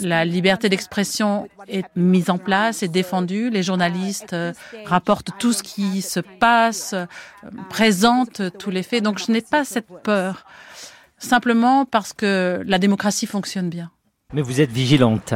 La 0.00 0.24
liberté 0.24 0.68
d'expression 0.68 1.48
est 1.68 1.86
mise 1.96 2.30
en 2.30 2.38
place 2.38 2.82
et 2.82 2.88
défendue. 2.88 3.50
Les 3.50 3.62
journalistes 3.62 4.36
rapportent 4.84 5.30
tout 5.38 5.52
ce 5.52 5.62
qui 5.62 6.02
se 6.02 6.20
passe, 6.20 6.94
présentent 7.70 8.42
tous 8.58 8.70
les 8.70 8.82
faits. 8.82 9.02
Donc 9.02 9.18
je 9.18 9.32
n'ai 9.32 9.42
pas 9.42 9.64
cette 9.64 9.88
peur 10.02 10.44
simplement 11.18 11.86
parce 11.86 12.12
que 12.12 12.62
la 12.66 12.78
démocratie 12.78 13.26
fonctionne 13.26 13.70
bien. 13.70 13.90
Mais 14.32 14.42
vous 14.42 14.60
êtes 14.60 14.70
vigilante. 14.70 15.34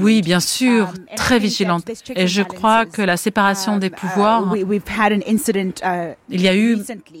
Oui, 0.00 0.22
bien 0.22 0.40
sûr, 0.40 0.88
um, 0.88 0.94
très 1.16 1.38
vigilante. 1.38 1.84
Et 2.14 2.26
je 2.26 2.42
crois 2.42 2.86
que 2.86 3.02
la 3.02 3.16
séparation 3.16 3.78
des 3.78 3.88
um, 3.88 3.92
uh, 3.92 3.96
pouvoirs, 3.96 4.54
uh, 4.54 4.64
il 6.28 6.42
y 6.42 6.48
a 6.48 6.54
eu, 6.56 6.78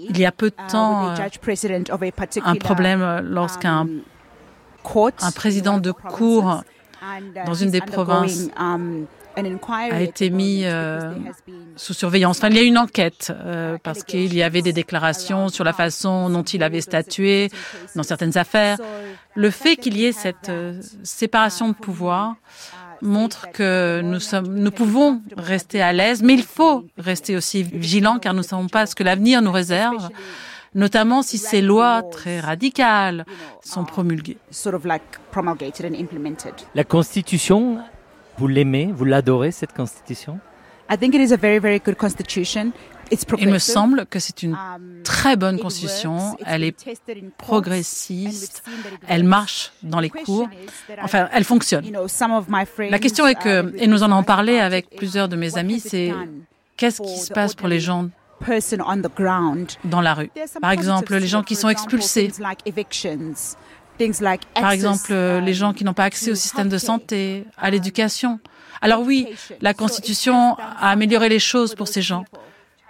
il 0.08 0.18
y 0.18 0.26
a 0.26 0.32
peu 0.32 0.50
de 0.50 0.54
uh, 0.54 0.70
temps, 0.70 1.14
un 2.44 2.54
problème 2.56 3.20
lorsqu'un 3.24 3.82
um, 3.82 4.00
un 5.20 5.32
président 5.32 5.78
de 5.78 5.92
cour 5.92 6.62
dans 7.46 7.54
une 7.54 7.70
des 7.70 7.80
provinces 7.80 8.48
a 9.36 10.00
été 10.00 10.30
mis 10.30 10.62
euh, 10.64 11.12
sous 11.76 11.94
surveillance. 11.94 12.38
Enfin, 12.38 12.48
il 12.48 12.56
y 12.56 12.60
a 12.60 12.62
une 12.62 12.78
enquête 12.78 13.32
euh, 13.44 13.78
parce 13.82 14.02
qu'il 14.02 14.34
y 14.34 14.42
avait 14.42 14.62
des 14.62 14.72
déclarations 14.72 15.48
sur 15.48 15.64
la 15.64 15.72
façon 15.72 16.30
dont 16.30 16.42
il 16.42 16.62
avait 16.62 16.80
statué 16.80 17.50
dans 17.94 18.02
certaines 18.02 18.36
affaires. 18.36 18.78
Le 19.34 19.50
fait 19.50 19.76
qu'il 19.76 19.96
y 19.96 20.06
ait 20.06 20.12
cette 20.12 20.48
euh, 20.48 20.80
séparation 21.02 21.68
de 21.68 21.74
pouvoir 21.74 22.34
montre 23.02 23.50
que 23.52 24.02
nous 24.02 24.20
sommes, 24.20 24.54
nous 24.54 24.70
pouvons 24.70 25.22
rester 25.36 25.80
à 25.80 25.92
l'aise, 25.92 26.22
mais 26.22 26.34
il 26.34 26.42
faut 26.42 26.84
rester 26.98 27.36
aussi 27.36 27.62
vigilant 27.62 28.18
car 28.18 28.34
nous 28.34 28.40
ne 28.40 28.44
savons 28.44 28.68
pas 28.68 28.86
ce 28.86 28.94
que 28.94 29.02
l'avenir 29.02 29.40
nous 29.40 29.52
réserve 29.52 30.10
notamment 30.74 31.22
si 31.22 31.38
ces 31.38 31.62
lois 31.62 32.02
très 32.02 32.40
radicales 32.40 33.24
sont 33.62 33.84
promulguées. 33.84 34.38
La 36.74 36.84
Constitution 36.84 37.78
vous 38.40 38.48
l'aimez, 38.48 38.90
vous 38.90 39.04
l'adorez, 39.04 39.52
cette 39.52 39.74
constitution? 39.74 40.40
Il 43.38 43.48
me 43.50 43.58
semble 43.58 44.06
que 44.06 44.18
c'est 44.18 44.42
une 44.42 44.54
um, 44.54 45.02
très 45.04 45.36
bonne 45.36 45.58
constitution. 45.58 46.38
Elle 46.46 46.64
est 46.64 46.74
progressiste. 47.36 48.64
Elle 49.06 49.24
marche 49.24 49.72
dans 49.82 50.00
les 50.00 50.08
cours. 50.08 50.48
Enfin, 51.02 51.28
elle 51.34 51.44
fonctionne. 51.44 51.84
La 52.88 52.98
question 52.98 53.26
est 53.26 53.34
que, 53.34 53.74
et 53.76 53.86
nous 53.86 54.02
en 54.02 54.10
avons 54.10 54.22
parlé 54.22 54.58
avec 54.58 54.96
plusieurs 54.96 55.28
de 55.28 55.36
mes 55.36 55.58
amis, 55.58 55.80
c'est 55.80 56.10
qu'est-ce 56.78 57.02
qui 57.02 57.18
se 57.18 57.32
passe 57.32 57.54
pour 57.54 57.68
les 57.68 57.78
gens 57.78 58.08
dans 59.84 60.00
la 60.00 60.14
rue 60.14 60.30
Par 60.62 60.70
exemple, 60.70 61.14
les 61.14 61.26
gens 61.26 61.42
qui 61.42 61.56
sont 61.56 61.68
expulsés. 61.68 62.32
Par 64.54 64.70
exemple, 64.72 65.12
les 65.12 65.54
gens 65.54 65.72
qui 65.72 65.84
n'ont 65.84 65.94
pas 65.94 66.04
accès 66.04 66.30
au 66.30 66.34
système 66.34 66.68
de 66.68 66.78
santé, 66.78 67.44
à 67.58 67.70
l'éducation. 67.70 68.40
Alors 68.80 69.02
oui, 69.02 69.28
la 69.60 69.74
Constitution 69.74 70.56
a 70.58 70.90
amélioré 70.90 71.28
les 71.28 71.38
choses 71.38 71.74
pour 71.74 71.88
ces 71.88 72.02
gens. 72.02 72.24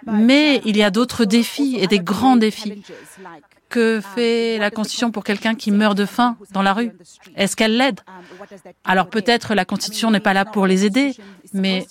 Mais 0.05 0.61
il 0.65 0.77
y 0.77 0.83
a 0.83 0.89
d'autres 0.89 1.25
défis 1.25 1.77
et 1.79 1.87
des 1.87 1.99
grands 1.99 2.37
défis. 2.37 2.83
Que 3.69 4.01
fait 4.01 4.57
la 4.57 4.69
Constitution 4.69 5.11
pour 5.11 5.23
quelqu'un 5.23 5.55
qui 5.55 5.71
meurt 5.71 5.97
de 5.97 6.05
faim 6.05 6.35
dans 6.51 6.61
la 6.61 6.73
rue? 6.73 6.91
Est-ce 7.37 7.55
qu'elle 7.55 7.77
l'aide? 7.77 8.01
Alors 8.83 9.07
peut-être 9.07 9.53
la 9.53 9.63
Constitution 9.63 10.11
n'est 10.11 10.19
pas 10.19 10.33
là 10.33 10.43
pour 10.43 10.67
les 10.67 10.85
aider, 10.85 11.15
mais 11.53 11.87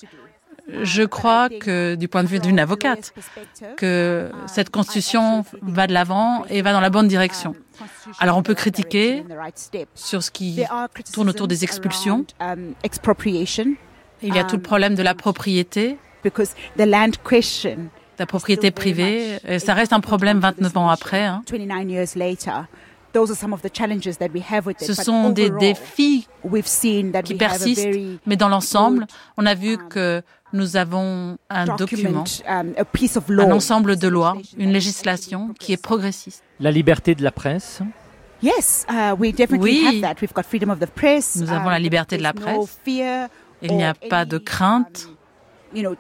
je 0.82 1.02
crois 1.02 1.48
que 1.48 1.94
du 1.94 2.06
point 2.08 2.22
de 2.22 2.28
vue 2.28 2.38
d'une 2.38 2.60
avocate, 2.60 3.14
que 3.76 4.30
cette 4.46 4.70
constitution 4.70 5.44
va 5.62 5.86
de 5.86 5.92
l'avant 5.92 6.44
et 6.50 6.62
va 6.62 6.72
dans 6.72 6.80
la 6.80 6.90
bonne 6.90 7.08
direction. 7.08 7.54
Alors 8.18 8.36
on 8.36 8.42
peut 8.42 8.54
critiquer 8.54 9.24
sur 9.94 10.22
ce 10.22 10.30
qui 10.30 10.62
tourne 11.12 11.28
autour 11.28 11.48
des 11.48 11.64
expulsions. 11.64 12.24
Il 14.22 14.34
y 14.34 14.38
a 14.38 14.44
tout 14.44 14.56
le 14.56 14.62
problème 14.62 14.94
de 14.94 15.02
la 15.02 15.14
propriété. 15.14 15.98
La 18.18 18.26
propriété 18.26 18.70
privée, 18.70 19.38
et 19.48 19.58
ça 19.58 19.72
reste 19.72 19.94
un 19.94 20.00
problème 20.00 20.40
29 20.40 20.76
ans 20.76 20.90
après. 20.90 21.24
Hein. 21.24 21.42
Ce 24.78 24.94
sont 24.94 25.30
des 25.30 25.50
défis 25.50 26.28
qui 27.24 27.34
persistent, 27.34 27.88
mais 28.26 28.36
dans 28.36 28.48
l'ensemble, 28.48 29.06
on 29.36 29.46
a 29.46 29.54
vu 29.54 29.78
que 29.88 30.22
nous 30.52 30.76
avons 30.76 31.38
un 31.48 31.76
document, 31.76 32.24
um, 32.48 32.74
un 32.76 33.50
ensemble 33.50 33.96
de 33.96 34.08
lois, 34.08 34.36
une 34.58 34.72
législation 34.72 35.54
qui 35.58 35.72
est 35.72 35.82
progressiste. 35.82 36.42
La 36.58 36.70
liberté 36.70 37.14
de 37.14 37.22
la 37.22 37.30
presse 37.30 37.82
Yes, 38.42 38.86
we 39.18 39.32
definitely 39.34 39.84
have 39.84 40.00
that. 40.00 40.22
We've 40.22 40.32
got 40.32 40.44
freedom 40.44 40.70
of 40.70 40.78
the 40.78 40.86
press. 40.86 41.36
Nous 41.36 41.50
avons 41.50 41.68
la 41.68 41.76
um, 41.76 41.82
liberté 41.82 42.16
de 42.16 42.22
la 42.22 42.32
presse. 42.32 42.78
Il 42.86 43.76
n'y 43.76 43.84
a 43.84 43.94
pas 43.94 44.24
de 44.24 44.38
crainte. 44.38 45.08
Um, 45.08 45.16
uh, 45.76 45.96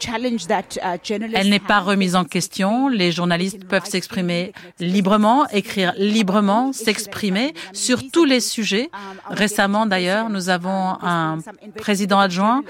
Elle 1.34 1.48
n'est 1.50 1.60
pas 1.60 1.80
remise 1.80 2.16
en 2.16 2.24
question. 2.24 2.88
Les 2.88 3.12
journalistes 3.12 3.64
peuvent 3.66 3.84
s'exprimer 3.84 4.52
librement, 4.80 5.46
écrire 5.50 5.92
librement, 5.96 6.72
s'exprimer 6.72 7.54
sur 7.72 8.10
tous 8.10 8.24
les 8.24 8.40
sujets. 8.40 8.90
Récemment, 9.28 9.86
d'ailleurs, 9.86 10.28
nous 10.28 10.48
avons 10.48 10.96
un 11.02 11.38
président 11.76 12.18
adjoint 12.18 12.62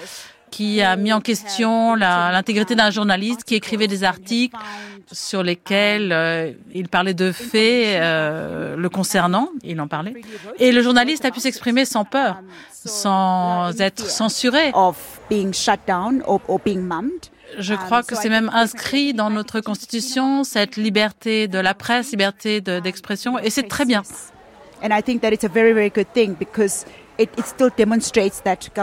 qui 0.50 0.82
a 0.82 0.96
mis 0.96 1.12
en 1.12 1.20
question 1.20 1.94
l'intégrité 1.94 2.74
d'un 2.74 2.90
journaliste 2.90 3.44
qui 3.44 3.54
écrivait 3.54 3.88
des 3.88 4.04
articles 4.04 4.56
sur 5.12 5.42
lesquels 5.42 6.12
euh, 6.12 6.52
il 6.74 6.88
parlait 6.88 7.14
de 7.14 7.32
faits 7.32 8.00
euh, 8.00 8.76
le 8.76 8.88
concernant, 8.88 9.48
il 9.64 9.80
en 9.80 9.88
parlait. 9.88 10.14
Et 10.58 10.72
le 10.72 10.82
journaliste 10.82 11.24
a 11.24 11.30
pu 11.30 11.40
s'exprimer 11.40 11.84
sans 11.84 12.04
peur, 12.04 12.40
sans 12.72 13.80
être 13.80 14.08
censuré. 14.08 14.70
Je 17.58 17.74
crois 17.74 18.04
que 18.04 18.14
c'est 18.14 18.28
même 18.28 18.50
inscrit 18.54 19.12
dans 19.12 19.30
notre 19.30 19.60
constitution, 19.60 20.44
cette 20.44 20.76
liberté 20.76 21.48
de 21.48 21.58
la 21.58 21.74
presse, 21.74 22.12
liberté 22.12 22.60
d'expression, 22.60 23.38
et 23.38 23.50
c'est 23.50 23.66
très 23.66 23.84
bien. 23.84 24.02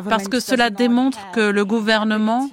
Parce 0.09 0.27
que 0.27 0.39
cela 0.39 0.69
démontre 0.69 1.31
que 1.31 1.41
le 1.41 1.65
gouvernement 1.65 2.49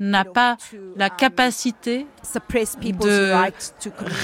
n'a 0.00 0.24
pas 0.24 0.56
la 0.96 1.08
capacité 1.08 2.06
de 2.34 3.32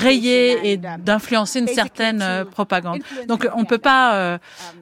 rayer 0.02 0.72
et 0.72 0.76
d'influencer 0.76 1.60
une 1.60 1.68
certaine 1.68 2.22
euh, 2.22 2.44
propagande. 2.44 3.00
Donc 3.28 3.48
on 3.54 3.60
ne 3.60 3.66
peut 3.66 3.78
pas 3.78 4.14
euh, 4.14 4.38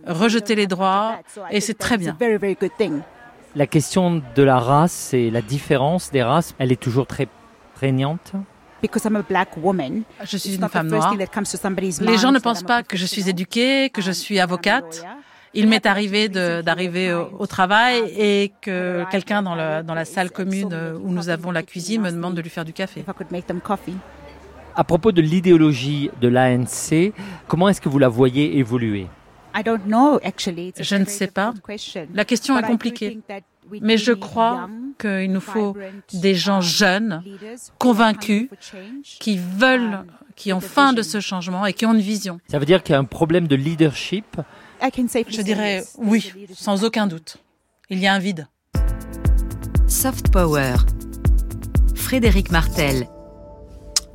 rejeter 0.07 0.55
les 0.55 0.67
droits 0.67 1.19
et 1.51 1.61
c'est 1.61 1.75
très 1.75 1.99
bien. 1.99 2.17
La 3.55 3.67
question 3.67 4.23
de 4.35 4.43
la 4.43 4.59
race 4.59 5.13
et 5.13 5.31
la 5.31 5.43
différence 5.43 6.11
des 6.11 6.23
races, 6.23 6.55
elle 6.59 6.73
est 6.73 6.81
toujours 6.81 7.07
très 7.07 7.29
prégnante 7.75 8.33
je 10.25 10.37
suis 10.37 10.55
une 10.55 10.69
femme 10.69 10.89
noire. 10.89 11.15
Les 12.01 12.19
gens 12.19 12.33
ne 12.33 12.39
pensent 12.39 12.63
pas 12.63 12.83
que 12.83 12.97
je 12.97 13.07
suis 13.07 13.29
éduquée, 13.29 13.91
que 13.91 14.03
je 14.03 14.13
suis 14.13 14.39
avocate. 14.39 15.05
Il 15.55 15.69
m'est 15.69 15.87
arrivé 15.87 16.29
d'arriver 16.29 17.13
au, 17.13 17.47
travail 17.47 18.03
et 18.17 18.53
que 18.61 19.05
quelqu'un 19.11 19.43
dans, 19.43 19.83
dans 19.83 19.95
la 19.95 20.05
salle 20.05 20.31
commune 20.31 20.75
où 21.03 21.11
nous 21.11 21.29
avons 21.29 21.51
la 21.51 21.63
cuisine 21.63 22.03
me 22.03 22.11
demande 22.11 22.35
de 22.35 22.43
lui 22.43 22.51
faire 22.51 22.65
du 22.65 22.73
café. 22.73 23.05
À 24.77 24.85
propos 24.85 25.13
de 25.13 25.21
l'idéologie 25.21 26.11
de 26.21 26.29
l'ANC, 26.29 27.13
comment 27.49 27.69
est-ce 27.69 27.81
que 27.81 27.89
vous 27.89 27.99
la 27.99 28.09
voyez 28.09 28.59
évoluer? 28.59 29.07
Je 29.55 30.97
ne 30.97 31.05
sais 31.05 31.27
pas. 31.27 31.55
La 32.15 32.25
question 32.25 32.59
est 32.59 32.63
compliquée. 32.63 33.19
Mais 33.83 33.99
je 33.99 34.13
crois 34.13 34.69
qu'il 34.99 35.33
nous 35.33 35.41
faut 35.41 35.77
des 36.13 36.35
gens 36.35 36.61
jeunes, 36.61 37.23
convaincus, 37.79 38.49
qui 39.03 39.39
veulent, 39.39 40.05
qui 40.37 40.53
ont 40.53 40.61
faim 40.61 40.93
de 40.93 41.03
ce 41.03 41.21
changement 41.21 41.67
et 41.67 41.73
qui 41.73 41.85
ont 41.87 41.95
une 41.95 42.01
vision. 42.01 42.41
Ça 42.49 42.59
veut 42.59 42.67
dire 42.67 42.83
qu'il 42.83 42.93
y 42.93 42.97
a 42.97 42.99
un 42.99 43.05
problème 43.05 43.47
de 43.47 43.57
leadership 43.57 44.41
je 45.29 45.43
dirais 45.43 45.85
oui, 45.99 46.33
sans 46.55 46.85
aucun 46.85 47.07
doute. 47.07 47.39
Il 47.91 47.99
y 47.99 48.07
a 48.07 48.15
un 48.15 48.19
vide. 48.19 48.47
Soft 49.87 50.31
Power. 50.31 50.77
Frédéric 51.95 52.51
Martel. 52.51 53.09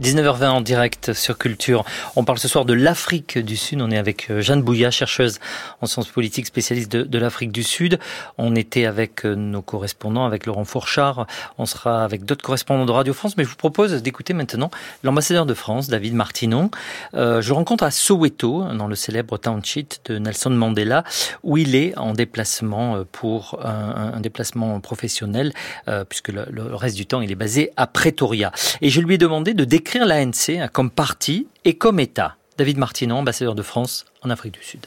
19h20 0.04 0.50
en 0.50 0.60
direct 0.60 1.14
sur 1.14 1.38
Culture. 1.38 1.86
On 2.18 2.26
parle 2.26 2.38
ce 2.38 2.50
soir 2.50 2.66
de 2.66 2.74
l'Afrique 2.74 3.38
du 3.38 3.56
Sud. 3.56 3.82
On 3.82 3.90
est 3.90 3.98
avec 3.98 4.30
euh, 4.30 4.42
Jeanne 4.42 4.62
Bouillat, 4.62 4.92
chercheuse 4.92 5.40
en 5.80 5.86
sciences 5.86 6.10
politiques, 6.10 6.46
spécialiste 6.46 6.92
de, 6.92 7.18
l'Afrique 7.18 7.54
du 7.54 7.64
Sud. 7.64 8.00
On 8.38 8.54
était 8.54 8.86
avec 8.86 9.26
euh, 9.26 9.34
nos 9.34 9.62
correspondants, 9.62 10.26
avec 10.26 10.46
Laurent 10.46 10.66
Fourchard. 10.66 11.26
On 11.58 11.66
sera 11.66 12.04
avec 12.04 12.26
d'autres 12.26 12.44
correspondants 12.44 12.86
de 12.86 12.92
Radio 12.92 13.14
France. 13.14 13.38
Mais 13.38 13.46
je 13.46 13.50
vous 13.50 13.56
propose 13.56 13.94
d'écouter 13.94 14.34
maintenant 14.34 14.72
l'ambassadeur 15.04 15.46
de 15.46 15.54
France, 15.54 15.88
David 15.88 16.16
Martinon. 16.16 16.70
Euh, 17.14 17.42
je 17.42 17.54
rencontre 17.54 17.86
à 17.86 17.92
Soweto, 17.92 18.66
dans 18.74 18.88
le 18.88 18.96
célèbre 18.96 19.38
township 19.38 19.94
de 20.04 20.18
Nelson 20.18 20.50
Mandela, 20.50 21.06
où 21.44 21.56
il 21.56 21.76
est 21.76 21.98
en 21.98 22.12
déplacement 22.12 23.06
pour 23.14 23.58
un, 23.64 24.20
déplacement 24.20 24.82
professionnel, 24.82 25.54
puisque 26.10 26.30
le, 26.30 26.76
reste 26.76 26.98
du 26.98 27.06
temps, 27.06 27.22
il 27.22 27.32
est 27.32 27.36
basé 27.36 27.72
à 27.78 27.88
Pretoria. 27.88 28.52
Et 28.82 28.90
je 28.90 29.00
lui 29.00 29.16
ai 29.16 29.18
demandé 29.18 29.54
de 29.54 29.64
décrire 29.64 29.93
l'ANC 30.00 30.50
hein, 30.50 30.68
comme 30.68 30.90
parti 30.90 31.48
et 31.66 31.76
comme 31.76 32.00
État. 32.00 32.36
David 32.58 32.78
Martinon, 32.78 33.18
ambassadeur 33.18 33.56
de 33.56 33.62
France 33.62 34.06
en 34.22 34.30
Afrique 34.30 34.54
du 34.54 34.64
Sud. 34.64 34.86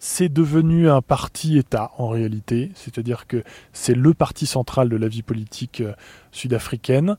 C'est 0.00 0.28
devenu 0.28 0.90
un 0.90 1.00
parti-État 1.00 1.92
en 1.96 2.08
réalité, 2.08 2.72
c'est-à-dire 2.74 3.26
que 3.26 3.42
c'est 3.72 3.94
le 3.94 4.12
parti 4.12 4.46
central 4.46 4.88
de 4.88 4.96
la 4.96 5.08
vie 5.08 5.22
politique 5.22 5.80
euh, 5.80 5.94
sud-africaine. 6.32 7.16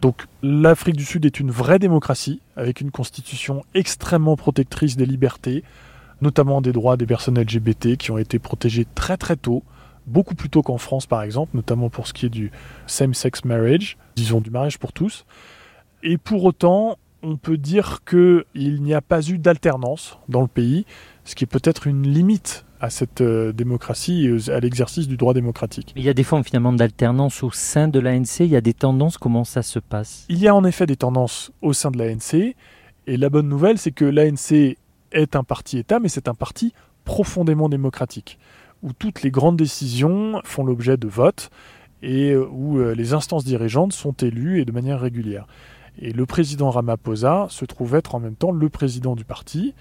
Donc 0.00 0.24
l'Afrique 0.42 0.96
du 0.96 1.04
Sud 1.04 1.26
est 1.26 1.40
une 1.40 1.50
vraie 1.50 1.78
démocratie, 1.78 2.40
avec 2.56 2.80
une 2.80 2.90
constitution 2.90 3.64
extrêmement 3.74 4.36
protectrice 4.36 4.96
des 4.96 5.06
libertés, 5.06 5.62
notamment 6.22 6.60
des 6.60 6.72
droits 6.72 6.96
des 6.96 7.06
personnes 7.06 7.38
LGBT 7.38 7.96
qui 7.96 8.10
ont 8.10 8.18
été 8.18 8.38
protégés 8.38 8.86
très 8.94 9.16
très 9.16 9.36
tôt, 9.36 9.62
beaucoup 10.06 10.34
plus 10.34 10.48
tôt 10.48 10.62
qu'en 10.62 10.78
France 10.78 11.06
par 11.06 11.22
exemple, 11.22 11.54
notamment 11.54 11.90
pour 11.90 12.06
ce 12.06 12.12
qui 12.12 12.26
est 12.26 12.30
du 12.30 12.50
same-sex 12.86 13.44
marriage, 13.44 13.96
disons 14.16 14.40
du 14.40 14.50
mariage 14.50 14.78
pour 14.78 14.92
tous. 14.92 15.24
Et 16.02 16.18
pour 16.18 16.44
autant, 16.44 16.98
on 17.22 17.36
peut 17.36 17.56
dire 17.56 18.00
qu'il 18.04 18.82
n'y 18.82 18.94
a 18.94 19.00
pas 19.00 19.28
eu 19.28 19.38
d'alternance 19.38 20.18
dans 20.28 20.40
le 20.40 20.48
pays, 20.48 20.84
ce 21.24 21.34
qui 21.34 21.44
est 21.44 21.46
peut-être 21.46 21.86
une 21.86 22.02
limite 22.02 22.64
à 22.80 22.90
cette 22.90 23.20
euh, 23.20 23.52
démocratie 23.52 24.26
et 24.26 24.50
à 24.50 24.58
l'exercice 24.58 25.06
du 25.06 25.16
droit 25.16 25.34
démocratique. 25.34 25.92
Il 25.94 26.02
y 26.02 26.08
a 26.08 26.14
des 26.14 26.24
formes 26.24 26.42
finalement 26.42 26.72
d'alternance 26.72 27.44
au 27.44 27.52
sein 27.52 27.86
de 27.86 28.00
l'ANC, 28.00 28.40
il 28.40 28.46
y 28.46 28.56
a 28.56 28.60
des 28.60 28.74
tendances, 28.74 29.18
comment 29.18 29.44
ça 29.44 29.62
se 29.62 29.78
passe? 29.78 30.26
Il 30.28 30.38
y 30.38 30.48
a 30.48 30.54
en 30.54 30.64
effet 30.64 30.86
des 30.86 30.96
tendances 30.96 31.52
au 31.62 31.72
sein 31.72 31.92
de 31.92 31.98
l'ANC, 31.98 32.56
et 33.06 33.16
la 33.16 33.30
bonne 33.30 33.48
nouvelle 33.48 33.78
c'est 33.78 33.92
que 33.92 34.04
l'ANC 34.04 34.76
est 35.12 35.36
un 35.36 35.44
parti-État, 35.44 36.00
mais 36.00 36.08
c'est 36.08 36.26
un 36.26 36.34
parti 36.34 36.72
profondément 37.04 37.68
démocratique, 37.68 38.40
où 38.82 38.92
toutes 38.92 39.22
les 39.22 39.30
grandes 39.30 39.56
décisions 39.56 40.40
font 40.42 40.64
l'objet 40.64 40.96
de 40.96 41.06
votes 41.06 41.50
et 42.02 42.32
euh, 42.32 42.48
où 42.50 42.78
euh, 42.78 42.96
les 42.96 43.12
instances 43.12 43.44
dirigeantes 43.44 43.92
sont 43.92 44.14
élues 44.14 44.60
et 44.60 44.64
de 44.64 44.72
manière 44.72 45.00
régulière. 45.00 45.46
Et 46.00 46.12
le 46.12 46.26
président 46.26 46.70
Ramaphosa 46.70 47.46
se 47.50 47.64
trouve 47.64 47.94
être 47.94 48.14
en 48.14 48.20
même 48.20 48.34
temps 48.34 48.50
le 48.50 48.68
président 48.68 49.14
du 49.14 49.24
parti. 49.24 49.74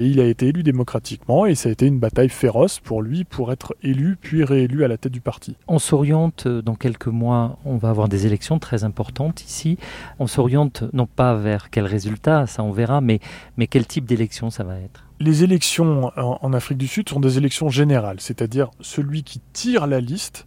Et 0.00 0.06
il 0.06 0.20
a 0.20 0.24
été 0.24 0.46
élu 0.46 0.62
démocratiquement 0.62 1.44
et 1.44 1.56
ça 1.56 1.68
a 1.68 1.72
été 1.72 1.86
une 1.86 1.98
bataille 1.98 2.28
féroce 2.28 2.78
pour 2.78 3.02
lui 3.02 3.24
pour 3.24 3.50
être 3.50 3.74
élu 3.82 4.16
puis 4.20 4.44
réélu 4.44 4.84
à 4.84 4.88
la 4.88 4.96
tête 4.96 5.12
du 5.12 5.20
parti. 5.20 5.56
On 5.66 5.80
s'oriente 5.80 6.46
euh, 6.46 6.62
dans 6.62 6.76
quelques 6.76 7.08
mois, 7.08 7.58
on 7.64 7.78
va 7.78 7.90
avoir 7.90 8.08
des 8.08 8.24
élections 8.24 8.60
très 8.60 8.84
importantes 8.84 9.42
ici. 9.42 9.76
On 10.20 10.28
s'oriente 10.28 10.84
non 10.92 11.06
pas 11.06 11.34
vers 11.34 11.70
quel 11.70 11.84
résultat, 11.84 12.46
ça 12.46 12.62
on 12.62 12.70
verra, 12.70 13.00
mais, 13.00 13.18
mais 13.56 13.66
quel 13.66 13.88
type 13.88 14.04
d'élection 14.04 14.50
ça 14.50 14.62
va 14.62 14.78
être? 14.78 15.04
Les 15.18 15.42
élections 15.42 16.12
en, 16.16 16.38
en 16.40 16.52
Afrique 16.52 16.78
du 16.78 16.86
Sud 16.86 17.08
sont 17.08 17.18
des 17.18 17.36
élections 17.36 17.68
générales, 17.68 18.20
c'est-à-dire 18.20 18.70
celui 18.80 19.24
qui 19.24 19.40
tire 19.52 19.88
la 19.88 19.98
liste, 19.98 20.46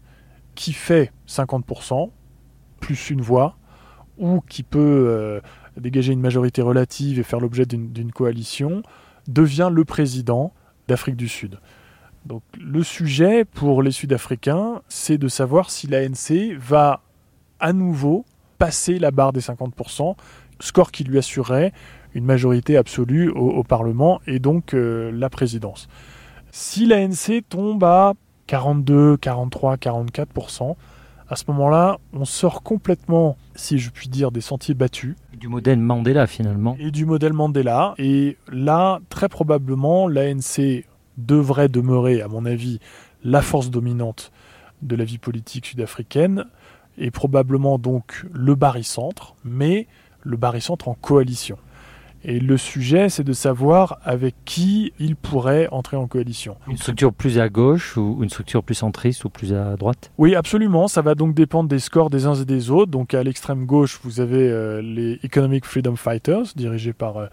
qui 0.55 0.71
fait 0.71 1.11
50%, 1.27 2.09
plus 2.79 3.09
une 3.09 3.21
voix, 3.21 3.57
ou 4.21 4.41
qui 4.47 4.63
peut 4.63 4.79
euh, 4.79 5.41
dégager 5.75 6.13
une 6.13 6.21
majorité 6.21 6.61
relative 6.61 7.19
et 7.19 7.23
faire 7.23 7.41
l'objet 7.41 7.65
d'une 7.65 8.11
coalition, 8.11 8.83
devient 9.27 9.69
le 9.71 9.83
président 9.83 10.53
d'Afrique 10.87 11.17
du 11.17 11.27
Sud. 11.27 11.59
Donc 12.25 12.43
le 12.57 12.83
sujet 12.83 13.45
pour 13.45 13.81
les 13.81 13.91
Sud-Africains, 13.91 14.81
c'est 14.87 15.17
de 15.17 15.27
savoir 15.27 15.71
si 15.71 15.87
l'ANC 15.87 16.55
va 16.57 17.01
à 17.59 17.73
nouveau 17.73 18.25
passer 18.59 18.99
la 18.99 19.11
barre 19.11 19.33
des 19.33 19.41
50%, 19.41 20.15
score 20.59 20.91
qui 20.91 21.03
lui 21.03 21.17
assurerait 21.17 21.73
une 22.13 22.25
majorité 22.25 22.77
absolue 22.77 23.29
au, 23.29 23.63
Parlement 23.63 24.21
et 24.27 24.39
donc 24.39 24.73
euh, 24.73 25.11
la 25.11 25.29
présidence. 25.29 25.87
Si 26.51 26.85
l'ANC 26.85 27.43
tombe 27.49 27.83
à 27.83 28.13
42, 28.47 29.17
43, 29.17 29.77
44%, 29.77 30.75
à 31.31 31.37
ce 31.37 31.45
moment-là, 31.47 31.97
on 32.11 32.25
sort 32.25 32.61
complètement, 32.61 33.37
si 33.55 33.79
je 33.79 33.89
puis 33.89 34.09
dire, 34.09 34.31
des 34.31 34.41
sentiers 34.41 34.73
battus. 34.73 35.15
Du 35.33 35.47
modèle 35.47 35.79
Mandela 35.79 36.27
finalement. 36.27 36.75
Et 36.77 36.91
du 36.91 37.05
modèle 37.05 37.31
Mandela. 37.31 37.95
Et 37.97 38.37
là, 38.51 38.99
très 39.07 39.29
probablement, 39.29 40.09
l'ANC 40.09 40.83
devrait 41.17 41.69
demeurer, 41.69 42.21
à 42.21 42.27
mon 42.27 42.45
avis, 42.45 42.79
la 43.23 43.41
force 43.41 43.69
dominante 43.69 44.33
de 44.81 44.93
la 44.97 45.05
vie 45.05 45.19
politique 45.19 45.67
sud-africaine, 45.67 46.43
et 46.97 47.11
probablement 47.11 47.77
donc 47.77 48.25
le 48.33 48.55
barycentre, 48.55 49.35
mais 49.45 49.87
le 50.23 50.35
barycentre 50.35 50.89
en 50.89 50.95
coalition. 50.95 51.57
Et 52.23 52.39
le 52.39 52.57
sujet, 52.57 53.09
c'est 53.09 53.23
de 53.23 53.33
savoir 53.33 53.97
avec 54.03 54.35
qui 54.45 54.93
il 54.99 55.15
pourrait 55.15 55.67
entrer 55.71 55.97
en 55.97 56.07
coalition. 56.07 56.55
Une 56.67 56.77
structure 56.77 57.13
plus 57.13 57.39
à 57.39 57.49
gauche 57.49 57.97
ou 57.97 58.19
une 58.21 58.29
structure 58.29 58.63
plus 58.63 58.75
centriste 58.75 59.25
ou 59.25 59.29
plus 59.29 59.53
à 59.53 59.75
droite? 59.75 60.11
Oui, 60.17 60.35
absolument. 60.35 60.87
Ça 60.87 61.01
va 61.01 61.15
donc 61.15 61.33
dépendre 61.33 61.69
des 61.69 61.79
scores 61.79 62.09
des 62.09 62.27
uns 62.27 62.35
et 62.35 62.45
des 62.45 62.69
autres. 62.69 62.91
Donc 62.91 63.13
à 63.13 63.23
l'extrême 63.23 63.65
gauche, 63.65 63.99
vous 64.03 64.19
avez 64.19 64.49
euh, 64.49 64.81
les 64.81 65.19
Economic 65.23 65.65
Freedom 65.65 65.95
Fighters, 65.95 66.53
dirigés 66.55 66.93
par 66.93 67.17
euh, 67.17 67.27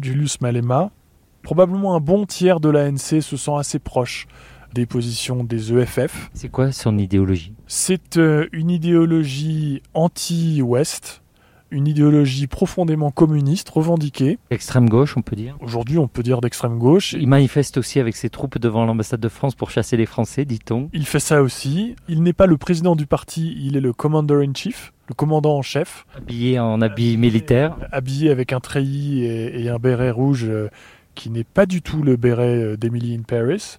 Julius 0.00 0.40
Malema. 0.40 0.90
Probablement 1.42 1.94
un 1.94 2.00
bon 2.00 2.26
tiers 2.26 2.60
de 2.60 2.68
l'ANC 2.68 3.22
se 3.22 3.36
sent 3.36 3.54
assez 3.56 3.78
proche 3.78 4.26
des 4.74 4.86
positions 4.86 5.44
des 5.44 5.72
EFF. 5.72 6.30
C'est 6.34 6.48
quoi 6.48 6.72
son 6.72 6.98
idéologie? 6.98 7.54
C'est 7.66 8.18
euh, 8.18 8.48
une 8.52 8.70
idéologie 8.70 9.82
anti-Ouest, 9.94 11.22
une 11.74 11.88
idéologie 11.88 12.46
profondément 12.46 13.10
communiste, 13.10 13.68
revendiquée. 13.68 14.38
Extrême 14.50 14.88
gauche, 14.88 15.16
on 15.16 15.22
peut 15.22 15.34
dire. 15.34 15.56
Aujourd'hui, 15.60 15.98
on 15.98 16.06
peut 16.06 16.22
dire 16.22 16.40
d'extrême 16.40 16.78
gauche. 16.78 17.14
Il 17.14 17.28
manifeste 17.28 17.76
aussi 17.78 17.98
avec 17.98 18.14
ses 18.14 18.30
troupes 18.30 18.58
devant 18.58 18.84
l'ambassade 18.84 19.20
de 19.20 19.28
France 19.28 19.56
pour 19.56 19.70
chasser 19.70 19.96
les 19.96 20.06
Français, 20.06 20.44
dit-on. 20.44 20.88
Il 20.92 21.04
fait 21.04 21.20
ça 21.20 21.42
aussi. 21.42 21.96
Il 22.08 22.22
n'est 22.22 22.32
pas 22.32 22.46
le 22.46 22.56
président 22.56 22.94
du 22.94 23.06
parti, 23.06 23.56
il 23.60 23.76
est 23.76 23.80
le 23.80 23.92
commander 23.92 24.46
in 24.46 24.54
chief, 24.54 24.92
le 25.08 25.14
commandant 25.14 25.56
en 25.56 25.62
chef. 25.62 26.06
Habillé 26.16 26.60
en 26.60 26.80
habit 26.80 27.16
militaire. 27.16 27.76
Habillé 27.90 28.30
avec 28.30 28.52
un 28.52 28.60
treillis 28.60 29.24
et, 29.24 29.64
et 29.64 29.68
un 29.68 29.78
béret 29.78 30.12
rouge 30.12 30.44
euh, 30.44 30.68
qui 31.16 31.28
n'est 31.28 31.44
pas 31.44 31.66
du 31.66 31.82
tout 31.82 32.02
le 32.02 32.16
béret 32.16 32.56
euh, 32.56 32.76
d'Emily 32.76 33.16
in 33.16 33.22
Paris. 33.22 33.78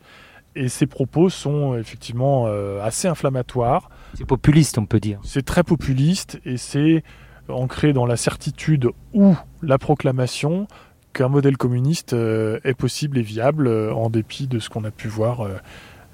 Et 0.57 0.69
ses 0.69 0.85
propos 0.85 1.29
sont 1.29 1.77
effectivement 1.77 2.45
euh, 2.47 2.81
assez 2.81 3.07
inflammatoires. 3.07 3.89
C'est 4.13 4.25
populiste, 4.25 4.77
on 4.77 4.85
peut 4.85 5.01
dire. 5.01 5.19
C'est 5.23 5.43
très 5.43 5.63
populiste 5.63 6.39
et 6.45 6.57
c'est 6.57 7.03
ancré 7.49 7.93
dans 7.93 8.05
la 8.05 8.17
certitude 8.17 8.89
ou 9.13 9.35
la 9.61 9.77
proclamation 9.77 10.67
qu'un 11.15 11.29
modèle 11.29 11.57
communiste 11.57 12.13
euh, 12.13 12.59
est 12.63 12.73
possible 12.73 13.17
et 13.17 13.21
viable 13.21 13.67
euh, 13.67 13.93
en 13.93 14.09
dépit 14.09 14.47
de 14.47 14.59
ce 14.59 14.69
qu'on 14.69 14.83
a 14.83 14.91
pu 14.91 15.07
voir 15.07 15.41
euh, 15.41 15.55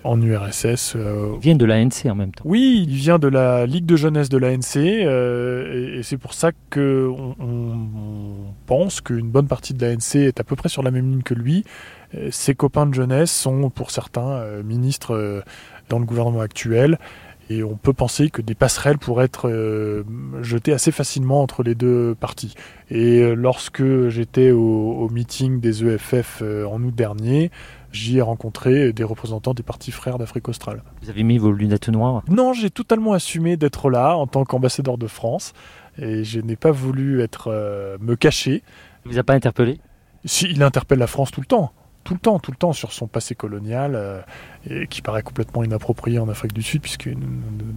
en 0.04 0.22
URSS. 0.22 0.96
Il 0.96 1.40
vient 1.40 1.56
de 1.56 1.66
l'ANC 1.66 2.06
en 2.06 2.16
même 2.16 2.32
temps. 2.32 2.44
Oui, 2.46 2.86
il 2.88 2.96
vient 2.96 3.20
de 3.20 3.28
la 3.28 3.66
Ligue 3.66 3.86
de 3.86 3.96
jeunesse 3.96 4.30
de 4.30 4.38
l'ANC 4.38 4.78
et, 4.78 5.98
et 5.98 6.04
c'est 6.04 6.18
pour 6.18 6.34
ça 6.34 6.52
qu'on 6.72 7.36
on, 7.40 7.46
on 7.46 8.54
pense 8.66 9.02
qu'une 9.02 9.30
bonne 9.30 9.48
partie 9.48 9.74
de 9.74 9.86
l'ANC 9.86 10.16
est 10.16 10.40
à 10.40 10.44
peu 10.44 10.56
près 10.56 10.70
sur 10.70 10.84
la 10.84 10.92
même 10.92 11.10
ligne 11.12 11.24
que 11.24 11.36
lui. 11.36 11.64
Ses 12.30 12.56
copains 12.56 12.88
de 12.88 12.94
jeunesse 12.94 13.32
sont 13.32 13.70
pour 13.70 13.90
certains 13.90 14.44
ministres 14.64 15.44
dans 15.88 16.00
le 16.00 16.06
gouvernement 16.06 16.42
actuel 16.42 16.98
et 17.52 17.64
on 17.64 17.76
peut 17.76 17.94
penser 17.94 18.30
que 18.30 18.42
des 18.42 18.56
passerelles 18.56 18.98
pourraient 18.98 19.26
être 19.26 19.50
euh, 19.50 20.04
jetées 20.42 20.74
assez 20.74 20.92
facilement 20.92 21.42
entre 21.42 21.64
les 21.64 21.76
deux 21.76 22.16
parties. 22.16 22.56
Et 22.90 23.36
lorsque 23.36 24.10
j'étais 24.10 24.52
au, 24.52 24.60
au, 24.60 25.10
meeting 25.10 25.60
des 25.60 25.84
EFF 25.84 26.40
euh, 26.42 26.66
en 26.66 26.82
août 26.84 26.96
dernier, 26.96 27.52
j'y 27.92 28.18
ai 28.18 28.22
rencontré 28.22 28.94
des 28.94 29.04
représentants 29.04 29.54
des 29.54 29.64
partis 29.64 29.92
frères 29.92 30.18
d'Afrique 30.18 30.48
australe. 30.50 30.84
Vous 31.02 31.10
avez 31.10 31.24
mis 31.24 31.38
vos 31.38 31.52
lunettes 31.52 31.90
noires? 31.90 32.24
Non, 32.30 32.54
j'ai 32.54 32.70
totalement 32.70 33.14
assumé 33.14 33.58
d'être 33.58 33.90
là 33.90 34.16
en 34.16 34.28
tant 34.28 34.46
qu'ambassadeur 34.46 34.98
de 34.98 35.08
France 35.08 35.54
et 35.98 36.24
je 36.24 36.40
n'ai 36.40 36.56
pas 36.56 36.72
voulu 36.72 37.22
être 37.22 37.48
euh, 37.48 37.98
me 38.00 38.16
cacher. 38.16 38.64
Il 39.06 39.12
vous 39.12 39.20
a 39.20 39.24
pas 39.24 39.34
interpellé? 39.34 39.80
Si, 40.26 40.46
il 40.46 40.62
interpelle 40.64 41.00
la 41.00 41.08
France 41.08 41.32
tout 41.32 41.42
le 41.42 41.48
temps 41.48 41.74
tout 42.04 42.14
le 42.14 42.20
temps, 42.20 42.40
tout 42.40 42.52
le 42.52 42.58
temps 42.58 42.74
sur 42.74 42.92
son 42.92 43.08
passé 43.08 43.36
colonial, 43.36 43.94
euh, 43.96 44.22
et 44.70 44.88
qui 44.88 45.02
paraît 45.02 45.24
complètement 45.24 45.64
inapproprié 45.64 46.20
en 46.20 46.30
Afrique 46.30 46.54
du 46.54 46.62
Sud, 46.62 46.82
puisque 46.82 47.10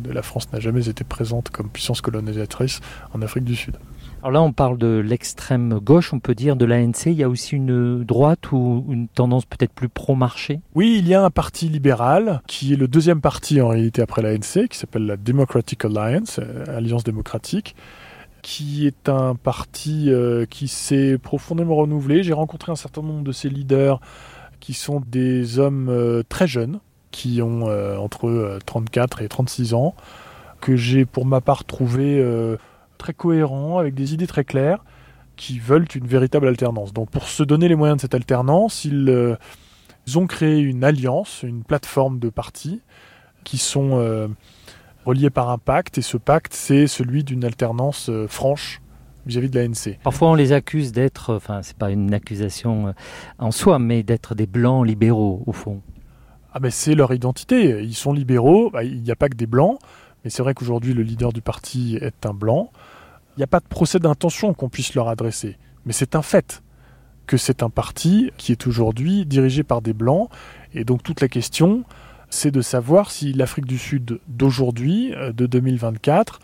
la 0.09 0.23
France 0.23 0.53
n'a 0.53 0.61
jamais 0.61 0.89
été 0.89 1.05
présente 1.05 1.51
comme 1.51 1.69
puissance 1.69 2.01
colonisatrice 2.01 2.81
en 3.13 3.23
Afrique 3.23 3.45
du 3.45 3.57
Sud. 3.57 3.77
Alors 4.25 4.33
là, 4.33 4.43
on 4.43 4.53
parle 4.53 4.79
de 4.79 5.03
l'extrême 5.05 5.79
gauche, 5.81 6.15
on 6.15 6.19
peut 6.19 6.35
dire, 6.35 6.57
de 6.57 6.65
l'ANC. 6.65 7.05
Il 7.07 7.13
y 7.13 7.23
a 7.23 7.29
aussi 7.29 7.57
une 7.57 8.05
droite 8.05 8.53
ou 8.53 8.83
une 8.89 9.07
tendance 9.07 9.45
peut-être 9.45 9.75
plus 9.75 9.91
pro-marché? 9.91 10.61
Oui, 10.75 10.97
il 10.99 11.07
y 11.07 11.13
a 11.13 11.23
un 11.23 11.29
parti 11.29 11.69
libéral, 11.69 12.41
qui 12.47 12.73
est 12.73 12.77
le 12.77 12.89
deuxième 12.89 13.21
parti 13.21 13.61
en 13.61 13.69
réalité 13.69 14.01
après 14.01 14.23
l'ANC, 14.23 14.69
qui 14.69 14.79
s'appelle 14.79 15.05
la 15.05 15.19
Democratic 15.19 15.85
Alliance, 15.85 16.41
euh, 16.43 16.79
Alliance 16.79 17.05
démocratique, 17.05 17.77
qui 18.45 18.87
est 18.87 19.09
un 19.09 19.35
parti 19.35 20.11
euh, 20.11 20.45
qui 20.45 20.69
s'est 20.69 21.17
profondément 21.17 21.77
renouvelé. 21.77 22.23
J'ai 22.23 22.35
rencontré 22.35 22.71
un 22.71 22.77
certain 22.77 23.01
nombre 23.01 23.25
de 23.25 23.33
ses 23.33 23.49
leaders 23.49 24.03
qui 24.61 24.75
sont 24.75 25.03
des 25.07 25.59
hommes 25.59 25.89
euh, 25.89 26.23
très 26.29 26.47
jeunes, 26.47 26.81
qui 27.11 27.41
ont 27.41 27.69
euh, 27.69 27.97
entre 27.97 28.59
34 28.67 29.23
et 29.23 29.29
36 29.29 29.73
ans, 29.73 29.95
que 30.61 30.77
j'ai 30.77 31.07
pour 31.07 31.25
ma 31.25 31.41
part 31.41 31.65
trouvé 31.65 32.23
très 32.99 33.15
cohérents, 33.15 33.79
avec 33.79 33.95
des 33.95 34.13
idées 34.13 34.27
très 34.27 34.45
claires, 34.45 34.85
qui 35.37 35.59
veulent 35.59 35.89
une 35.95 36.07
véritable 36.07 36.47
alternance. 36.47 36.93
Donc 36.93 37.09
pour 37.09 37.29
se 37.29 37.43
donner 37.43 37.67
les 37.69 37.77
moyens 37.77 37.97
de 37.97 38.03
cette 38.03 38.15
alternance, 38.15 38.85
ils, 38.85 39.39
ils 40.07 40.19
ont 40.19 40.27
créé 40.27 40.59
une 40.59 40.85
alliance, 40.85 41.45
une 41.45 41.65
plateforme 41.65 42.19
de 42.19 42.29
partis 42.29 42.83
qui 43.43 43.57
sont 43.57 44.29
relié 45.05 45.31
par 45.31 45.51
un 45.51 45.59
pacte, 45.59 45.99
et 45.99 46.03
ce 46.03 46.17
pacte, 46.17 46.55
c'est 46.55 46.87
celui 46.87 47.25
d'une 47.25 47.45
alternance 47.45 48.09
euh, 48.09 48.27
franche 48.29 48.81
vis-à-vis 49.27 49.51
de 49.51 49.59
l'ANC. 49.59 49.99
Parfois, 50.03 50.31
on 50.31 50.35
les 50.35 50.53
accuse 50.53 50.93
d'être, 50.93 51.35
enfin, 51.35 51.63
c'est 51.63 51.77
pas 51.77 51.91
une 51.91 52.13
accusation 52.13 52.89
euh, 52.89 52.93
en 53.39 53.51
soi, 53.51 53.79
mais 53.79 54.03
d'être 54.03 54.35
des 54.35 54.47
blancs 54.47 54.87
libéraux, 54.87 55.43
au 55.47 55.53
fond. 55.53 55.81
Ah, 56.53 56.59
mais 56.61 56.71
c'est 56.71 56.95
leur 56.95 57.13
identité. 57.13 57.83
Ils 57.83 57.95
sont 57.95 58.13
libéraux, 58.13 58.71
bah, 58.71 58.85
il 58.85 59.03
n'y 59.03 59.11
a 59.11 59.17
pas 59.17 59.29
que 59.29 59.37
des 59.37 59.47
blancs, 59.47 59.79
mais 60.23 60.31
c'est 60.31 60.43
vrai 60.43 60.55
qu'aujourd'hui, 60.55 60.95
le 60.95 61.03
leader 61.03 61.33
du 61.33 61.43
parti 61.43 61.99
est 62.01 62.27
un 62.27 62.35
blanc. 62.35 62.71
Il 63.37 63.41
n'y 63.41 63.45
a 63.45 63.49
pas 63.49 63.61
de 63.61 63.67
procès 63.67 63.99
d'intention 63.99 64.55
qu'on 64.55 64.69
puisse 64.69 64.95
leur 64.95 65.09
adresser, 65.09 65.57
mais 65.85 65.93
c'est 65.93 66.15
un 66.15 66.23
fait 66.23 66.63
que 67.27 67.37
c'est 67.37 67.63
un 67.63 67.71
parti 67.71 68.31
qui 68.37 68.53
est 68.53 68.67
aujourd'hui 68.67 69.27
dirigé 69.27 69.63
par 69.63 69.83
des 69.83 69.95
blancs, 69.95 70.29
et 70.75 70.85
donc 70.85 71.03
toute 71.03 71.21
la 71.21 71.29
question, 71.29 71.85
c'est 72.35 72.51
de 72.51 72.61
savoir 72.61 73.11
si 73.11 73.33
l'Afrique 73.33 73.67
du 73.67 73.79
Sud 73.79 74.19
d'aujourd'hui, 74.29 75.15
euh, 75.15 75.33
de 75.33 75.47
2024, 75.47 76.41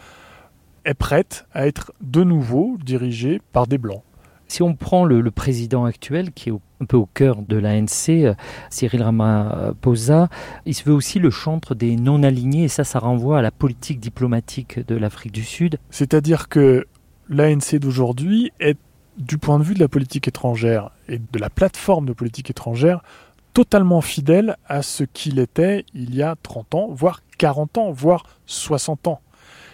est 0.85 0.95
prête 0.95 1.47
à 1.53 1.67
être 1.67 1.93
de 2.01 2.23
nouveau 2.23 2.79
dirigée 2.83 3.43
par 3.53 3.67
des 3.67 3.77
Blancs. 3.77 4.03
Si 4.47 4.63
on 4.63 4.75
prend 4.75 5.05
le, 5.05 5.31
président 5.31 5.85
actuel, 5.85 6.33
qui 6.33 6.49
est 6.49 6.53
un 6.81 6.85
peu 6.85 6.97
au 6.97 7.07
cœur 7.07 7.43
de 7.43 7.57
l'ANC, 7.57 8.09
euh, 8.09 8.35
Cyril 8.71 9.03
Ramaphosa, 9.03 10.29
il 10.65 10.75
se 10.75 10.85
veut 10.85 10.95
aussi 10.95 11.19
le 11.19 11.31
chantre 11.31 11.75
des 11.75 11.97
non-alignés, 11.97 12.65
et 12.65 12.69
ça, 12.69 12.85
ça 12.85 12.99
renvoie 13.01 13.39
à 13.39 13.43
la 13.43 13.51
politique 13.51 14.01
diplomatique 14.01 14.85
de 14.87 14.97
l'Afrique 14.97 15.33
du 15.33 15.45
Sud. 15.45 15.79
C'est-à-dire 15.91 16.49
que 16.49 16.87
l'ANC 17.29 17.77
d'aujourd'hui 17.81 18.53
est, 18.61 18.79
du 19.19 19.39
point 19.39 19.59
de 19.59 19.65
vue 19.65 19.75
de 19.75 19.81
la 19.81 19.89
politique 19.89 20.29
étrangère 20.29 20.91
et 21.09 21.19
de 21.19 21.39
la 21.39 21.51
plateforme 21.51 22.07
de 22.07 22.13
politique 22.13 22.49
étrangère, 22.49 23.03
totalement 23.53 24.01
fidèle 24.01 24.57
à 24.67 24.83
ce 24.83 25.05
qu'il 25.05 25.39
était 25.39 25.85
il 25.95 26.15
y 26.15 26.23
a 26.23 26.37
30 26.43 26.75
ans, 26.75 26.89
voire 26.91 27.21
40 27.39 27.79
ans, 27.79 27.91
voire 27.91 28.25
60 28.47 29.09
ans. 29.09 29.21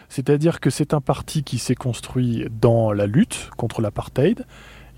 C'est-à-dire 0.08 0.60
que 0.60 0.70
c'est 0.70 0.94
un 0.94 1.00
parti 1.00 1.42
qui 1.42 1.58
s'est 1.58 1.74
construit 1.74 2.46
dans 2.50 2.92
la 2.92 3.06
lutte 3.06 3.50
contre 3.56 3.80
l'apartheid 3.80 4.46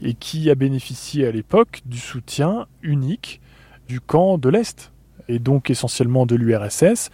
et 0.02 0.14
qui 0.14 0.50
a 0.50 0.54
bénéficié 0.54 1.26
à 1.26 1.30
l'époque 1.30 1.80
du 1.86 1.98
soutien 1.98 2.66
unique 2.82 3.40
du 3.88 4.00
camp 4.00 4.38
de 4.38 4.48
l'Est, 4.48 4.92
et 5.28 5.38
donc 5.38 5.70
essentiellement 5.70 6.26
de 6.26 6.36
l'URSS, 6.36 7.10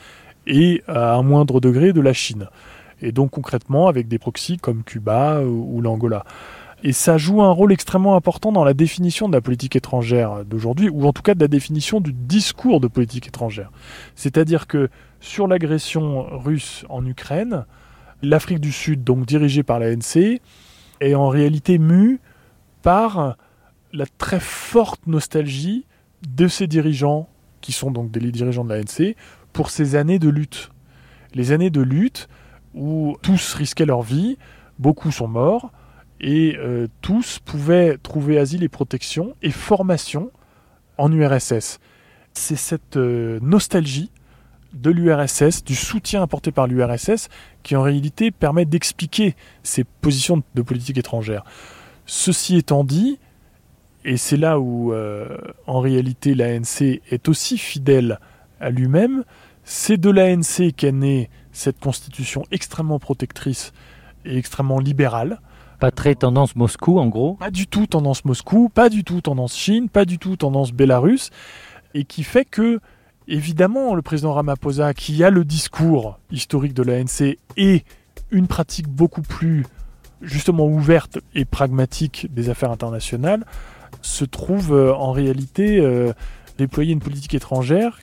et 0.47 0.83
à 0.89 1.15
un 1.15 1.23
moindre 1.23 1.61
degré 1.61 1.93
de 1.93 2.01
la 2.01 2.13
Chine. 2.13 2.49
Et 3.01 3.13
donc 3.13 3.31
concrètement 3.31 3.87
avec 3.87 4.09
des 4.09 4.19
proxys 4.19 4.59
comme 4.59 4.83
Cuba 4.83 5.43
ou 5.43 5.81
l'Angola. 5.81 6.25
Et 6.87 6.93
ça 6.93 7.17
joue 7.17 7.43
un 7.43 7.51
rôle 7.51 7.73
extrêmement 7.73 8.15
important 8.15 8.53
dans 8.53 8.63
la 8.63 8.75
définition 8.75 9.27
de 9.27 9.33
la 9.33 9.41
politique 9.41 9.75
étrangère 9.75 10.45
d'aujourd'hui, 10.45 10.91
ou 10.91 11.07
en 11.07 11.15
tout 11.15 11.23
cas 11.23 11.35
de 11.35 11.41
la 11.41 11.49
définition 11.49 11.99
du 11.99 12.13
discours 12.13 12.79
de 12.79 12.89
politique 12.89 13.27
étrangère. 13.27 13.73
C'est-à-dire 14.15 14.67
que 14.67 14.91
sur 15.19 15.49
l'agression 15.49 16.27
russe 16.39 16.85
en 16.91 17.07
Ukraine, 17.07 17.65
l'Afrique 18.21 18.61
du 18.61 18.71
Sud, 18.71 19.03
donc 19.03 19.25
dirigée 19.25 19.63
par 19.63 19.79
l'ANC, 19.79 20.41
est 21.01 21.15
en 21.15 21.29
réalité 21.29 21.79
mue 21.79 22.21
par 22.83 23.39
la 23.95 24.05
très 24.19 24.41
forte 24.41 25.07
nostalgie 25.07 25.87
de 26.29 26.49
ces 26.49 26.67
dirigeants, 26.67 27.31
qui 27.63 27.73
sont 27.73 27.93
donc 27.93 28.11
des 28.11 28.21
dirigeants 28.31 28.65
de 28.65 28.75
l'ANC, 28.75 29.17
pour 29.55 29.71
ces 29.71 29.97
années 29.97 30.19
de 30.19 30.29
lutte. 30.29 30.71
Les 31.33 31.51
années 31.53 31.71
de 31.71 31.81
lutte 31.81 32.29
où 32.75 33.17
tous 33.23 33.55
risquaient 33.55 33.87
leur 33.87 34.03
vie, 34.03 34.37
beaucoup 34.79 35.11
sont 35.11 35.29
morts, 35.29 35.73
et 36.21 36.57
euh, 36.59 36.87
tous 37.01 37.39
pouvaient 37.45 37.99
trouver 38.03 38.39
asile 38.39 38.63
et 38.63 38.69
protection 38.69 39.35
et 39.43 39.51
formation 39.51 40.31
en 40.99 41.11
URSS. 41.13 41.81
C'est 42.33 42.57
cette 42.57 42.97
euh, 42.97 43.39
nostalgie 43.43 44.11
de 44.73 44.91
l'URSS, 44.91 45.63
du 45.65 45.75
soutien 45.75 46.23
apporté 46.23 46.51
par 46.51 46.67
l'URSS, 46.67 47.29
qui 47.63 47.77
en 47.77 47.83
réalité 47.83 48.31
permet 48.31 48.65
d'expliquer 48.65 49.37
ces 49.63 49.85
positions 49.85 50.43
de 50.55 50.63
politique 50.63 50.99
étrangère. 50.99 51.45
Ceci 52.07 52.57
étant 52.57 52.85
dit, 52.85 53.19
et 54.05 54.17
c'est 54.17 54.37
là 54.37 54.59
où 54.59 54.93
euh, 54.93 55.39
en 55.67 55.81
réalité 55.81 56.35
l'ANC 56.35 57.01
est 57.11 57.29
aussi 57.29 57.57
fidèle 57.57 58.19
à 58.61 58.71
lui-même, 58.71 59.25
c'est 59.63 59.97
de 59.97 60.11
l'ANC 60.11 60.75
qu'est 60.77 60.93
née 60.93 61.31
cette 61.53 61.79
constitution 61.79 62.45
extrêmement 62.51 62.99
protectrice 62.99 63.73
et 64.25 64.37
extrêmement 64.37 64.81
libérale, 64.81 65.41
pas 65.79 65.91
très 65.91 66.15
tendance 66.15 66.57
Moscou, 66.57 66.99
en 66.99 67.07
gros. 67.07 67.35
Pas 67.35 67.51
du 67.51 67.67
tout 67.67 67.87
tendance 67.87 68.25
Moscou, 68.25 68.69
pas 68.69 68.89
du 68.89 69.05
tout 69.05 69.21
tendance 69.21 69.57
Chine, 69.57 69.89
pas 69.89 70.05
du 70.05 70.19
tout 70.19 70.37
tendance 70.37 70.73
Bélarus, 70.73 71.31
et 71.95 72.05
qui 72.05 72.23
fait 72.23 72.45
que, 72.45 72.81
évidemment, 73.29 73.95
le 73.95 74.03
président 74.03 74.33
Ramaphosa, 74.33 74.95
qui 74.95 75.23
a 75.25 75.31
le 75.31 75.45
discours 75.45 76.19
historique 76.31 76.75
de 76.75 76.83
l'ANC 76.83 77.37
et 77.57 77.85
une 78.31 78.47
pratique 78.47 78.89
beaucoup 78.89 79.23
plus, 79.23 79.65
justement, 80.23 80.67
ouverte 80.67 81.19
et 81.35 81.45
pragmatique 81.45 82.29
des 82.33 82.51
affaires 82.51 82.71
internationales, 82.71 83.45
se 84.03 84.25
trouve 84.25 84.75
euh, 84.75 84.95
en 84.95 85.13
réalité 85.13 85.79
euh, 85.81 86.13
déployer 86.59 86.93
une 86.93 87.01
politique 87.01 87.35
étrangère 87.35 88.01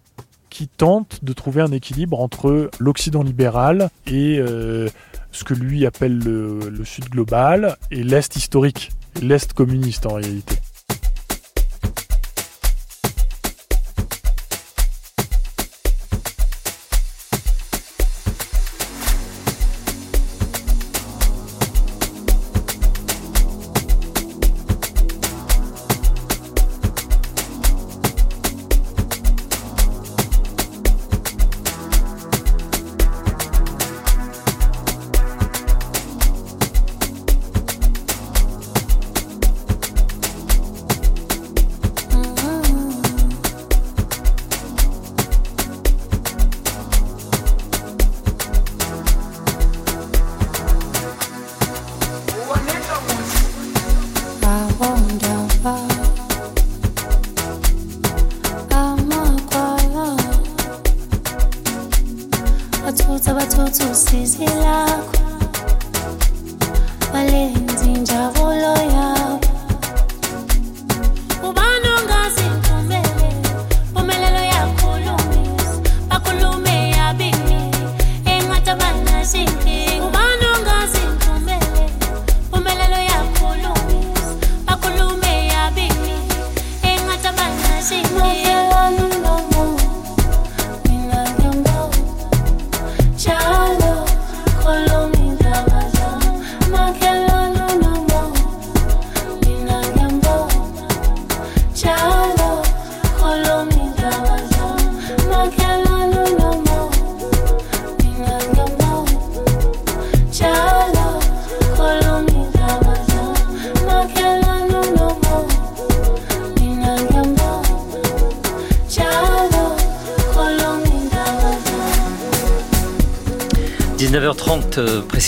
qui 0.50 0.68
tente 0.68 1.24
de 1.24 1.34
trouver 1.34 1.62
un 1.62 1.72
équilibre 1.72 2.20
entre 2.20 2.70
l'Occident 2.80 3.24
libéral 3.24 3.90
et 4.06 4.38
euh, 4.40 4.90
ce 5.32 5.44
que 5.44 5.54
lui 5.54 5.86
appelle 5.86 6.20
le, 6.20 6.84
Sud 6.86 7.06
global 7.10 7.78
et 7.90 8.04
l'Est 8.04 8.36
historique, 8.36 8.92
l'Est 9.22 9.54
communiste 9.54 10.06
en 10.06 10.16
réalité. 10.16 10.58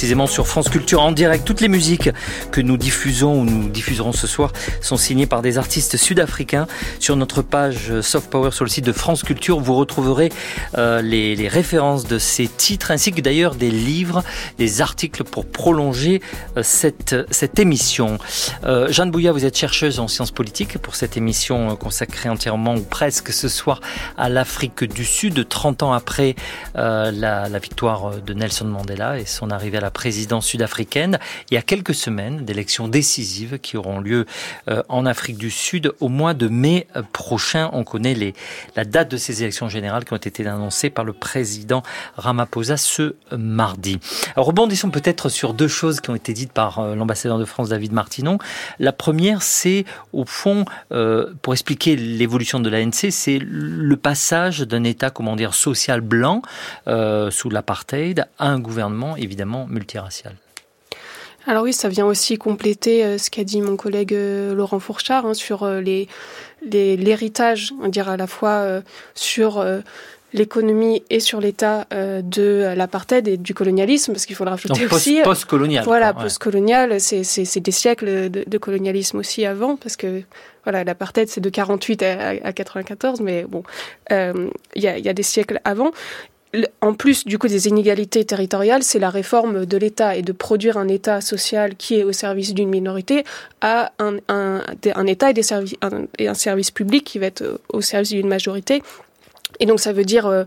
Précisément 0.03 0.27
sur 0.27 0.47
France 0.47 0.67
Culture 0.67 1.01
en 1.01 1.13
direct. 1.13 1.45
Toutes 1.45 1.61
les 1.61 1.69
musiques 1.69 2.09
que 2.51 2.59
nous 2.59 2.75
diffusons 2.75 3.39
ou 3.39 3.45
nous 3.45 3.69
diffuserons 3.69 4.11
ce 4.11 4.27
soir 4.27 4.51
sont 4.81 4.97
signées 4.97 5.27
par 5.27 5.41
des 5.41 5.57
artistes 5.57 5.95
sud-africains. 5.95 6.67
Sur 6.99 7.15
notre 7.15 7.41
page 7.41 7.89
euh, 7.89 8.01
Soft 8.01 8.29
Power 8.29 8.51
sur 8.51 8.65
le 8.65 8.69
site 8.69 8.83
de 8.83 8.91
France 8.91 9.23
Culture, 9.23 9.61
vous 9.61 9.75
retrouverez 9.75 10.29
euh, 10.77 11.01
les, 11.01 11.47
références 11.47 12.05
de 12.05 12.19
ces 12.19 12.49
titres 12.49 12.91
ainsi 12.91 13.13
que 13.13 13.21
d'ailleurs 13.21 13.55
des 13.55 13.71
livres, 13.71 14.25
des 14.57 14.81
articles 14.81 15.23
pour 15.23 15.45
prolonger 15.45 16.21
cette, 16.61 17.15
cette 17.31 17.59
émission. 17.59 18.17
Jeanne 18.89 19.11
Bouillat, 19.11 19.31
vous 19.31 19.45
êtes 19.45 19.57
chercheuse 19.57 19.99
en 19.99 20.07
sciences 20.07 20.31
politiques 20.31 20.77
pour 20.79 20.95
cette 20.95 21.15
émission 21.15 21.75
consacrée 21.75 22.29
entièrement 22.29 22.75
ou 22.75 22.81
presque 22.81 23.31
ce 23.31 23.47
soir 23.47 23.79
à 24.17 24.29
l'Afrique 24.29 24.83
du 24.83 25.05
Sud, 25.05 25.47
30 25.47 25.83
ans 25.83 25.93
après 25.93 26.35
la, 26.75 27.11
la 27.11 27.59
victoire 27.59 28.15
de 28.21 28.33
Nelson 28.33 28.65
Mandela 28.65 29.19
et 29.19 29.25
son 29.25 29.51
arrivée 29.51 29.77
à 29.77 29.81
la 29.81 29.91
présidence 29.93 30.47
sud-africaine. 30.47 31.19
Il 31.49 31.53
y 31.53 31.57
a 31.57 31.61
quelques 31.61 31.93
semaines 31.93 32.43
d'élections 32.43 32.87
décisives 32.87 33.59
qui 33.59 33.77
auront 33.77 33.99
lieu 33.99 34.25
euh, 34.67 34.83
en 34.89 35.05
Afrique 35.05 35.37
du 35.37 35.49
Sud 35.49 35.93
au 35.99 36.09
mois 36.09 36.33
de 36.33 36.47
mai 36.47 36.87
euh, 36.95 37.03
prochain. 37.13 37.69
On 37.73 37.83
connaît 37.83 38.13
les, 38.13 38.33
la 38.75 38.83
date 38.83 39.09
de 39.09 39.17
ces 39.17 39.43
élections 39.43 39.69
générales 39.69 40.03
qui 40.03 40.13
ont 40.13 40.17
été 40.17 40.45
annoncées 40.45 40.89
par 40.89 41.05
le 41.05 41.13
président 41.13 41.83
Ramaphosa 42.17 42.75
ce 42.77 43.15
mardi. 43.31 43.99
Alors, 44.35 44.47
rebondissons 44.47 44.89
peut-être 44.89 45.29
sur 45.29 45.53
deux 45.53 45.67
choses 45.67 46.01
qui 46.01 46.09
ont 46.09 46.15
été 46.15 46.33
dites 46.33 46.51
par 46.51 46.79
euh, 46.79 46.95
l'ambassadeur 46.95 47.37
de 47.37 47.45
France 47.45 47.69
David 47.69 47.93
Martinon. 47.93 48.39
La 48.79 48.91
première, 48.91 49.41
c'est 49.43 49.85
au 50.11 50.25
fond, 50.25 50.65
pour 51.41 51.53
expliquer 51.53 51.95
l'évolution 51.95 52.59
de 52.59 52.69
l'ANC, 52.69 53.11
c'est 53.11 53.39
le 53.39 53.95
passage 53.95 54.61
d'un 54.61 54.83
État, 54.83 55.09
comment 55.09 55.35
dire, 55.35 55.53
social 55.53 56.01
blanc 56.01 56.41
sous 56.85 57.49
l'apartheid 57.49 58.25
à 58.39 58.47
un 58.47 58.59
gouvernement 58.59 59.15
évidemment 59.17 59.65
Alors 61.45 61.63
oui, 61.63 61.73
ça 61.73 61.89
vient 61.89 62.05
aussi 62.05 62.37
compléter 62.37 63.03
euh, 63.03 63.17
ce 63.17 63.29
qu'a 63.29 63.43
dit 63.43 63.61
mon 63.61 63.75
collègue 63.75 64.13
euh, 64.13 64.53
Laurent 64.53 64.79
Fourchard 64.79 65.25
hein, 65.25 65.33
sur 65.33 65.63
euh, 65.63 65.81
les 65.81 66.07
l'héritage, 66.71 67.73
on 67.81 67.89
dirait 67.89 68.11
à 68.11 68.17
la 68.17 68.27
fois 68.27 68.81
sur 69.15 69.61
l'économie 70.31 71.03
et 71.09 71.19
sur 71.19 71.41
l'état 71.41 71.85
de 71.91 72.73
l'apartheid 72.73 73.27
et 73.27 73.35
du 73.35 73.53
colonialisme, 73.53 74.13
parce 74.13 74.25
qu'il 74.25 74.37
faut 74.37 74.45
le 74.45 74.51
rajouter 74.51 74.85
aussi. 74.89 75.19
Post-colonial. 75.25 75.83
Voilà, 75.83 76.13
post-colonial, 76.13 77.01
c'est 77.01 77.59
des 77.59 77.71
siècles 77.71 78.29
de, 78.29 78.57
colonialisme 78.57 79.17
aussi 79.17 79.45
avant, 79.45 79.75
parce 79.75 79.97
que 79.97 80.21
voilà, 80.63 80.85
l'apartheid 80.85 81.27
c'est 81.27 81.41
de 81.41 81.49
48 81.49 82.03
à, 82.03 82.29
à, 82.29 82.53
94, 82.53 83.19
mais 83.19 83.43
bon, 83.43 83.63
il 84.09 84.47
y, 84.75 84.87
a, 84.87 84.97
y 84.97 85.09
a 85.09 85.13
des 85.13 85.21
siècles 85.21 85.59
avant 85.65 85.91
en 86.81 86.93
plus 86.93 87.25
du 87.25 87.39
coup 87.39 87.47
des 87.47 87.67
inégalités 87.67 88.23
territoriales, 88.25 88.83
c'est 88.83 88.99
la 88.99 89.09
réforme 89.09 89.65
de 89.65 89.77
l'État 89.77 90.15
et 90.15 90.21
de 90.21 90.31
produire 90.31 90.77
un 90.77 90.87
État 90.87 91.21
social 91.21 91.75
qui 91.75 91.95
est 91.95 92.03
au 92.03 92.11
service 92.11 92.53
d'une 92.53 92.69
minorité 92.69 93.23
à 93.61 93.91
un, 93.99 94.17
un, 94.27 94.61
État 95.07 95.31
et, 95.31 95.33
des 95.33 95.43
services, 95.43 95.75
et 96.19 96.27
un 96.27 96.33
service 96.33 96.71
public 96.71 97.03
qui 97.03 97.19
va 97.19 97.27
être 97.27 97.59
au 97.69 97.81
service 97.81 98.11
d'une 98.11 98.27
majorité 98.27 98.83
et 99.59 99.65
donc 99.65 99.79
ça 99.79 99.93
veut 99.93 100.05
dire 100.05 100.25
euh, 100.25 100.43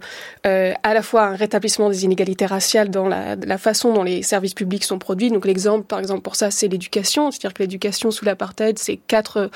euh, 0.47 0.73
à 0.83 0.95
la 0.95 1.03
fois 1.03 1.25
un 1.25 1.37
rétablissement 1.37 1.89
des 1.89 2.05
inégalités 2.05 2.47
raciales 2.47 2.91
dans 2.91 3.09
la, 3.09 3.59
façon 3.59 3.93
dont 3.93 4.03
les 4.03 4.23
services 4.23 4.55
publics 4.55 4.85
sont 4.85 4.99
produits. 4.99 5.31
Donc 5.31 5.47
l'exemple, 5.47 5.87
par 5.87 5.99
exemple, 5.99 6.23
pour 6.23 6.37
ça, 6.37 6.51
c'est 6.51 6.69
l'éducation. 6.69 7.31
C'est-à-dire 7.31 7.55
que 7.55 7.63
l'éducation 7.63 8.11
sous 8.11 8.25
l'apartheid, 8.25 8.79
c'est 8.79 8.97
quatre, 8.97 9.51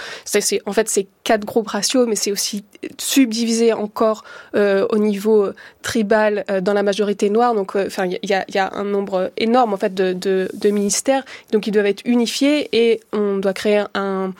en 0.66 0.72
fait, 0.72 0.88
c'est 0.88 1.06
quatre 1.24 1.44
groupes 1.44 1.68
raciaux, 1.68 2.06
mais 2.06 2.16
c'est 2.16 2.32
aussi 2.32 2.64
subdivisé 2.98 3.72
encore 3.72 4.24
euh, 4.54 4.86
au 4.90 4.98
niveau 4.98 5.50
tribal 5.82 6.44
euh, 6.50 6.60
dans 6.60 6.72
la 6.72 6.82
majorité 6.82 7.30
noire. 7.30 7.54
Donc, 7.54 7.76
euh, 7.76 7.86
enfin, 7.86 8.06
il 8.06 8.18
y 8.22 8.34
a, 8.34 8.44
y 8.52 8.58
a, 8.58 8.70
un 8.74 8.84
nombre 8.84 9.30
énorme 9.36 9.72
en 9.74 9.76
fait 9.76 9.94
de, 9.94 10.12
de, 10.12 10.48
de 10.52 10.70
ministères. 10.70 11.24
Donc, 11.52 11.66
ils 11.66 11.70
doivent 11.70 11.86
être 11.86 12.02
unifiés 12.04 12.68
et 12.72 13.00
on 13.12 13.38
doit 13.38 13.54
créer 13.54 13.84
un 13.94 14.32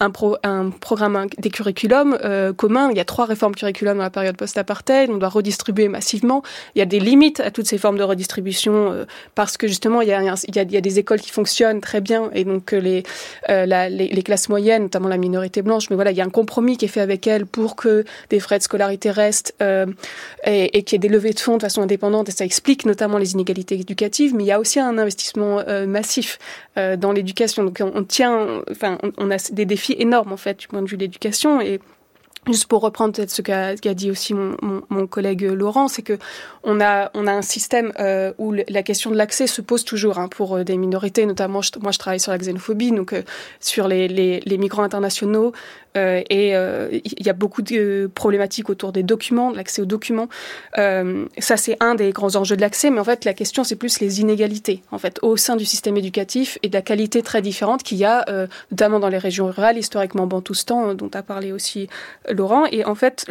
un, 0.00 0.10
pro, 0.10 0.36
un 0.42 0.70
programme 0.70 1.26
des 1.38 1.50
curriculums 1.50 2.18
euh, 2.24 2.52
communs. 2.52 2.90
Il 2.90 2.96
y 2.96 3.00
a 3.00 3.04
trois 3.04 3.24
réformes 3.24 3.54
curriculum 3.54 3.96
dans 3.96 4.02
la 4.02 4.10
période 4.10 4.36
post-apartheid. 4.36 5.10
On 5.10 5.16
doit 5.16 5.28
redistribuer 5.28 5.88
massivement. 5.88 6.42
Il 6.74 6.78
y 6.78 6.82
a 6.82 6.86
des 6.86 7.00
limites 7.00 7.40
à 7.40 7.50
toutes 7.50 7.66
ces 7.66 7.78
formes 7.78 7.98
de 7.98 8.02
redistribution 8.02 8.92
euh, 8.92 9.04
parce 9.34 9.56
que 9.56 9.66
justement, 9.66 10.00
il 10.00 10.08
y, 10.08 10.12
a, 10.12 10.22
y 10.22 10.28
a, 10.28 10.62
y, 10.62 10.76
a, 10.76 10.80
des 10.80 10.98
écoles 10.98 11.20
qui 11.20 11.30
fonctionnent 11.30 11.80
très 11.80 12.00
bien 12.00 12.30
et 12.34 12.44
donc 12.44 12.72
euh, 12.72 12.80
les, 12.80 13.02
euh, 13.48 13.66
les, 13.66 14.08
les, 14.08 14.22
classes 14.22 14.48
moyennes, 14.48 14.82
notamment 14.82 15.08
la 15.08 15.16
minorité 15.16 15.62
blanche, 15.62 15.90
mais 15.90 15.96
voilà, 15.96 16.10
il 16.10 16.16
y 16.16 16.20
a 16.20 16.24
un 16.24 16.30
compromis 16.30 16.76
qui 16.76 16.86
est 16.86 16.88
fait 16.88 17.00
avec 17.00 17.26
elles 17.26 17.46
pour 17.46 17.76
que 17.76 18.04
des 18.30 18.40
frais 18.40 18.58
de 18.58 18.62
scolarité 18.62 19.10
restent 19.10 19.54
et, 20.46 20.78
et 20.78 20.82
qu'il 20.84 20.94
y 20.94 20.96
ait 20.96 21.08
des 21.08 21.08
levées 21.08 21.32
de 21.32 21.40
fonds 21.40 21.56
de 21.56 21.62
façon 21.62 21.82
indépendante 21.82 22.28
et 22.28 22.32
ça 22.32 22.44
explique 22.44 22.86
notamment 22.86 23.18
les 23.18 23.32
inégalités 23.32 23.74
éducatives. 23.74 24.34
Mais 24.34 24.44
il 24.44 24.46
y 24.46 24.52
a 24.52 24.60
aussi 24.60 24.80
un 24.80 24.98
investissement 24.98 25.62
massif 25.86 26.38
dans 26.76 27.12
l'éducation. 27.12 27.64
Donc 27.64 27.82
on, 27.82 28.04
tient, 28.04 28.62
enfin, 28.70 28.98
on, 29.18 29.30
a 29.30 29.36
des 29.52 29.64
défis 29.64 29.96
énorme 29.98 30.32
en 30.32 30.36
fait 30.36 30.58
du 30.58 30.68
point 30.68 30.82
de 30.82 30.88
vue 30.88 30.96
de 30.96 31.02
l'éducation 31.02 31.60
Juste 32.46 32.66
pour 32.66 32.82
reprendre 32.82 33.14
peut-être 33.14 33.30
ce 33.30 33.40
qu'a 33.40 33.74
dit 33.94 34.10
aussi 34.10 34.34
mon, 34.34 34.56
mon, 34.90 35.06
collègue 35.06 35.42
Laurent, 35.42 35.88
c'est 35.88 36.02
que 36.02 36.18
on 36.62 36.80
a 36.80 37.10
on 37.14 37.26
a 37.26 37.32
un 37.32 37.42
système 37.42 37.92
euh, 37.98 38.32
où 38.36 38.52
la 38.52 38.82
question 38.82 39.10
de 39.10 39.16
l'accès 39.16 39.46
se 39.46 39.62
pose 39.62 39.84
toujours 39.84 40.18
hein, 40.18 40.28
pour 40.28 40.56
euh, 40.56 40.64
des 40.64 40.76
minorités, 40.76 41.24
notamment 41.24 41.60
moi 41.80 41.92
je 41.92 41.98
travaille 41.98 42.20
sur 42.20 42.32
la 42.32 42.38
xénophobie, 42.38 42.90
donc 42.92 43.14
euh, 43.14 43.22
sur 43.60 43.88
les, 43.88 44.08
les, 44.08 44.58
migrants 44.58 44.82
internationaux, 44.82 45.52
et 45.96 46.50
il 46.50 47.26
y 47.26 47.28
a 47.28 47.32
beaucoup 47.32 47.62
de 47.62 48.10
problématiques 48.12 48.68
autour 48.68 48.90
des 48.90 49.04
documents, 49.04 49.52
de 49.52 49.56
l'accès 49.56 49.80
aux 49.80 49.86
documents. 49.86 50.28
Ça, 50.74 51.56
c'est 51.56 51.76
un 51.78 51.94
des 51.94 52.10
grands 52.10 52.34
enjeux 52.34 52.56
de 52.56 52.60
l'accès, 52.60 52.90
mais 52.90 52.98
en 52.98 53.04
fait, 53.04 53.24
la 53.24 53.32
question, 53.32 53.62
c'est 53.62 53.76
plus 53.76 54.00
les 54.00 54.20
inégalités, 54.20 54.82
en 54.90 54.98
fait, 54.98 55.20
au 55.22 55.36
sein 55.36 55.54
du 55.54 55.64
système 55.64 55.96
éducatif 55.96 56.58
et 56.64 56.68
de 56.68 56.74
la 56.74 56.82
qualité 56.82 57.22
très 57.22 57.42
différente 57.42 57.84
qu'il 57.84 57.98
y 57.98 58.04
a, 58.04 58.24
notamment 58.72 58.98
dans 58.98 59.08
les 59.08 59.18
régions 59.18 59.46
rurales, 59.46 59.78
historiquement 59.78 60.26
bantoustan, 60.26 60.94
dont 60.94 61.10
a 61.14 61.22
parlé 61.22 61.52
aussi 61.52 61.88
Laurent. 62.34 62.66
Et 62.70 62.84
en 62.84 62.94
fait, 62.94 63.26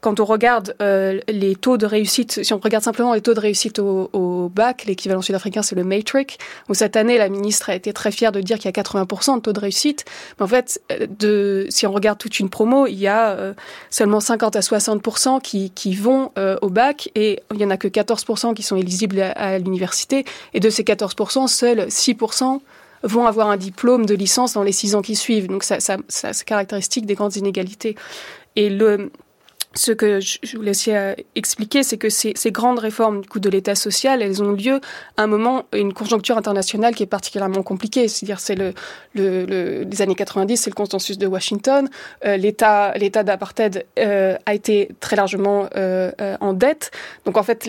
quand 0.00 0.20
on 0.20 0.24
regarde 0.24 0.74
les 0.80 1.56
taux 1.56 1.76
de 1.76 1.86
réussite, 1.86 2.44
si 2.44 2.52
on 2.52 2.58
regarde 2.58 2.84
simplement 2.84 3.14
les 3.14 3.20
taux 3.20 3.34
de 3.34 3.40
réussite 3.40 3.78
au, 3.78 4.50
bac, 4.54 4.84
l'équivalent 4.86 5.22
sud-africain, 5.22 5.62
c'est 5.62 5.76
le 5.76 5.84
Matrix, 5.84 6.26
où 6.68 6.74
cette 6.74 6.96
année, 6.96 7.18
la 7.18 7.28
ministre 7.28 7.70
a 7.70 7.74
été 7.74 7.92
très 7.92 8.10
fière 8.10 8.32
de 8.32 8.40
dire 8.40 8.58
qu'il 8.58 8.66
y 8.66 8.78
a 8.78 8.82
80% 8.82 9.36
de 9.36 9.40
taux 9.40 9.52
de 9.52 9.60
réussite. 9.60 10.04
Mais 10.38 10.44
en 10.44 10.48
fait, 10.48 10.80
de 11.18 11.66
si 11.68 11.86
on 11.86 11.92
regarde 11.92 12.18
toute 12.18 12.38
une 12.40 12.50
promo, 12.50 12.86
il 12.86 12.98
y 12.98 13.06
a 13.06 13.30
euh, 13.30 13.54
seulement 13.90 14.20
50 14.20 14.56
à 14.56 14.62
60 14.62 15.02
qui, 15.42 15.70
qui 15.70 15.94
vont 15.94 16.32
euh, 16.38 16.56
au 16.62 16.68
bac 16.68 17.10
et 17.14 17.40
il 17.52 17.60
y 17.60 17.64
en 17.64 17.70
a 17.70 17.76
que 17.76 17.88
14% 17.88 18.54
qui 18.54 18.62
sont 18.62 18.76
éligibles 18.76 19.20
à, 19.20 19.58
l'université. 19.58 20.24
Et 20.54 20.60
de 20.60 20.70
ces 20.70 20.82
14% 20.82 21.46
seuls 21.46 21.86
6 21.88 22.16
vont 23.02 23.26
avoir 23.26 23.48
un 23.48 23.56
diplôme 23.56 24.06
de 24.06 24.14
licence 24.14 24.54
dans 24.54 24.62
les 24.62 24.72
six 24.72 24.94
ans 24.94 25.02
qui 25.02 25.16
suivent. 25.16 25.48
Donc 25.48 25.64
ça, 25.64 25.80
ça, 25.80 25.96
ça 26.08 26.32
c'est 26.32 26.44
caractéristique 26.44 27.06
des 27.06 27.14
grandes 27.14 27.36
inégalités. 27.36 27.96
Et 28.56 28.70
le, 28.70 29.10
ce 29.74 29.92
que 29.92 30.18
je 30.20 30.56
voulais 30.56 30.70
essayer 30.70 30.96
euh, 30.96 31.14
expliquer, 31.34 31.82
c'est 31.82 31.98
que 31.98 32.08
ces, 32.08 32.34
grandes 32.50 32.78
réformes 32.78 33.20
du 33.20 33.28
coup 33.28 33.38
de 33.38 33.50
l'État 33.50 33.74
social, 33.74 34.22
elles 34.22 34.42
ont 34.42 34.52
lieu 34.52 34.80
à 35.16 35.22
un 35.22 35.26
moment, 35.26 35.64
une 35.74 35.92
conjoncture 35.92 36.38
internationale 36.38 36.94
qui 36.94 37.02
est 37.02 37.06
particulièrement 37.06 37.62
compliquée. 37.62 38.08
C'est-à-dire, 38.08 38.40
c'est 38.40 38.54
le, 38.54 38.72
le, 39.14 39.44
le, 39.44 39.82
les 39.82 40.02
années 40.02 40.14
90, 40.14 40.56
c'est 40.56 40.70
le 40.70 40.74
consensus 40.74 41.18
de 41.18 41.26
Washington. 41.26 41.88
Euh, 42.24 42.36
L'État, 42.38 42.92
l'État 42.94 43.22
d'apartheid 43.22 43.84
euh, 43.98 44.36
a 44.46 44.54
été 44.54 44.88
très 45.00 45.16
largement 45.16 45.68
en 46.40 46.52
dette. 46.52 46.90
Donc, 47.24 47.36
en 47.36 47.42
fait, 47.42 47.68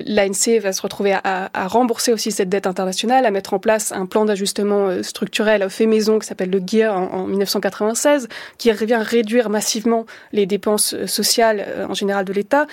l'ANC 0.00 0.60
va 0.60 0.72
se 0.72 0.82
retrouver 0.82 1.16
à, 1.24 1.50
rembourser 1.66 2.12
aussi 2.12 2.30
cette 2.30 2.48
dette 2.48 2.66
internationale, 2.66 3.26
à 3.26 3.30
mettre 3.30 3.54
en 3.54 3.58
place 3.58 3.92
un 3.92 4.06
plan 4.06 4.24
d'ajustement 4.24 5.02
structurel 5.02 5.68
fait 5.68 5.86
maison 5.86 6.18
qui 6.18 6.26
s'appelle 6.26 6.50
le 6.50 6.60
GEAR 6.64 6.96
en, 6.96 7.12
en 7.12 7.26
1996, 7.26 8.28
qui 8.58 8.70
revient 8.70 9.00
réduire 9.00 9.50
massivement 9.50 10.06
les 10.32 10.46
dépenses 10.46 10.94
sociales 11.20 11.58
euh, 11.66 11.86
en 11.92 11.94
général 11.94 12.24
de 12.24 12.32
l'État. 12.32 12.66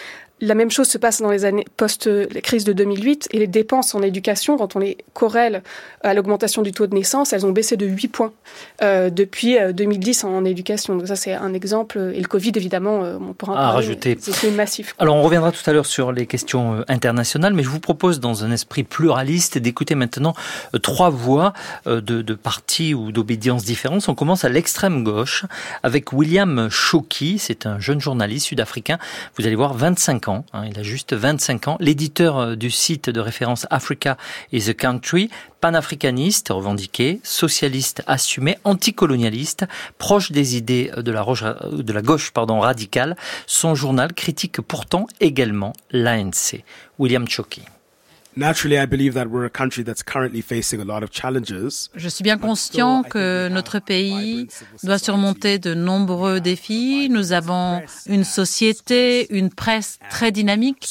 La 0.43 0.55
même 0.55 0.71
chose 0.71 0.89
se 0.89 0.97
passe 0.97 1.21
dans 1.21 1.31
les 1.31 1.45
années 1.45 1.63
post-crise 1.77 2.65
de 2.65 2.73
2008 2.73 3.29
et 3.31 3.39
les 3.39 3.47
dépenses 3.47 3.95
en 3.95 4.01
éducation, 4.01 4.57
quand 4.57 4.75
on 4.75 4.79
les 4.79 4.97
corrèle 5.13 5.63
à 6.01 6.13
l'augmentation 6.13 6.61
du 6.61 6.73
taux 6.73 6.85
de 6.85 6.93
naissance, 6.93 7.31
elles 7.31 7.45
ont 7.45 7.51
baissé 7.51 7.77
de 7.77 7.85
8 7.85 8.07
points 8.09 8.33
euh, 8.81 9.09
depuis 9.09 9.55
2010 9.73 10.25
euh, 10.25 10.27
en 10.27 10.43
éducation. 10.43 10.97
Donc 10.97 11.07
ça, 11.07 11.15
c'est 11.15 11.31
un 11.31 11.53
exemple. 11.53 12.11
Et 12.13 12.19
le 12.19 12.27
Covid, 12.27 12.51
évidemment, 12.55 13.05
euh, 13.05 13.17
on 13.21 13.31
pourra 13.31 13.53
en 13.53 13.55
parler. 13.55 13.75
rajouter. 13.75 14.17
C'est 14.19 14.51
massif. 14.51 14.95
Alors, 14.99 15.15
on 15.15 15.21
reviendra 15.21 15.53
tout 15.53 15.61
à 15.65 15.71
l'heure 15.71 15.85
sur 15.85 16.11
les 16.11 16.25
questions 16.25 16.83
internationales, 16.89 17.53
mais 17.53 17.63
je 17.63 17.69
vous 17.69 17.79
propose, 17.79 18.19
dans 18.19 18.43
un 18.43 18.51
esprit 18.51 18.83
pluraliste, 18.83 19.57
d'écouter 19.57 19.95
maintenant 19.95 20.33
trois 20.81 21.09
voix 21.09 21.53
de, 21.85 22.01
de 22.01 22.33
partis 22.33 22.93
ou 22.93 23.13
d'obédiences 23.13 23.63
différentes. 23.63 24.09
On 24.09 24.15
commence 24.15 24.43
à 24.43 24.49
l'extrême 24.49 25.05
gauche 25.05 25.45
avec 25.83 26.11
William 26.11 26.67
Shoki. 26.69 27.39
C'est 27.39 27.65
un 27.65 27.79
jeune 27.79 28.01
journaliste 28.01 28.47
sud-africain. 28.47 28.97
Vous 29.37 29.47
allez 29.47 29.55
voir, 29.55 29.73
25 29.73 30.27
ans 30.27 30.32
Hein, 30.53 30.65
il 30.69 30.80
a 30.80 30.84
juste 30.84 31.14
25 31.14 31.68
ans, 31.68 31.77
l'éditeur 31.80 32.38
euh, 32.38 32.55
du 32.55 32.72
site 32.72 33.10
de 33.10 33.19
référence 33.19 33.68
Africa 33.69 34.18
is 34.51 34.69
a 34.69 34.73
Country, 34.73 35.30
panafricaniste 35.61 36.49
revendiqué, 36.49 37.19
socialiste 37.23 38.03
assumé, 38.07 38.57
anticolonialiste, 38.64 39.65
proche 39.97 40.31
des 40.31 40.57
idées 40.57 40.91
de 40.95 41.11
la, 41.11 41.26
de 41.72 41.93
la 41.93 42.01
gauche 42.01 42.31
radicale. 42.35 43.15
Son 43.47 43.76
journal 43.76 44.14
critique 44.14 44.61
pourtant 44.61 45.07
également 45.19 45.73
l'ANC. 45.91 46.64
William 46.99 47.27
Choki. 47.27 47.61
Je 51.95 52.10
suis 52.10 52.23
bien 52.23 52.38
conscient 52.38 53.03
que 53.03 53.47
notre 53.49 53.80
pays 53.80 54.47
doit 54.84 54.97
surmonter 54.97 55.60
de 55.60 55.73
nombreux 55.73 56.39
défis. 56.39 57.10
Nous 57.10 57.31
avons 57.31 57.81
une 58.07 58.23
société, 58.23 59.34
une 59.35 59.49
presse 59.49 59.99
très 60.10 60.31
dynamique. 60.31 60.85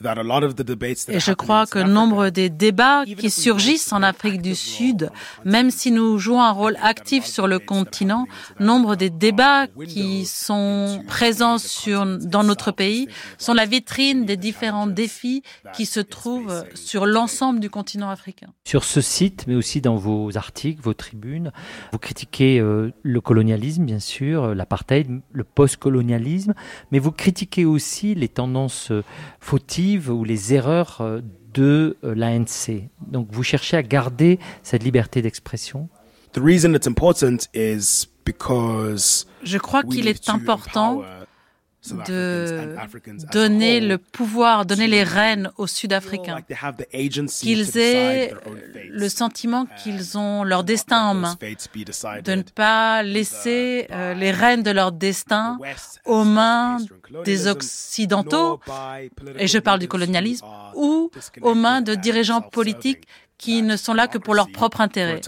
Et 0.00 1.18
je 1.18 1.32
crois 1.32 1.66
que 1.66 1.80
nombre 1.80 2.30
des 2.30 2.50
débats 2.50 3.04
qui 3.04 3.30
surgissent 3.30 3.92
en 3.92 4.04
Afrique 4.04 4.40
du 4.40 4.54
Sud, 4.54 5.10
même 5.44 5.72
si 5.72 5.90
nous 5.90 6.18
jouons 6.18 6.40
un 6.40 6.52
rôle 6.52 6.76
actif 6.80 7.24
sur 7.24 7.48
le 7.48 7.58
continent, 7.58 8.26
nombre 8.60 8.94
des 8.94 9.10
débats 9.10 9.66
qui 9.66 10.24
sont 10.24 11.02
présents 11.08 11.58
sur, 11.58 12.06
dans 12.18 12.44
notre 12.44 12.70
pays 12.70 13.08
sont 13.38 13.54
la 13.54 13.66
vitrine 13.66 14.24
des 14.24 14.36
différents 14.36 14.86
défis 14.86 15.42
qui 15.74 15.84
se 15.84 15.98
trouvent 15.98 16.64
sur 16.74 17.04
l'ensemble 17.04 17.58
du 17.58 17.68
continent 17.68 18.08
africain. 18.08 18.48
Sur 18.64 18.84
ce 18.84 19.00
site, 19.00 19.46
mais 19.48 19.56
aussi 19.56 19.80
dans 19.80 19.96
vos 19.96 20.36
articles, 20.36 20.80
vos 20.80 20.94
tribunes, 20.94 21.50
vous 21.92 21.98
critiquez 21.98 22.60
euh, 22.60 22.92
le 23.02 23.20
colonialisme, 23.20 23.84
bien 23.84 23.98
sûr, 23.98 24.44
euh, 24.44 24.54
l'apartheid, 24.54 25.20
le 25.32 25.44
post-colonialisme, 25.44 26.54
mais 26.92 27.00
vous 27.00 27.10
critiquez 27.12 27.64
aussi 27.64 28.14
les 28.14 28.28
tendances 28.28 28.92
euh, 28.92 29.02
ou 29.96 30.24
les 30.24 30.52
erreurs 30.54 30.98
euh, 31.00 31.20
de 31.54 31.96
euh, 32.04 32.14
l'ANC. 32.14 32.90
Donc 33.06 33.28
vous 33.30 33.42
cherchez 33.42 33.76
à 33.76 33.82
garder 33.82 34.38
cette 34.62 34.84
liberté 34.84 35.22
d'expression? 35.22 35.88
Je 39.42 39.58
crois 39.58 39.82
qu'il 39.82 40.06
est 40.08 40.28
important 40.28 41.02
de 42.06 42.74
donner 43.32 43.80
le 43.80 43.98
pouvoir, 43.98 44.66
donner 44.66 44.88
les 44.88 45.04
rênes 45.04 45.50
aux 45.56 45.66
Sud-Africains, 45.66 46.40
qu'ils 47.40 47.78
aient 47.78 48.34
le 48.88 49.08
sentiment 49.08 49.66
qu'ils 49.82 50.18
ont 50.18 50.42
leur 50.44 50.64
destin 50.64 51.02
en 51.02 51.14
main, 51.14 51.36
de 52.24 52.34
ne 52.34 52.42
pas 52.42 53.02
laisser 53.02 53.86
euh, 53.90 54.14
les 54.14 54.30
rênes 54.30 54.62
de 54.62 54.70
leur 54.70 54.92
destin 54.92 55.58
aux 56.04 56.24
mains 56.24 56.78
des 57.24 57.46
Occidentaux, 57.46 58.60
et 59.36 59.46
je 59.46 59.58
parle 59.58 59.78
du 59.78 59.88
colonialisme, 59.88 60.46
ou 60.74 61.10
aux 61.42 61.54
mains 61.54 61.80
de 61.80 61.94
dirigeants 61.94 62.42
politiques 62.42 63.06
qui 63.38 63.62
ne 63.62 63.76
sont 63.76 63.94
là 63.94 64.08
que 64.08 64.18
pour 64.18 64.34
leur 64.34 64.50
propre 64.50 64.80
intérêt. 64.80 65.20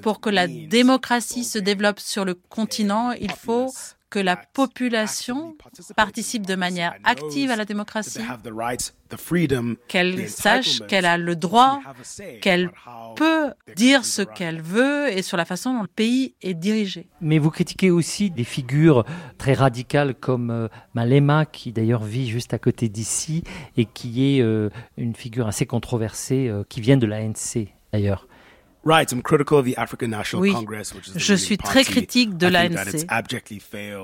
Pour 0.00 0.20
que 0.20 0.30
la 0.30 0.46
démocratie 0.46 1.42
se 1.42 1.58
développe 1.58 1.98
sur 1.98 2.24
le 2.24 2.34
continent, 2.34 3.10
il 3.10 3.32
faut 3.32 3.68
que 4.10 4.18
la 4.18 4.36
population 4.36 5.56
participe 5.96 6.44
de 6.44 6.56
manière 6.56 6.94
active 7.04 7.50
à 7.50 7.56
la 7.56 7.64
démocratie, 7.64 8.20
qu'elle 9.88 10.28
sache 10.28 10.80
qu'elle 10.88 11.06
a 11.06 11.16
le 11.16 11.36
droit, 11.36 11.80
qu'elle 12.42 12.70
peut 13.16 13.52
dire 13.76 14.04
ce 14.04 14.22
qu'elle 14.22 14.60
veut 14.60 15.08
et 15.12 15.22
sur 15.22 15.36
la 15.36 15.44
façon 15.44 15.74
dont 15.74 15.82
le 15.82 15.88
pays 15.88 16.34
est 16.42 16.54
dirigé. 16.54 17.08
Mais 17.20 17.38
vous 17.38 17.50
critiquez 17.50 17.90
aussi 17.90 18.30
des 18.30 18.44
figures 18.44 19.04
très 19.38 19.54
radicales 19.54 20.14
comme 20.14 20.50
euh, 20.50 20.68
Malema, 20.94 21.46
qui 21.46 21.72
d'ailleurs 21.72 22.02
vit 22.02 22.28
juste 22.28 22.52
à 22.52 22.58
côté 22.58 22.88
d'ici 22.88 23.44
et 23.76 23.84
qui 23.84 24.36
est 24.36 24.42
euh, 24.42 24.70
une 24.96 25.14
figure 25.14 25.46
assez 25.46 25.66
controversée, 25.66 26.48
euh, 26.48 26.64
qui 26.68 26.80
vient 26.80 26.96
de 26.96 27.06
l'ANC 27.06 27.68
d'ailleurs. 27.92 28.26
Oui, 30.40 30.54
je 31.16 31.34
suis 31.34 31.58
très 31.58 31.84
critique 31.84 32.36
de 32.36 32.46
l'ANC. 32.46 33.04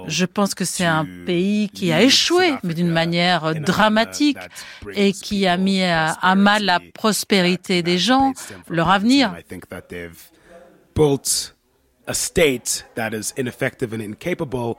Je 0.06 0.24
pense 0.26 0.54
que 0.54 0.64
c'est 0.64 0.84
un 0.84 1.06
pays 1.24 1.70
qui 1.70 1.92
a 1.92 2.02
échoué, 2.02 2.54
mais 2.62 2.74
d'une 2.74 2.90
manière 2.90 3.54
dramatique, 3.54 4.38
et 4.94 5.12
qui 5.12 5.46
a 5.46 5.56
mis 5.56 5.82
à, 5.82 6.34
mal 6.34 6.64
la 6.64 6.80
prospérité 6.94 7.82
des 7.82 7.98
gens, 7.98 8.32
leur 8.68 8.90
avenir. 8.90 9.34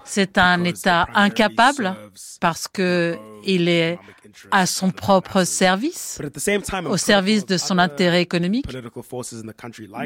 C'est 0.06 0.38
un 0.38 0.64
État 0.64 1.07
incapable 1.14 1.95
parce 2.40 2.68
que 2.68 3.18
il 3.45 3.68
est 3.68 3.99
à 4.52 4.66
son 4.66 4.92
propre 4.92 5.44
service, 5.44 6.22
au 6.90 6.98
service 6.98 7.46
de 7.46 7.58
son 7.58 7.78
intérêt 7.80 8.22
économique. 8.22 8.66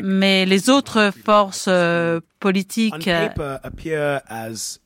Mais 0.04 0.46
les 0.46 0.70
autres 0.70 1.12
forces 1.26 1.66
euh, 1.68 2.20
politiques 2.40 3.10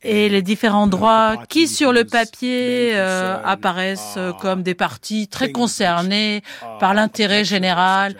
et 0.03 0.29
les 0.29 0.41
différents 0.41 0.87
droits 0.87 1.37
qui, 1.47 1.67
sur 1.67 1.93
le 1.93 2.03
papier, 2.05 2.91
euh, 2.95 3.37
apparaissent 3.43 4.19
comme 4.41 4.63
des 4.63 4.75
partis 4.75 5.27
très 5.27 5.51
concernés 5.51 6.41
par 6.79 6.93
l'intérêt 6.93 7.43
général. 7.43 8.15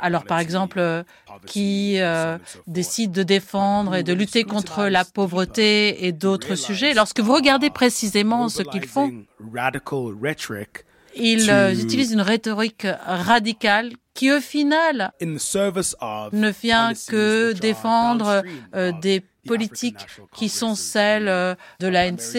Alors, 0.00 0.24
par 0.24 0.38
exemple, 0.38 1.04
qui 1.46 2.00
euh, 2.00 2.38
décident 2.66 3.12
de 3.12 3.22
défendre 3.22 3.94
et 3.96 4.02
de 4.02 4.12
lutter 4.12 4.44
contre 4.44 4.86
la 4.86 5.04
pauvreté 5.04 6.06
et 6.06 6.12
d'autres 6.12 6.54
sujets. 6.54 6.94
Lorsque 6.94 7.20
vous 7.20 7.34
regardez 7.34 7.70
précisément 7.70 8.48
ce 8.48 8.62
qu'ils 8.62 8.86
font, 8.86 9.12
ils 11.16 11.50
euh, 11.50 11.74
utilisent 11.74 12.12
une 12.12 12.20
rhétorique 12.20 12.86
radicale 13.04 13.92
qui 14.14 14.30
au 14.32 14.40
final 14.40 15.12
ne 15.20 16.50
vient 16.50 16.92
que 17.08 17.52
défendre 17.52 18.42
euh, 18.74 18.92
des 19.00 19.22
politiques 19.46 20.06
qui 20.36 20.48
sont 20.48 20.74
celles 20.74 21.56
de 21.80 21.88
l'ANC 21.88 22.36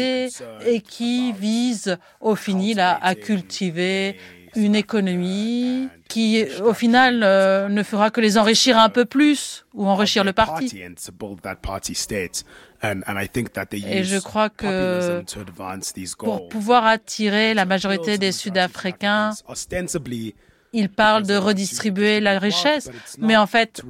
et 0.66 0.82
qui 0.82 1.34
visent 1.34 1.98
au 2.22 2.36
final 2.36 3.00
à 3.02 3.16
cultiver 3.16 4.18
une 4.56 4.76
économie 4.76 5.88
qui, 6.08 6.44
au 6.64 6.74
final, 6.74 7.22
euh, 7.24 7.70
ne 7.70 7.84
fera 7.84 8.10
que 8.10 8.22
les 8.22 8.38
enrichir 8.38 8.78
un 8.78 8.90
peu 8.90 9.06
plus 9.06 9.66
ou 9.74 9.88
enrichir 9.88 10.24
le 10.24 10.34
parti. 10.34 10.82
Et 12.84 14.04
je 14.04 14.18
crois 14.20 14.50
que 14.50 15.24
pour 16.18 16.50
pouvoir 16.50 16.86
attirer 16.86 17.54
la 17.54 17.66
majorité 17.66 18.18
des 18.18 18.32
Sud-Africains, 18.32 19.32
ils 20.74 20.90
parlent 20.90 21.28
de 21.28 21.36
redistribuer 21.36 22.20
la 22.20 22.40
richesse, 22.40 22.90
mais 23.18 23.36
en 23.36 23.48
fait, 23.48 23.82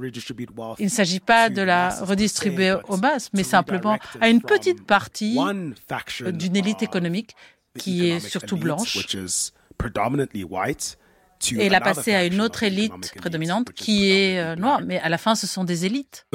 il 0.78 0.84
ne 0.84 0.88
s'agit 0.88 1.20
pas 1.20 1.48
de 1.48 1.62
la 1.62 1.90
redistribuer 2.00 2.74
aux 2.88 2.96
masses, 2.96 3.30
mais 3.32 3.44
simplement 3.44 3.98
à 4.20 4.28
une 4.28 4.42
petite 4.42 4.84
partie 4.84 5.38
d'une 6.26 6.56
élite 6.56 6.82
économique 6.82 7.34
qui 7.78 8.10
est 8.10 8.20
surtout 8.20 8.56
blanche 8.56 8.98
et 11.58 11.68
la 11.68 11.80
passer 11.80 12.14
à 12.14 12.24
une 12.24 12.40
autre 12.40 12.62
élite 12.62 13.14
prédominante 13.16 13.72
qui 13.72 14.10
est 14.10 14.38
euh, 14.38 14.56
noire. 14.56 14.80
Mais 14.84 15.00
à 15.00 15.08
la 15.08 15.18
fin, 15.18 15.34
ce 15.34 15.46
sont 15.46 15.64
des 15.64 15.86
élites. 15.86 16.26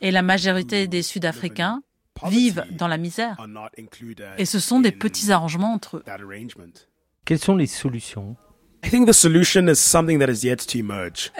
Et 0.00 0.10
la 0.10 0.22
majorité 0.22 0.86
des 0.88 1.02
Sud-Africains 1.02 1.82
vivent 2.24 2.64
dans 2.70 2.88
la 2.88 2.96
misère. 2.96 3.36
Et 4.38 4.44
ce 4.46 4.58
sont 4.58 4.80
des 4.80 4.92
petits 4.92 5.32
arrangements 5.32 5.74
entre 5.74 5.98
eux. 5.98 6.04
Quelles 7.24 7.38
sont 7.38 7.56
les 7.56 7.66
solutions? 7.66 8.36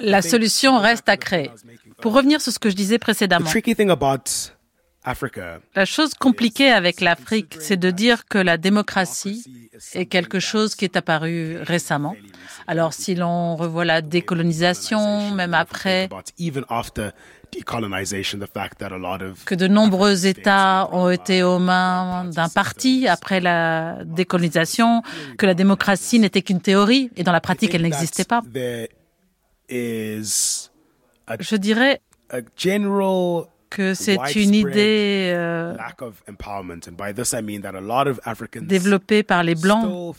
La 0.03 0.21
solution 0.23 0.79
reste 0.79 1.09
à 1.09 1.17
créer. 1.17 1.51
Pour 2.01 2.13
revenir 2.13 2.41
sur 2.41 2.53
ce 2.53 2.59
que 2.59 2.71
je 2.71 2.75
disais 2.75 2.99
précédemment, 2.99 3.49
la 5.77 5.85
chose 5.85 6.15
compliquée 6.15 6.71
avec 6.71 7.01
l'Afrique, 7.01 7.57
c'est 7.61 7.77
de 7.77 7.91
dire 7.93 8.27
que 8.27 8.39
la 8.39 8.57
démocratie 8.57 9.71
est 9.95 10.07
quelque 10.07 10.41
chose 10.41 10.75
qui 10.75 10.85
est 10.85 10.97
apparu 10.97 11.59
récemment. 11.63 12.17
Alors 12.67 12.93
si 12.93 13.15
l'on 13.15 13.55
revoit 13.55 13.85
la 13.85 14.03
décolonisation, 14.03 15.31
même 15.31 15.55
après, 15.55 16.09
que 19.45 19.55
de 19.55 19.69
nombreux 19.69 20.27
États 20.27 20.89
ont 20.93 21.09
été 21.09 21.45
aux 21.45 21.61
mains 21.61 22.25
d'un 22.25 22.49
parti 22.49 23.07
après 23.07 23.41
la 23.41 24.03
décolonisation, 24.05 25.03
que 25.39 25.47
la 25.47 25.55
démocratie 25.55 26.19
n'était 26.19 26.43
qu'une 26.43 26.61
théorie 26.61 27.11
et 27.17 27.23
dans 27.23 27.33
la 27.33 27.41
pratique 27.41 27.75
elle 27.75 27.83
n'existait 27.83 28.25
pas. 28.25 28.43
Je 29.71 31.57
dirais 31.57 32.01
que 33.71 33.95
c'est 33.95 34.17
une 34.35 34.55
idée 34.55 35.33
euh, 35.35 35.75
développée 38.67 39.23
par 39.23 39.43
les 39.43 39.55
Blancs 39.55 40.15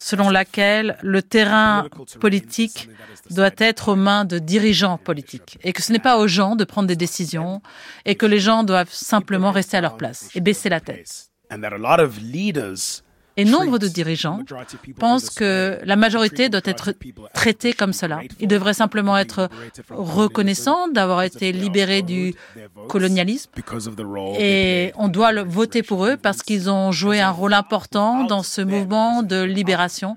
selon 0.00 0.30
laquelle 0.30 0.98
le 1.02 1.22
terrain 1.22 1.86
politique 2.20 2.88
doit 3.30 3.50
être 3.58 3.90
aux 3.92 3.96
mains 3.96 4.24
de 4.24 4.38
dirigeants 4.38 4.98
politiques. 4.98 5.58
et 5.62 5.72
que 5.72 5.82
ce 5.82 5.92
n'est 5.92 5.98
pas 5.98 6.18
aux 6.18 6.26
gens 6.26 6.56
de 6.56 6.64
prendre 6.64 6.88
des 6.88 6.96
décisions 6.96 7.62
et 8.04 8.14
que 8.16 8.26
les 8.26 8.40
gens 8.40 8.64
doivent 8.64 8.92
simplement 8.92 9.50
rester 9.52 9.76
à 9.76 9.80
leur 9.80 9.96
place 9.96 10.28
et 10.34 10.40
baisser 10.40 10.68
la 10.68 10.80
tête. 10.80 11.30
Et 13.38 13.44
nombre 13.44 13.78
de 13.78 13.86
dirigeants 13.86 14.40
pensent 14.98 15.30
que 15.30 15.78
la 15.84 15.94
majorité 15.94 16.48
doit 16.48 16.60
être 16.64 16.92
traitée 17.32 17.72
comme 17.72 17.92
cela. 17.92 18.20
Ils 18.40 18.48
devraient 18.48 18.74
simplement 18.74 19.16
être 19.16 19.48
reconnaissants 19.90 20.88
d'avoir 20.88 21.22
été 21.22 21.52
libérés 21.52 22.02
du 22.02 22.34
colonialisme 22.88 23.50
et 24.38 24.92
on 24.96 25.08
doit 25.08 25.44
voter 25.44 25.84
pour 25.84 26.04
eux 26.04 26.16
parce 26.16 26.42
qu'ils 26.42 26.68
ont 26.68 26.90
joué 26.90 27.20
un 27.20 27.30
rôle 27.30 27.54
important 27.54 28.24
dans 28.24 28.42
ce 28.42 28.60
mouvement 28.60 29.22
de 29.22 29.40
libération 29.42 30.16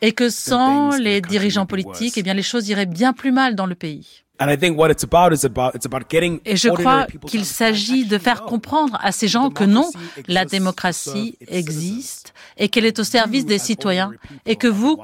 et 0.00 0.12
que 0.12 0.30
sans 0.30 0.96
les 0.96 1.20
dirigeants 1.20 1.66
politiques, 1.66 2.14
eh 2.16 2.22
bien, 2.22 2.34
les 2.34 2.42
choses 2.42 2.68
iraient 2.68 2.86
bien 2.86 3.12
plus 3.12 3.32
mal 3.32 3.56
dans 3.56 3.66
le 3.66 3.74
pays. 3.74 4.22
Et 4.38 6.56
je 6.56 6.68
crois 6.68 7.06
qu'il 7.26 7.44
s'agit 7.44 8.04
de 8.04 8.18
faire 8.18 8.42
comprendre 8.42 8.98
à 9.00 9.12
ces 9.12 9.28
gens 9.28 9.50
que 9.50 9.64
non, 9.64 9.90
la 10.28 10.44
démocratie 10.44 11.38
existe 11.48 12.34
et 12.58 12.68
qu'elle 12.68 12.84
est 12.84 12.98
au 12.98 13.04
service 13.04 13.46
des 13.46 13.58
citoyens 13.58 14.12
et 14.44 14.56
que 14.56 14.66
vous, 14.66 14.98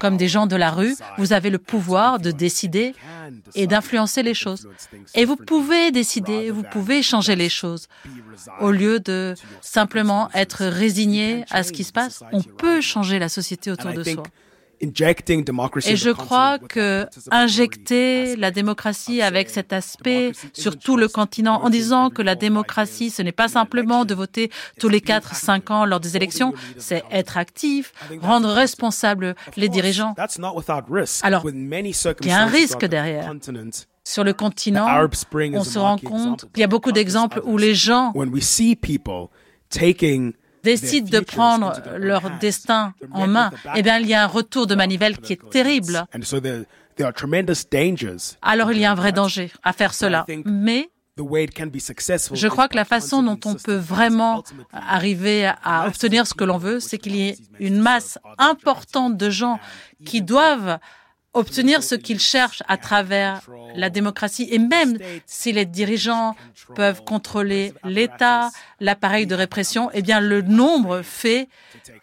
comme 0.00 0.16
des 0.16 0.28
gens 0.28 0.46
de 0.46 0.56
la 0.56 0.70
rue, 0.70 0.94
vous 1.18 1.32
avez 1.32 1.50
le 1.50 1.58
pouvoir 1.58 2.18
de 2.18 2.30
décider 2.30 2.94
et 3.54 3.66
d'influencer 3.66 4.22
les 4.22 4.34
choses. 4.34 4.68
Et 5.14 5.24
vous 5.24 5.36
pouvez 5.36 5.90
décider, 5.90 6.50
vous 6.50 6.62
pouvez 6.62 7.02
changer 7.02 7.36
les 7.36 7.48
choses. 7.48 7.88
Au 8.60 8.70
lieu 8.70 9.00
de 9.00 9.34
simplement 9.60 10.28
être 10.34 10.66
résigné 10.66 11.44
à 11.50 11.62
ce 11.62 11.72
qui 11.72 11.84
se 11.84 11.92
passe, 11.92 12.22
on 12.32 12.42
peut 12.42 12.80
changer 12.80 13.18
la 13.18 13.28
société 13.28 13.70
autour 13.70 13.92
de 13.92 14.02
soi. 14.02 14.22
Et 15.86 15.96
je 15.96 16.10
crois 16.10 16.58
que 16.58 17.06
injecter 17.30 18.36
la 18.36 18.50
démocratie 18.50 19.22
avec 19.22 19.50
cet 19.50 19.72
aspect 19.72 20.32
sur 20.52 20.78
tout 20.78 20.96
le 20.96 21.08
continent 21.08 21.62
en 21.62 21.70
disant 21.70 22.10
que 22.10 22.22
la 22.22 22.34
démocratie, 22.34 23.10
ce 23.10 23.22
n'est 23.22 23.32
pas 23.32 23.48
simplement 23.48 24.04
de 24.04 24.14
voter 24.14 24.50
tous 24.78 24.88
les 24.88 25.00
4-5 25.00 25.72
ans 25.72 25.84
lors 25.84 26.00
des 26.00 26.16
élections, 26.16 26.54
c'est 26.78 27.04
être 27.10 27.36
actif, 27.36 27.92
rendre 28.20 28.48
responsables 28.50 29.34
les 29.56 29.68
dirigeants. 29.68 30.14
Alors, 31.22 31.48
il 31.48 32.26
y 32.26 32.30
a 32.30 32.40
un 32.40 32.46
risque 32.46 32.84
derrière. 32.84 33.32
Sur 34.06 34.22
le 34.22 34.34
continent, 34.34 34.86
on 35.54 35.64
se 35.64 35.78
rend 35.78 35.96
compte 35.98 36.46
qu'il 36.52 36.60
y 36.60 36.64
a 36.64 36.68
beaucoup 36.68 36.92
d'exemples 36.92 37.40
où 37.44 37.56
les 37.56 37.74
gens 37.74 38.12
décident 40.64 41.10
de 41.10 41.20
prendre 41.20 41.72
leur 41.96 42.30
destin 42.40 42.94
en 43.12 43.26
main, 43.26 43.50
eh 43.76 43.82
bien, 43.82 43.98
il 43.98 44.08
y 44.08 44.14
a 44.14 44.24
un 44.24 44.26
retour 44.26 44.66
de 44.66 44.74
manivelle 44.74 45.18
qui 45.18 45.34
est 45.34 45.50
terrible. 45.50 46.06
Alors, 48.42 48.72
il 48.72 48.78
y 48.78 48.84
a 48.84 48.92
un 48.92 48.94
vrai 48.94 49.12
danger 49.12 49.52
à 49.62 49.72
faire 49.72 49.94
cela. 49.94 50.26
Mais 50.44 50.90
je 51.16 52.48
crois 52.48 52.68
que 52.68 52.74
la 52.74 52.84
façon 52.84 53.22
dont 53.22 53.38
on 53.44 53.54
peut 53.54 53.76
vraiment 53.76 54.42
arriver 54.72 55.48
à 55.62 55.86
obtenir 55.86 56.26
ce 56.26 56.34
que 56.34 56.42
l'on 56.42 56.58
veut, 56.58 56.80
c'est 56.80 56.98
qu'il 56.98 57.14
y 57.14 57.28
ait 57.28 57.36
une 57.60 57.78
masse 57.78 58.18
importante 58.38 59.16
de 59.16 59.30
gens 59.30 59.60
qui 60.04 60.22
doivent 60.22 60.78
obtenir 61.34 61.82
ce 61.82 61.94
qu'ils 61.94 62.20
cherchent 62.20 62.62
à 62.68 62.76
travers 62.76 63.42
la 63.74 63.90
démocratie. 63.90 64.48
Et 64.50 64.58
même 64.58 64.98
si 65.26 65.52
les 65.52 65.66
dirigeants 65.66 66.34
peuvent 66.74 67.02
contrôler 67.04 67.74
l'État, 67.84 68.50
l'appareil 68.80 69.26
de 69.26 69.34
répression, 69.34 69.90
eh 69.92 70.02
bien, 70.02 70.20
le 70.20 70.42
nombre 70.42 71.02
fait 71.02 71.48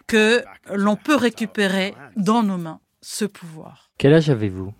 que 0.08 0.44
l'on 0.74 0.96
peut 0.96 1.16
récupérer 1.16 1.96
dans 2.16 2.44
nos 2.44 2.58
mains 2.58 2.80
ce 3.02 3.26
pouvoir. 3.26 3.92
Quel 3.98 4.14
âge 4.14 4.30
avez-vous? 4.30 4.74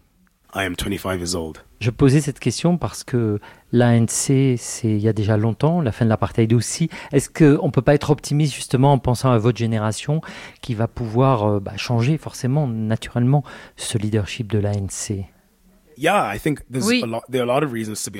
Je 1.82 1.90
posais 1.90 2.22
cette 2.22 2.40
question 2.40 2.78
parce 2.78 3.04
que 3.04 3.40
l'ANC, 3.72 4.08
c'est 4.08 4.58
il 4.84 5.00
y 5.00 5.08
a 5.08 5.14
déjà 5.14 5.36
longtemps, 5.36 5.82
la 5.82 5.92
fin 5.92 6.06
de 6.06 6.10
l'apartheid 6.12 6.54
aussi. 6.54 6.92
Est-ce 7.12 7.28
qu'on 7.28 7.66
ne 7.66 7.72
peut 7.72 7.82
pas 7.82 7.96
être 7.96 8.12
optimiste 8.12 8.54
justement 8.54 8.94
en 8.94 9.00
pensant 9.00 9.32
à 9.32 9.40
votre 9.40 9.58
génération 9.58 10.22
qui 10.62 10.76
va 10.76 10.88
pouvoir 10.88 11.44
euh, 11.44 11.60
bah, 11.60 11.76
changer 11.78 12.20
forcément, 12.20 12.68
naturellement, 12.68 13.44
ce 13.78 13.98
leadership 13.98 14.52
de 14.52 14.60
l'ANC 14.60 15.26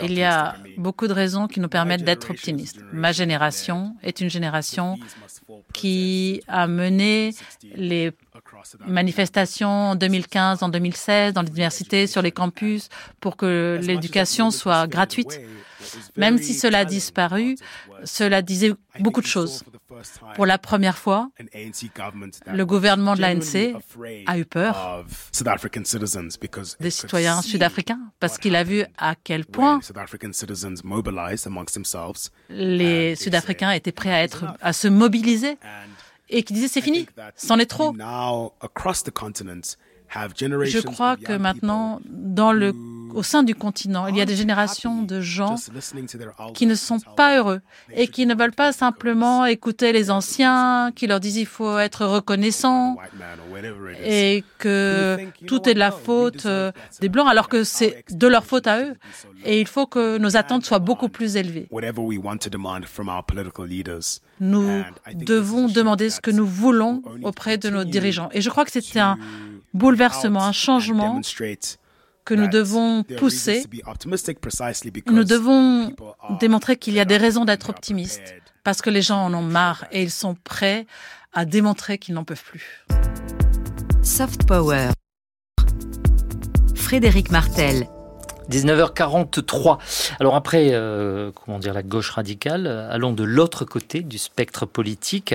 il 0.04 0.14
y 0.14 0.24
a 0.24 0.56
beaucoup 0.78 1.08
de 1.08 1.14
raisons 1.14 1.48
qui 1.48 1.60
nous 1.60 1.70
permettent 1.70 2.04
d'être 2.04 2.30
optimistes. 2.30 2.80
Ma 2.94 3.12
génération 3.12 3.96
est 4.04 4.22
une 4.22 4.30
génération 4.30 4.98
qui 5.74 6.42
a 6.48 6.68
mené 6.68 7.34
les 7.76 8.12
manifestations 8.86 9.92
en 9.92 9.96
2015, 9.96 10.64
en 10.64 10.70
2016, 10.70 11.34
dans 11.34 11.42
les 11.42 11.50
universités, 11.50 12.08
sur 12.08 12.22
les 12.22 12.32
campus, 12.32 12.90
pour 13.20 13.36
que 13.36 13.80
l'éducation 13.82 14.52
soit 14.52 14.88
gratuite. 14.88 15.42
Même 16.16 16.38
si 16.38 16.54
cela 16.54 16.80
a 16.80 16.86
disparu, 16.86 17.56
cela 18.04 18.42
disait 18.42 18.74
beaucoup 19.00 19.22
de 19.22 19.26
choses. 19.26 19.64
Pour 20.36 20.46
la 20.46 20.58
première 20.58 20.98
fois, 20.98 21.30
le 21.40 22.64
gouvernement 22.64 23.16
de 23.16 23.22
l'ANC 23.22 23.76
a 24.28 24.38
eu 24.38 24.46
peur 24.46 25.06
des 26.80 26.90
citoyens 26.90 27.42
sud-africains 27.42 28.00
parce 28.20 28.38
qu'il 28.38 28.56
a 28.56 28.64
vu 28.64 28.84
à 28.98 29.16
quel 29.16 29.46
point 29.46 29.80
les 32.50 33.16
Sud-Africains 33.16 33.72
étaient 33.72 33.92
prêts 33.92 34.14
à, 34.14 34.24
être, 34.24 34.46
à 34.62 34.74
se 34.74 34.88
mobiliser 34.88 35.58
et 36.30 36.44
qui 36.44 36.54
disait 36.54 36.68
c'est 36.68 36.82
fini, 36.82 37.08
c'en 37.36 37.60
est 37.60 37.66
trop. 37.66 37.94
Je 40.14 40.80
crois 40.80 41.16
que 41.18 41.34
maintenant, 41.34 42.02
dans 42.06 42.52
le, 42.52 42.74
au 43.14 43.24
sein 43.24 43.44
du 43.44 43.56
continent, 43.56 44.08
il 44.08 44.16
y 44.16 44.22
a 44.22 44.26
des 44.26 44.36
générations 44.36 45.04
de 45.04 45.22
gens 45.22 45.56
qui 46.54 46.66
ne 46.66 46.76
sont 46.76 47.00
pas 47.16 47.38
heureux 47.38 47.62
et 47.94 48.08
qui 48.08 48.26
ne 48.26 48.36
veulent 48.36 48.52
pas 48.52 48.72
simplement 48.72 49.46
écouter 49.46 49.92
les 49.92 50.12
anciens 50.12 50.92
qui 50.96 51.08
leur 51.08 51.20
disent 51.20 51.38
il 51.38 51.46
faut 51.46 51.78
être 51.80 52.06
reconnaissant 52.06 52.98
et 54.04 54.44
que 54.58 55.18
tout 55.48 55.68
est 55.70 55.74
de 55.74 55.80
la 55.80 55.92
faute 55.92 56.46
euh, 56.46 56.72
des 57.00 57.10
Blancs 57.10 57.28
alors 57.30 57.50
que 57.50 57.64
c'est 57.64 58.04
de 58.10 58.28
leur 58.28 58.46
faute 58.46 58.68
à 58.68 58.82
eux. 58.82 58.96
Et 59.46 59.60
il 59.60 59.68
faut 59.68 59.86
que 59.88 60.18
nos 60.18 60.38
attentes 60.38 60.66
soient 60.66 60.80
beaucoup 60.80 61.10
plus 61.10 61.36
élevées. 61.36 61.68
Nous 64.40 64.84
devons 65.14 65.68
demander 65.68 66.10
ce 66.10 66.22
que 66.22 66.32
nous 66.32 66.48
voulons 66.48 67.02
auprès 67.24 67.58
de 67.58 67.70
nos 67.70 67.84
dirigeants. 67.84 68.30
Et 68.34 68.42
je 68.42 68.50
crois 68.50 68.66
que 68.66 68.72
c'est 68.72 69.00
un 69.00 69.18
bouleversement, 69.74 70.44
un 70.44 70.52
changement 70.52 71.22
que 72.26 72.34
nous 72.34 72.48
devons 72.48 73.04
pousser. 73.04 73.64
Nous 75.08 75.24
devons 75.24 75.94
démontrer 76.40 76.78
qu'il 76.78 76.94
y 76.94 77.00
a 77.00 77.06
des 77.06 77.18
raisons 77.18 77.46
d'être 77.46 77.70
optimistes 77.70 78.36
parce 78.64 78.82
que 78.82 78.90
les 78.90 79.02
gens 79.02 79.24
en 79.26 79.34
ont 79.34 79.42
marre 79.42 79.86
et 79.92 80.04
ils 80.04 80.12
sont 80.12 80.36
prêts 80.36 80.86
à 81.34 81.46
démontrer 81.46 81.98
qu'ils 81.98 82.16
n'en 82.16 82.24
peuvent 82.24 82.44
plus. 82.44 82.86
Soft 84.04 84.46
Power. 84.46 84.90
Frédéric 86.76 87.32
Martel. 87.32 87.88
19h43. 88.52 89.78
Alors 90.20 90.36
après, 90.36 90.70
euh, 90.74 91.32
comment 91.34 91.58
dire, 91.58 91.74
la 91.74 91.84
gauche 91.84 92.10
radicale, 92.10 92.68
euh, 92.68 92.92
allons 92.92 93.14
de 93.14 93.24
l'autre 93.24 93.66
côté 93.66 94.02
du 94.02 94.18
spectre 94.18 94.66
politique 94.66 95.34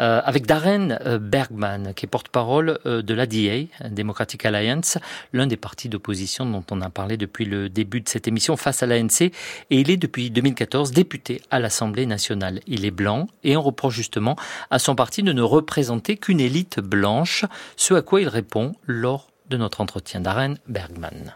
euh, 0.00 0.20
avec 0.24 0.46
Darren 0.46 0.98
Bergman, 1.20 1.94
qui 1.94 2.06
est 2.06 2.08
porte-parole 2.08 2.78
de 2.84 3.14
l'ADA, 3.14 3.88
Democratic 3.90 4.44
Alliance, 4.44 4.98
l'un 5.32 5.46
des 5.46 5.56
partis 5.56 5.88
d'opposition 5.88 6.44
dont 6.44 6.64
on 6.70 6.80
a 6.80 6.90
parlé 6.90 7.16
depuis 7.16 7.44
le 7.44 7.68
début 7.68 8.00
de 8.00 8.08
cette 8.08 8.26
émission 8.26 8.56
face 8.56 8.82
à 8.82 8.86
l'ANC, 8.86 9.20
et 9.22 9.32
il 9.70 9.90
est 9.90 9.96
depuis 9.96 10.30
2014 10.30 10.90
député 10.90 11.40
à 11.50 11.60
l'Assemblée 11.60 12.06
nationale. 12.06 12.60
Il 12.66 12.84
est 12.84 12.90
blanc 12.90 13.28
et 13.44 13.56
on 13.56 13.62
reproche 13.62 13.94
justement 13.94 14.36
à 14.70 14.78
son 14.78 14.94
parti 14.94 15.22
de 15.22 15.32
ne 15.32 15.42
représenter 15.42 16.16
qu'une 16.16 16.40
élite 16.40 16.80
blanche, 16.80 17.44
ce 17.76 17.94
à 17.94 18.02
quoi 18.02 18.20
il 18.20 18.28
répond 18.28 18.74
lors 18.86 19.28
de 19.48 19.56
notre 19.56 19.80
entretien. 19.80 20.20
Darren 20.20 20.54
Bergman. 20.66 21.34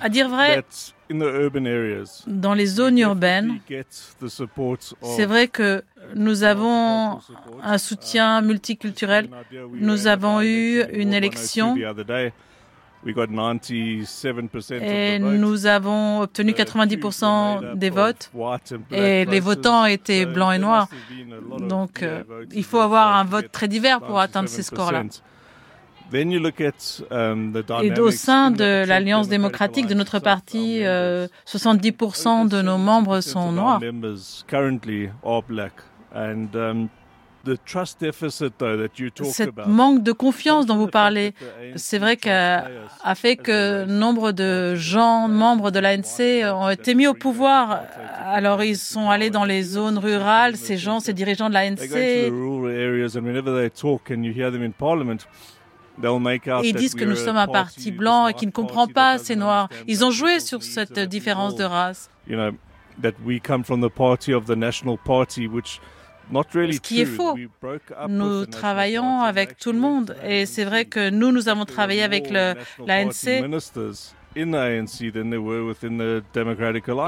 À 0.00 0.08
dire 0.08 0.28
vrai, 0.28 0.64
dans 2.26 2.54
les 2.54 2.66
zones 2.66 2.98
urbaines, 2.98 3.58
c'est 5.02 5.26
vrai 5.26 5.48
que 5.48 5.82
nous 6.14 6.42
avons 6.44 7.20
un 7.62 7.78
soutien 7.78 8.40
multiculturel. 8.40 9.28
Nous 9.74 10.06
avons 10.06 10.40
eu 10.42 10.82
une 10.92 11.12
élection 11.12 11.76
et 14.80 15.18
nous 15.20 15.66
avons 15.66 16.20
obtenu 16.22 16.52
90% 16.52 17.74
des 17.76 17.90
votes 17.90 18.30
et 18.90 19.24
les 19.24 19.40
votants 19.40 19.84
étaient 19.84 20.26
blancs 20.26 20.54
et 20.54 20.58
noirs. 20.58 20.88
Donc 21.60 22.02
euh, 22.02 22.24
il 22.52 22.64
faut 22.64 22.80
avoir 22.80 23.16
un 23.16 23.24
vote 23.24 23.52
très 23.52 23.68
divers 23.68 24.00
pour 24.00 24.18
atteindre 24.18 24.48
ces 24.48 24.62
scores-là. 24.62 25.04
Um, 26.12 27.52
Et 27.82 28.00
au 28.00 28.10
sein 28.10 28.50
de 28.50 28.84
l'Alliance 28.86 29.28
démocratique 29.28 29.86
de 29.86 29.94
notre 29.94 30.18
parti, 30.18 30.80
70% 30.80 30.84
euh, 30.86 32.48
de 32.48 32.62
nos 32.62 32.78
membres 32.78 33.20
sont 33.20 33.52
noirs. 33.52 33.80
Cette 39.24 39.66
manque 39.66 40.02
de 40.02 40.12
confiance 40.12 40.66
dont 40.66 40.76
vous 40.76 40.88
parlez, 40.88 41.34
c'est 41.76 41.98
vrai 41.98 42.16
qu'a 42.16 42.64
fait 43.14 43.36
que 43.36 43.84
nombre 43.84 44.32
de 44.32 44.74
gens, 44.74 45.28
membres 45.28 45.70
de 45.70 45.78
l'ANC, 45.78 46.44
ont 46.54 46.68
été 46.68 46.94
mis 46.94 47.06
au 47.06 47.14
pouvoir. 47.14 47.82
Alors 48.24 48.62
ils 48.62 48.76
sont 48.76 49.08
allés 49.10 49.30
dans 49.30 49.44
les 49.44 49.62
zones 49.62 49.98
rurales, 49.98 50.56
ces 50.56 50.76
gens, 50.76 51.00
ces 51.00 51.12
dirigeants 51.12 51.48
de 51.48 51.54
l'ANC. 51.54 51.78
Ils 56.62 56.74
disent 56.74 56.94
que 56.94 57.04
nous 57.04 57.16
sommes 57.16 57.36
un 57.36 57.46
parti 57.46 57.90
blanc 57.92 58.28
et 58.28 58.34
qui 58.34 58.46
ne 58.46 58.52
comprend 58.52 58.86
pas 58.86 59.18
ces 59.18 59.36
noirs. 59.36 59.68
Ils 59.86 60.04
ont 60.04 60.10
joué 60.10 60.40
sur 60.40 60.62
cette 60.62 60.98
différence 60.98 61.54
de 61.54 61.64
race. 61.64 62.10
Ce 66.30 66.80
qui 66.80 67.00
est 67.00 67.06
faux. 67.06 67.36
Nous 68.08 68.46
travaillons 68.46 69.22
avec 69.22 69.56
tout 69.56 69.72
le 69.72 69.78
monde 69.78 70.16
et 70.24 70.46
c'est 70.46 70.64
vrai 70.64 70.84
que 70.84 71.10
nous, 71.10 71.32
nous 71.32 71.48
avons 71.48 71.64
travaillé 71.64 72.02
avec 72.02 72.30
l'ANC. 72.30 73.14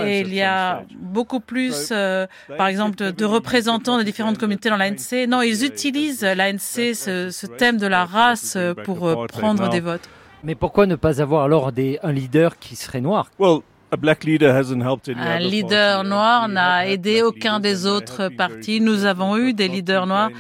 Et 0.07 0.20
il 0.20 0.35
y 0.35 0.43
a 0.43 0.82
beaucoup 0.98 1.40
plus, 1.40 1.89
euh, 1.93 2.27
par 2.57 2.66
exemple, 2.69 3.12
de 3.12 3.24
représentants 3.24 3.98
de 3.98 4.02
différentes 4.02 4.39
communautés 4.39 4.70
dans 4.70 4.77
l'ANC. 4.77 5.28
Non, 5.28 5.43
ils 5.43 5.65
utilisent 5.65 6.24
l'ANC, 6.24 6.94
ce, 6.94 7.31
ce, 7.31 7.47
thème 7.47 7.77
de 7.77 7.86
la 7.86 8.05
race, 8.05 8.57
pour 8.85 9.07
euh, 9.07 9.27
prendre 9.27 9.69
des 9.69 9.81
votes. 9.81 10.09
Mais 10.43 10.55
pourquoi 10.55 10.86
ne 10.86 10.97
pas 10.97 11.20
avoir 11.20 11.44
alors 11.44 11.73
des, 11.73 11.98
un 12.02 12.12
leader 12.12 12.59
qui 12.59 12.77
serait 12.77 13.01
noir? 13.01 13.31
Un 15.16 15.39
leader 15.39 16.05
noir 16.05 16.48
n'a 16.48 16.86
aidé 16.86 17.23
aucun 17.23 17.61
des 17.61 17.86
autres 17.86 18.28
partis. 18.28 18.81
Nous 18.81 19.05
avons 19.05 19.36
eu 19.36 19.52
des 19.52 19.69
leaders 19.69 20.07
noirs 20.07 20.31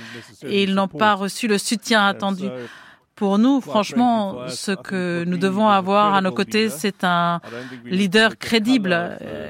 et 0.44 0.62
ils 0.62 0.74
n'ont 0.74 0.88
pas 0.88 1.14
reçu 1.14 1.48
le 1.48 1.58
soutien 1.58 2.06
attendu. 2.06 2.44
Pour 3.20 3.36
nous, 3.38 3.60
franchement, 3.60 4.48
ce 4.48 4.72
que 4.72 5.24
nous 5.26 5.36
devons 5.36 5.68
avoir 5.68 6.14
à 6.14 6.22
nos 6.22 6.32
côtés, 6.32 6.70
c'est 6.70 7.04
un 7.04 7.42
leader 7.84 8.38
crédible. 8.38 8.94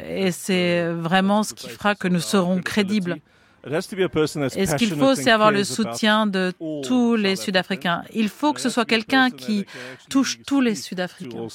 et 0.08 0.32
c'est 0.32 0.88
vraiment 0.90 1.44
ce 1.44 1.54
qui 1.54 1.68
fera 1.68 1.94
que 1.94 2.08
nous 2.08 2.18
serons 2.18 2.60
crédibles. 2.60 3.18
Et 3.64 3.80
ce 3.80 4.74
qu'il 4.74 4.90
faut, 4.96 5.14
c'est 5.14 5.30
avoir 5.30 5.52
le 5.52 5.62
soutien 5.62 6.26
de 6.26 6.52
tous 6.82 7.14
les 7.14 7.36
Sud-Africains? 7.36 8.02
Il 8.12 8.28
faut 8.28 8.52
que 8.52 8.60
ce 8.60 8.70
soit 8.70 8.86
quelqu'un 8.86 9.30
qui 9.30 9.66
touche 10.08 10.40
tous 10.44 10.60
les 10.60 10.74
Sud-Africains. 10.74 11.46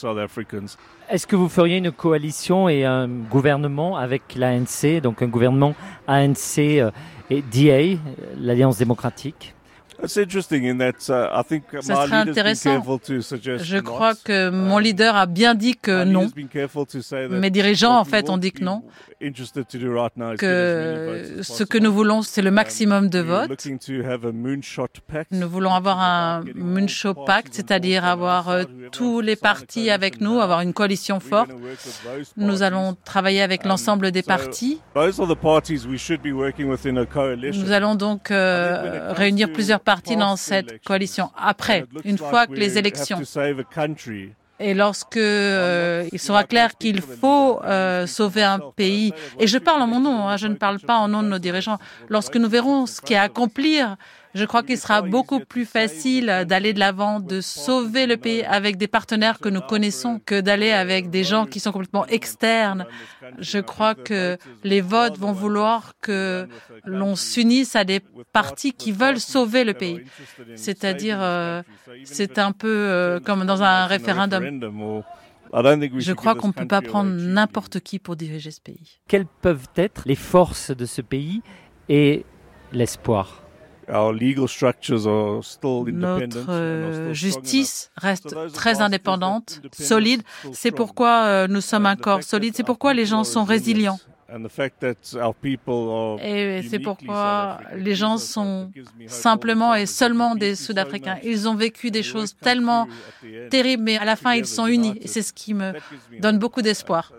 Est-ce 1.10 1.28
que 1.28 1.36
vous 1.36 1.50
feriez 1.50 1.78
une 1.80 1.92
coalition 1.92 2.70
et 2.70 2.86
un 2.86 3.10
gouvernement 3.10 3.98
avec 3.98 4.36
l'ANC, 4.36 5.02
donc 5.02 5.22
un 5.22 5.28
gouvernement 5.28 5.76
ANC 6.08 6.60
euh, 6.60 6.92
et 7.30 7.42
DA, 7.42 8.00
l'Alliance 8.40 8.78
démocratique? 8.78 9.54
Ça 11.82 11.96
serait 12.06 12.16
intéressant. 12.30 12.82
Je 13.64 13.78
crois 13.80 14.14
que 14.16 14.50
mon 14.50 14.78
leader 14.78 15.16
a 15.16 15.26
bien 15.26 15.56
dit 15.56 15.76
que 15.76 16.04
non. 16.04 16.30
Mes 17.40 17.50
dirigeants, 17.50 17.98
en 17.98 18.06
fait, 18.06 18.30
ont 18.30 18.38
dit 18.38 18.52
que 18.52 18.64
non. 18.64 18.84
Que 20.38 21.40
ce 21.42 21.64
que 21.64 21.78
nous 21.78 21.94
voulons, 21.94 22.22
c'est 22.22 22.42
le 22.42 22.52
maximum 22.52 23.10
de 23.10 23.20
votes. 23.20 23.68
Nous 25.32 25.50
voulons 25.50 25.74
avoir 25.74 26.00
un 26.00 26.44
moonshot 26.56 27.14
pact, 27.14 27.54
c'est-à-dire 27.54 28.06
avoir 28.06 28.50
euh, 28.50 28.64
tous 28.92 29.22
les 29.22 29.36
partis 29.36 29.90
avec 29.90 30.22
nous, 30.22 30.40
avoir 30.40 30.62
une 30.62 30.74
coalition 30.74 31.20
forte. 31.20 31.52
Nous 32.38 32.64
allons 32.64 32.96
travailler 33.06 33.42
avec 33.42 33.66
l'ensemble 33.66 34.12
des 34.12 34.24
partis. 34.24 34.82
Nous 37.54 37.72
allons 37.72 37.96
donc 37.96 38.32
euh, 38.32 39.14
réunir 39.14 39.52
plusieurs 39.52 39.80
partie 39.80 40.18
dans 40.18 40.36
cette 40.36 40.84
coalition. 40.84 41.30
Après, 41.38 41.86
une 42.04 42.18
fois 42.18 42.48
que 42.48 42.54
les 42.54 42.78
élections 42.78 43.20
et 44.60 44.74
lorsque 44.74 45.18
euh, 45.18 46.08
il 46.12 46.20
sera 46.20 46.44
clair 46.44 46.78
qu'il 46.78 47.02
faut 47.02 47.60
euh, 47.64 48.08
sauver 48.08 48.44
un 48.44 48.60
pays, 48.60 49.14
et 49.40 49.48
je 49.48 49.58
parle 49.58 49.82
en 49.82 49.88
mon 49.88 50.00
nom, 50.00 50.28
hein, 50.28 50.38
je 50.38 50.48
ne 50.48 50.56
parle 50.56 50.80
pas 50.80 50.98
en 50.98 51.08
nom 51.08 51.24
de 51.24 51.28
nos 51.28 51.40
dirigeants, 51.40 51.78
lorsque 52.10 52.38
nous 52.38 52.50
verrons 52.50 52.86
ce 52.86 53.02
qui 53.02 53.14
est 53.14 53.18
à 53.18 53.24
accomplir 53.24 53.98
je 54.36 54.44
crois 54.44 54.64
qu'il 54.64 54.78
sera 54.78 55.02
beaucoup 55.02 55.40
plus 55.40 55.66
facile 55.66 56.46
d'aller 56.48 56.74
de 56.74 56.80
l'avant, 56.80 57.22
de 57.22 57.40
sauver 57.40 58.06
le 58.06 58.18
pays 58.18 58.44
avec 58.44 58.76
des 58.76 58.88
partenaires 58.88 59.40
que 59.40 59.48
nous 59.48 59.62
connaissons 59.62 60.20
que 60.26 60.42
d'aller 60.42 60.72
avec 60.72 61.10
des 61.10 61.24
gens 61.24 61.46
qui 61.46 61.62
sont 61.62 61.72
complètement 61.72 62.06
externes. 62.08 62.86
Je 63.40 63.60
crois 63.60 63.96
que 63.96 64.38
les 64.64 64.82
votes 64.82 65.18
vont 65.18 65.32
vouloir 65.32 65.94
que 66.02 66.48
l'on 66.84 67.16
s'unisse 67.16 67.78
à 67.78 67.86
des 67.86 68.02
partis 68.34 68.74
qui 68.74 68.92
veulent 68.92 69.22
sauver 69.22 69.64
le 69.64 69.74
pays. 69.74 70.02
C'est-à-dire, 70.56 71.18
euh, 71.22 71.64
c'est 72.04 72.38
un 72.38 72.52
peu 72.52 72.68
euh, 72.68 73.22
comme 73.22 73.46
dans 73.46 73.64
un 73.64 73.86
référendum. 73.86 74.44
Je 75.54 76.12
crois 76.12 76.36
qu'on 76.36 76.50
ne 76.50 76.54
peut 76.54 76.68
pas 76.68 76.82
prendre 76.82 77.10
n'importe 77.10 77.80
qui 77.80 78.00
pour 78.00 78.18
diriger 78.18 78.52
ce 78.52 78.60
pays. 78.60 79.00
Quelles 79.08 79.28
peuvent 79.42 79.70
être 79.78 80.04
les 80.06 80.16
forces 80.16 80.72
de 80.72 80.86
ce 80.86 81.02
pays 81.02 81.42
et 81.88 82.26
l'espoir? 82.74 83.45
Notre 85.92 87.14
justice 87.14 87.92
reste 87.98 88.36
très 88.54 88.82
indépendante, 88.82 89.62
solide. 89.72 90.24
C'est 90.54 90.72
pourquoi 90.72 91.48
nous 91.48 91.62
sommes 91.62 91.86
un 91.86 91.96
corps 91.96 92.24
solide. 92.24 92.56
C'est 92.56 92.64
pourquoi 92.64 92.94
les 92.94 93.06
gens 93.06 93.24
sont 93.24 93.44
résilients. 93.44 94.00
Et 96.20 96.62
c'est 96.68 96.80
pourquoi 96.80 97.60
les 97.76 97.94
gens 97.94 98.18
sont 98.18 98.72
simplement 99.06 99.76
et 99.76 99.86
seulement 99.86 100.34
des 100.36 100.56
Sud-Africains. 100.56 101.18
Ils 101.24 101.48
ont 101.48 101.54
vécu 101.54 101.92
des 101.92 102.02
choses 102.02 102.36
tellement 102.36 102.88
terribles, 103.52 103.84
mais 103.84 103.98
à 103.98 104.06
la 104.06 104.16
fin, 104.16 104.34
ils 104.34 104.48
sont 104.48 104.66
unis. 104.66 104.98
Et 105.02 105.08
c'est 105.08 105.22
ce 105.22 105.32
qui 105.32 105.54
me 105.54 105.74
donne 106.20 106.40
beaucoup 106.40 106.64
d'espoir. 106.64 107.14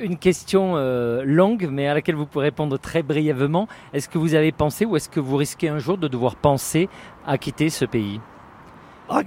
Une 0.00 0.16
question 0.16 0.74
euh, 0.76 1.22
longue, 1.24 1.68
mais 1.70 1.86
à 1.88 1.94
laquelle 1.94 2.14
vous 2.14 2.26
pouvez 2.26 2.44
répondre 2.46 2.78
très 2.78 3.02
brièvement. 3.02 3.68
Est-ce 3.92 4.08
que 4.08 4.18
vous 4.18 4.34
avez 4.34 4.52
pensé 4.52 4.84
ou 4.84 4.96
est-ce 4.96 5.08
que 5.08 5.20
vous 5.20 5.36
risquez 5.36 5.68
un 5.68 5.78
jour 5.78 5.98
de 5.98 6.08
devoir 6.08 6.36
penser 6.36 6.88
à 7.26 7.38
quitter 7.38 7.70
ce 7.70 7.84
pays? 7.84 8.20
On 9.10 9.22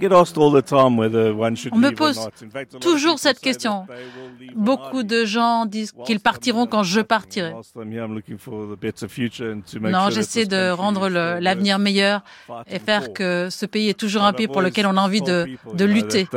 me 1.78 1.90
pose 1.94 2.28
toujours 2.80 3.18
cette 3.18 3.40
question. 3.40 3.86
Beaucoup 4.54 5.02
de 5.02 5.24
gens 5.24 5.66
disent 5.66 5.92
qu'ils 6.04 6.20
partiront 6.20 6.66
quand 6.66 6.84
je 6.84 7.00
partirai. 7.00 7.52
Non, 9.80 10.10
j'essaie 10.10 10.46
de 10.46 10.70
rendre 10.70 11.08
l'avenir 11.08 11.80
meilleur 11.80 12.22
et 12.68 12.78
faire 12.78 13.12
que 13.12 13.48
ce 13.50 13.66
pays 13.66 13.88
est 13.88 13.98
toujours 13.98 14.22
un 14.22 14.32
pays 14.32 14.46
pour 14.46 14.62
lequel 14.62 14.86
on 14.86 14.96
a 14.96 15.00
envie 15.00 15.22
de, 15.22 15.48
de 15.74 15.84
lutter. 15.84 16.28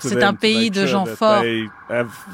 C'est 0.00 0.22
un 0.22 0.34
pays 0.34 0.70
de 0.70 0.86
gens 0.86 1.06
forts. 1.06 1.42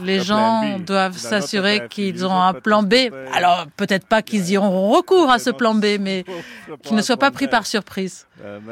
Les 0.02 0.20
gens 0.20 0.78
doivent 0.78 1.16
s'assurer 1.16 1.86
qu'ils 1.88 2.26
ont 2.26 2.40
un 2.40 2.54
plan 2.54 2.82
B. 2.82 2.94
Alors 3.34 3.66
peut-être 3.76 4.06
pas 4.06 4.22
qu'ils 4.22 4.50
y 4.50 4.56
auront 4.56 4.90
recours 4.90 5.30
à 5.30 5.38
ce 5.38 5.50
plan 5.50 5.74
B, 5.74 5.98
mais 6.00 6.24
qu'ils 6.82 6.96
ne 6.96 7.02
soient 7.02 7.16
pas 7.16 7.30
pris 7.30 7.48
par 7.48 7.66
surprise. 7.66 8.26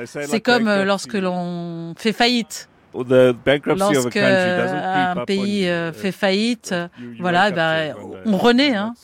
C'est 0.05 0.41
comme 0.41 0.69
euh, 0.69 0.85
lorsque 0.85 1.15
l'on 1.15 1.95
fait 1.97 2.13
faillite. 2.13 2.69
Lorsque 2.95 4.17
un 4.17 5.25
pays 5.27 5.69
euh, 5.69 5.93
fait 5.93 6.13
faillite, 6.13 6.75
voilà, 7.21 7.51
ben, 7.51 7.95
on 8.25 8.37
renaît, 8.37 8.75
hein. 8.75 8.95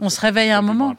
on 0.00 0.08
se 0.08 0.20
réveille 0.20 0.50
à 0.50 0.58
un 0.58 0.62
moment. 0.62 0.96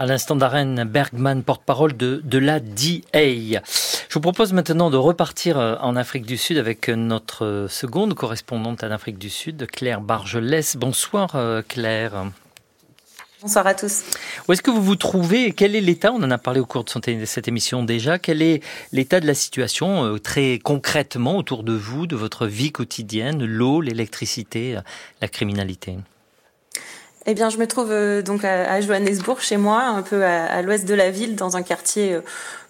À 0.00 0.06
l'instant 0.06 0.36
d'Aren 0.36 0.84
Bergman, 0.84 1.42
porte-parole 1.42 1.96
de, 1.96 2.20
de 2.22 2.38
la 2.38 2.60
DA. 2.60 3.02
Je 3.12 4.14
vous 4.14 4.20
propose 4.20 4.52
maintenant 4.52 4.90
de 4.90 4.96
repartir 4.96 5.58
euh, 5.58 5.74
en 5.80 5.96
Afrique 5.96 6.24
du 6.24 6.36
Sud 6.36 6.56
avec 6.56 6.88
notre 6.88 7.66
seconde 7.68 8.14
correspondante 8.14 8.84
en 8.84 8.92
Afrique 8.92 9.18
du 9.18 9.28
Sud, 9.28 9.66
Claire 9.66 10.00
Bargelès. 10.00 10.76
Bonsoir 10.76 11.34
euh, 11.34 11.62
Claire. 11.66 12.26
Bonsoir 13.42 13.66
à 13.66 13.74
tous. 13.74 14.04
Où 14.46 14.52
est-ce 14.52 14.62
que 14.62 14.70
vous 14.70 14.84
vous 14.84 14.94
trouvez 14.94 15.50
Quel 15.50 15.74
est 15.74 15.80
l'état? 15.80 16.12
On 16.12 16.22
en 16.22 16.30
a 16.30 16.38
parlé 16.38 16.60
au 16.60 16.66
cours 16.66 16.84
de 16.84 17.24
cette 17.24 17.48
émission 17.48 17.82
déjà. 17.82 18.20
Quel 18.20 18.40
est 18.40 18.62
l'état 18.92 19.18
de 19.18 19.26
la 19.26 19.34
situation 19.34 20.04
euh, 20.04 20.18
très 20.20 20.60
concrètement 20.60 21.36
autour 21.36 21.64
de 21.64 21.72
vous, 21.72 22.06
de 22.06 22.14
votre 22.14 22.46
vie 22.46 22.70
quotidienne, 22.70 23.44
l'eau, 23.44 23.80
l'électricité, 23.80 24.78
la 25.20 25.26
criminalité? 25.26 25.96
Eh 27.30 27.34
bien, 27.34 27.50
je 27.50 27.58
me 27.58 27.66
trouve 27.66 27.92
donc 28.22 28.44
à, 28.44 28.80
Johannesburg, 28.80 29.38
chez 29.40 29.56
moi, 29.56 29.82
un 29.82 30.02
peu 30.02 30.24
à, 30.24 30.62
l'ouest 30.62 30.86
de 30.86 30.94
la 30.94 31.10
ville, 31.10 31.36
dans 31.36 31.56
un 31.56 31.62
quartier 31.62 32.18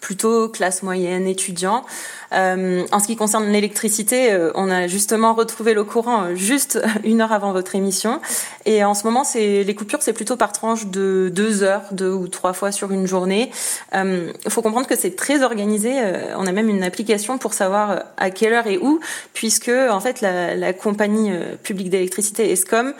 plutôt 0.00 0.48
classe 0.48 0.82
moyenne, 0.82 1.26
étudiant. 1.26 1.84
Euh, 2.32 2.86
en 2.92 3.00
ce 3.00 3.06
qui 3.06 3.16
concerne 3.16 3.46
l'électricité, 3.50 4.32
euh, 4.32 4.50
on 4.54 4.70
a 4.70 4.86
justement 4.86 5.32
retrouvé 5.32 5.72
le 5.72 5.82
courant 5.82 6.24
euh, 6.24 6.34
juste 6.34 6.80
une 7.04 7.20
heure 7.20 7.32
avant 7.32 7.52
votre 7.52 7.74
émission. 7.74 8.20
Et 8.66 8.84
en 8.84 8.94
ce 8.94 9.04
moment, 9.04 9.24
c'est 9.24 9.64
les 9.64 9.74
coupures, 9.74 10.02
c'est 10.02 10.12
plutôt 10.12 10.36
par 10.36 10.52
tranche 10.52 10.86
de 10.86 11.30
deux 11.34 11.62
heures, 11.62 11.82
deux 11.90 12.12
ou 12.12 12.28
trois 12.28 12.52
fois 12.52 12.70
sur 12.70 12.92
une 12.92 13.06
journée. 13.06 13.50
Il 13.94 14.50
faut 14.50 14.62
comprendre 14.62 14.86
que 14.86 14.96
c'est 14.96 15.16
très 15.16 15.42
organisé. 15.42 15.92
on 16.36 16.46
a 16.46 16.52
même 16.52 16.68
une 16.68 16.82
application 16.82 17.38
pour 17.38 17.54
savoir 17.54 18.02
à 18.16 18.30
quelle 18.30 18.52
heure 18.52 18.66
et 18.66 18.78
où, 18.78 19.00
puisque 19.32 19.70
en 19.70 20.00
fait 20.00 20.20
la, 20.20 20.54
la 20.54 20.72
compagnie 20.72 21.30
publique 21.62 21.88
d'électricité 21.88 22.52
Escom 22.52 22.92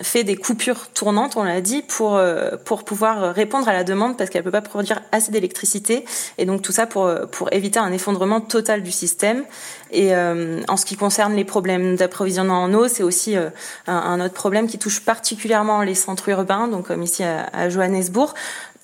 fait 0.00 0.24
des 0.24 0.36
coupures 0.44 0.88
tournantes, 0.92 1.36
on 1.36 1.42
l'a 1.42 1.60
dit, 1.60 1.82
pour 1.82 2.20
pour 2.64 2.84
pouvoir 2.84 3.34
répondre 3.34 3.68
à 3.68 3.72
la 3.72 3.84
demande 3.84 4.16
parce 4.16 4.30
qu'elle 4.30 4.42
peut 4.42 4.50
pas 4.50 4.60
produire 4.60 5.00
assez 5.12 5.32
d'électricité. 5.32 6.04
Et 6.38 6.44
donc 6.44 6.62
tout 6.62 6.72
ça 6.72 6.86
pour 6.86 7.10
pour 7.30 7.52
éviter 7.52 7.78
un 7.78 7.92
effondrement 7.92 8.40
total 8.40 8.82
du 8.82 8.90
système. 8.90 9.44
Et 9.90 10.14
en 10.14 10.76
ce 10.76 10.84
qui 10.84 10.96
concerne 10.96 11.34
les 11.34 11.44
problèmes 11.44 11.96
d'approvisionnement 11.96 12.62
en 12.62 12.74
eau, 12.74 12.88
c'est 12.88 13.02
aussi 13.02 13.36
un, 13.36 13.52
un, 13.86 14.20
autre 14.20 14.34
problème 14.34 14.66
qui 14.66 14.78
touche 14.78 15.00
particulièrement 15.00 15.82
les 15.82 15.94
centres 15.94 16.28
urbains, 16.28 16.68
donc 16.68 16.88
comme 16.88 17.02
ici 17.02 17.22
à, 17.22 17.46
à 17.52 17.68
Johannesburg 17.68 18.34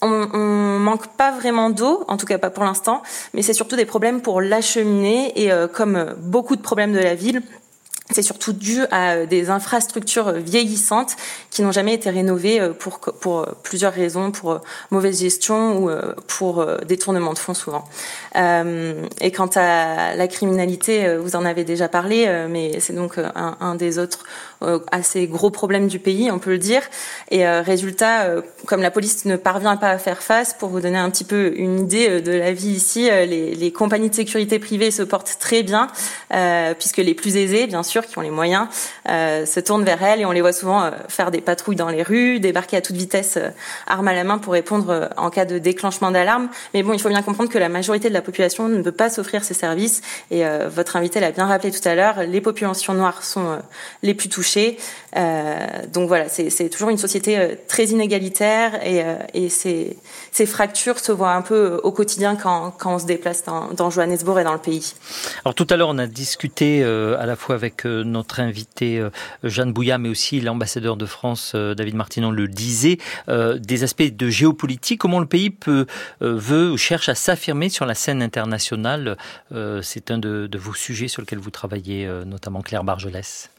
on, 0.03 0.29
on 0.33 0.79
manque 0.79 1.09
pas 1.17 1.31
vraiment 1.31 1.71
d'eau, 1.71 2.05
en 2.09 2.17
tout 2.17 2.27
cas 2.27 2.39
pas 2.39 2.51
pour 2.51 2.65
l'instant, 2.65 3.03
mais 3.35 3.43
c'est 3.43 3.53
surtout 3.53 3.77
des 3.77 3.85
problèmes 3.85 4.23
pour 4.23 4.41
l'acheminer. 4.41 5.33
Et 5.41 5.53
euh, 5.53 5.69
comme 5.69 6.15
beaucoup 6.19 6.57
de 6.57 6.63
problèmes 6.63 6.93
de 6.93 6.99
la 6.99 7.15
ville, 7.15 7.43
c'est 8.13 8.23
surtout 8.23 8.53
dû 8.53 8.83
à 8.91 9.27
des 9.27 9.51
infrastructures 9.51 10.33
vieillissantes 10.33 11.17
qui 11.51 11.63
n'ont 11.63 11.73
jamais 11.73 11.95
été 11.95 12.11
rénovées 12.11 12.61
euh, 12.61 12.73
pour, 12.73 13.47
plusieurs 13.63 13.93
raisons, 13.93 14.31
pour 14.31 14.53
euh, 14.53 14.59
mauvaise 14.91 15.21
gestion 15.21 15.85
ou 15.85 15.91
pour 16.27 16.65
détournement 16.87 17.33
de 17.33 17.39
fonds 17.39 17.55
souvent. 17.55 17.85
et 18.35 19.33
quant 19.33 19.51
à 19.55 20.15
la 20.15 20.29
criminalité, 20.29 21.17
vous 21.17 21.37
en 21.37 21.45
avez 21.45 21.65
déjà 21.65 21.89
parlé, 21.89 22.47
mais 22.49 22.81
c'est 22.81 22.95
donc 22.95 23.19
un, 23.19 23.75
des 23.75 23.99
autres 23.99 24.25
euh, 24.25 24.50
assez 24.93 25.27
gros 25.27 25.51
problèmes 25.51 25.89
du 25.89 25.99
pays, 25.99 26.31
on 26.31 26.39
peut 26.39 26.51
le 26.51 26.59
dire. 26.59 26.83
Et 27.31 27.47
euh, 27.47 27.63
résultat, 27.63 28.25
euh, 28.25 28.43
comme 28.67 28.83
la 28.83 28.91
police 28.91 29.25
ne 29.25 29.37
parvient 29.37 29.77
pas 29.77 29.89
à 29.89 29.99
faire 29.99 30.23
face, 30.23 30.53
pour 30.53 30.69
vous 30.69 30.81
donner 30.81 30.99
un 30.99 31.09
petit 31.11 31.25
peu 31.25 31.53
une 31.57 31.81
idée 31.81 32.21
de 32.21 32.33
la 32.33 32.53
vie 32.53 32.71
ici, 32.71 33.09
les, 33.11 33.55
les 33.55 33.73
compagnies 33.73 34.11
de 34.11 34.15
sécurité 34.15 34.59
privées 34.59 34.91
se 34.91 35.03
portent 35.03 35.39
très 35.41 35.63
bien, 35.63 35.89
puisque 36.79 36.99
les 36.99 37.15
plus 37.15 37.37
aisés, 37.37 37.67
bien 37.67 37.83
sûr, 37.83 38.07
qui 38.07 38.19
ont 38.19 38.23
les 38.23 38.31
moyens, 38.31 38.69
se 39.07 39.61
tournent 39.61 39.85
vers 39.85 40.03
elles 40.03 40.21
et 40.21 40.25
on 40.27 40.33
les 40.33 40.41
voit 40.41 40.53
souvent 40.53 40.91
faire 41.09 41.31
des 41.31 41.41
patrouilles 41.41 41.77
dans 41.77 41.89
les 41.89 42.03
rues, 42.03 42.41
débarquer 42.41 42.77
à 42.77 42.81
toute 42.81 42.97
vitesse, 42.97 43.39
arme 43.87 44.09
à 44.09 44.15
la 44.15 44.25
main 44.25 44.39
pour 44.39 44.53
répondre 44.53 45.11
en 45.17 45.31
cas 45.31 45.45
de 45.45 45.59
déclenchement 45.59 46.11
d'alarme. 46.11 46.49
Mais 46.75 46.83
bon, 46.83 46.93
il 46.93 47.01
faut 47.01 47.09
bien 47.09 47.23
comprendre 47.23 47.51
que 47.51 47.59
la 47.59 47.69
majorité 47.69 48.09
de 48.09 48.15
la 48.15 48.23
population 48.23 48.69
ne 48.69 48.83
peut 48.83 48.93
pas 48.93 49.11
s'offrir 49.11 49.45
ces 49.45 49.55
services. 49.55 50.03
Et 50.31 50.45
votre 50.69 50.97
invité 50.97 51.21
l'a 51.21 51.33
bien 51.33 51.47
rappelé 51.47 51.71
tout 51.71 51.87
à 51.89 51.95
l'heure, 51.95 52.23
les 52.27 52.41
populations 52.41 52.95
noires 52.95 53.25
sont 53.25 53.59
les 54.03 54.15
plus 54.15 54.29
touchées 54.29 54.50
euh, 55.17 55.67
donc 55.93 56.09
voilà, 56.09 56.29
c'est 56.29 56.69
toujours 56.69 56.91
une 56.91 56.99
société 56.99 57.39
euh, 57.39 57.55
très 57.69 57.87
inégalitaire 57.87 58.75
et, 58.87 59.03
euh, 59.03 59.49
ces, 59.49 60.47
fractures 60.47 60.99
se 60.99 61.13
voient 61.13 61.33
un 61.33 61.43
peu 61.43 61.81
au 61.83 61.93
quotidien 61.93 62.37
quand, 62.37 62.75
on 62.85 62.99
se 62.99 63.07
déplace 63.07 63.45
dans, 63.45 63.91
Johannesburg 63.91 64.39
et 64.39 64.45
dans 64.45 64.53
le 64.53 64.59
pays. 64.59 64.95
Alors 65.45 65.55
tout 65.55 65.67
à 65.71 65.77
l'heure, 65.77 65.89
on 65.89 65.99
a 65.99 66.07
discuté 66.07 66.83
à 66.83 67.27
la 67.27 67.37
fois 67.37 67.55
avec 67.55 67.85
notre 67.85 68.41
invité 68.41 69.05
Jeanne 69.43 69.73
Bouillat, 69.73 69.99
mais 69.99 70.09
aussi 70.09 70.41
l'ambassadeur 70.41 70.97
de 70.97 71.07
France, 71.07 71.55
David 71.55 71.95
Martinon, 71.95 72.31
le 72.31 72.49
disait, 72.49 72.99
des 73.29 73.83
aspects 73.83 74.03
de 74.03 74.29
géopolitique. 74.29 75.01
Comment 75.01 75.21
le 75.21 75.27
pays 75.27 75.51
peut, 75.51 75.87
veut 76.21 76.71
ou 76.71 76.77
cherche 76.77 77.09
à 77.09 77.15
s'affirmer 77.15 77.69
sur 77.69 77.87
la 77.87 77.95
scène 77.95 78.23
internationale 78.23 79.17
C'est 79.83 80.11
un 80.11 80.19
de, 80.19 80.47
de, 80.47 80.59
vos 80.59 80.75
sujets 80.75 81.09
sur 81.09 81.23
lesquels 81.23 81.39
vous 81.39 81.51
travaillez, 81.51 82.09
notamment 82.25 82.63
Claire 82.63 82.85
Bargelès. 82.85 83.51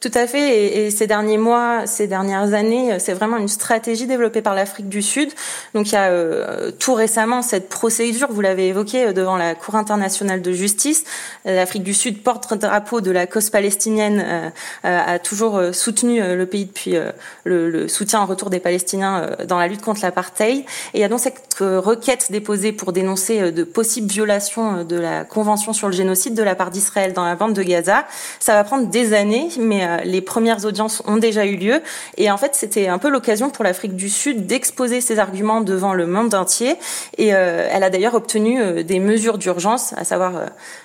Tout 0.00 0.10
à 0.12 0.26
fait. 0.26 0.86
Et, 0.86 0.90
ces 0.90 1.06
derniers 1.06 1.38
mois, 1.38 1.86
ces 1.86 2.06
dernières 2.06 2.52
années, 2.52 2.98
c'est 2.98 3.14
vraiment 3.14 3.38
une 3.38 3.48
stratégie 3.48 4.06
développée 4.06 4.42
par 4.42 4.54
l'Afrique 4.54 4.88
du 4.88 5.00
Sud. 5.00 5.30
Donc 5.74 5.88
il 5.88 5.92
y 5.92 5.96
a 5.96 6.10
euh, 6.10 6.70
tout 6.70 6.94
récemment 6.94 7.40
cette 7.42 7.68
procédure, 7.68 8.28
vous 8.30 8.42
l'avez 8.42 8.68
évoqué, 8.68 9.06
euh, 9.06 9.12
devant 9.12 9.36
la 9.36 9.54
Cour 9.54 9.74
internationale 9.74 10.42
de 10.42 10.52
justice. 10.52 11.04
L'Afrique 11.44 11.82
du 11.82 11.94
Sud 11.94 12.22
porte 12.22 12.52
drapeau 12.54 13.00
de 13.00 13.10
la 13.10 13.26
cause 13.26 13.48
palestinienne, 13.48 14.22
euh, 14.22 14.50
a 14.82 15.18
toujours 15.18 15.60
soutenu 15.72 16.20
le 16.20 16.46
pays 16.46 16.66
depuis 16.66 16.96
le, 17.44 17.70
le, 17.70 17.88
soutien 17.88 18.20
en 18.20 18.26
retour 18.26 18.50
des 18.50 18.60
Palestiniens 18.60 19.30
dans 19.46 19.58
la 19.58 19.68
lutte 19.68 19.80
contre 19.80 20.00
l'apartheid. 20.02 20.58
Et 20.58 20.64
il 20.94 21.00
y 21.00 21.04
a 21.04 21.08
donc 21.08 21.20
cette 21.20 21.56
requête 21.60 22.30
déposée 22.30 22.72
pour 22.72 22.92
dénoncer 22.92 23.52
de 23.52 23.64
possibles 23.64 24.08
violations 24.08 24.84
de 24.84 24.96
la 24.96 25.24
Convention 25.24 25.72
sur 25.72 25.88
le 25.88 25.94
génocide 25.94 26.34
de 26.34 26.42
la 26.42 26.54
part 26.54 26.70
d'Israël 26.70 27.12
dans 27.12 27.24
la 27.24 27.36
bande 27.36 27.54
de 27.54 27.62
Gaza. 27.62 28.06
Ça 28.40 28.54
va 28.54 28.64
prendre 28.64 28.88
des 28.88 29.14
années, 29.14 29.48
mais 29.58 29.85
euh, 29.86 29.98
les 30.04 30.20
premières 30.20 30.64
audiences 30.64 31.02
ont 31.06 31.16
déjà 31.16 31.46
eu 31.46 31.56
lieu. 31.56 31.80
Et 32.16 32.30
en 32.30 32.36
fait, 32.36 32.54
c'était 32.54 32.88
un 32.88 32.98
peu 32.98 33.08
l'occasion 33.08 33.50
pour 33.50 33.64
l'Afrique 33.64 33.96
du 33.96 34.08
Sud 34.08 34.46
d'exposer 34.46 35.00
ses 35.00 35.18
arguments 35.18 35.60
devant 35.60 35.94
le 35.94 36.06
monde 36.06 36.34
entier. 36.34 36.76
Et 37.18 37.34
euh, 37.34 37.68
elle 37.70 37.82
a 37.82 37.90
d'ailleurs 37.90 38.14
obtenu 38.14 38.60
euh, 38.60 38.82
des 38.82 39.00
mesures 39.00 39.38
d'urgence, 39.38 39.92
à 39.96 40.04
savoir 40.04 40.32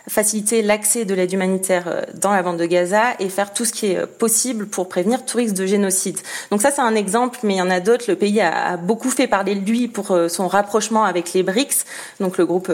faciliter 0.07 0.61
l'accès 0.61 1.05
de 1.05 1.13
l'aide 1.13 1.31
humanitaire 1.31 2.05
dans 2.15 2.31
la 2.31 2.43
bande 2.43 2.57
de 2.57 2.65
Gaza 2.65 3.01
et 3.19 3.29
faire 3.29 3.53
tout 3.53 3.65
ce 3.65 3.71
qui 3.71 3.87
est 3.87 4.05
possible 4.05 4.67
pour 4.67 4.89
prévenir 4.89 5.25
tout 5.25 5.37
risque 5.37 5.55
de 5.55 5.65
génocide. 5.65 6.19
Donc 6.51 6.61
ça, 6.61 6.71
c'est 6.71 6.81
un 6.81 6.95
exemple, 6.95 7.39
mais 7.43 7.55
il 7.55 7.57
y 7.57 7.61
en 7.61 7.69
a 7.69 7.79
d'autres. 7.79 8.05
Le 8.07 8.15
pays 8.15 8.41
a, 8.41 8.77
beaucoup 8.77 9.09
fait 9.09 9.27
parler 9.27 9.55
de 9.55 9.69
lui 9.69 9.87
pour 9.87 10.17
son 10.27 10.47
rapprochement 10.47 11.03
avec 11.03 11.33
les 11.33 11.43
BRICS, 11.43 11.85
donc 12.19 12.37
le 12.37 12.45
groupe 12.45 12.71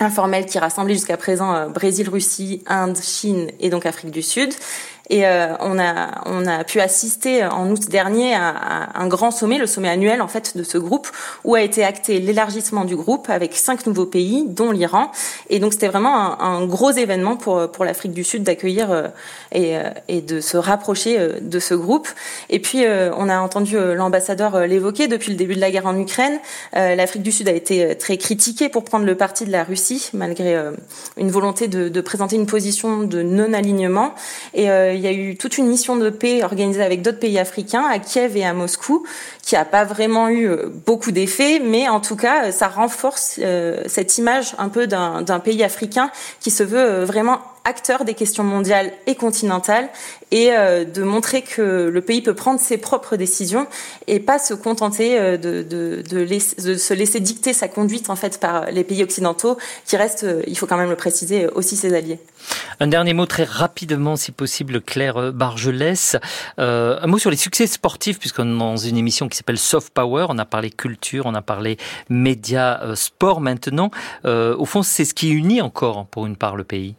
informel 0.00 0.46
qui 0.46 0.58
rassemblait 0.58 0.94
jusqu'à 0.94 1.16
présent 1.16 1.68
Brésil, 1.68 2.08
Russie, 2.08 2.62
Inde, 2.66 2.98
Chine 3.00 3.50
et 3.60 3.70
donc 3.70 3.86
Afrique 3.86 4.10
du 4.10 4.22
Sud. 4.22 4.54
Et 5.10 5.26
euh, 5.26 5.54
on, 5.60 5.78
a, 5.78 6.22
on 6.26 6.46
a 6.46 6.64
pu 6.64 6.80
assister 6.80 7.44
en 7.44 7.70
août 7.70 7.88
dernier 7.88 8.34
à, 8.34 8.48
à, 8.48 9.00
un 9.02 9.06
grand 9.06 9.30
sommet, 9.30 9.58
le 9.58 9.66
sommet 9.66 9.88
annuel 9.88 10.20
en 10.20 10.28
fait 10.28 10.56
de 10.56 10.62
ce 10.62 10.76
groupe, 10.78 11.08
où 11.44 11.54
a 11.54 11.62
été 11.62 11.84
acté 11.84 12.20
l'élargissement 12.20 12.84
du 12.84 12.96
groupe 12.96 13.30
avec 13.30 13.56
cinq 13.56 13.86
nouveaux 13.86 14.06
pays, 14.06 14.44
dont 14.46 14.70
l'Iran. 14.70 15.10
Et 15.48 15.60
donc 15.60 15.72
c'était 15.72 15.88
vraiment 15.88 16.14
un, 16.14 16.38
un, 16.40 16.66
gros 16.66 16.90
événement 16.90 17.36
pour, 17.36 17.70
pour 17.70 17.84
l'Afrique 17.84 18.12
du 18.12 18.24
Sud 18.24 18.42
d'accueillir 18.42 18.90
euh, 18.90 19.08
et, 19.52 19.76
euh, 19.76 19.90
et 20.08 20.20
de 20.20 20.40
se 20.40 20.56
rapprocher 20.56 21.18
euh, 21.18 21.38
de 21.40 21.58
ce 21.58 21.74
groupe. 21.74 22.08
Et 22.50 22.60
puis 22.60 22.84
on 23.16 23.28
a 23.28 23.38
entendu 23.40 23.76
l'ambassadeur 23.94 24.66
l'évoquer 24.66 25.08
depuis 25.08 25.30
le 25.30 25.36
début 25.36 25.54
de 25.54 25.60
la 25.60 25.70
guerre 25.70 25.86
en 25.86 25.98
Ukraine. 25.98 26.38
L'Afrique 26.72 27.22
du 27.22 27.32
Sud 27.32 27.48
a 27.48 27.52
été 27.52 27.96
très 27.96 28.16
critiquée 28.16 28.68
pour 28.68 28.84
prendre 28.84 29.04
le 29.04 29.14
parti 29.14 29.44
de 29.44 29.52
la 29.52 29.64
Russie, 29.64 30.10
malgré 30.12 30.56
une 31.16 31.30
volonté 31.30 31.68
de, 31.68 31.88
de 31.88 32.00
présenter 32.00 32.36
une 32.36 32.46
position 32.46 33.02
de 33.02 33.22
non-alignement. 33.22 34.14
Et 34.54 34.68
il 34.98 35.04
y 35.04 35.06
a 35.06 35.12
eu 35.12 35.36
toute 35.36 35.58
une 35.58 35.68
mission 35.68 35.96
de 35.96 36.10
paix 36.10 36.42
organisée 36.42 36.82
avec 36.82 37.02
d'autres 37.02 37.20
pays 37.20 37.38
africains, 37.38 37.84
à 37.84 37.98
Kiev 37.98 38.36
et 38.36 38.44
à 38.44 38.52
Moscou, 38.52 39.04
qui 39.42 39.54
n'a 39.54 39.64
pas 39.64 39.84
vraiment 39.84 40.28
eu 40.28 40.48
euh, 40.48 40.68
beaucoup 40.86 41.12
d'effets, 41.12 41.60
mais 41.60 41.88
en 41.88 42.00
tout 42.00 42.16
cas, 42.16 42.50
ça 42.52 42.68
renforce 42.68 43.38
euh, 43.38 43.82
cette 43.86 44.18
image 44.18 44.54
un 44.58 44.68
peu 44.68 44.86
d'un 44.86 45.40
pays 45.40 45.62
africain 45.62 46.10
qui 46.40 46.50
se 46.50 46.62
veut 46.62 46.78
euh, 46.78 47.04
vraiment 47.04 47.40
acteur 47.68 48.04
des 48.04 48.14
questions 48.14 48.44
mondiales 48.44 48.92
et 49.06 49.14
continentales 49.14 49.88
et 50.30 50.50
euh, 50.52 50.84
de 50.84 51.02
montrer 51.02 51.42
que 51.42 51.88
le 51.92 52.00
pays 52.00 52.22
peut 52.22 52.34
prendre 52.34 52.60
ses 52.60 52.78
propres 52.78 53.16
décisions 53.16 53.66
et 54.06 54.20
pas 54.20 54.38
se 54.38 54.54
contenter 54.54 55.18
euh, 55.18 55.36
de, 55.36 55.62
de, 55.62 56.38
se 56.78 56.94
laisser 56.94 57.20
dicter 57.20 57.52
sa 57.52 57.68
conduite 57.68 58.10
en 58.10 58.16
fait 58.16 58.40
par 58.40 58.70
les 58.70 58.84
pays 58.84 59.02
occidentaux 59.02 59.58
qui 59.84 59.96
restent, 59.96 60.24
euh, 60.24 60.42
il 60.46 60.56
faut 60.56 60.66
quand 60.66 60.78
même 60.78 60.90
le 60.90 60.96
préciser, 60.96 61.46
aussi 61.48 61.76
ses 61.76 61.94
alliés. 61.94 62.18
Un 62.80 62.86
dernier 62.86 63.12
mot 63.12 63.26
très 63.26 63.42
rapidement, 63.42 64.14
si 64.14 64.30
possible, 64.30 64.80
Claire 64.80 65.32
Bargelès. 65.32 66.16
Euh, 66.60 66.98
un 67.02 67.06
mot 67.08 67.18
sur 67.18 67.30
les 67.30 67.36
succès 67.36 67.66
sportifs, 67.66 68.20
puisqu'on 68.20 68.54
est 68.54 68.58
dans 68.58 68.76
une 68.76 68.96
émission 68.96 69.28
qui 69.28 69.36
s'appelle 69.36 69.58
Soft 69.58 69.92
Power. 69.92 70.26
On 70.28 70.38
a 70.38 70.44
parlé 70.44 70.70
culture, 70.70 71.26
on 71.26 71.34
a 71.34 71.42
parlé 71.42 71.76
médias, 72.08 72.94
sport 72.94 73.40
maintenant. 73.40 73.90
Euh, 74.26 74.54
au 74.56 74.64
fond, 74.64 74.84
c'est 74.84 75.04
ce 75.04 75.12
qui 75.12 75.30
unit 75.30 75.60
encore, 75.60 76.06
pour 76.06 76.26
une 76.26 76.36
part, 76.36 76.54
le 76.54 76.62
pays. 76.62 76.94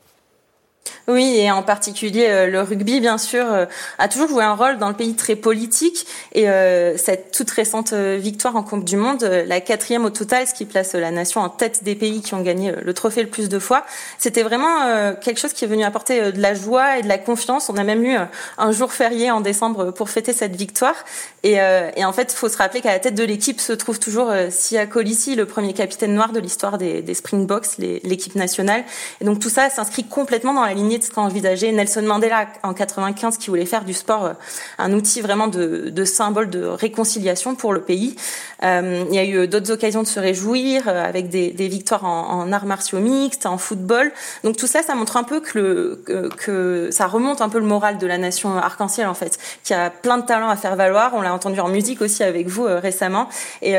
Oui, 1.07 1.38
et 1.38 1.52
en 1.52 1.64
particulier 1.64 2.28
euh, 2.30 2.48
le 2.48 2.61
rugby, 2.61 2.99
bien 2.99 3.18
sûr, 3.18 3.45
euh, 3.52 3.66
a 3.98 4.07
toujours 4.07 4.30
joué 4.30 4.44
un 4.44 4.53
rôle 4.53 4.78
dans 4.78 4.90
le 4.90 4.94
pays 4.94 5.16
très 5.16 5.36
politique. 5.36 6.06
Et 6.34 6.49
euh, 6.49 6.98
cette 6.98 7.32
toute 7.32 7.49
récente 7.49 7.94
victoire 7.94 8.56
en 8.56 8.64
Coupe 8.64 8.84
du 8.84 8.95
Monde, 8.95 9.24
la 9.24 9.61
quatrième 9.61 10.06
au 10.06 10.10
total, 10.10 10.48
ce 10.48 10.53
qui 10.53 10.66
place 10.66 10.94
la 10.94 11.11
nation 11.11 11.41
en 11.41 11.49
tête 11.49 11.84
des 11.84 11.95
pays 11.95 12.22
qui 12.22 12.34
ont 12.34 12.41
gagné 12.41 12.74
le 12.82 12.94
trophée 12.94 13.24
le 13.24 13.30
plus 13.30 13.49
de 13.49 13.60
fois, 13.60 13.86
c'était 14.18 14.44
vraiment 14.44 15.14
quelque 15.22 15.40
chose 15.40 15.53
qui 15.53 15.66
est 15.66 15.68
venu 15.68 15.84
apporter 15.84 16.32
de 16.32 16.41
la 16.41 16.53
joie 16.53 16.98
et 16.98 17.02
de 17.02 17.07
la 17.07 17.18
confiance. 17.18 17.70
On 17.70 17.78
a 17.78 17.84
même 17.84 18.03
eu 18.03 18.18
un 18.57 18.72
jour 18.72 18.91
férié 18.91 19.32
en 19.32 19.41
décembre 19.41 19.91
pour 19.91 20.10
fêter 20.10 20.34
cette 20.34 20.56
victoire. 20.56 20.95
Et, 21.44 21.60
en 21.60 22.14
fait, 22.14 22.34
il 22.34 22.36
faut 22.36 22.49
se 22.49 22.57
rappeler 22.57 22.82
qu'à 22.82 22.91
la 22.91 22.99
tête 22.99 23.16
de 23.16 23.24
l'équipe 23.24 23.60
se 23.60 23.74
trouve 23.74 23.99
toujours 23.99 24.32
Sia 24.49 24.86
Colissi, 24.86 25.36
le 25.36 25.45
premier 25.45 25.74
capitaine 25.74 26.14
noir 26.14 26.32
de 26.32 26.40
l'histoire 26.40 26.78
des, 26.78 27.02
des 27.02 27.14
Springboks, 27.14 27.78
l'équipe 27.78 28.36
nationale. 28.36 28.84
Et 29.22 29.26
donc 29.26 29.40
tout 29.40 29.49
ça 29.49 29.70
s'inscrit 29.70 30.03
complètement 30.03 30.53
dans 30.53 30.66
la 30.66 30.74
lignée 30.80 30.97
de 30.97 31.03
ce 31.03 31.11
qu'envisageait 31.11 31.72
Nelson 31.72 32.01
Mandela 32.01 32.47
en 32.64 32.73
95, 32.73 33.38
qui 33.38 33.49
voulait 33.49 33.65
faire 33.65 33.84
du 33.84 33.93
sport 33.93 34.26
euh, 34.26 34.34
un 34.77 34.93
outil 34.93 35.22
vraiment 35.22 35.47
de, 35.47 36.06
symbole 36.06 36.49
de 36.49 36.64
réconciliation 36.64 37.56
pour 37.56 37.73
le 37.73 37.81
pays. 37.81 38.15
Euh, 38.64 39.03
il 39.10 39.15
y 39.15 39.19
a 39.19 39.26
eu 39.26 39.47
d'autres 39.47 39.72
occasions 39.72 40.01
de 40.01 40.07
se 40.07 40.19
réjouir 40.19 40.88
euh, 40.88 41.03
avec 41.03 41.30
des, 41.30 41.68
victoires 41.68 42.06
en, 42.06 42.51
arts 42.51 42.65
martiaux 42.65 42.99
mixtes, 42.99 43.45
en 43.45 43.57
football. 43.57 44.11
Donc 44.43 44.57
tout 44.57 44.68
ça, 44.68 44.81
ça 44.81 44.95
montre 44.95 45.18
un 45.18 45.23
peu 45.23 45.41
que 45.41 46.89
ça 46.91 47.07
remonte 47.07 47.41
un 47.41 47.49
peu 47.49 47.60
le 47.60 47.65
moral 47.65 47.97
de 47.97 48.07
la 48.07 48.18
nation 48.18 48.57
arc-en-ciel 48.57 49.07
en 49.07 49.14
fait, 49.14 49.38
qui 49.64 49.73
a 49.73 49.89
plein 49.89 50.18
de 50.18 50.26
talents 50.26 50.49
à 50.49 50.56
faire 50.56 50.76
valoir. 50.76 51.11
On 51.14 51.22
l'a 51.22 51.34
entendu 51.34 51.60
en 51.60 51.68
musique 51.68 52.01
aussi 52.01 52.23
avec 52.23 52.47
vous 52.47 52.64
récemment. 52.64 53.30
Et 53.61 53.76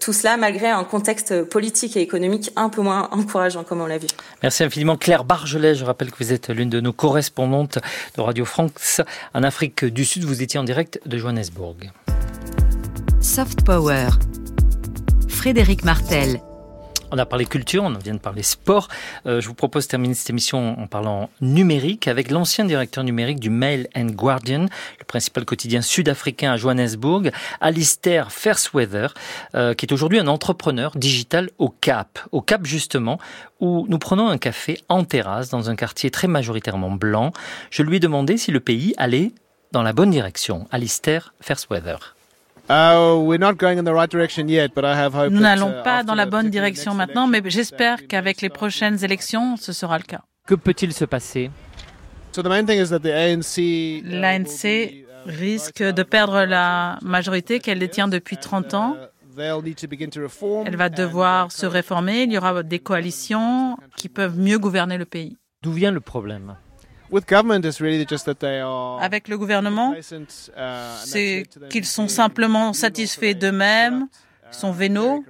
tout 0.00 0.12
cela 0.12 0.36
malgré 0.36 0.68
un 0.68 0.84
contexte 0.84 1.42
politique 1.42 1.96
et 1.96 2.00
économique 2.00 2.50
un 2.56 2.68
peu 2.68 2.82
moins 2.82 3.08
encourageant 3.12 3.64
comme 3.64 3.80
on 3.80 3.86
l'a 3.86 3.98
vu. 3.98 4.06
Merci 4.42 4.64
infiniment 4.64 4.96
Claire 4.96 5.24
Bargelet. 5.24 5.74
Je 5.74 5.84
rappelle 5.84 6.10
que 6.10 6.16
vous 6.18 6.32
êtes 6.32 6.35
êtes 6.36 6.50
l'une 6.50 6.70
de 6.70 6.80
nos 6.80 6.92
correspondantes 6.92 7.78
de 8.16 8.20
Radio 8.20 8.44
France 8.44 9.00
en 9.34 9.42
Afrique 9.42 9.84
du 9.84 10.04
Sud. 10.04 10.24
Vous 10.24 10.42
étiez 10.42 10.60
en 10.60 10.64
direct 10.64 11.00
de 11.06 11.16
Johannesburg. 11.16 11.90
Soft 13.20 13.64
Power. 13.64 14.08
Frédéric 15.28 15.84
Martel. 15.84 16.40
On 17.16 17.18
a 17.18 17.24
parlé 17.24 17.46
culture, 17.46 17.82
on 17.82 17.92
vient 17.92 18.12
de 18.12 18.18
parler 18.18 18.42
sport. 18.42 18.88
Euh, 19.24 19.40
je 19.40 19.48
vous 19.48 19.54
propose 19.54 19.86
de 19.86 19.90
terminer 19.90 20.12
cette 20.12 20.28
émission 20.28 20.78
en 20.78 20.86
parlant 20.86 21.30
numérique 21.40 22.08
avec 22.08 22.30
l'ancien 22.30 22.66
directeur 22.66 23.04
numérique 23.04 23.40
du 23.40 23.48
Mail 23.48 23.88
and 23.96 24.08
Guardian, 24.08 24.66
le 24.98 25.04
principal 25.06 25.46
quotidien 25.46 25.80
sud-africain 25.80 26.52
à 26.52 26.56
Johannesburg, 26.58 27.30
Alistair 27.62 28.30
Fairweather, 28.32 29.14
euh, 29.54 29.72
qui 29.72 29.86
est 29.86 29.92
aujourd'hui 29.94 30.18
un 30.18 30.26
entrepreneur 30.26 30.92
digital 30.94 31.48
au 31.56 31.70
Cap. 31.70 32.18
Au 32.32 32.42
Cap 32.42 32.66
justement, 32.66 33.18
où 33.60 33.86
nous 33.88 33.98
prenons 33.98 34.28
un 34.28 34.36
café 34.36 34.78
en 34.90 35.04
terrasse 35.04 35.48
dans 35.48 35.70
un 35.70 35.74
quartier 35.74 36.10
très 36.10 36.28
majoritairement 36.28 36.90
blanc. 36.90 37.32
Je 37.70 37.82
lui 37.82 37.96
ai 37.96 38.00
demandé 38.00 38.36
si 38.36 38.50
le 38.50 38.60
pays 38.60 38.92
allait 38.98 39.32
dans 39.72 39.82
la 39.82 39.94
bonne 39.94 40.10
direction. 40.10 40.66
Alistair 40.70 41.32
Fairweather. 41.40 42.15
Nous 42.68 42.74
n'allons 45.40 45.70
uh, 45.70 45.82
pas 45.84 46.02
dans 46.02 46.14
la 46.14 46.26
bonne 46.26 46.50
direction 46.50 46.94
maintenant, 46.94 47.28
mais 47.28 47.40
j'espère 47.44 48.06
qu'avec 48.08 48.40
les 48.40 48.48
prochaines 48.48 49.04
élections, 49.04 49.56
ce 49.56 49.72
sera 49.72 49.98
le 49.98 50.04
cas. 50.04 50.22
Que 50.46 50.56
peut-il 50.56 50.92
se 50.92 51.04
passer? 51.04 51.50
L'ANC 54.04 54.64
uh, 54.64 55.06
risque 55.26 55.82
de 55.82 56.02
perdre 56.02 56.44
la 56.44 56.98
majorité 57.02 57.60
qu'elle 57.60 57.78
détient 57.78 58.08
depuis 58.08 58.36
30 58.36 58.74
ans. 58.74 58.96
Uh, 58.96 59.52
Elle 60.66 60.76
va 60.76 60.88
devoir 60.88 61.52
se 61.52 61.66
réformer. 61.66 62.22
Il 62.22 62.32
y 62.32 62.38
aura 62.38 62.62
des 62.62 62.78
coalitions 62.78 63.76
qui 63.96 64.08
peuvent 64.08 64.38
mieux 64.38 64.58
gouverner 64.58 64.98
le 64.98 65.04
pays. 65.04 65.36
D'où 65.62 65.72
vient 65.72 65.92
le 65.92 66.00
problème? 66.00 66.56
Avec 69.00 69.28
le 69.28 69.38
gouvernement, 69.38 69.94
uh, 69.94 70.24
c'est 71.04 71.44
qu'ils 71.70 71.84
sont 71.86 72.08
simplement 72.08 72.72
satisfaits 72.72 73.34
d'eux-mêmes, 73.34 74.08
sont 74.50 74.72
vénaux, 74.72 75.24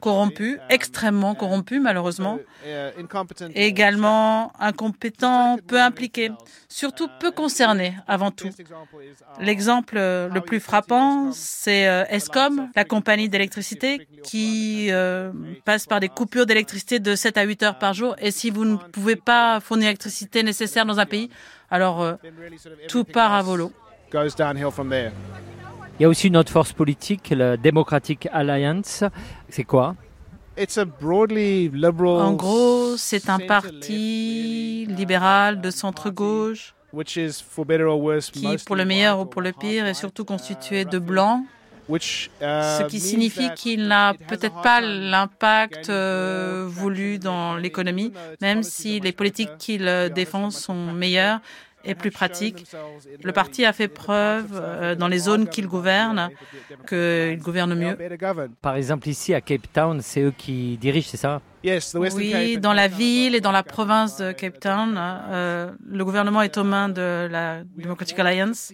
corrompus, 0.00 0.58
extrêmement 0.68 1.34
corrompus 1.34 1.80
malheureusement, 1.80 2.38
et 3.54 3.66
également 3.66 4.52
incompétents, 4.58 5.58
peu 5.66 5.80
impliqués, 5.80 6.30
surtout 6.68 7.08
peu 7.20 7.30
concernés 7.30 7.94
avant 8.06 8.30
tout. 8.30 8.50
L'exemple 9.40 9.96
le 9.96 10.40
plus 10.40 10.60
frappant, 10.60 11.32
c'est 11.32 11.88
euh, 11.88 12.04
ESCOM, 12.08 12.70
la 12.74 12.84
compagnie 12.84 13.28
d'électricité, 13.28 14.06
qui 14.22 14.88
euh, 14.90 15.32
passe 15.64 15.86
par 15.86 16.00
des 16.00 16.08
coupures 16.08 16.46
d'électricité 16.46 16.98
de 16.98 17.14
7 17.14 17.38
à 17.38 17.42
8 17.44 17.62
heures 17.62 17.78
par 17.78 17.94
jour. 17.94 18.14
Et 18.18 18.30
si 18.30 18.50
vous 18.50 18.64
ne 18.64 18.76
pouvez 18.76 19.16
pas 19.16 19.60
fournir 19.60 19.86
l'électricité 19.86 20.42
nécessaire 20.42 20.86
dans 20.86 20.98
un 21.00 21.06
pays, 21.06 21.30
alors 21.70 22.02
euh, 22.02 22.14
tout 22.88 23.04
part 23.04 23.32
à 23.32 23.42
volo. 23.42 23.72
Il 26.02 26.06
y 26.06 26.06
a 26.06 26.08
aussi 26.08 26.26
une 26.26 26.36
autre 26.36 26.50
force 26.50 26.72
politique, 26.72 27.30
la 27.30 27.56
Democratic 27.56 28.28
Alliance. 28.32 29.04
C'est 29.48 29.62
quoi? 29.62 29.94
En 30.58 32.32
gros, 32.32 32.96
c'est 32.96 33.30
un 33.30 33.38
parti 33.38 34.84
libéral 34.86 35.60
de 35.60 35.70
centre-gauche 35.70 36.74
qui, 38.32 38.56
pour 38.66 38.74
le 38.74 38.84
meilleur 38.84 39.20
ou 39.20 39.26
pour 39.26 39.42
le 39.42 39.52
pire, 39.52 39.86
est 39.86 39.94
surtout 39.94 40.24
constitué 40.24 40.84
de 40.84 40.98
blancs. 40.98 41.44
Uh, 41.88 41.98
ce 42.40 42.86
qui 42.88 42.98
signifie 42.98 43.50
qu'il 43.54 43.86
n'a 43.86 44.14
peut-être 44.26 44.60
pas 44.60 44.80
l'impact 44.80 45.88
euh, 45.88 46.66
voulu 46.68 47.18
dans 47.18 47.56
l'économie, 47.56 48.12
même 48.40 48.64
si 48.64 48.98
les 48.98 49.12
politiques 49.12 49.56
qu'il 49.58 49.86
euh, 49.86 50.08
défend 50.08 50.50
sont 50.50 50.92
meilleures 50.92 51.40
est 51.84 51.94
plus 51.94 52.10
pratique. 52.10 52.64
Le 53.22 53.32
parti 53.32 53.64
a 53.64 53.72
fait 53.72 53.88
preuve 53.88 54.50
euh, 54.54 54.94
dans 54.94 55.08
les 55.08 55.18
zones 55.18 55.48
qu'il 55.48 55.66
gouverne 55.66 56.30
qu'il 56.88 57.38
gouverne 57.38 57.74
mieux. 57.74 57.96
Par 58.60 58.76
exemple, 58.76 59.08
ici 59.08 59.34
à 59.34 59.40
Cape 59.40 59.72
Town, 59.72 60.00
c'est 60.02 60.22
eux 60.22 60.34
qui 60.36 60.76
dirigent, 60.78 61.08
c'est 61.10 61.16
ça? 61.16 61.40
Oui, 61.94 62.58
dans 62.58 62.72
la 62.72 62.88
ville 62.88 63.36
et 63.36 63.40
dans 63.40 63.52
la 63.52 63.62
province 63.62 64.16
de 64.16 64.32
Cape 64.32 64.58
Town, 64.58 64.98
euh, 64.98 65.70
le 65.86 66.04
gouvernement 66.04 66.42
est 66.42 66.58
aux 66.58 66.64
mains 66.64 66.88
de 66.88 67.28
la 67.30 67.62
Democratic 67.76 68.18
Alliance. 68.18 68.72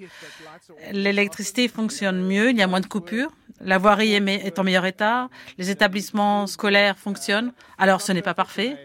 L'électricité 0.93 1.69
fonctionne 1.69 2.27
mieux, 2.27 2.51
il 2.51 2.57
y 2.57 2.63
a 2.63 2.67
moins 2.67 2.81
de 2.81 2.87
coupures. 2.87 3.31
La 3.61 3.77
voirie 3.77 4.15
est 4.15 4.59
en 4.59 4.65
meilleur 4.65 4.87
état, 4.87 5.29
les 5.59 5.69
établissements 5.69 6.47
scolaires 6.47 6.97
fonctionnent. 6.97 7.53
Alors 7.77 8.01
ce 8.01 8.13
n'est 8.13 8.23
pas 8.23 8.35
parfait, 8.35 8.77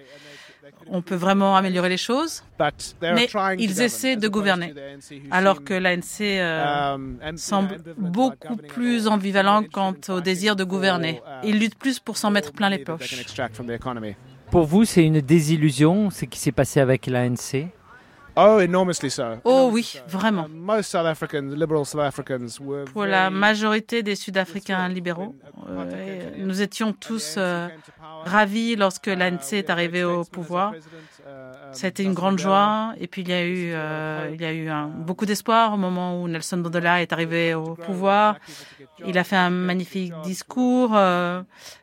on 0.89 1.01
peut 1.01 1.15
vraiment 1.15 1.55
améliorer 1.55 1.89
les 1.89 1.97
choses, 1.97 2.43
mais 3.01 3.27
ils 3.57 3.81
essaient 3.81 4.15
de 4.15 4.27
gouverner, 4.27 4.73
alors 5.31 5.63
que 5.63 5.73
l'ANC 5.73 6.21
euh, 6.21 6.95
um, 6.95 7.37
semble 7.37 7.81
beaucoup 7.97 8.57
plus 8.57 9.07
ambivalent 9.07 9.63
quant 9.71 9.95
au 10.09 10.21
désir 10.21 10.55
de 10.55 10.63
gouverner. 10.63 11.21
Uh, 11.25 11.47
ils 11.47 11.59
luttent 11.59 11.77
plus 11.77 11.99
pour 11.99 12.17
s'en 12.17 12.31
mettre 12.31 12.51
plein 12.51 12.69
les 12.69 12.79
poches. 12.79 13.25
Pour 14.51 14.65
vous, 14.65 14.85
c'est 14.85 15.03
une 15.03 15.21
désillusion 15.21 16.09
ce 16.09 16.25
qui 16.25 16.39
s'est 16.39 16.51
passé 16.51 16.79
avec 16.79 17.07
l'ANC 17.07 17.69
Oh, 18.35 18.57
oh 19.43 19.69
oui, 19.71 19.99
vraiment. 20.07 20.47
Pour 22.91 23.05
la 23.05 23.29
majorité 23.29 24.01
des 24.01 24.15
Sud-Africains 24.15 24.87
libéraux, 24.89 25.35
euh, 25.69 26.31
nous 26.37 26.61
étions 26.61 26.93
tous 26.93 27.35
euh, 27.37 27.67
ravis 28.25 28.75
lorsque 28.75 29.05
l'ANC 29.07 29.53
est 29.53 29.69
arrivé 29.69 30.03
au 30.03 30.23
pouvoir. 30.23 30.73
C'était 31.73 32.03
une 32.03 32.13
grande 32.13 32.39
joie. 32.39 32.93
Et 32.99 33.07
puis 33.07 33.21
il 33.21 33.29
y 33.29 33.33
a 33.33 33.45
eu, 33.45 33.71
euh, 33.73 34.31
il 34.33 34.41
y 34.41 34.45
a 34.45 34.53
eu 34.53 34.69
beaucoup 34.97 35.27
d'espoir 35.27 35.73
au 35.73 35.77
moment 35.77 36.19
où 36.21 36.27
Nelson 36.27 36.57
Mandela 36.57 37.03
est 37.03 37.13
arrivé 37.13 37.53
au 37.53 37.75
pouvoir. 37.75 38.37
Il 39.05 39.17
a 39.19 39.23
fait 39.23 39.35
un 39.35 39.51
magnifique 39.51 40.13
discours. 40.23 40.97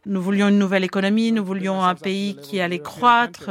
nous 0.06 0.22
voulions 0.22 0.48
une 0.48 0.59
nouvelle 0.59 0.85
économie, 0.85 1.31
nous 1.31 1.44
voulions 1.44 1.85
un 1.85 1.94
pays 1.94 2.35
qui 2.35 2.60
allait 2.60 2.81
croître. 2.81 3.51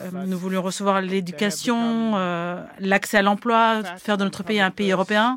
Euh, 0.00 0.26
nous 0.26 0.38
voulions 0.38 0.62
recevoir 0.62 1.00
l'éducation, 1.00 2.12
euh, 2.14 2.62
l'accès 2.78 3.18
à 3.18 3.22
l'emploi, 3.22 3.82
faire 3.98 4.16
de 4.16 4.24
notre 4.24 4.42
pays 4.42 4.60
un 4.60 4.70
pays 4.70 4.92
européen. 4.92 5.36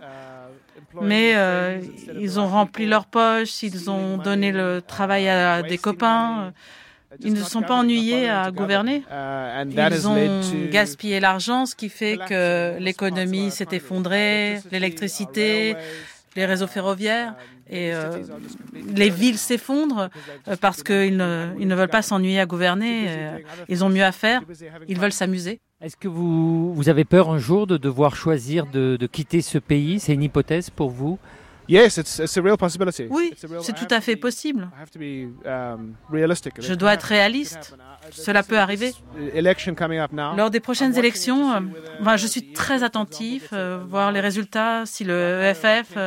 Mais 1.01 1.33
euh, 1.35 1.81
ils 2.17 2.39
ont 2.39 2.47
rempli 2.47 2.85
leurs 2.85 3.05
poches, 3.05 3.63
ils 3.63 3.89
ont 3.89 4.17
donné 4.17 4.53
le 4.53 4.81
travail 4.81 5.27
à 5.27 5.61
des 5.61 5.77
copains. 5.77 6.53
Ils 7.21 7.33
ne 7.33 7.39
se 7.39 7.49
sont 7.49 7.61
pas 7.61 7.75
ennuyés 7.75 8.29
à 8.29 8.51
gouverner. 8.51 9.03
Ils 9.11 10.07
ont 10.07 10.41
gaspillé 10.71 11.19
l'argent, 11.19 11.65
ce 11.65 11.75
qui 11.75 11.89
fait 11.89 12.17
que 12.29 12.77
l'économie 12.79 13.51
s'est 13.51 13.67
effondrée, 13.71 14.59
l'électricité, 14.71 15.75
les 16.35 16.45
réseaux 16.45 16.67
ferroviaires. 16.67 17.35
Et 17.67 17.93
euh, 17.93 18.21
les 18.93 19.09
villes 19.09 19.37
s'effondrent 19.37 20.09
euh, 20.47 20.55
parce 20.61 20.83
qu'ils 20.83 21.17
ne, 21.17 21.49
ils 21.59 21.67
ne 21.67 21.75
veulent 21.75 21.89
pas 21.89 22.03
s'ennuyer 22.03 22.39
à 22.39 22.45
gouverner. 22.45 23.05
Euh, 23.07 23.39
ils 23.69 23.83
ont 23.83 23.89
mieux 23.89 24.03
à 24.03 24.11
faire. 24.11 24.41
Ils 24.87 24.99
veulent 24.99 25.11
s'amuser. 25.11 25.61
Est-ce 25.81 25.97
que 25.97 26.07
vous, 26.07 26.73
vous 26.73 26.89
avez 26.89 27.05
peur 27.05 27.29
un 27.29 27.37
jour 27.37 27.67
de 27.67 27.77
devoir 27.77 28.15
choisir 28.15 28.65
de, 28.67 28.97
de 28.97 29.07
quitter 29.07 29.41
ce 29.41 29.57
pays? 29.57 29.99
C'est 29.99 30.13
une 30.13 30.23
hypothèse 30.23 30.69
pour 30.69 30.89
vous? 30.89 31.17
Oui, 33.09 33.33
c'est 33.61 33.75
tout 33.75 33.87
à 33.89 33.99
fait 33.99 34.15
possible. 34.15 34.69
Um, 35.45 35.95
je 36.59 36.73
dois 36.73 36.93
être 36.93 37.03
réaliste. 37.03 37.75
Cela 38.11 38.43
peut 38.43 38.57
arriver. 38.57 38.93
Lors 40.37 40.49
des 40.49 40.59
prochaines 40.59 40.97
élections, 40.97 41.71
je 42.15 42.27
suis 42.27 42.53
très 42.53 42.83
attentif, 42.83 43.53
voir 43.87 44.11
les 44.11 44.21
résultats, 44.21 44.85
si 44.85 45.03
le 45.03 45.41
EFF 45.43 45.97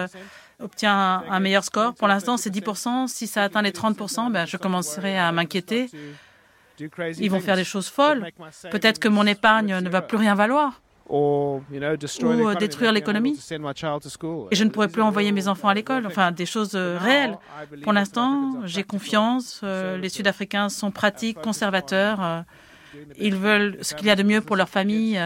obtient 0.61 1.25
un, 1.29 1.41
meilleur 1.41 1.65
score. 1.65 1.95
Pour 1.95 2.09
l'instant, 2.09 2.37
c'est 2.37 2.51
10%. 2.51 3.07
Si 3.07 3.27
ça 3.27 3.45
atteint 3.45 3.63
les 3.63 3.71
30%, 3.71 4.31
ben, 4.33 4.47
je 4.47 4.57
commencerai 4.57 5.19
à 5.19 5.31
m'inquiéter. 5.33 5.91
Ils 7.19 7.31
vont 7.31 7.41
faire 7.41 7.57
des 7.57 7.65
choses 7.65 7.89
folles. 7.89 8.31
Peut-être 8.71 8.99
que 8.99 9.09
mon 9.09 9.27
épargne 9.27 9.79
ne 9.79 9.89
va 9.89 10.03
plus 10.03 10.17
rien 10.17 10.35
valoir. 10.35 10.81
Ou 11.09 12.49
euh, 12.49 12.55
détruire 12.55 12.93
l'économie. 12.93 13.39
Et 14.51 14.57
je 14.57 14.65
ne 14.65 14.71
pourrai 14.71 14.89
plus 14.89 15.03
envoyer 15.03 15.33
mes 15.33 15.49
enfants 15.49 15.69
à 15.69 15.75
l'école. 15.75 16.07
Enfin, 16.07 16.33
des 16.33 16.47
choses 16.47 16.73
euh, 16.75 16.99
réelles. 17.01 17.39
Pour 17.83 17.93
l'instant, 17.93 18.61
j'ai 18.65 18.85
confiance. 18.85 19.61
Euh, 19.65 19.97
les 19.97 20.09
Sud-Africains 20.09 20.69
sont 20.69 20.91
pratiques, 20.91 21.41
conservateurs. 21.41 22.45
Ils 23.19 23.37
veulent 23.37 23.79
ce 23.83 23.95
qu'il 23.95 24.07
y 24.07 24.11
a 24.11 24.17
de 24.17 24.23
mieux 24.23 24.41
pour 24.41 24.57
leur 24.57 24.69
famille 24.69 25.19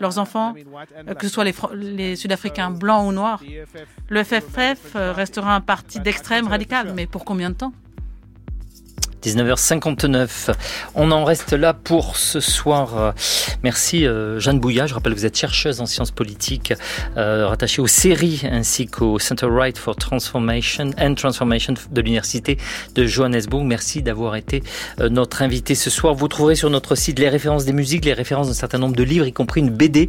leurs 0.00 0.18
enfants, 0.18 0.54
euh, 1.08 1.14
que 1.14 1.26
ce 1.26 1.32
soit 1.32 1.44
les, 1.74 2.16
Sud-Africains 2.16 2.70
blancs 2.70 3.08
ou 3.08 3.12
noirs. 3.12 3.42
Le 4.08 4.22
FFF 4.22 4.94
restera 4.94 5.54
un 5.54 5.60
parti 5.60 6.00
d'extrême 6.00 6.48
radical, 6.48 6.92
mais 6.94 7.06
pour 7.06 7.24
combien 7.24 7.50
de 7.50 7.54
temps? 7.54 7.72
19h59. 9.22 10.52
On 10.94 11.10
en 11.10 11.24
reste 11.24 11.52
là 11.52 11.74
pour 11.74 12.16
ce 12.16 12.40
soir. 12.40 13.14
Merci 13.62 14.06
euh, 14.06 14.38
Jeanne 14.38 14.60
Bouillat. 14.60 14.86
Je 14.86 14.94
rappelle 14.94 15.14
que 15.14 15.18
vous 15.18 15.26
êtes 15.26 15.36
chercheuse 15.36 15.80
en 15.80 15.86
sciences 15.86 16.10
politiques, 16.10 16.74
euh, 17.16 17.48
rattachée 17.48 17.80
aux 17.80 17.86
séries 17.86 18.42
ainsi 18.50 18.86
qu'au 18.86 19.18
Center 19.18 19.46
Right 19.50 19.78
for 19.78 19.96
Transformation 19.96 20.90
and 21.00 21.14
Transformation 21.14 21.74
de 21.90 22.00
l'Université 22.00 22.58
de 22.94 23.06
Johannesburg. 23.06 23.64
Merci 23.64 24.02
d'avoir 24.02 24.36
été 24.36 24.62
euh, 25.00 25.08
notre 25.08 25.42
invité 25.42 25.74
ce 25.74 25.90
soir. 25.90 26.14
Vous 26.14 26.28
trouverez 26.28 26.54
sur 26.54 26.70
notre 26.70 26.94
site 26.94 27.18
les 27.18 27.28
références 27.28 27.64
des 27.64 27.72
musiques, 27.72 28.04
les 28.04 28.12
références 28.12 28.48
d'un 28.48 28.54
certain 28.54 28.78
nombre 28.78 28.96
de 28.96 29.02
livres, 29.02 29.26
y 29.26 29.32
compris 29.32 29.60
une 29.60 29.70
BD 29.70 30.08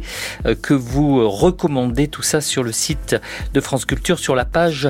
que 0.62 0.74
vous 0.74 1.28
recommandez. 1.28 2.08
Tout 2.08 2.22
ça 2.22 2.40
sur 2.40 2.62
le 2.62 2.72
site 2.72 3.16
de 3.54 3.60
France 3.60 3.84
Culture, 3.84 4.18
sur 4.18 4.34
la 4.34 4.44
page 4.44 4.88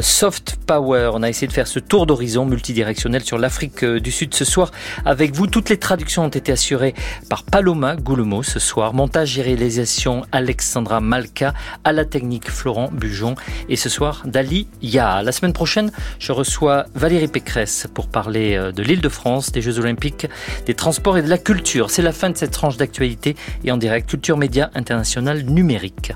Soft 0.00 0.56
Power. 0.66 1.10
On 1.14 1.22
a 1.22 1.28
essayé 1.28 1.46
de 1.46 1.52
faire 1.52 1.66
ce 1.66 1.78
tour 1.78 2.06
d'horizon 2.06 2.46
multidirectionnel 2.46 3.22
sur 3.22 3.38
l'Afrique 3.38 3.55
euh, 3.82 4.00
du 4.00 4.10
Sud 4.10 4.34
ce 4.34 4.44
soir 4.44 4.70
avec 5.04 5.34
vous. 5.34 5.46
Toutes 5.46 5.68
les 5.68 5.78
traductions 5.78 6.24
ont 6.24 6.28
été 6.28 6.52
assurées 6.52 6.94
par 7.28 7.42
Paloma 7.42 7.96
Goulemo 7.96 8.42
ce 8.42 8.58
soir. 8.58 8.94
Montage 8.94 9.38
et 9.38 9.42
réalisation 9.42 10.24
Alexandra 10.32 11.00
Malka. 11.00 11.54
À 11.84 11.92
la 11.92 12.04
technique 12.04 12.50
Florent 12.50 12.90
Bujon. 12.92 13.34
Et 13.68 13.76
ce 13.76 13.88
soir, 13.88 14.22
Dali 14.24 14.68
Ya. 14.82 15.22
La 15.22 15.32
semaine 15.32 15.52
prochaine, 15.52 15.90
je 16.18 16.32
reçois 16.32 16.86
Valérie 16.94 17.28
Pécresse 17.28 17.86
pour 17.92 18.08
parler 18.08 18.56
euh, 18.56 18.72
de 18.72 18.82
l'île 18.82 19.00
de 19.00 19.08
France, 19.08 19.52
des 19.52 19.62
Jeux 19.62 19.78
Olympiques, 19.78 20.26
des 20.66 20.74
transports 20.74 21.18
et 21.18 21.22
de 21.22 21.28
la 21.28 21.38
culture. 21.38 21.90
C'est 21.90 22.02
la 22.02 22.12
fin 22.12 22.30
de 22.30 22.36
cette 22.36 22.52
tranche 22.52 22.76
d'actualité 22.76 23.36
et 23.64 23.72
en 23.72 23.76
direct 23.76 24.08
Culture 24.08 24.36
Média 24.36 24.70
International 24.74 25.42
numérique. 25.42 26.12